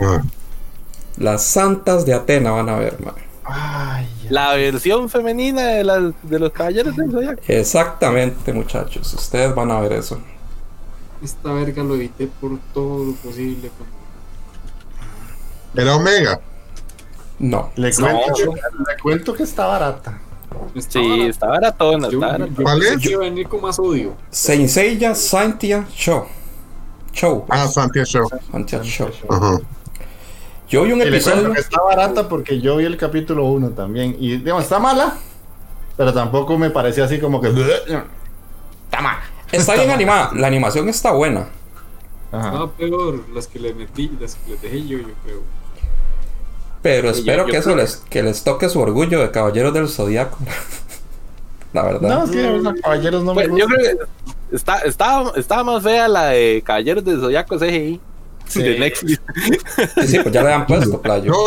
Ah, 0.00 0.22
Las 1.16 1.42
santas 1.44 2.04
de 2.04 2.14
Atena 2.14 2.50
van 2.50 2.68
a 2.68 2.76
ver, 2.76 3.00
man. 3.04 3.14
Ay, 3.44 4.06
La 4.28 4.54
versión 4.54 5.08
femenina 5.08 5.62
de, 5.62 5.84
las 5.84 6.02
de 6.22 6.38
los 6.38 6.52
caballeros 6.52 6.94
del 6.96 7.10
Zodiaco. 7.10 7.40
Exactamente, 7.46 8.52
muchachos. 8.52 9.12
Ustedes 9.14 9.54
van 9.54 9.70
a 9.70 9.80
ver 9.80 9.92
eso. 9.94 10.18
Esta 11.22 11.52
verga 11.52 11.82
lo 11.82 11.94
evité 11.94 12.26
por 12.40 12.58
todo 12.74 13.04
lo 13.04 13.12
posible. 13.14 13.70
Era 15.74 15.96
Omega. 15.96 16.40
No. 17.38 17.70
le, 17.76 17.90
No. 17.98 18.08
le 18.08 19.02
cuento 19.02 19.32
que 19.34 19.42
está 19.44 19.66
barata. 19.66 20.18
Sí, 20.78 21.22
está 21.22 21.46
baratona, 21.46 22.08
Yo, 22.08 22.18
está 22.18 22.38
yo 22.38 22.38
baratona. 22.38 22.62
¿Cuál 22.62 22.82
es? 22.82 23.14
a 23.14 23.18
venir 23.18 23.48
con 23.48 23.62
más 23.62 23.78
odio. 23.78 24.14
Seiya 24.30 25.14
Santia 25.14 25.86
Show. 25.94 26.26
Show. 27.12 27.44
Ah, 27.48 27.66
Santia 27.66 28.04
Show. 28.04 28.28
Santia 28.52 28.82
Show. 28.82 29.10
Ajá. 29.30 29.58
Yo 30.68 30.82
vi 30.82 30.92
un 30.92 30.98
le 30.98 31.08
episodio. 31.08 31.52
que 31.52 31.60
está 31.60 31.80
barata 31.80 32.28
porque 32.28 32.60
yo 32.60 32.76
vi 32.76 32.84
el 32.84 32.96
capítulo 32.96 33.44
1 33.44 33.70
también. 33.70 34.16
Y 34.18 34.38
digamos, 34.38 34.64
está 34.64 34.78
mala, 34.78 35.16
pero 35.96 36.12
tampoco 36.12 36.58
me 36.58 36.70
parecía 36.70 37.04
así 37.04 37.20
como 37.20 37.40
que. 37.40 37.48
Está 37.48 39.00
mala. 39.00 39.22
Está 39.52 39.74
bien 39.74 39.90
animada. 39.90 40.30
La 40.34 40.48
animación 40.48 40.88
está 40.88 41.12
buena. 41.12 41.48
Ajá. 42.32 42.48
Estaba 42.48 42.70
peor 42.72 43.24
las 43.32 43.46
que 43.46 43.60
le 43.60 43.72
metí, 43.74 44.10
las 44.20 44.34
que 44.34 44.50
les 44.50 44.62
dejé 44.62 44.86
yo, 44.86 44.98
yo 44.98 45.14
creo. 45.24 45.42
Pero 46.86 47.12
Sí, 47.12 47.20
espero 47.20 47.42
yo- 47.42 47.46
yo 47.48 47.52
que 47.52 47.56
eso 47.58 47.64
creo 47.72 47.76
les, 47.82 47.96
que 47.96 48.22
les 48.22 48.42
toque 48.44 48.68
su 48.68 48.80
orgullo 48.80 49.20
de 49.20 49.30
caballeros 49.32 49.74
del 49.74 49.88
zodiaco. 49.88 50.38
La 51.72 51.82
verdad. 51.82 52.08
No, 52.08 52.24
es 52.24 52.30
que 52.30 52.42
los 52.42 52.74
caballeros 52.80 53.24
no 53.24 53.34
me 53.34 53.48
Pues, 53.48 53.58
yo 53.60 53.66
creo 53.66 53.80
que 53.98 54.56
está, 54.56 54.78
estaba, 54.78 55.32
estaba 55.36 55.64
más 55.64 55.82
fea 55.82 56.08
la 56.08 56.26
de 56.28 56.62
Caballeros 56.64 57.04
del 57.04 57.20
Zodiaco 57.20 57.58
CGI 57.58 58.00
Sí. 58.48 58.62
de 58.62 58.78
Netflix. 58.78 59.20
Sí, 60.00 60.06
sí, 60.08 60.18
pues 60.20 60.32
ya 60.34 60.42
le 60.42 60.52
han 60.52 60.66
puesto, 60.66 61.00
playo. 61.02 61.32
No, 61.32 61.38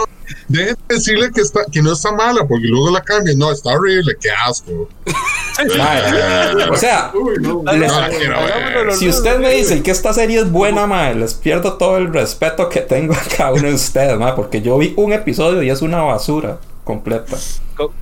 dejen 0.47 0.75
de 0.87 0.95
decirle 0.95 1.31
que, 1.33 1.41
está, 1.41 1.61
que 1.71 1.81
no 1.81 1.93
está 1.93 2.11
mala, 2.11 2.41
porque 2.47 2.67
luego 2.67 2.91
la 2.91 3.01
cambian. 3.01 3.37
No, 3.37 3.51
está 3.51 3.71
horrible, 3.71 4.15
qué 4.19 4.29
asco. 4.31 4.87
Mae, 5.77 6.69
O 6.71 6.75
sea, 6.75 7.11
Uy, 7.13 7.35
no. 7.41 7.63
Les- 7.73 7.91
No 7.91 7.99
la 8.01 8.09
quiero 8.09 8.35
ver. 8.39 8.93
si 8.93 9.09
usted 9.09 9.39
me 9.39 9.51
dice 9.53 9.81
que 9.83 9.91
esta 9.91 10.13
serie 10.13 10.39
es 10.39 10.49
buena, 10.51 10.87
mae, 10.87 11.15
les 11.15 11.33
pierdo 11.33 11.73
todo 11.73 11.97
el 11.97 12.13
respeto 12.13 12.69
que 12.69 12.79
tengo 12.81 13.13
a 13.15 13.35
cada 13.37 13.51
uno 13.53 13.67
de 13.67 13.73
ustedes, 13.73 14.17
mae, 14.17 14.33
porque 14.33 14.61
yo 14.61 14.77
vi 14.77 14.93
un 14.95 15.11
episodio 15.13 15.61
y 15.63 15.69
es 15.69 15.81
una 15.81 16.01
basura 16.01 16.59
completa. 16.85 17.37
Co- 17.75 17.93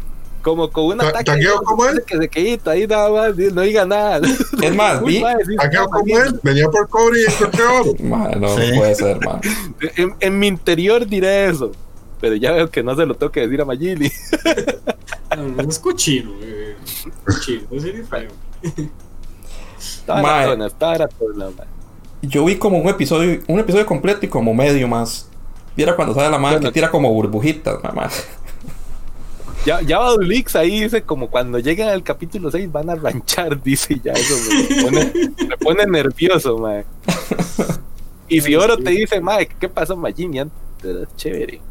Como 0.42 0.70
con 0.70 0.86
un 0.86 0.98
Ta- 0.98 1.08
ataque 1.10 1.26
tagueo 1.26 1.62
como 1.64 1.86
él. 1.86 2.04
que 2.06 2.18
se 2.18 2.30
ahí 2.70 2.88
nada 2.88 3.10
más, 3.10 3.36
no 3.36 3.62
diga 3.62 3.86
nada. 3.86 4.22
Es 4.62 4.76
más, 4.76 5.04
vi- 5.04 5.18
está 5.24 5.86
como 5.88 6.18
él, 6.18 6.40
venía 6.44 6.68
por 6.70 6.88
cobre 6.90 7.20
y 7.22 7.32
encontré 7.34 7.64
oro. 7.66 7.94
Mae, 8.00 8.36
no 8.38 8.50
Sí. 8.56 8.72
puede 8.78 8.96
ser, 8.96 9.20
mae. 9.26 9.40
En, 9.98 10.16
en 10.20 10.40
mi 10.40 10.48
interior 10.48 11.06
diré 11.06 11.48
eso. 11.50 11.72
Pero 12.22 12.36
ya 12.36 12.52
veo 12.52 12.70
que 12.72 12.82
no 12.82 12.96
se 12.96 13.06
lo 13.06 13.14
tengo 13.16 13.32
que 13.32 13.42
decir 13.42 13.62
a 13.62 13.66
Magili. 13.66 14.12
No, 15.38 15.62
es 15.70 15.78
cochino, 15.80 16.32
eh. 16.42 16.76
Cochino, 17.26 17.68
es 17.72 17.84
feo. 18.10 18.32
Mae. 20.08 20.58
Yo 22.22 22.46
vi 22.46 22.56
como 22.56 22.80
un 22.80 22.90
episodio, 22.90 23.40
un 23.48 23.60
episodio 23.60 23.86
completo 23.86 24.26
y 24.26 24.30
como 24.30 24.54
medio 24.54 24.88
más. 24.88 25.30
Viera 25.76 25.96
cuando 25.96 26.16
sale 26.16 26.32
la 26.32 26.40
madre 26.40 26.58
Bueno. 26.58 26.70
que 26.70 26.74
tira 26.74 26.90
como 26.90 27.14
burbujitas, 27.14 27.84
mamá. 27.84 28.10
Ya, 29.68 29.82
ya 29.82 30.00
Badulix 30.00 30.56
ahí 30.56 30.84
dice 30.84 31.02
como 31.02 31.30
cuando 31.30 31.60
lleguen 31.60 31.90
al 31.90 32.02
capítulo 32.02 32.50
6 32.50 32.72
van 32.72 32.90
a 32.90 32.96
ranchar, 32.96 33.62
dice 33.64 34.00
ya 34.02 34.14
eso 34.14 34.34
me 34.50 34.82
pone, 34.82 35.12
me 35.50 35.58
pone 35.58 35.86
nervioso, 35.86 36.58
mae. 36.58 36.86
Y 38.30 38.40
si 38.42 38.56
Oro 38.56 38.78
te 38.78 38.92
dice, 38.92 39.20
mae, 39.22 39.48
¿qué 39.48 39.68
pasó, 39.70 39.96
Magini? 39.98 40.40
Antes 40.40 40.56
era 40.84 41.08
chévere. 41.18 41.60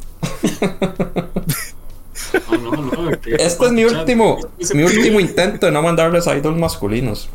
No, 2.50 2.70
no, 2.70 2.92
no. 3.10 3.20
que- 3.20 3.34
Este 3.34 3.66
es 3.66 3.72
mi 3.72 3.84
último, 3.84 4.38
Ese- 4.58 4.74
mi 4.74 4.82
último 4.82 5.20
intento 5.20 5.66
de 5.66 5.72
no 5.72 5.80
mandarles 5.82 6.26
idols 6.26 6.58
masculinos. 6.58 7.28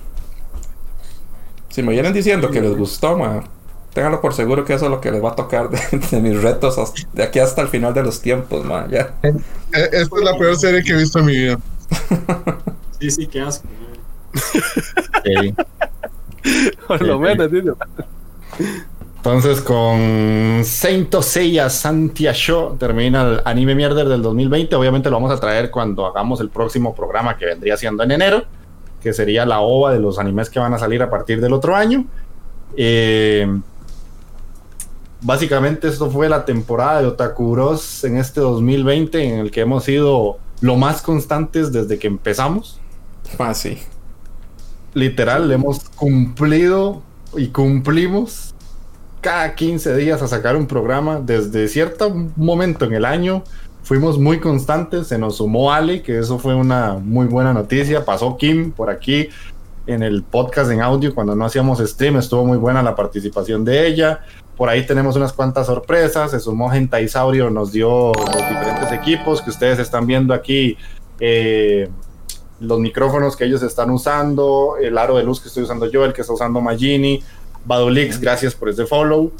Si 1.69 1.81
me 1.83 1.93
vienen 1.93 2.13
diciendo 2.13 2.49
que 2.51 2.61
les 2.61 2.75
gustó, 2.75 3.17
ma, 3.17 3.43
ténganlo 3.93 4.22
por 4.22 4.34
seguro 4.34 4.63
que 4.65 4.73
eso 4.73 4.85
es 4.85 4.91
lo 4.91 5.01
que 5.01 5.11
les 5.11 5.23
va 5.23 5.31
a 5.31 5.35
tocar 5.35 5.69
de, 5.69 5.80
de 6.11 6.19
mis 6.22 6.41
retos 6.41 6.77
hasta- 6.77 7.01
de 7.13 7.23
aquí 7.23 7.39
hasta 7.39 7.61
el 7.61 7.68
final 7.68 7.93
de 7.93 8.03
los 8.03 8.22
tiempos, 8.22 8.63
ma, 8.65 8.88
ya. 8.89 9.15
Esta 9.72 9.99
es 9.99 10.09
la 10.23 10.38
peor 10.38 10.55
serie 10.55 10.84
que 10.84 10.91
he 10.93 10.97
visto 10.97 11.19
en 11.19 11.26
mi 11.26 11.35
vida. 11.35 11.59
Sí, 12.99 13.09
sí, 13.09 13.26
qué 13.26 13.41
asco. 13.41 13.68
Ok. 15.18 15.55
Por 16.88 17.01
lo 17.01 17.18
menos, 17.19 17.51
dice. 17.51 17.72
Entonces, 19.18 19.61
con 19.61 20.61
Saint 20.63 21.13
Seiya 21.22 21.69
Santia 21.69 22.31
Show 22.34 22.76
termina 22.77 23.23
el 23.23 23.41
anime 23.45 23.73
mierder 23.76 24.07
del 24.07 24.22
2020. 24.22 24.76
Obviamente 24.76 25.09
lo 25.09 25.15
vamos 25.18 25.31
a 25.31 25.39
traer 25.39 25.69
cuando 25.72 26.05
hagamos 26.05 26.41
el 26.41 26.49
próximo 26.49 26.93
programa 26.95 27.38
que 27.38 27.45
vendría 27.45 27.76
siendo 27.77 28.03
en 28.03 28.11
enero, 28.11 28.43
que 29.01 29.13
sería 29.13 29.45
la 29.45 29.59
OVA 29.61 29.93
de 29.93 29.99
los 29.99 30.18
animes 30.19 30.49
que 30.49 30.59
van 30.59 30.73
a 30.73 30.80
salir 30.80 31.01
a 31.01 31.09
partir 31.09 31.41
del 31.41 31.53
otro 31.53 31.76
año. 31.76 32.05
Eh, 32.77 33.47
básicamente, 35.22 35.88
esto 35.88 36.10
fue 36.10 36.30
la 36.30 36.45
temporada 36.45 37.02
de 37.02 37.07
Otaku 37.07 37.52
Bros 37.52 38.03
en 38.03 38.18
este 38.18 38.41
2020, 38.41 39.23
en 39.23 39.39
el 39.39 39.52
que 39.52 39.61
hemos 39.61 39.84
sido 39.84 40.38
lo 40.61 40.76
más 40.76 41.02
constantes 41.02 41.72
desde 41.72 41.98
que 41.99 42.07
empezamos. 42.07 42.80
Ah, 43.39 43.53
sí. 43.53 43.77
Literal, 44.93 45.52
hemos 45.52 45.89
cumplido 45.91 47.02
y 47.35 47.48
cumplimos 47.48 48.53
cada 49.22 49.56
15 49.56 49.95
días 49.95 50.22
a 50.22 50.27
sacar 50.27 50.56
un 50.56 50.68
programa. 50.68 51.19
Desde 51.19 51.68
cierto 51.68 52.14
momento 52.35 52.85
en 52.85 52.93
el 52.93 53.06
año 53.06 53.43
fuimos 53.84 54.19
muy 54.19 54.39
constantes. 54.39 55.07
Se 55.07 55.18
nos 55.18 55.38
sumó 55.38 55.72
Ale, 55.72 56.02
que 56.02 56.19
eso 56.19 56.39
fue 56.39 56.56
una 56.56 56.95
muy 56.95 57.27
buena 57.27 57.53
noticia. 57.53 58.03
Pasó 58.03 58.35
Kim 58.38 58.72
por 58.72 58.89
aquí 58.89 59.30
en 59.88 60.03
el 60.03 60.23
podcast 60.23 60.72
en 60.72 60.81
audio 60.81 61.15
cuando 61.15 61.35
no 61.35 61.45
hacíamos 61.45 61.80
stream. 61.80 62.18
Estuvo 62.18 62.45
muy 62.45 62.57
buena 62.57 62.84
la 62.84 62.95
participación 62.95 63.64
de 63.64 63.88
ella. 63.88 64.22
Por 64.61 64.69
ahí 64.69 64.85
tenemos 64.85 65.15
unas 65.15 65.33
cuantas 65.33 65.65
sorpresas. 65.65 66.29
Se 66.29 66.39
sumó 66.39 66.69
Gentaisaurio, 66.69 67.49
nos 67.49 67.71
dio 67.71 68.11
los 68.11 68.47
diferentes 68.47 68.91
equipos 68.91 69.41
que 69.41 69.49
ustedes 69.49 69.79
están 69.79 70.05
viendo 70.05 70.35
aquí. 70.35 70.77
eh, 71.19 71.89
los 72.59 72.79
micrófonos 72.79 73.35
que 73.35 73.45
ellos 73.45 73.63
están 73.63 73.89
usando, 73.89 74.75
el 74.79 74.99
aro 74.99 75.17
de 75.17 75.23
luz 75.23 75.41
que 75.41 75.47
estoy 75.47 75.63
usando 75.63 75.89
yo, 75.89 76.05
el 76.05 76.13
que 76.13 76.21
está 76.21 76.31
usando 76.33 76.61
Magini, 76.61 77.23
Badolix, 77.65 78.19
gracias 78.21 78.53
por 78.53 78.69
ese 78.69 78.85
follow. 78.85 79.31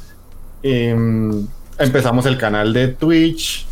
Em, 0.64 1.46
empezamos 1.78 2.26
el 2.26 2.40
canal 2.40 2.74
de 2.74 2.88
Twitch. 2.88 3.68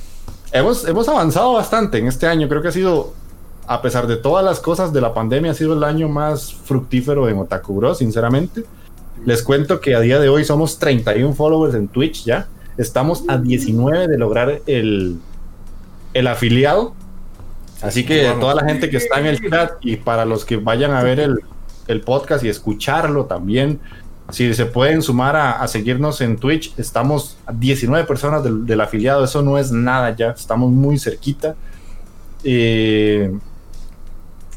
Hemos, 0.51 0.87
hemos 0.87 1.09
avanzado 1.09 1.53
bastante 1.53 1.97
en 1.97 2.05
este 2.05 2.27
año. 2.27 2.47
Creo 2.47 2.61
que 2.61 2.67
ha 2.67 2.71
sido, 2.71 3.13
a 3.65 3.81
pesar 3.81 4.05
de 4.05 4.17
todas 4.17 4.45
las 4.45 4.59
cosas 4.59 4.93
de 4.93 5.01
la 5.01 5.15
pandemia, 5.15 5.53
ha 5.53 5.55
sido 5.55 5.73
el 5.73 5.83
año 5.83 6.09
más 6.09 6.53
fructífero 6.53 7.27
en 7.27 7.39
Otaku 7.39 7.73
Bros, 7.73 7.97
sinceramente. 7.97 8.65
Les 9.25 9.43
cuento 9.43 9.79
que 9.79 9.95
a 9.95 9.99
día 9.99 10.19
de 10.19 10.29
hoy 10.29 10.43
somos 10.45 10.79
31 10.79 11.33
followers 11.33 11.75
en 11.75 11.87
Twitch 11.87 12.23
ya. 12.25 12.47
Estamos 12.77 13.23
a 13.27 13.37
19 13.37 14.07
de 14.07 14.17
lograr 14.17 14.61
el, 14.65 15.17
el 16.13 16.27
afiliado. 16.27 16.93
Así 17.81 18.05
que 18.05 18.23
Bueno. 18.25 18.39
toda 18.39 18.55
la 18.55 18.65
gente 18.65 18.89
que 18.89 18.97
está 18.97 19.19
en 19.19 19.25
el 19.27 19.49
chat 19.49 19.73
y 19.81 19.97
para 19.97 20.25
los 20.25 20.45
que 20.45 20.57
vayan 20.57 20.91
a 20.91 21.03
ver 21.03 21.19
el, 21.19 21.39
el 21.87 22.01
podcast 22.01 22.43
y 22.43 22.49
escucharlo 22.49 23.25
también, 23.25 23.79
si 24.31 24.53
se 24.53 24.65
pueden 24.65 25.01
sumar 25.01 25.35
a, 25.35 25.51
a 25.61 25.67
seguirnos 25.67 26.21
en 26.21 26.37
Twitch, 26.37 26.73
estamos 26.77 27.37
a 27.45 27.53
19 27.53 28.05
personas 28.05 28.43
del, 28.43 28.65
del 28.65 28.79
afiliado, 28.81 29.23
eso 29.23 29.41
no 29.41 29.57
es 29.57 29.71
nada 29.71 30.15
ya, 30.15 30.31
estamos 30.31 30.71
muy 30.71 30.99
cerquita. 30.99 31.55
Eh, 32.43 33.31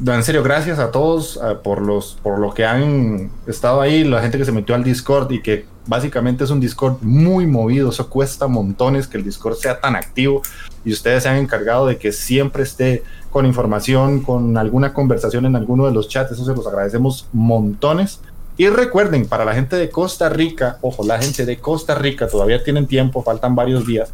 en 0.07 0.23
serio, 0.24 0.43
gracias 0.43 0.79
a 0.79 0.91
todos 0.91 1.39
por, 1.62 1.81
los, 1.81 2.19
por 2.23 2.39
lo 2.39 2.53
que 2.55 2.65
han 2.65 3.31
estado 3.47 3.81
ahí, 3.81 4.05
la 4.05 4.20
gente 4.20 4.39
que 4.39 4.45
se 4.45 4.53
metió 4.53 4.74
al 4.74 4.83
Discord 4.83 5.31
y 5.31 5.41
que 5.41 5.66
básicamente 5.87 6.45
es 6.45 6.51
un 6.51 6.61
Discord 6.61 6.99
muy 7.03 7.47
movido, 7.47 7.91
eso 7.91 8.09
cuesta 8.09 8.47
montones 8.47 9.07
que 9.07 9.19
el 9.19 9.24
Discord 9.24 9.57
sea 9.57 9.81
tan 9.81 9.97
activo 9.97 10.43
y 10.85 10.93
ustedes 10.93 11.23
se 11.23 11.29
han 11.29 11.37
encargado 11.37 11.87
de 11.87 11.99
que 11.99 12.12
siempre 12.12 12.62
esté 12.62 13.03
con 13.31 13.47
información, 13.47 14.23
con 14.23 14.57
alguna 14.57 14.93
conversación 14.93 15.47
en 15.47 15.57
alguno 15.57 15.87
de 15.87 15.93
los 15.93 16.09
chats, 16.09 16.33
eso 16.33 16.45
se 16.45 16.55
los 16.55 16.66
agradecemos 16.66 17.29
montones. 17.33 18.20
Y 18.59 18.69
recuerden, 18.69 19.27
para 19.27 19.45
la 19.45 19.55
gente 19.55 19.77
de 19.77 19.89
Costa 19.89 20.29
Rica, 20.29 20.79
ojo, 20.83 21.05
la 21.05 21.19
gente 21.19 21.47
de 21.47 21.59
Costa 21.59 21.95
Rica 21.95 22.29
todavía 22.29 22.62
tienen 22.62 22.87
tiempo, 22.87 23.23
faltan 23.23 23.55
varios 23.55 23.87
días, 23.87 24.12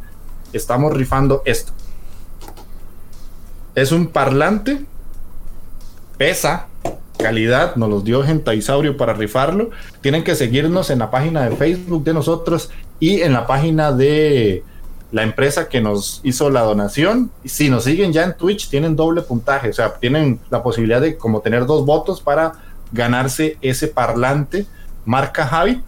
estamos 0.53 0.93
rifando 0.95 1.43
esto. 1.45 1.73
Es 3.75 3.91
un 3.91 4.09
parlante, 4.09 4.85
pesa, 6.19 6.67
calidad, 7.19 7.77
nos 7.77 7.89
los 7.89 8.05
dio 8.05 8.23
Gentaisaurio 8.23 8.97
para 8.97 9.15
rifarlo. 9.15 9.71
Tienen 10.01 10.25
que 10.25 10.35
seguirnos 10.35 10.91
en 10.91 10.99
la 10.99 11.11
página 11.11 11.49
de 11.49 11.57
Facebook 11.57 12.05
de 12.05 12.15
nosotros 12.15 12.71
y 13.01 13.23
en 13.23 13.33
la 13.33 13.47
página 13.47 13.93
de 13.93 14.63
la 15.11 15.23
empresa 15.23 15.69
que 15.69 15.81
nos 15.81 16.21
hizo 16.23 16.51
la 16.51 16.63
donación. 16.63 17.31
Si 17.45 17.71
nos 17.71 17.85
siguen 17.85 18.13
ya 18.13 18.25
en 18.25 18.37
Twitch, 18.37 18.69
tienen 18.69 18.97
doble 18.97 19.23
puntaje, 19.23 19.71
o 19.71 19.73
sea, 19.73 19.95
tienen 19.95 20.39
la 20.51 20.63
posibilidad 20.63 21.01
de 21.01 21.17
como 21.17 21.41
tener 21.41 21.65
dos 21.67 21.87
votos 21.87 22.21
para 22.21 22.53
ganarse 22.93 23.57
ese 23.61 23.89
parlante 23.89 24.67
marca 25.05 25.49
Habit. 25.49 25.81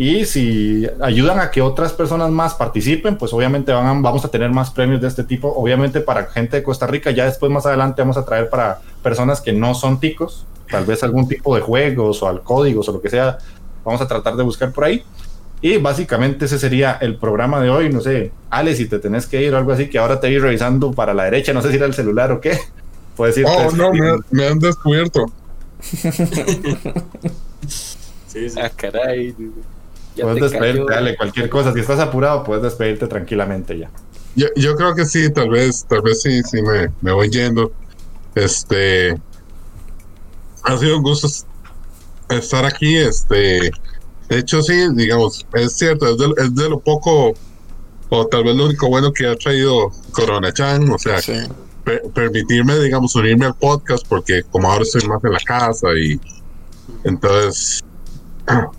Y 0.00 0.24
si 0.26 0.86
ayudan 1.00 1.40
a 1.40 1.50
que 1.50 1.60
otras 1.60 1.92
personas 1.92 2.30
más 2.30 2.54
participen, 2.54 3.18
pues 3.18 3.32
obviamente 3.32 3.72
van 3.72 3.84
a- 3.84 4.00
vamos 4.00 4.24
a 4.24 4.28
tener 4.28 4.48
más 4.50 4.70
premios 4.70 5.00
de 5.00 5.08
este 5.08 5.24
tipo. 5.24 5.52
Obviamente 5.56 6.00
para 6.00 6.26
gente 6.26 6.56
de 6.58 6.62
Costa 6.62 6.86
Rica, 6.86 7.10
ya 7.10 7.24
después 7.24 7.50
más 7.50 7.66
adelante 7.66 8.00
vamos 8.00 8.16
a 8.16 8.24
traer 8.24 8.48
para 8.48 8.78
personas 9.02 9.40
que 9.40 9.52
no 9.52 9.74
son 9.74 9.98
ticos, 9.98 10.46
tal 10.70 10.84
vez 10.84 11.02
algún 11.02 11.26
tipo 11.26 11.54
de 11.56 11.62
juegos 11.62 12.22
o 12.22 12.28
al 12.28 12.42
códigos 12.44 12.88
o 12.88 12.92
lo 12.92 13.00
que 13.02 13.10
sea. 13.10 13.38
Vamos 13.84 14.00
a 14.00 14.06
tratar 14.06 14.36
de 14.36 14.44
buscar 14.44 14.70
por 14.72 14.84
ahí. 14.84 15.02
Y 15.60 15.78
básicamente 15.78 16.44
ese 16.44 16.60
sería 16.60 16.92
el 17.00 17.16
programa 17.16 17.60
de 17.60 17.68
hoy. 17.68 17.92
No 17.92 18.00
sé, 18.00 18.30
Ale, 18.50 18.76
si 18.76 18.86
te 18.86 19.00
tenés 19.00 19.26
que 19.26 19.42
ir 19.42 19.52
o 19.52 19.58
algo 19.58 19.72
así, 19.72 19.90
que 19.90 19.98
ahora 19.98 20.20
te 20.20 20.28
vi 20.28 20.38
revisando 20.38 20.92
para 20.92 21.12
la 21.12 21.24
derecha, 21.24 21.52
no 21.52 21.60
sé 21.60 21.70
si 21.70 21.76
era 21.76 21.86
el 21.86 21.94
celular 21.94 22.30
o 22.30 22.40
qué. 22.40 22.56
Puedes 23.16 23.36
ir. 23.36 23.46
Oh, 23.48 23.72
no, 23.72 23.92
me, 23.92 24.12
me 24.30 24.46
han 24.46 24.60
descubierto. 24.60 25.26
Sí, 28.28 28.50
sí. 28.50 28.60
Ah, 28.62 28.70
caray. 28.76 29.34
Ya 30.18 30.24
Puedes 30.24 30.40
te 30.40 30.48
despedirte, 30.50 30.86
cayó. 30.86 30.98
Ale, 30.98 31.16
cualquier 31.16 31.48
cosa. 31.48 31.72
Si 31.72 31.80
estás 31.80 31.98
apurado, 32.00 32.44
puedes 32.44 32.62
despedirte 32.62 33.06
tranquilamente 33.06 33.78
ya. 33.78 33.90
Yo, 34.34 34.46
yo 34.56 34.76
creo 34.76 34.94
que 34.94 35.04
sí, 35.06 35.30
tal 35.32 35.48
vez, 35.50 35.84
tal 35.88 36.02
vez 36.02 36.20
sí, 36.22 36.42
sí 36.42 36.60
me, 36.62 36.88
me 37.00 37.12
voy 37.12 37.30
yendo. 37.30 37.72
Este 38.34 39.16
ha 40.64 40.76
sido 40.76 40.96
un 40.98 41.02
gusto 41.02 41.26
es- 41.28 41.46
estar 42.28 42.64
aquí. 42.64 42.96
Este, 42.96 43.70
de 44.28 44.38
hecho, 44.38 44.60
sí, 44.62 44.74
digamos, 44.94 45.46
es 45.54 45.72
cierto, 45.76 46.06
es 46.08 46.18
de, 46.18 46.26
es 46.44 46.54
de 46.54 46.68
lo 46.68 46.78
poco, 46.80 47.34
o 48.10 48.26
tal 48.26 48.44
vez 48.44 48.54
lo 48.56 48.66
único 48.66 48.88
bueno 48.88 49.12
que 49.12 49.26
ha 49.26 49.36
traído 49.36 49.90
Corona 50.12 50.52
Chan, 50.52 50.88
o 50.90 50.98
sea, 50.98 51.20
Sí. 51.22 51.32
per- 51.84 52.02
permitirme, 52.14 52.78
digamos, 52.78 53.14
unirme 53.16 53.46
al 53.46 53.54
podcast, 53.54 54.06
porque 54.08 54.42
como 54.50 54.70
ahora 54.70 54.82
estoy 54.82 55.06
más 55.08 55.22
en 55.24 55.32
la 55.32 55.40
casa 55.40 55.88
y 55.96 56.20
entonces. 57.04 57.82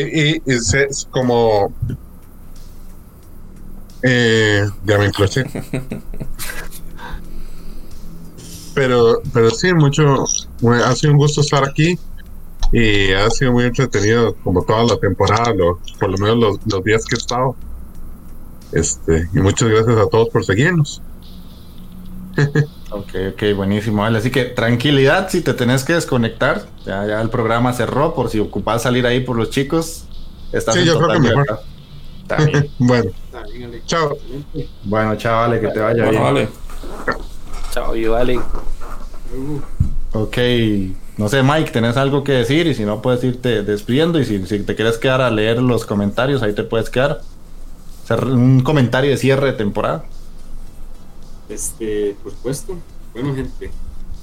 Y, 0.00 0.40
se- 0.60 0.84
es 0.84 1.06
como. 1.10 1.72
Eh, 4.02 4.64
ya 4.84 4.98
me 4.98 5.06
encloché. 5.06 5.44
pero, 8.74 9.20
pero 9.32 9.50
sí, 9.50 9.72
mucho. 9.72 10.24
ha 10.84 10.94
sido 10.94 11.12
un 11.12 11.18
gusto 11.18 11.40
estar 11.40 11.64
aquí 11.68 11.98
y 12.72 13.12
ha 13.12 13.30
sido 13.30 13.52
muy 13.52 13.64
entretenido, 13.64 14.34
como 14.42 14.62
toda 14.64 14.84
la 14.84 14.98
temporada, 14.98 15.54
lo- 15.54 15.78
por 15.98 16.10
lo 16.10 16.18
menos 16.18 16.36
los, 16.38 16.58
los 16.72 16.84
días 16.84 17.04
que 17.04 17.14
he 17.14 17.18
estado. 17.18 17.56
Este, 18.72 19.28
y 19.32 19.38
muchas 19.38 19.68
gracias 19.68 19.96
a 19.96 20.06
todos 20.08 20.28
por 20.28 20.44
seguirnos. 20.44 21.00
Ok, 22.90 23.10
ok, 23.32 23.42
buenísimo, 23.56 24.04
Ale. 24.04 24.18
Así 24.18 24.30
que 24.30 24.44
tranquilidad 24.44 25.28
si 25.28 25.40
te 25.42 25.54
tenés 25.54 25.82
que 25.84 25.94
desconectar. 25.94 26.62
Ya, 26.84 27.04
ya 27.06 27.20
el 27.20 27.30
programa 27.30 27.72
cerró 27.72 28.14
por 28.14 28.30
si 28.30 28.38
ocupas 28.38 28.82
salir 28.82 29.06
ahí 29.06 29.20
por 29.20 29.36
los 29.36 29.50
chicos. 29.50 30.04
Estás 30.52 30.74
Sí, 30.74 30.80
en 30.82 30.86
yo 30.86 30.98
creo 30.98 31.08
que 31.10 31.20
mejor. 31.20 31.60
Está 32.22 32.36
bien. 32.44 32.70
Bueno, 32.78 33.10
Está 33.26 33.42
bien, 33.44 33.64
Ale. 33.64 33.82
Chao. 33.86 34.12
Excelente. 34.12 34.68
Bueno, 34.84 35.16
chavales, 35.16 35.60
que 35.60 35.68
te 35.68 35.80
vaya 35.80 36.04
Bueno, 36.04 36.10
bien. 36.10 36.22
vale. 36.22 36.48
Chao, 37.72 37.96
y 37.96 38.06
vale. 38.06 38.34
Luego, 39.32 39.62
Ok, 40.12 40.38
no 41.18 41.28
sé, 41.28 41.42
Mike, 41.42 41.72
¿tenés 41.72 41.96
algo 41.98 42.24
que 42.24 42.32
decir? 42.32 42.66
Y 42.68 42.74
si 42.74 42.84
no, 42.84 43.02
puedes 43.02 43.22
irte 43.24 43.62
despidiendo. 43.62 44.18
Y 44.20 44.24
si, 44.24 44.46
si 44.46 44.60
te 44.60 44.74
quieres 44.76 44.96
quedar 44.96 45.20
a 45.20 45.30
leer 45.30 45.60
los 45.60 45.84
comentarios, 45.84 46.42
ahí 46.42 46.54
te 46.54 46.62
puedes 46.62 46.88
quedar. 46.88 47.20
Hacer 48.04 48.24
un 48.24 48.60
comentario 48.62 49.10
de 49.10 49.16
cierre 49.16 49.48
de 49.48 49.52
temporada. 49.54 50.04
Este, 51.48 52.16
por 52.22 52.32
supuesto. 52.32 52.76
Bueno, 53.12 53.34
gente, 53.34 53.70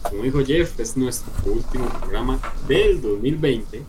como 0.10 0.24
dijo 0.24 0.44
Jeff, 0.45 0.80
es 0.80 0.98
nuestro 0.98 1.32
último 1.45 1.88
programa 2.00 2.40
del 2.68 3.02
2020 3.02 3.84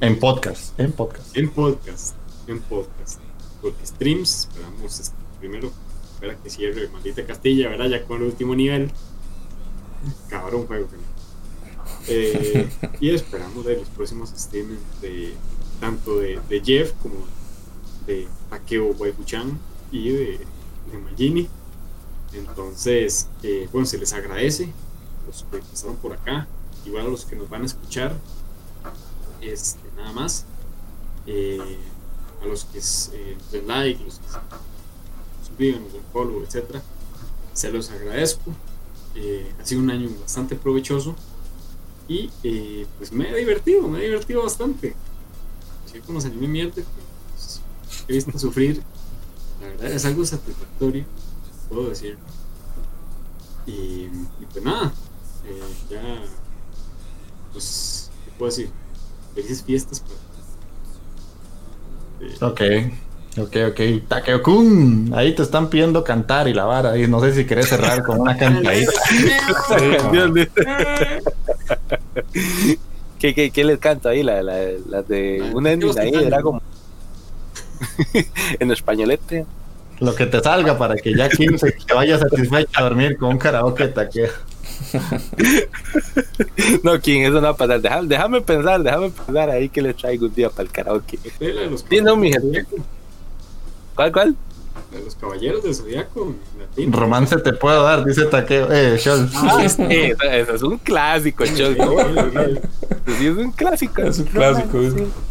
En 0.00 0.18
podcast, 0.18 0.78
en 0.78 0.92
podcast. 0.92 1.36
en 1.36 1.50
podcast. 1.50 2.14
En 2.46 2.60
podcast. 2.60 3.20
Porque 3.60 3.86
streams, 3.86 4.48
esperamos 4.48 5.00
este, 5.00 5.16
primero 5.40 5.72
espera 6.14 6.36
que 6.36 6.50
cierre 6.50 6.88
Maldita 6.88 7.26
Castilla, 7.26 7.68
¿verdad? 7.68 7.88
Ya 7.88 8.04
con 8.04 8.18
el 8.18 8.28
último 8.28 8.54
nivel. 8.54 8.92
Cabrón 10.28 10.66
juego. 10.66 10.88
que 10.88 10.96
no. 10.96 11.02
Eh, 12.08 12.68
y 13.00 13.10
esperamos 13.10 13.64
ver 13.64 13.78
los 13.78 13.88
próximos 13.88 14.32
streams 14.36 14.78
de 15.00 15.34
tanto 15.80 16.18
de, 16.18 16.38
de 16.48 16.60
Jeff 16.60 16.92
como 17.02 17.14
de 18.06 18.28
Takeo 18.50 18.92
Waifuchan 18.92 19.58
y 19.90 20.10
de, 20.10 20.38
de 20.92 20.98
Magini. 20.98 21.48
Entonces, 22.32 23.28
eh, 23.42 23.68
bueno, 23.72 23.86
se 23.86 23.98
les 23.98 24.12
agradece 24.12 24.72
los 25.26 25.44
que 25.50 25.58
pasaron 25.58 25.96
por 25.96 26.12
acá, 26.12 26.46
igual 26.84 27.06
a 27.06 27.08
los 27.08 27.24
que 27.24 27.36
nos 27.36 27.48
van 27.48 27.62
a 27.62 27.66
escuchar, 27.66 28.14
este, 29.40 29.80
nada 29.96 30.12
más. 30.12 30.44
Eh, 31.26 31.78
a 32.42 32.46
los 32.46 32.64
que 32.64 32.78
eh, 32.78 33.36
den 33.52 33.68
like, 33.68 34.02
los 34.04 34.18
que 34.18 34.24
suscriban, 35.46 35.84
los 35.84 35.92
den 35.92 36.02
follow, 36.12 36.42
etc. 36.42 36.80
Se 37.52 37.70
los 37.70 37.90
agradezco. 37.90 38.52
Eh, 39.14 39.52
ha 39.60 39.64
sido 39.64 39.82
un 39.82 39.90
año 39.90 40.08
bastante 40.20 40.56
provechoso 40.56 41.14
y 42.08 42.30
pues 42.98 43.12
me 43.12 43.30
he 43.30 43.36
divertido, 43.36 43.86
me 43.88 44.00
he 44.00 44.04
divertido 44.04 44.42
bastante. 44.42 44.94
Si 45.90 46.00
con 46.00 46.14
los 46.14 46.24
anime 46.24 46.48
mierte, 46.48 46.84
pues, 47.30 47.60
he 48.08 48.12
visto 48.12 48.38
sufrir. 48.38 48.82
La 49.60 49.68
verdad 49.68 49.92
es 49.92 50.04
algo 50.04 50.24
satisfactorio, 50.24 51.04
puedo 51.72 51.88
decir. 51.88 52.18
Y, 53.66 53.70
y 53.70 54.46
pues 54.52 54.64
nada, 54.64 54.92
eh, 55.46 55.60
ya, 55.90 56.00
pues, 57.52 58.10
¿qué 58.24 58.30
puedo 58.38 58.50
decir? 58.50 58.70
Felices 59.34 59.62
fiestas 59.62 60.00
para 60.00 60.22
Ok, 62.40 62.60
ok, 63.38 63.56
ok. 63.70 63.80
Takeo-kun, 64.08 65.12
ahí 65.14 65.34
te 65.34 65.42
están 65.42 65.68
pidiendo 65.70 66.04
cantar 66.04 66.46
y 66.48 66.54
la 66.54 66.64
vara. 66.64 66.96
Y 66.96 67.08
no 67.08 67.20
sé 67.20 67.34
si 67.34 67.44
querés 67.46 67.68
cerrar 67.68 68.04
con 68.04 68.20
una 68.20 68.36
cantadita. 68.38 68.92
¿Qué, 73.18 73.34
qué, 73.34 73.50
qué 73.50 73.64
les 73.64 73.78
canto 73.78 74.08
ahí? 74.08 74.22
La, 74.22 74.42
la, 74.42 74.54
la 74.88 75.02
de 75.02 75.38
La 75.38 75.48
de 75.48 75.54
un 75.54 75.66
ending 75.66 75.98
ahí, 75.98 76.12
era 76.14 76.40
como 76.42 76.62
en 78.58 78.70
españolete. 78.70 79.46
Lo 80.02 80.14
que 80.16 80.26
te 80.26 80.40
salga 80.40 80.76
para 80.76 80.96
que 80.96 81.14
ya 81.14 81.28
15 81.28 81.72
te 81.86 81.94
vaya 81.94 82.18
satisfecho 82.18 82.70
a 82.74 82.82
dormir 82.82 83.16
con 83.16 83.30
un 83.30 83.38
karaoke 83.38 83.88
taqueo. 83.88 84.30
No, 86.82 87.00
¿quién? 87.00 87.22
Eso 87.22 87.34
no 87.34 87.42
va 87.42 87.50
a 87.50 87.56
pasar. 87.56 87.80
Déjame, 87.80 88.08
déjame 88.08 88.40
pensar, 88.40 88.82
déjame 88.82 89.10
pensar 89.10 89.50
ahí 89.50 89.68
que 89.68 89.80
les 89.80 89.96
traigo 89.96 90.26
un 90.26 90.34
día 90.34 90.50
para 90.50 90.62
el 90.64 90.70
karaoke. 90.70 91.18
Sí, 91.88 92.00
no, 92.00 92.16
mi 92.16 92.32
gente. 92.32 92.66
¿Cuál, 93.94 94.12
cuál? 94.12 94.36
De 94.92 95.02
los 95.02 95.14
caballeros 95.14 95.62
del 95.62 95.74
zodiaco 95.74 96.34
latino. 96.58 96.98
Romance 96.98 97.38
te 97.38 97.54
puedo 97.54 97.82
dar, 97.82 98.04
dice 98.04 98.26
Taqueo. 98.26 98.70
Eh. 98.70 99.00
Ah, 99.34 99.66
sí, 99.66 99.82
eso, 100.20 100.54
es 100.54 100.62
un 100.62 100.76
clásico. 100.78 101.46
Sí, 101.46 101.62
es 101.62 103.36
un 103.36 103.52
clásico. 103.52 104.02
Es 104.02 104.18
un 104.18 104.26
clásico, 104.26 104.78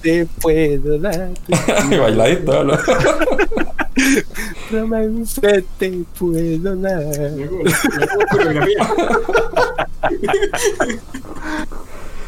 Te 0.02 0.26
puedo 0.42 0.98
dar. 0.98 1.30
y 1.92 1.96
bailadito, 1.96 2.64
¿no? 2.64 2.74
Romance 4.72 5.64
te 5.78 6.04
puedo 6.18 6.76
dar. 6.76 7.04
Le 7.32 7.48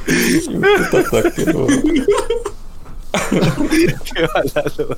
Qué 3.14 4.28
balazo, 4.34 4.98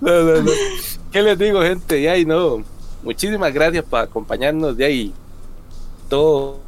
no, 0.00 0.22
no, 0.22 0.42
no. 0.42 0.50
¿Qué 1.10 1.22
les 1.22 1.38
digo, 1.38 1.62
gente? 1.62 1.94
De 1.94 2.10
ahí 2.10 2.24
no. 2.24 2.62
Muchísimas 3.02 3.52
gracias 3.54 3.84
por 3.84 4.00
acompañarnos 4.00 4.76
de 4.76 4.84
ahí. 4.84 5.14
Todo. 6.08 6.58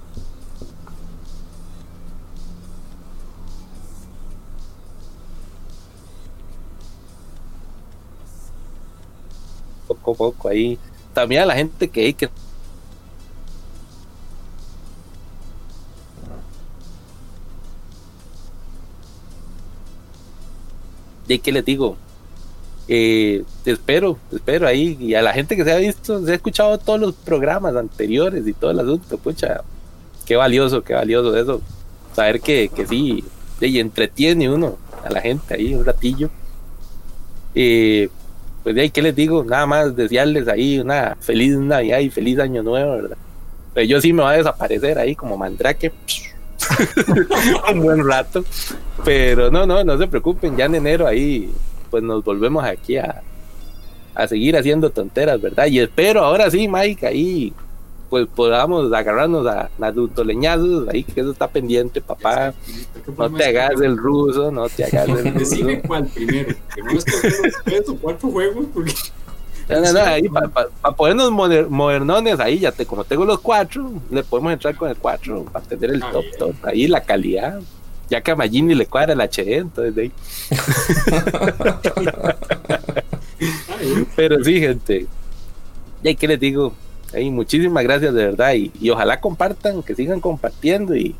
Poco 9.86 10.12
a 10.12 10.14
poco 10.14 10.48
ahí. 10.48 10.78
También 11.12 11.42
a 11.42 11.46
la 11.46 11.54
gente 11.54 11.88
que, 11.88 12.14
que 12.14 12.30
¿Y 21.34 21.38
qué 21.38 21.52
les 21.52 21.64
digo? 21.64 21.96
Eh, 22.88 23.44
espero, 23.64 24.18
espero 24.32 24.66
ahí. 24.66 24.96
Y 25.00 25.14
a 25.14 25.22
la 25.22 25.32
gente 25.32 25.56
que 25.56 25.64
se 25.64 25.72
ha 25.72 25.76
visto, 25.76 26.24
se 26.24 26.32
ha 26.32 26.34
escuchado 26.34 26.76
todos 26.78 26.98
los 26.98 27.14
programas 27.14 27.76
anteriores 27.76 28.46
y 28.46 28.52
todo 28.52 28.72
el 28.72 28.80
asunto, 28.80 29.16
pucha, 29.16 29.62
qué 30.26 30.36
valioso, 30.36 30.82
qué 30.82 30.94
valioso 30.94 31.36
eso. 31.36 31.60
Saber 32.14 32.40
que, 32.40 32.68
que 32.68 32.86
sí, 32.86 33.24
y 33.60 33.78
entretiene 33.78 34.50
uno 34.50 34.76
a 35.04 35.10
la 35.10 35.20
gente 35.20 35.54
ahí 35.54 35.74
un 35.74 35.84
ratillo. 35.84 36.30
Eh, 37.54 38.08
pues 38.62 38.74
de 38.74 38.82
ahí, 38.82 38.90
¿qué 38.90 39.02
les 39.02 39.14
digo? 39.14 39.44
Nada 39.44 39.66
más 39.66 39.94
desearles 39.94 40.48
ahí 40.48 40.80
una 40.80 41.16
feliz 41.20 41.56
Navidad 41.56 42.00
y 42.00 42.10
feliz 42.10 42.38
Año 42.38 42.62
Nuevo, 42.62 42.92
¿verdad? 42.92 43.16
Pero 43.72 43.86
yo 43.86 44.00
sí 44.00 44.12
me 44.12 44.22
voy 44.22 44.34
a 44.34 44.38
desaparecer 44.38 44.98
ahí 44.98 45.14
como 45.14 45.36
mandrake. 45.36 45.92
un 47.72 47.80
buen 47.80 48.06
rato. 48.06 48.44
Pero 49.04 49.50
no, 49.50 49.66
no, 49.66 49.82
no 49.82 49.98
se 49.98 50.06
preocupen, 50.06 50.56
ya 50.56 50.66
en 50.66 50.74
enero 50.76 51.06
ahí 51.06 51.50
pues 51.90 52.02
nos 52.02 52.24
volvemos 52.24 52.64
aquí 52.64 52.96
a, 52.96 53.22
a 54.14 54.26
seguir 54.28 54.56
haciendo 54.56 54.90
tonteras, 54.90 55.40
¿verdad? 55.40 55.66
Y 55.66 55.80
espero 55.80 56.24
ahora 56.24 56.50
sí, 56.50 56.68
Mike, 56.68 57.06
ahí 57.06 57.52
pues 58.10 58.26
podamos 58.26 58.92
agarrarnos 58.92 59.46
a 59.46 59.70
Naruto 59.78 60.24
leñazos, 60.24 60.88
ahí 60.88 61.04
que 61.04 61.20
eso 61.20 61.30
está 61.30 61.46
pendiente, 61.46 62.00
papá. 62.00 62.52
No 63.16 63.32
te 63.32 63.44
hagas 63.44 63.80
el 63.80 63.96
ruso, 63.96 64.50
no 64.50 64.68
te 64.68 64.84
hagas 64.84 65.08
el 65.08 65.24
ruso. 65.34 65.38
Decime 65.38 65.80
cuál 65.80 66.06
primero. 66.06 66.48
Que 66.74 66.96
es 66.96 67.04
tres 67.64 67.88
o 67.88 67.96
cuatro 67.96 68.28
juegos, 68.30 68.66
porque 68.74 68.92
No, 69.70 69.80
no, 69.80 69.92
no, 69.92 70.00
ahí 70.00 70.28
para 70.28 70.94
ponernos 70.96 71.30
moder- 71.30 71.68
modernones, 71.68 72.40
ahí 72.40 72.58
ya 72.58 72.72
te, 72.72 72.84
como 72.86 73.04
tengo 73.04 73.24
los 73.24 73.40
cuatro, 73.40 73.92
le 74.10 74.22
podemos 74.24 74.52
entrar 74.52 74.74
con 74.76 74.88
el 74.88 74.96
cuatro 74.96 75.44
para 75.44 75.64
tener 75.64 75.90
el 75.90 76.02
Ah, 76.02 76.10
top 76.12 76.24
bien. 76.24 76.38
top, 76.38 76.54
ahí 76.64 76.86
la 76.88 77.00
calidad. 77.02 77.60
Ya 78.08 78.20
que 78.20 78.32
a 78.32 78.36
Magini 78.36 78.74
le 78.74 78.86
cuadra 78.86 79.12
el 79.12 79.20
HD, 79.20 79.58
entonces 79.58 79.94
de 79.94 80.02
ahí. 80.02 80.12
Pero 84.16 84.42
sí, 84.44 84.60
gente. 84.60 85.06
Y 86.02 86.14
qué 86.14 86.28
les 86.28 86.40
digo, 86.40 86.72
Ey, 87.12 87.30
muchísimas 87.30 87.82
gracias 87.82 88.14
de 88.14 88.24
verdad 88.26 88.54
y, 88.54 88.70
y 88.80 88.90
ojalá 88.90 89.20
compartan, 89.20 89.82
que 89.82 89.94
sigan 89.94 90.20
compartiendo 90.20 90.94
y 90.96 91.14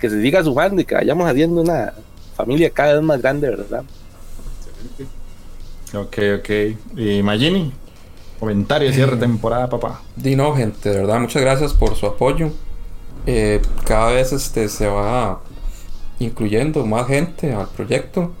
que 0.00 0.10
se 0.10 0.20
siga 0.20 0.42
sumando 0.42 0.80
y 0.80 0.84
que 0.84 0.94
vayamos 0.96 1.28
haciendo 1.28 1.60
una 1.60 1.92
familia 2.36 2.70
cada 2.70 2.94
vez 2.94 3.02
más 3.02 3.20
grande, 3.20 3.48
¿verdad? 3.50 3.84
excelente. 5.88 5.96
Ok, 5.96 6.18
ok. 6.40 6.98
Y 6.98 7.22
Magini, 7.22 7.72
comentario 8.38 8.88
de 8.88 8.94
cierre 8.94 9.16
de 9.16 9.22
temporada, 9.22 9.68
papá. 9.68 10.02
Di 10.16 10.36
no, 10.36 10.54
gente, 10.54 10.90
de 10.90 10.96
verdad, 10.98 11.20
muchas 11.20 11.42
gracias 11.42 11.72
por 11.74 11.96
su 11.96 12.06
apoyo. 12.06 12.50
Eh, 13.26 13.60
cada 13.84 14.12
vez 14.12 14.32
este, 14.32 14.68
se 14.68 14.86
va 14.86 15.40
incluyendo 16.18 16.84
más 16.86 17.06
gente 17.06 17.52
al 17.52 17.68
proyecto. 17.68 18.32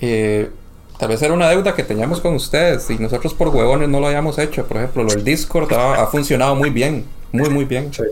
Eh, 0.00 0.50
tal 0.98 1.08
vez 1.08 1.20
era 1.22 1.34
una 1.34 1.48
deuda 1.48 1.74
que 1.74 1.82
teníamos 1.82 2.20
con 2.20 2.34
ustedes 2.34 2.88
y 2.90 2.98
nosotros 2.98 3.34
por 3.34 3.48
huevones 3.48 3.88
no 3.88 4.00
lo 4.00 4.06
habíamos 4.06 4.38
hecho. 4.38 4.66
Por 4.66 4.78
ejemplo, 4.78 5.04
lo 5.04 5.10
del 5.10 5.24
Discord 5.24 5.72
ha, 5.72 6.02
ha 6.02 6.06
funcionado 6.06 6.54
muy 6.54 6.70
bien, 6.70 7.04
muy, 7.32 7.50
muy 7.50 7.64
bien. 7.64 7.92
Sí, 7.92 8.04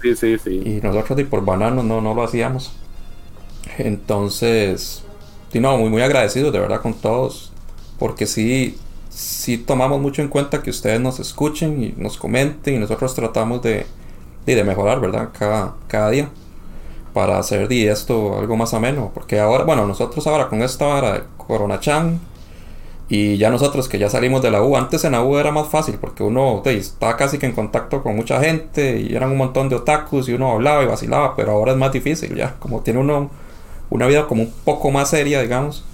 sí, 0.00 0.16
sí. 0.16 0.38
sí. 0.38 0.62
Y 0.64 0.80
nosotros, 0.82 1.16
di 1.16 1.24
por 1.24 1.44
bananos, 1.44 1.84
no, 1.84 2.00
no 2.00 2.14
lo 2.14 2.22
hacíamos. 2.22 2.72
Entonces, 3.78 5.02
di 5.52 5.60
no, 5.60 5.76
muy, 5.78 5.90
muy 5.90 6.02
agradecidos 6.02 6.52
de 6.52 6.58
verdad 6.58 6.80
con 6.80 6.94
todos. 6.94 7.52
Porque 7.98 8.26
sí, 8.26 8.76
sí 9.16 9.56
tomamos 9.56 9.98
mucho 9.98 10.20
en 10.20 10.28
cuenta 10.28 10.62
que 10.62 10.68
ustedes 10.68 11.00
nos 11.00 11.18
escuchen 11.20 11.82
y 11.82 11.94
nos 11.96 12.18
comenten 12.18 12.74
y 12.74 12.78
nosotros 12.78 13.14
tratamos 13.14 13.62
de, 13.62 13.86
de, 14.44 14.64
mejorar, 14.64 15.00
¿verdad? 15.00 15.30
Cada, 15.36 15.74
cada 15.88 16.10
día. 16.10 16.28
Para 17.14 17.38
hacer 17.38 17.66
de 17.66 17.88
esto 17.90 18.38
algo 18.38 18.56
más 18.56 18.74
ameno. 18.74 19.10
Porque 19.14 19.40
ahora, 19.40 19.64
bueno, 19.64 19.86
nosotros 19.86 20.26
ahora 20.26 20.48
con 20.48 20.60
esta 20.60 20.84
vara 20.84 21.12
de 21.14 21.22
Corona 21.38 21.80
Chan 21.80 22.20
y 23.08 23.38
ya 23.38 23.48
nosotros 23.48 23.88
que 23.88 23.98
ya 23.98 24.10
salimos 24.10 24.42
de 24.42 24.50
la 24.50 24.62
U, 24.62 24.76
antes 24.76 25.04
en 25.04 25.12
la 25.12 25.22
U 25.22 25.38
era 25.38 25.50
más 25.50 25.68
fácil 25.68 25.96
porque 25.98 26.22
uno 26.22 26.60
de, 26.62 26.76
estaba 26.76 27.16
casi 27.16 27.38
que 27.38 27.46
en 27.46 27.52
contacto 27.52 28.02
con 28.02 28.16
mucha 28.16 28.40
gente 28.40 29.00
y 29.00 29.14
eran 29.14 29.30
un 29.30 29.38
montón 29.38 29.70
de 29.70 29.76
otakus 29.76 30.28
y 30.28 30.34
uno 30.34 30.52
hablaba 30.52 30.82
y 30.82 30.86
vacilaba, 30.86 31.36
pero 31.36 31.52
ahora 31.52 31.72
es 31.72 31.78
más 31.78 31.92
difícil 31.92 32.34
ya, 32.34 32.56
como 32.58 32.80
tiene 32.80 33.00
uno 33.00 33.30
una 33.88 34.06
vida 34.08 34.26
como 34.26 34.42
un 34.42 34.52
poco 34.64 34.90
más 34.90 35.10
seria, 35.10 35.40
digamos. 35.40 35.84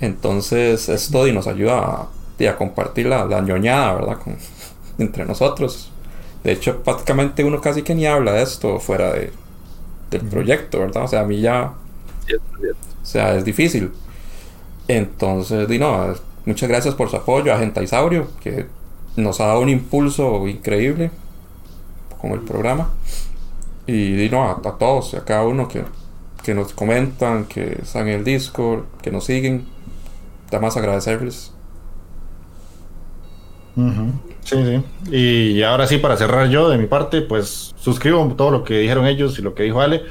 Entonces 0.00 0.88
esto 0.90 1.26
y 1.26 1.32
nos 1.32 1.46
ayuda 1.48 2.08
y 2.38 2.46
a 2.46 2.56
compartir 2.56 3.06
la, 3.06 3.24
la 3.24 3.40
ñoñada, 3.40 3.94
¿verdad? 3.94 4.18
Con, 4.18 4.36
entre 4.98 5.24
nosotros. 5.24 5.90
De 6.44 6.52
hecho, 6.52 6.82
prácticamente 6.82 7.44
uno 7.44 7.60
casi 7.60 7.82
que 7.82 7.94
ni 7.94 8.06
habla 8.06 8.32
de 8.32 8.42
esto 8.42 8.78
fuera 8.78 9.12
de, 9.12 9.32
del 10.10 10.22
proyecto, 10.22 10.80
¿verdad? 10.80 11.04
O 11.04 11.08
sea, 11.08 11.20
a 11.20 11.24
mí 11.24 11.40
ya 11.40 11.72
o 13.02 13.06
sea, 13.06 13.36
es 13.36 13.44
difícil. 13.44 13.92
Entonces, 14.88 15.68
di 15.68 15.78
no, 15.78 16.14
muchas 16.44 16.68
gracias 16.68 16.94
por 16.94 17.10
su 17.10 17.16
apoyo 17.16 17.52
a 17.52 17.58
Gentaisaurio, 17.58 18.28
que 18.40 18.66
nos 19.16 19.40
ha 19.40 19.46
dado 19.46 19.60
un 19.60 19.68
impulso 19.68 20.46
increíble 20.46 21.10
con 22.20 22.32
el 22.32 22.40
programa. 22.40 22.90
Y 23.86 24.12
di 24.16 24.28
no, 24.28 24.44
a, 24.44 24.52
a 24.52 24.78
todos, 24.78 25.14
a 25.14 25.24
cada 25.24 25.44
uno 25.44 25.68
que, 25.68 25.84
que 26.42 26.54
nos 26.54 26.72
comentan, 26.72 27.44
que 27.44 27.78
están 27.82 28.08
en 28.08 28.14
el 28.16 28.24
Discord, 28.24 28.84
que 29.02 29.10
nos 29.10 29.24
siguen. 29.24 29.66
Nada 30.46 30.60
más 30.60 30.76
agradecerles. 30.76 31.52
Ujú. 33.76 34.12
Sí, 34.42 34.56
sí. 34.64 35.14
Y 35.14 35.62
ahora 35.62 35.86
sí, 35.86 35.98
para 35.98 36.16
cerrar 36.16 36.48
yo 36.48 36.68
de 36.68 36.78
mi 36.78 36.86
parte, 36.86 37.20
pues 37.20 37.74
suscribo 37.78 38.26
todo 38.36 38.50
lo 38.50 38.64
que 38.64 38.78
dijeron 38.78 39.06
ellos 39.06 39.38
y 39.38 39.42
lo 39.42 39.54
que 39.54 39.64
dijo 39.64 39.80
Ale. 39.80 40.02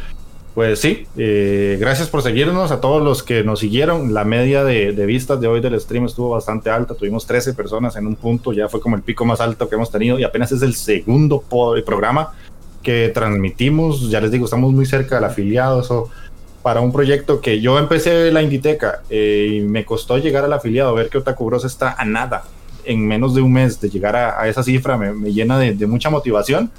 Pues 0.54 0.80
sí, 0.80 1.06
eh, 1.18 1.76
gracias 1.80 2.08
por 2.08 2.22
seguirnos 2.22 2.72
a 2.72 2.80
todos 2.80 3.04
los 3.04 3.24
que 3.24 3.44
nos 3.44 3.60
siguieron. 3.60 4.14
La 4.14 4.24
media 4.24 4.64
de, 4.64 4.94
de, 4.94 5.06
vistas 5.06 5.42
de 5.42 5.48
hoy 5.48 5.60
del 5.60 5.80
stream 5.80 6.06
estuvo 6.06 6.30
bastante 6.30 6.70
alta. 6.70 6.96
Tuvimos 6.96 7.26
13 7.26 7.54
personas 7.54 7.98
en 7.98 8.08
un 8.08 8.16
punto, 8.16 8.54
ya 8.54 8.70
fue 8.70 8.80
como 8.80 8.96
el 8.96 9.02
pico 9.02 9.26
más 9.26 9.42
alto 9.42 9.68
que 9.68 9.76
hemos 9.76 9.92
tenido 9.92 10.18
y 10.18 10.24
apenas 10.24 10.54
es 10.54 10.62
el 10.62 10.74
segundo 10.76 11.42
programa 11.42 12.34
que 12.84 13.12
transmitimos. 13.14 14.10
Ya 14.10 14.22
les 14.22 14.32
digo, 14.32 14.46
estamos 14.46 14.72
muy 14.72 14.86
cerca 14.86 15.16
del 15.16 15.26
afiliado. 15.26 15.82
Eso 15.82 16.10
para 16.62 16.80
un 16.80 16.94
proyecto 16.94 17.42
que 17.42 17.60
yo 17.60 17.78
empecé 17.78 18.32
la 18.32 18.42
Inditeca 18.42 19.02
eh, 19.10 19.58
y 19.58 19.60
me 19.60 19.84
costó 19.86 20.18
llegar 20.18 20.46
al 20.46 20.54
afiliado, 20.54 20.94
ver 20.96 21.10
que 21.10 21.18
Otaku 21.18 21.46
Bros 21.46 21.66
está 21.66 21.94
a 21.94 22.06
nada 22.06 22.44
en 22.86 23.08
menos 23.08 23.36
de 23.36 23.42
un 23.42 23.54
mes 23.54 23.80
de 23.80 23.90
llegar 23.90 24.16
a, 24.16 24.48
esa 24.48 24.64
cifra 24.64 24.98
me, 24.98 25.14
me 25.14 25.34
llena 25.34 25.58
de, 25.58 25.88
mucha 25.88 26.10
motivación. 26.10 26.72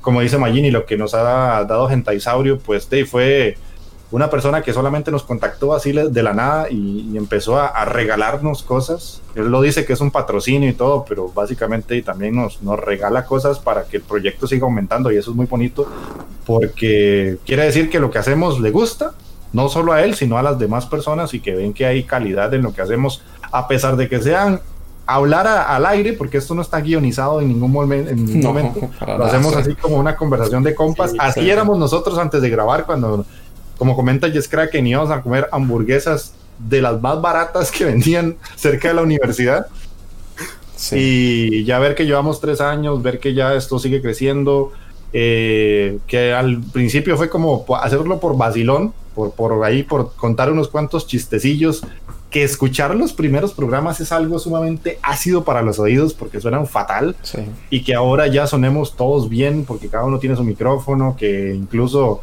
Como 0.00 0.20
dice 0.20 0.38
Magini, 0.38 0.70
lo 0.70 0.86
que 0.86 0.96
nos 0.96 1.14
ha 1.14 1.64
dado 1.64 1.88
Gentaisaurio, 1.88 2.58
pues 2.58 2.88
de, 2.88 3.04
fue 3.04 3.56
una 4.12 4.30
persona 4.30 4.62
que 4.62 4.72
solamente 4.72 5.10
nos 5.10 5.24
contactó 5.24 5.74
así 5.74 5.92
de 5.92 6.22
la 6.22 6.32
nada 6.32 6.70
y, 6.70 7.16
empezó 7.16 7.58
a, 7.58 7.66
a, 7.66 7.84
regalarnos 7.84 8.62
cosas. 8.62 9.20
Él 9.34 9.48
lo 9.48 9.60
dice 9.60 9.84
que 9.84 9.94
es 9.94 10.00
un 10.00 10.10
patrocinio 10.10 10.68
y 10.68 10.74
todo, 10.74 11.04
pero 11.08 11.28
básicamente 11.28 12.00
también 12.02 12.36
nos, 12.36 12.62
nos 12.62 12.78
regala 12.78 13.24
cosas 13.24 13.58
para 13.58 13.84
que 13.84 13.96
el 13.96 14.02
proyecto 14.04 14.46
siga 14.46 14.64
aumentando 14.64 15.10
y 15.10 15.16
eso 15.16 15.30
es 15.30 15.36
muy 15.36 15.46
bonito 15.46 15.88
porque 16.46 17.38
quiere 17.44 17.64
decir 17.64 17.90
que 17.90 17.98
lo 17.98 18.10
que 18.10 18.18
hacemos 18.18 18.60
le 18.60 18.70
gusta, 18.70 19.12
no 19.52 19.68
solo 19.68 19.92
a 19.92 20.02
él, 20.04 20.14
sino 20.14 20.38
a 20.38 20.42
las 20.42 20.58
demás 20.58 20.86
personas 20.86 21.34
y 21.34 21.40
que 21.40 21.54
ven 21.54 21.74
que 21.74 21.86
hay 21.86 22.04
calidad 22.04 22.54
en 22.54 22.62
lo 22.62 22.72
que 22.72 22.82
hacemos, 22.82 23.22
a 23.50 23.66
pesar 23.66 23.96
de 23.96 24.08
que 24.08 24.22
sean 24.22 24.60
hablar 25.06 25.46
a, 25.46 25.74
al 25.74 25.86
aire, 25.86 26.12
porque 26.12 26.38
esto 26.38 26.54
no 26.54 26.62
está 26.62 26.80
guionizado 26.80 27.40
en 27.40 27.48
ningún, 27.48 27.70
momen, 27.70 28.08
en 28.08 28.24
ningún 28.24 28.40
no, 28.40 28.48
momento. 28.48 28.90
Lo 29.06 29.24
hacemos 29.24 29.54
así 29.56 29.74
como 29.74 29.96
una 29.96 30.16
conversación 30.16 30.62
de 30.62 30.74
compas. 30.74 31.12
Sí, 31.12 31.16
así 31.20 31.40
sí. 31.40 31.50
éramos 31.50 31.78
nosotros 31.78 32.18
antes 32.18 32.42
de 32.42 32.50
grabar, 32.50 32.84
cuando, 32.84 33.24
como 33.78 33.94
comenta 33.94 34.30
Jess 34.30 34.48
Kraken, 34.48 34.86
íbamos 34.86 35.10
a 35.10 35.22
comer 35.22 35.48
hamburguesas 35.52 36.34
de 36.58 36.82
las 36.82 37.00
más 37.00 37.20
baratas 37.20 37.70
que 37.70 37.84
vendían 37.84 38.36
cerca 38.56 38.88
de 38.88 38.94
la 38.94 39.02
universidad. 39.02 39.66
Sí. 40.74 40.96
Y 41.50 41.64
ya 41.64 41.78
ver 41.78 41.94
que 41.94 42.04
llevamos 42.04 42.40
tres 42.40 42.60
años, 42.60 43.02
ver 43.02 43.18
que 43.18 43.32
ya 43.32 43.54
esto 43.54 43.78
sigue 43.78 44.02
creciendo, 44.02 44.72
eh, 45.12 45.98
que 46.06 46.34
al 46.34 46.60
principio 46.60 47.16
fue 47.16 47.30
como 47.30 47.64
hacerlo 47.80 48.20
por 48.20 48.36
vacilón, 48.36 48.92
por, 49.14 49.32
por 49.32 49.64
ahí, 49.64 49.82
por 49.82 50.14
contar 50.14 50.52
unos 50.52 50.68
cuantos 50.68 51.06
chistecillos, 51.06 51.82
que 52.30 52.42
escuchar 52.42 52.94
los 52.94 53.12
primeros 53.12 53.52
programas 53.52 54.00
es 54.00 54.10
algo 54.12 54.38
sumamente 54.38 54.98
ácido 55.02 55.44
para 55.44 55.62
los 55.62 55.78
oídos 55.78 56.12
porque 56.12 56.40
suenan 56.40 56.66
fatal 56.66 57.14
sí. 57.22 57.38
y 57.70 57.84
que 57.84 57.94
ahora 57.94 58.26
ya 58.26 58.46
sonemos 58.46 58.96
todos 58.96 59.28
bien 59.28 59.64
porque 59.64 59.88
cada 59.88 60.04
uno 60.04 60.18
tiene 60.18 60.36
su 60.36 60.42
micrófono, 60.42 61.16
que 61.16 61.54
incluso 61.54 62.20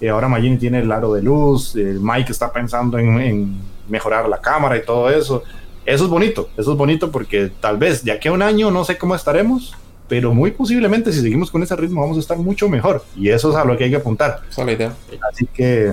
eh, 0.00 0.08
ahora 0.08 0.28
Magini 0.28 0.58
tiene 0.58 0.80
el 0.80 0.90
aro 0.90 1.12
de 1.14 1.22
luz, 1.22 1.76
eh, 1.76 1.96
Mike 2.00 2.32
está 2.32 2.52
pensando 2.52 2.98
en, 2.98 3.20
en, 3.20 3.74
mejorar 3.88 4.28
la 4.28 4.38
cámara 4.38 4.76
y 4.76 4.84
todo 4.84 5.10
eso. 5.10 5.42
Eso 5.84 6.04
es 6.04 6.10
bonito, 6.10 6.48
eso 6.56 6.72
es 6.72 6.78
bonito 6.78 7.10
porque 7.12 7.50
tal 7.60 7.76
vez 7.76 8.02
de 8.02 8.12
aquí 8.12 8.28
a 8.28 8.32
un 8.32 8.42
año 8.42 8.70
no 8.70 8.84
sé 8.84 8.96
cómo 8.96 9.14
estaremos, 9.14 9.74
pero 10.08 10.34
muy 10.34 10.50
posiblemente 10.50 11.12
si 11.12 11.20
seguimos 11.20 11.50
con 11.50 11.62
ese 11.62 11.76
ritmo 11.76 12.00
vamos 12.00 12.16
a 12.16 12.20
estar 12.20 12.38
mucho 12.38 12.68
mejor 12.68 13.04
y 13.16 13.28
eso 13.28 13.50
es 13.50 13.56
a 13.56 13.64
lo 13.64 13.76
que 13.76 13.84
hay 13.84 13.90
que 13.90 13.96
apuntar. 13.96 14.40
Esa 14.50 14.62
es 14.62 14.66
la 14.66 14.72
idea. 14.72 14.94
Así 15.30 15.46
que 15.46 15.92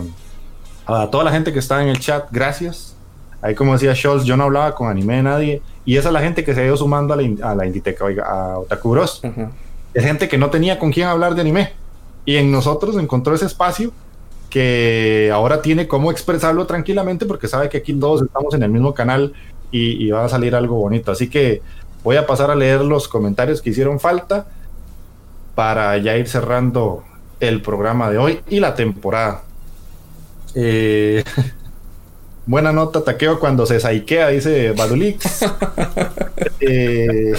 a 0.85 1.07
toda 1.11 1.25
la 1.25 1.31
gente 1.31 1.53
que 1.53 1.59
está 1.59 1.81
en 1.83 1.89
el 1.89 1.99
chat, 1.99 2.27
gracias 2.31 2.95
Ahí 3.41 3.55
como 3.55 3.73
decía 3.73 3.95
Scholz, 3.95 4.23
yo 4.23 4.37
no 4.37 4.43
hablaba 4.43 4.75
con 4.75 4.89
anime 4.89 5.17
de 5.17 5.23
nadie. 5.23 5.61
Y 5.85 5.97
esa 5.97 6.09
es 6.09 6.13
la 6.13 6.21
gente 6.21 6.43
que 6.43 6.53
se 6.53 6.61
ha 6.61 6.65
ido 6.65 6.77
sumando 6.77 7.13
a 7.13 7.17
la, 7.17 7.49
a 7.49 7.55
la 7.55 7.65
Inditeca, 7.65 8.05
oiga, 8.05 8.25
a 8.25 8.59
Otaku 8.59 8.91
Bros. 8.91 9.21
Uh 9.23 9.27
-huh. 9.27 9.49
Es 9.93 10.05
gente 10.05 10.27
que 10.27 10.37
no 10.37 10.49
tenía 10.49 10.77
con 10.77 10.91
quién 10.91 11.07
hablar 11.07 11.35
de 11.35 11.41
anime. 11.41 11.73
Y 12.25 12.37
en 12.37 12.51
nosotros 12.51 12.97
encontró 12.97 13.33
ese 13.33 13.45
espacio 13.45 13.91
que 14.49 15.31
ahora 15.33 15.61
tiene 15.61 15.87
cómo 15.87 16.11
expresarlo 16.11 16.65
tranquilamente 16.67 17.25
porque 17.25 17.47
sabe 17.47 17.69
que 17.69 17.77
aquí 17.77 17.93
todos 17.93 18.21
estamos 18.21 18.53
en 18.53 18.63
el 18.63 18.69
mismo 18.69 18.93
canal 18.93 19.33
y, 19.71 20.05
y 20.05 20.11
va 20.11 20.25
a 20.25 20.29
salir 20.29 20.53
algo 20.55 20.75
bonito. 20.75 21.11
Así 21.11 21.29
que 21.29 21.61
voy 22.03 22.17
a 22.17 22.27
pasar 22.27 22.51
a 22.51 22.55
leer 22.55 22.81
los 22.81 23.07
comentarios 23.07 23.61
que 23.61 23.71
hicieron 23.71 23.99
falta 23.99 24.45
para 25.55 25.97
ya 25.97 26.17
ir 26.17 26.27
cerrando 26.27 27.03
el 27.39 27.61
programa 27.61 28.09
de 28.09 28.17
hoy 28.17 28.39
y 28.49 28.59
la 28.59 28.75
temporada. 28.75 29.43
Eh, 30.53 31.23
Buena 32.45 32.71
nota, 32.71 33.03
taqueo 33.03 33.39
cuando 33.39 33.65
se 33.67 33.79
saikea, 33.79 34.29
dice 34.29 34.71
Badulix. 34.71 35.43
eh, 36.59 37.33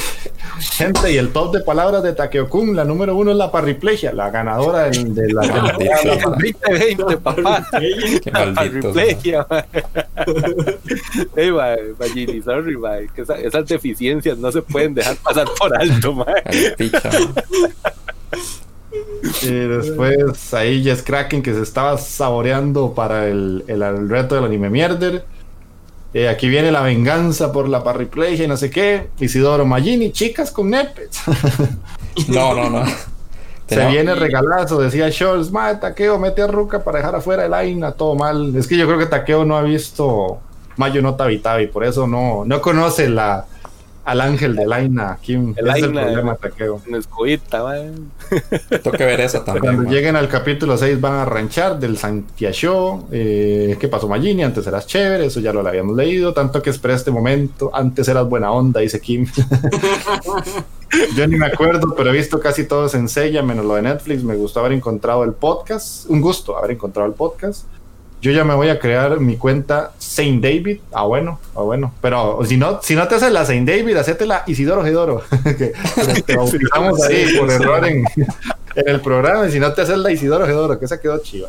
gente, 0.60 1.12
y 1.12 1.16
el 1.16 1.32
top 1.32 1.54
de 1.54 1.60
palabras 1.60 2.04
de 2.04 2.12
Takeo 2.12 2.48
Kun, 2.48 2.76
la 2.76 2.84
número 2.84 3.16
uno 3.16 3.32
es 3.32 3.36
la 3.36 3.50
parriplegia, 3.50 4.12
la 4.12 4.30
ganadora 4.30 4.84
de, 4.84 5.04
de 5.04 5.32
la, 5.32 5.42
la 5.42 5.76
2020, 6.24 7.16
papá. 7.16 7.66
la 8.32 8.54
parriplegia, 8.54 9.46
Ey, 11.36 11.50
Magini, 11.98 12.40
sorry, 12.42 12.76
man, 12.76 13.08
que 13.14 13.22
esa, 13.22 13.38
esas 13.38 13.66
deficiencias 13.66 14.38
no 14.38 14.52
se 14.52 14.62
pueden 14.62 14.94
dejar 14.94 15.16
pasar 15.16 15.48
por 15.58 15.76
alto, 15.76 16.14
man. 16.14 16.26
Y 19.42 19.50
después 19.50 20.52
ahí 20.54 20.82
Jess 20.82 21.02
Kraken 21.02 21.42
que 21.42 21.54
se 21.54 21.62
estaba 21.62 21.96
saboreando 21.98 22.92
para 22.92 23.28
el, 23.28 23.64
el, 23.66 23.82
el 23.82 24.08
reto 24.08 24.34
del 24.34 24.44
anime 24.44 24.70
mierder. 24.70 25.24
Eh, 26.14 26.28
aquí 26.28 26.48
viene 26.48 26.70
la 26.70 26.82
venganza 26.82 27.52
por 27.52 27.68
la 27.68 27.82
parriplegia 27.82 28.44
y 28.44 28.48
no 28.48 28.56
sé 28.56 28.70
qué. 28.70 29.08
Isidoro 29.18 29.64
Magini, 29.64 30.12
chicas 30.12 30.50
con 30.50 30.70
nepes. 30.70 31.22
no, 32.28 32.54
no, 32.54 32.68
no. 32.68 32.84
Se 33.66 33.82
no. 33.82 33.90
viene 33.90 34.14
regalazo, 34.14 34.78
decía 34.78 35.10
Scholz, 35.10 35.50
ma, 35.50 35.80
Taqueo, 35.80 36.18
mete 36.18 36.42
a 36.42 36.46
Ruka 36.46 36.84
para 36.84 36.98
dejar 36.98 37.14
afuera 37.14 37.46
el 37.46 37.54
Aina, 37.54 37.92
todo 37.92 38.14
mal. 38.14 38.54
Es 38.54 38.66
que 38.66 38.76
yo 38.76 38.86
creo 38.86 38.98
que 38.98 39.06
Taqueo 39.06 39.46
no 39.46 39.56
ha 39.56 39.62
visto 39.62 40.40
Mayo 40.76 41.00
no 41.00 41.14
Tabitabi, 41.14 41.68
por 41.68 41.84
eso 41.84 42.06
no, 42.06 42.44
no 42.44 42.60
conoce 42.60 43.08
la, 43.08 43.46
al 44.04 44.20
ángel 44.20 44.56
de 44.56 44.66
Laina. 44.66 45.18
Kim, 45.20 45.54
el 45.56 45.68
es 45.68 45.74
Aina, 45.74 45.86
el 45.86 46.06
problema, 46.06 46.34
Taqueo. 46.36 46.80
En 46.86 46.94
escudita, 46.96 47.62
man. 47.62 48.10
Tengo 48.68 48.96
que 48.96 49.04
ver 49.04 49.20
eso 49.20 49.42
también. 49.42 49.60
Cuando 49.64 49.82
man. 49.82 49.92
lleguen 49.92 50.16
al 50.16 50.28
capítulo 50.28 50.76
6 50.76 51.00
van 51.00 51.14
a 51.14 51.24
ranchar 51.24 51.78
del 51.78 51.96
Santiago. 51.96 53.08
Eh, 53.12 53.76
¿Qué 53.78 53.88
pasó, 53.88 54.08
Magini? 54.08 54.42
Antes 54.42 54.66
eras 54.66 54.86
chévere, 54.86 55.26
eso 55.26 55.40
ya 55.40 55.52
lo 55.52 55.66
habíamos 55.66 55.96
leído. 55.96 56.34
Tanto 56.34 56.62
que 56.62 56.70
esperé 56.70 56.94
este 56.94 57.10
momento. 57.10 57.70
Antes 57.72 58.08
eras 58.08 58.28
buena 58.28 58.50
onda, 58.50 58.80
dice 58.80 59.00
Kim. 59.00 59.26
Yo 61.16 61.26
ni 61.26 61.36
me 61.36 61.46
acuerdo, 61.46 61.94
pero 61.96 62.10
he 62.10 62.12
visto 62.12 62.38
casi 62.38 62.64
todos 62.64 62.94
en 62.94 63.08
Sella, 63.08 63.42
menos 63.42 63.64
lo 63.64 63.76
de 63.76 63.82
Netflix. 63.82 64.22
Me 64.24 64.34
gustó 64.34 64.60
haber 64.60 64.72
encontrado 64.72 65.24
el 65.24 65.32
podcast. 65.32 66.08
Un 66.10 66.20
gusto 66.20 66.58
haber 66.58 66.72
encontrado 66.72 67.08
el 67.08 67.14
podcast 67.14 67.64
yo 68.22 68.30
ya 68.30 68.44
me 68.44 68.54
voy 68.54 68.68
a 68.68 68.78
crear 68.78 69.18
mi 69.18 69.36
cuenta 69.36 69.90
Saint 69.98 70.40
David. 70.40 70.78
Ah, 70.92 71.02
bueno, 71.02 71.40
ah, 71.56 71.62
bueno. 71.62 71.92
Pero 72.00 72.38
si 72.44 72.56
no, 72.56 72.80
si 72.80 72.94
no 72.94 73.08
te 73.08 73.16
haces 73.16 73.32
la 73.32 73.44
Saint 73.44 73.68
David, 73.68 73.96
hacétela 73.96 74.44
Isidoro 74.46 74.84
Gedoro. 74.84 75.22
que 75.44 75.72
te 76.26 76.36
bautizamos 76.36 77.02
ahí 77.02 77.36
por 77.36 77.50
error 77.50 77.84
en, 77.84 78.04
en, 78.76 78.88
el 78.88 79.00
programa. 79.00 79.48
Y 79.48 79.50
si 79.50 79.58
no 79.58 79.72
te 79.72 79.82
haces 79.82 79.98
la 79.98 80.12
Isidoro 80.12 80.46
Gedoro, 80.46 80.78
que 80.78 80.84
esa 80.84 81.00
quedó 81.00 81.18
chiva. 81.18 81.48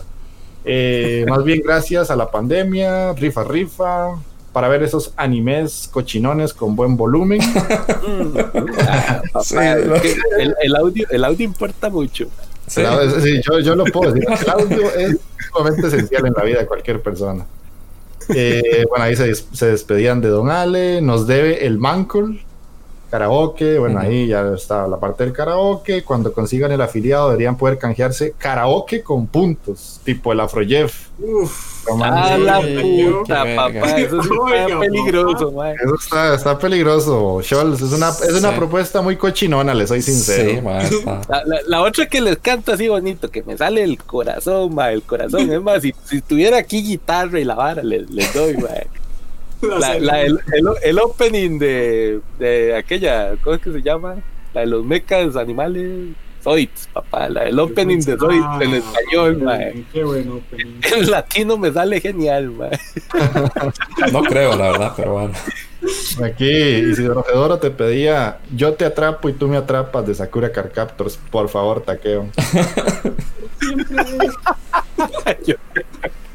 Eh, 0.66 1.26
más 1.30 1.44
bien 1.44 1.62
gracias 1.64 2.10
a 2.10 2.16
la 2.16 2.32
pandemia, 2.32 3.14
rifa, 3.14 3.44
rifa, 3.44 4.16
para 4.52 4.68
ver 4.68 4.82
esos 4.82 5.14
animes 5.16 5.88
cochinones 5.92 6.56
con 6.56 6.76
buen 6.76 6.98
volumen. 6.98 7.40
sí, 9.44 9.58
el, 9.58 10.56
el, 10.60 10.76
audio, 10.76 11.06
el 11.12 11.24
audio 11.24 11.46
importa 11.46 11.92
mucho. 11.92 12.30
Sí. 12.68 12.82
sí, 13.22 13.42
yo, 13.44 13.60
yo, 13.60 13.76
lo 13.76 13.84
puedo 13.86 14.12
decir. 14.12 14.28
El 14.30 14.50
audio 14.50 14.94
es 14.98 15.18
sumamente 15.52 15.88
esencial 15.88 16.26
en 16.26 16.34
la 16.36 16.44
vida 16.44 16.60
de 16.60 16.66
cualquier 16.66 17.02
persona. 17.02 17.46
Eh, 18.34 18.86
bueno, 18.90 19.04
ahí 19.04 19.16
se, 19.16 19.36
se, 19.36 19.66
despedían 19.68 20.22
de 20.22 20.30
Don 20.30 20.50
Ale. 20.50 21.02
Nos 21.02 21.28
debe 21.28 21.66
el 21.66 21.78
Mancol, 21.78 22.40
karaoke. 23.14 23.78
Bueno, 23.78 24.00
uh 24.00 24.02
-huh. 24.02 24.08
ahí 24.08 24.28
ya 24.28 24.54
está 24.56 24.88
la 24.88 24.98
parte 24.98 25.24
del 25.24 25.34
karaoke. 25.34 26.04
Cuando 26.04 26.34
consigan 26.34 26.72
el 26.72 26.82
afiliado, 26.82 27.28
deberían 27.30 27.56
poder 27.56 27.78
canjearse 27.78 28.34
karaoke 28.40 29.04
con 29.04 29.28
puntos, 29.28 30.00
tipo 30.04 30.34
el 30.34 30.40
Afrojeff. 30.40 31.10
Uf. 31.20 31.74
Ah, 32.02 32.38
la 32.40 32.60
puta, 32.60 33.46
papá. 33.56 34.00
Eso 34.00 34.24
sí 34.24 34.30
está 34.56 34.80
peligroso, 34.80 35.52
man. 35.52 35.76
Eso 35.76 35.96
está, 35.96 36.34
está 36.34 36.58
peligroso, 36.58 37.40
Scholz. 37.44 37.82
Es 37.82 37.94
una, 37.94 38.10
es 38.10 38.34
una 38.34 38.50
sí. 38.50 38.58
propuesta 38.58 39.02
muy 39.04 39.16
cochinona, 39.16 39.76
le 39.76 39.86
soy 39.86 40.02
sincero. 40.02 40.50
Sí, 40.50 40.62
man, 40.62 40.90
la, 41.30 41.44
la, 41.46 41.58
la, 41.68 41.82
otra 41.82 42.08
que 42.08 42.20
les 42.20 42.38
canto 42.38 42.72
así 42.72 42.88
bonito, 42.88 43.30
que 43.30 43.44
me 43.44 43.56
sale 43.56 43.84
el 43.84 44.02
corazón, 44.02 44.74
man, 44.74 44.92
el 44.92 45.04
corazón. 45.04 45.52
es 45.52 45.62
más, 45.62 45.84
si, 45.84 45.94
si 46.06 46.22
tuviera 46.22 46.58
aquí 46.58 46.82
guitarra 46.82 47.40
y 47.40 47.44
la 47.44 47.56
vara, 47.56 47.84
les, 47.84 48.10
les 48.10 48.34
doy, 48.34 48.58
man. 48.66 49.03
La, 49.80 50.00
la, 50.00 50.22
el, 50.22 50.40
el, 50.52 50.66
el, 50.84 51.00
opening 51.00 51.60
de, 51.60 52.20
de 52.40 52.76
aquella, 52.76 53.36
¿cómo 53.44 53.56
es 53.56 53.62
que 53.62 53.72
se 53.72 53.82
llama? 53.82 54.16
La 54.54 54.62
de 54.62 54.68
los 54.68 54.86
mecas 54.86 55.36
animales. 55.36 56.10
Zoids, 56.44 56.90
papá, 56.92 57.30
la, 57.30 57.46
el 57.46 57.58
opening 57.58 58.00
de 58.00 58.18
Zoids 58.18 58.44
ah, 58.46 58.60
en 58.62 58.74
español, 58.74 59.38
mae. 59.38 59.86
Qué 59.94 60.04
bueno 60.04 60.36
opening. 60.36 60.82
En 60.94 61.10
latino 61.10 61.58
me 61.58 61.72
sale 61.72 62.02
genial, 62.02 62.52
mae. 62.52 62.78
no 64.12 64.22
creo, 64.24 64.54
la 64.58 64.72
verdad, 64.72 64.92
pero 64.98 65.14
bueno. 65.14 65.34
Aquí 66.24 66.50
Isidoro 66.50 67.24
Fedoro 67.24 67.60
te 67.60 67.70
pedía 67.70 68.40
yo 68.56 68.74
te 68.74 68.86
atrapo 68.86 69.28
y 69.30 69.34
tú 69.34 69.48
me 69.48 69.58
atrapas 69.58 70.06
de 70.06 70.16
Sakura 70.16 70.52
Car 70.52 70.72
Captors. 70.72 71.18
Por 71.32 71.48
favor, 71.50 71.82
taqueo. 71.82 72.28
Yo- 75.46 75.56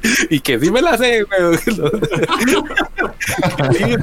y 0.31 0.41
que 0.41 0.59
sí 0.59 0.71
me 0.71 0.81
la 0.83 0.97
sé, 0.97 1.25
weón. 1.25 1.59
sí, 1.65 1.73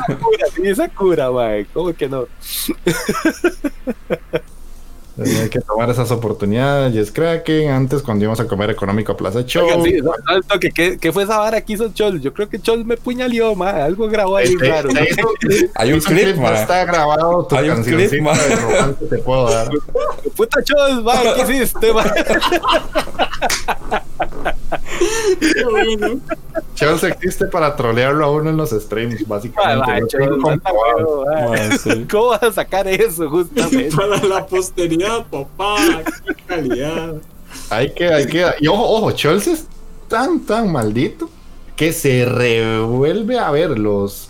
Sakura, 0.07 0.45
sí, 0.55 0.75
Sakura, 0.75 1.31
mae. 1.31 1.65
¿Cómo 1.73 1.93
que 1.93 2.09
no? 2.09 2.27
Eh, 5.17 5.39
Hay 5.43 5.49
que 5.49 5.61
tomar 5.61 5.89
esas 5.89 6.11
oportunidades. 6.11 6.93
Y 6.93 6.99
es 6.99 7.11
Kraken. 7.11 7.69
Antes, 7.71 8.01
cuando 8.01 8.23
íbamos 8.25 8.39
a 8.39 8.47
comer 8.47 8.69
económico 8.69 9.11
a 9.13 9.17
Plaza. 9.17 9.39
Oigan, 9.39 9.83
sí, 9.83 9.97
no, 10.01 10.11
toque, 10.47 10.71
¿qué, 10.71 10.97
¿Qué 10.97 11.11
fue 11.13 11.23
esa 11.23 11.37
vara 11.37 11.61
que 11.61 11.73
hizo 11.73 11.89
Chol? 11.93 12.19
Yo 12.21 12.33
creo 12.33 12.49
que 12.49 12.59
Chol 12.59 12.83
me 12.85 12.97
puñaleó, 12.97 13.55
mae. 13.55 13.81
Algo 13.81 14.07
grabó 14.09 14.37
ahí 14.37 14.47
Este- 14.53 14.67
raro. 14.69 14.89
este 14.89 15.21
hizo- 15.49 15.71
Hay 15.75 15.93
un 15.93 15.99
clip, 16.01 16.35
mae. 16.37 16.61
está 16.61 16.83
grabado 16.85 17.45
tu 17.45 17.55
Hay 17.55 17.69
un 17.69 17.83
clip, 17.83 18.11
romance 18.11 19.05
te 19.09 19.17
puedo 19.19 19.49
dar. 19.49 19.69
Puta 20.35 20.61
Chol, 20.63 21.03
mae, 21.03 21.33
¿qué 21.35 21.41
hiciste? 21.53 21.87
Qué 25.39 25.63
bueno. 25.65 26.19
Charles 26.75 27.03
existe 27.03 27.45
para 27.45 27.75
trolearlo 27.75 28.25
a 28.25 28.31
uno 28.31 28.49
en 28.49 28.57
los 28.57 28.71
streams, 28.71 29.25
básicamente. 29.27 30.07
Chol. 30.07 30.39
Mae, 30.39 31.77
sí. 31.77 32.05
¿Cómo 32.09 32.27
vas 32.27 32.43
a 32.43 32.51
sacar 32.51 32.87
eso, 32.87 33.29
justamente? 33.29 33.89
Para 33.95 34.17
la 34.23 34.45
posteridad, 34.45 35.04
papá. 35.29 35.75
Qué 36.25 36.35
calidad. 36.47 37.15
Hay 37.69 37.93
que, 37.93 38.07
hay 38.07 38.25
que. 38.27 38.45
Y 38.59 38.67
ojo, 38.67 38.83
ojo, 38.83 39.11
Charles 39.11 39.47
es 39.47 39.65
tan, 40.07 40.39
tan 40.41 40.71
maldito 40.71 41.29
que 41.75 41.91
se 41.93 42.25
revuelve 42.25 43.39
a 43.39 43.49
ver 43.51 43.77
los, 43.77 44.29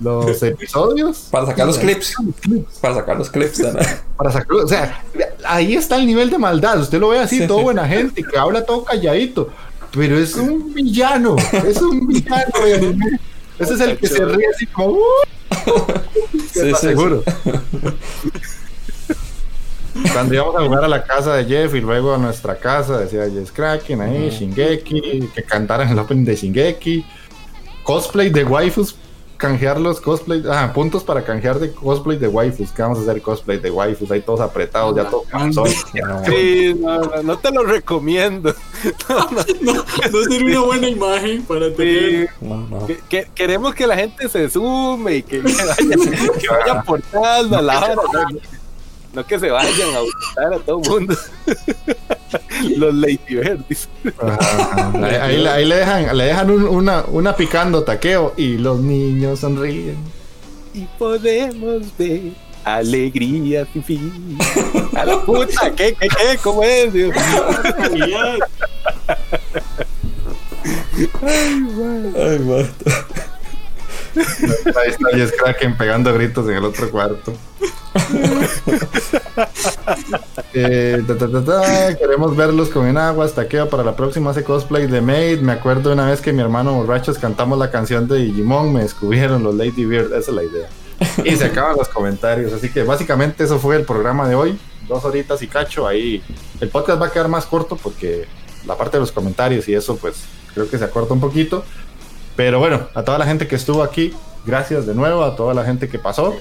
los 0.00 0.42
episodios. 0.42 1.28
Para 1.30 1.46
sacar 1.46 1.66
los 1.66 1.78
clips. 1.78 2.14
Para 2.80 2.94
sacar 2.94 3.16
los 3.18 3.30
clips. 3.30 3.58
¿no? 3.60 3.78
Para 4.16 4.30
sacar, 4.32 4.56
o 4.56 4.68
sea, 4.68 5.04
ahí 5.44 5.74
está 5.74 5.96
el 5.96 6.06
nivel 6.06 6.30
de 6.30 6.38
maldad. 6.38 6.80
Usted 6.80 6.98
lo 7.00 7.08
ve 7.10 7.18
así, 7.18 7.40
Sí, 7.40 7.46
todo 7.46 7.58
sí. 7.58 7.64
buena 7.64 7.86
gente, 7.88 8.22
que 8.22 8.38
habla 8.38 8.64
todo 8.64 8.84
calladito. 8.84 9.48
Pero 9.92 10.18
es 10.18 10.34
un 10.36 10.72
villano, 10.72 11.36
es 11.66 11.76
un 11.82 12.06
villano 12.06 12.64
de 12.64 12.74
anime. 12.74 13.20
Ese 13.58 13.74
es 13.74 13.80
el 13.80 13.98
que 13.98 14.06
se 14.06 14.24
ríe 14.24 14.46
así 14.54 14.66
como. 14.66 14.92
"Uh", 14.92 15.02
Sí, 16.50 16.60
¿estás 16.60 16.80
sí, 16.80 16.86
seguro? 16.88 17.22
Cuando 20.12 20.34
íbamos 20.34 20.56
a 20.56 20.64
jugar 20.64 20.84
a 20.84 20.88
la 20.88 21.04
casa 21.04 21.34
de 21.36 21.44
Jeff 21.44 21.74
y 21.74 21.80
luego 21.80 22.14
a 22.14 22.18
nuestra 22.18 22.56
casa, 22.58 22.98
decía 22.98 23.28
Jess 23.30 23.52
Kraken 23.52 24.00
ahí, 24.00 24.30
Shingeki, 24.30 25.28
que 25.34 25.42
cantaran 25.42 25.88
el 25.90 25.98
opening 25.98 26.24
de 26.24 26.34
Shingeki, 26.36 27.04
cosplay 27.82 28.30
de 28.30 28.44
waifus, 28.44 28.96
canjear 29.36 29.80
los 29.80 30.00
cosplays, 30.00 30.46
ah, 30.46 30.70
puntos 30.72 31.02
para 31.02 31.24
canjear 31.24 31.58
de 31.58 31.72
cosplay 31.72 32.16
de 32.16 32.28
waifus, 32.28 32.70
que 32.70 32.80
vamos 32.80 32.98
a 32.98 33.02
hacer 33.02 33.20
cosplay 33.20 33.58
de 33.58 33.70
waifus, 33.72 34.10
ahí 34.12 34.20
todos 34.22 34.40
apretados, 34.40 34.94
ya 34.96 35.08
todos. 35.10 35.24
No, 35.54 35.66
Sí, 35.66 36.74
no, 36.78 37.00
no, 37.00 37.22
no 37.22 37.38
te 37.38 37.50
lo 37.50 37.62
recomiendo. 37.64 38.54
No, 39.08 39.30
no 39.74 39.84
sería 40.30 40.58
una 40.58 40.66
buena 40.66 40.88
imagen 40.88 41.42
para 41.44 41.66
Sí, 41.68 41.74
tener. 41.76 42.30
no, 42.40 42.56
no. 42.68 42.86
que- 42.86 42.98
que- 43.08 43.26
queremos 43.34 43.74
que 43.74 43.86
la 43.86 43.96
gente 43.96 44.28
se 44.28 44.48
sume 44.48 45.16
y 45.16 45.22
que, 45.22 45.40
que 45.42 45.52
vaya, 45.52 45.76
que 45.76 46.48
vaya 46.48 46.72
aportando 46.80 47.58
a 47.58 47.62
la 47.62 47.78
hora. 47.80 48.26
No, 49.12 49.26
que 49.26 49.38
se 49.38 49.50
vayan 49.50 49.94
a 49.94 50.00
buscar 50.00 50.54
a 50.54 50.58
todo 50.60 50.80
el 50.82 50.88
mundo. 50.90 51.14
Los 52.76 52.94
Lady 52.94 53.18
Birds. 53.28 53.88
Ajá. 54.18 54.92
Ahí, 54.94 55.14
ahí 55.16 55.36
le- 55.42 55.48
ahí 55.50 55.64
le 55.66 55.74
dejan, 55.76 56.16
le 56.16 56.24
dejan 56.24 56.50
un- 56.50 56.68
una, 56.68 57.04
una 57.08 57.36
picando 57.36 57.82
taqueo 57.84 58.32
y 58.36 58.56
los 58.56 58.78
niños 58.80 59.40
sonríen. 59.40 59.96
Y 60.72 60.86
podemos 60.98 61.82
ver 61.98 62.32
alegría 62.64 63.66
sin 63.72 63.82
fin. 63.84 64.38
A 64.96 65.04
la 65.04 65.20
puta, 65.22 65.70
¿qué, 65.76 65.94
qué, 66.00 66.08
qué? 66.08 66.38
¿Cómo 66.42 66.62
es? 66.62 66.92
Dios? 66.92 67.12
calidad. 67.76 68.38
Ay, 71.22 72.38
mae. 72.40 72.66
Ahí 74.16 74.90
está 74.90 75.08
Jess 75.16 75.32
Kraken 75.32 75.76
pegando 75.76 76.12
gritos 76.12 76.48
en 76.48 76.56
el 76.56 76.64
otro 76.64 76.90
cuarto. 76.90 77.32
Eh, 80.54 81.02
ta, 81.06 81.16
ta, 81.16 81.44
ta, 81.44 81.96
Queremos 81.96 82.36
verlos 82.36 82.68
con 82.68 82.86
enaguas, 82.86 83.32
taqueo 83.34 83.70
para 83.70 83.82
la 83.82 83.96
próxima 83.96 84.30
hace 84.30 84.44
cosplay 84.44 84.86
de 84.86 85.00
Maid. 85.00 85.40
Me 85.40 85.52
acuerdo 85.52 85.92
una 85.92 86.06
vez 86.06 86.20
que 86.20 86.32
mi 86.32 86.42
hermano 86.42 86.74
borrachos 86.74 87.18
cantamos 87.18 87.58
la 87.58 87.70
canción 87.70 88.06
de 88.06 88.18
Digimon, 88.18 88.72
me 88.72 88.82
descubrieron 88.82 89.42
los 89.42 89.54
Lady 89.54 89.84
Beard, 89.84 90.12
esa 90.12 90.18
es 90.18 90.28
la 90.28 90.42
idea. 90.42 90.68
Y 91.24 91.36
se 91.36 91.46
acaban 91.46 91.76
los 91.76 91.88
comentarios, 91.88 92.52
así 92.52 92.70
que 92.70 92.82
básicamente 92.82 93.44
eso 93.44 93.58
fue 93.58 93.76
el 93.76 93.84
programa 93.84 94.28
de 94.28 94.34
hoy. 94.34 94.58
Dos 94.88 95.04
horitas 95.04 95.40
y 95.42 95.46
cacho, 95.46 95.86
ahí 95.86 96.22
el 96.60 96.68
podcast 96.68 97.00
va 97.00 97.06
a 97.06 97.10
quedar 97.10 97.28
más 97.28 97.46
corto 97.46 97.76
porque 97.76 98.26
la 98.66 98.76
parte 98.76 98.96
de 98.96 99.00
los 99.00 99.12
comentarios 99.12 99.68
y 99.68 99.74
eso 99.74 99.96
pues 99.96 100.24
creo 100.54 100.68
que 100.68 100.78
se 100.78 100.84
acorta 100.84 101.14
un 101.14 101.20
poquito. 101.20 101.64
Pero 102.36 102.58
bueno, 102.58 102.88
a 102.94 103.02
toda 103.02 103.18
la 103.18 103.26
gente 103.26 103.46
que 103.46 103.56
estuvo 103.56 103.82
aquí, 103.82 104.14
gracias 104.46 104.86
de 104.86 104.94
nuevo, 104.94 105.22
a 105.22 105.36
toda 105.36 105.52
la 105.54 105.64
gente 105.64 105.88
que 105.88 105.98
pasó, 105.98 106.34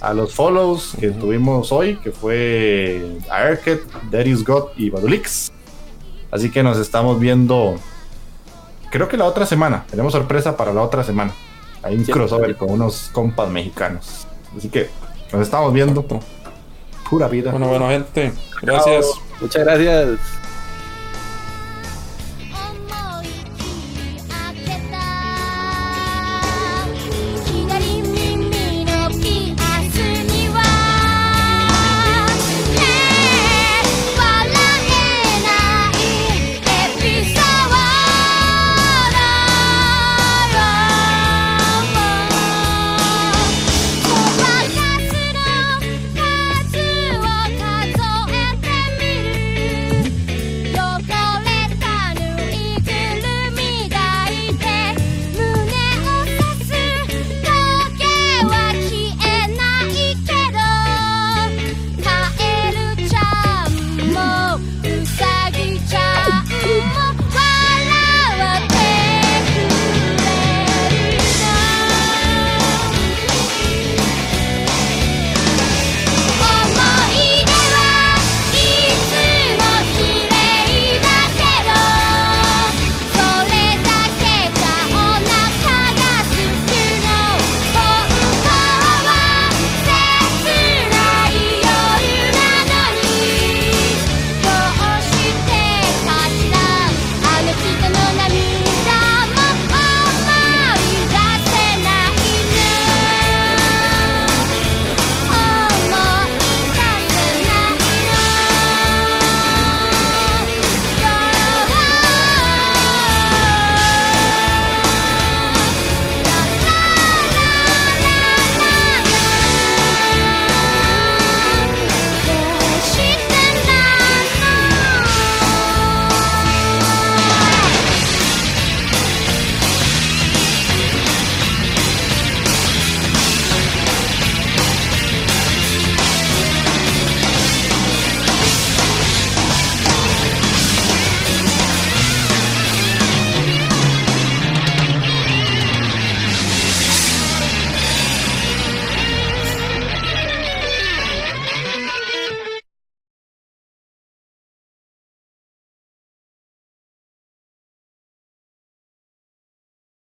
a 0.00 0.12
los 0.12 0.34
follows 0.34 0.94
que 1.00 1.10
tuvimos 1.10 1.72
hoy, 1.72 1.96
que 1.96 2.12
fue 2.12 3.18
Airket, 3.30 3.82
Darius 4.10 4.44
God 4.44 4.68
y 4.76 4.90
Badulix. 4.90 5.50
Así 6.30 6.50
que 6.50 6.62
nos 6.62 6.78
estamos 6.78 7.18
viendo, 7.18 7.76
creo 8.90 9.08
que 9.08 9.16
la 9.16 9.24
otra 9.24 9.46
semana, 9.46 9.84
tenemos 9.90 10.12
sorpresa 10.12 10.56
para 10.56 10.72
la 10.72 10.82
otra 10.82 11.02
semana. 11.04 11.32
Hay 11.82 11.96
un 11.96 12.04
Sí. 12.04 12.12
crossover 12.12 12.56
con 12.56 12.70
unos 12.70 13.08
compas 13.12 13.48
mexicanos. 13.48 14.26
Así 14.56 14.68
que 14.68 14.90
nos 15.32 15.40
estamos 15.42 15.72
viendo. 15.72 16.04
Pura 17.08 17.26
vida. 17.26 17.50
Bueno, 17.50 17.68
bueno, 17.68 17.88
gente. 17.88 18.32
Gracias. 18.62 19.06
Muchas 19.40 19.64
gracias. 19.64 20.39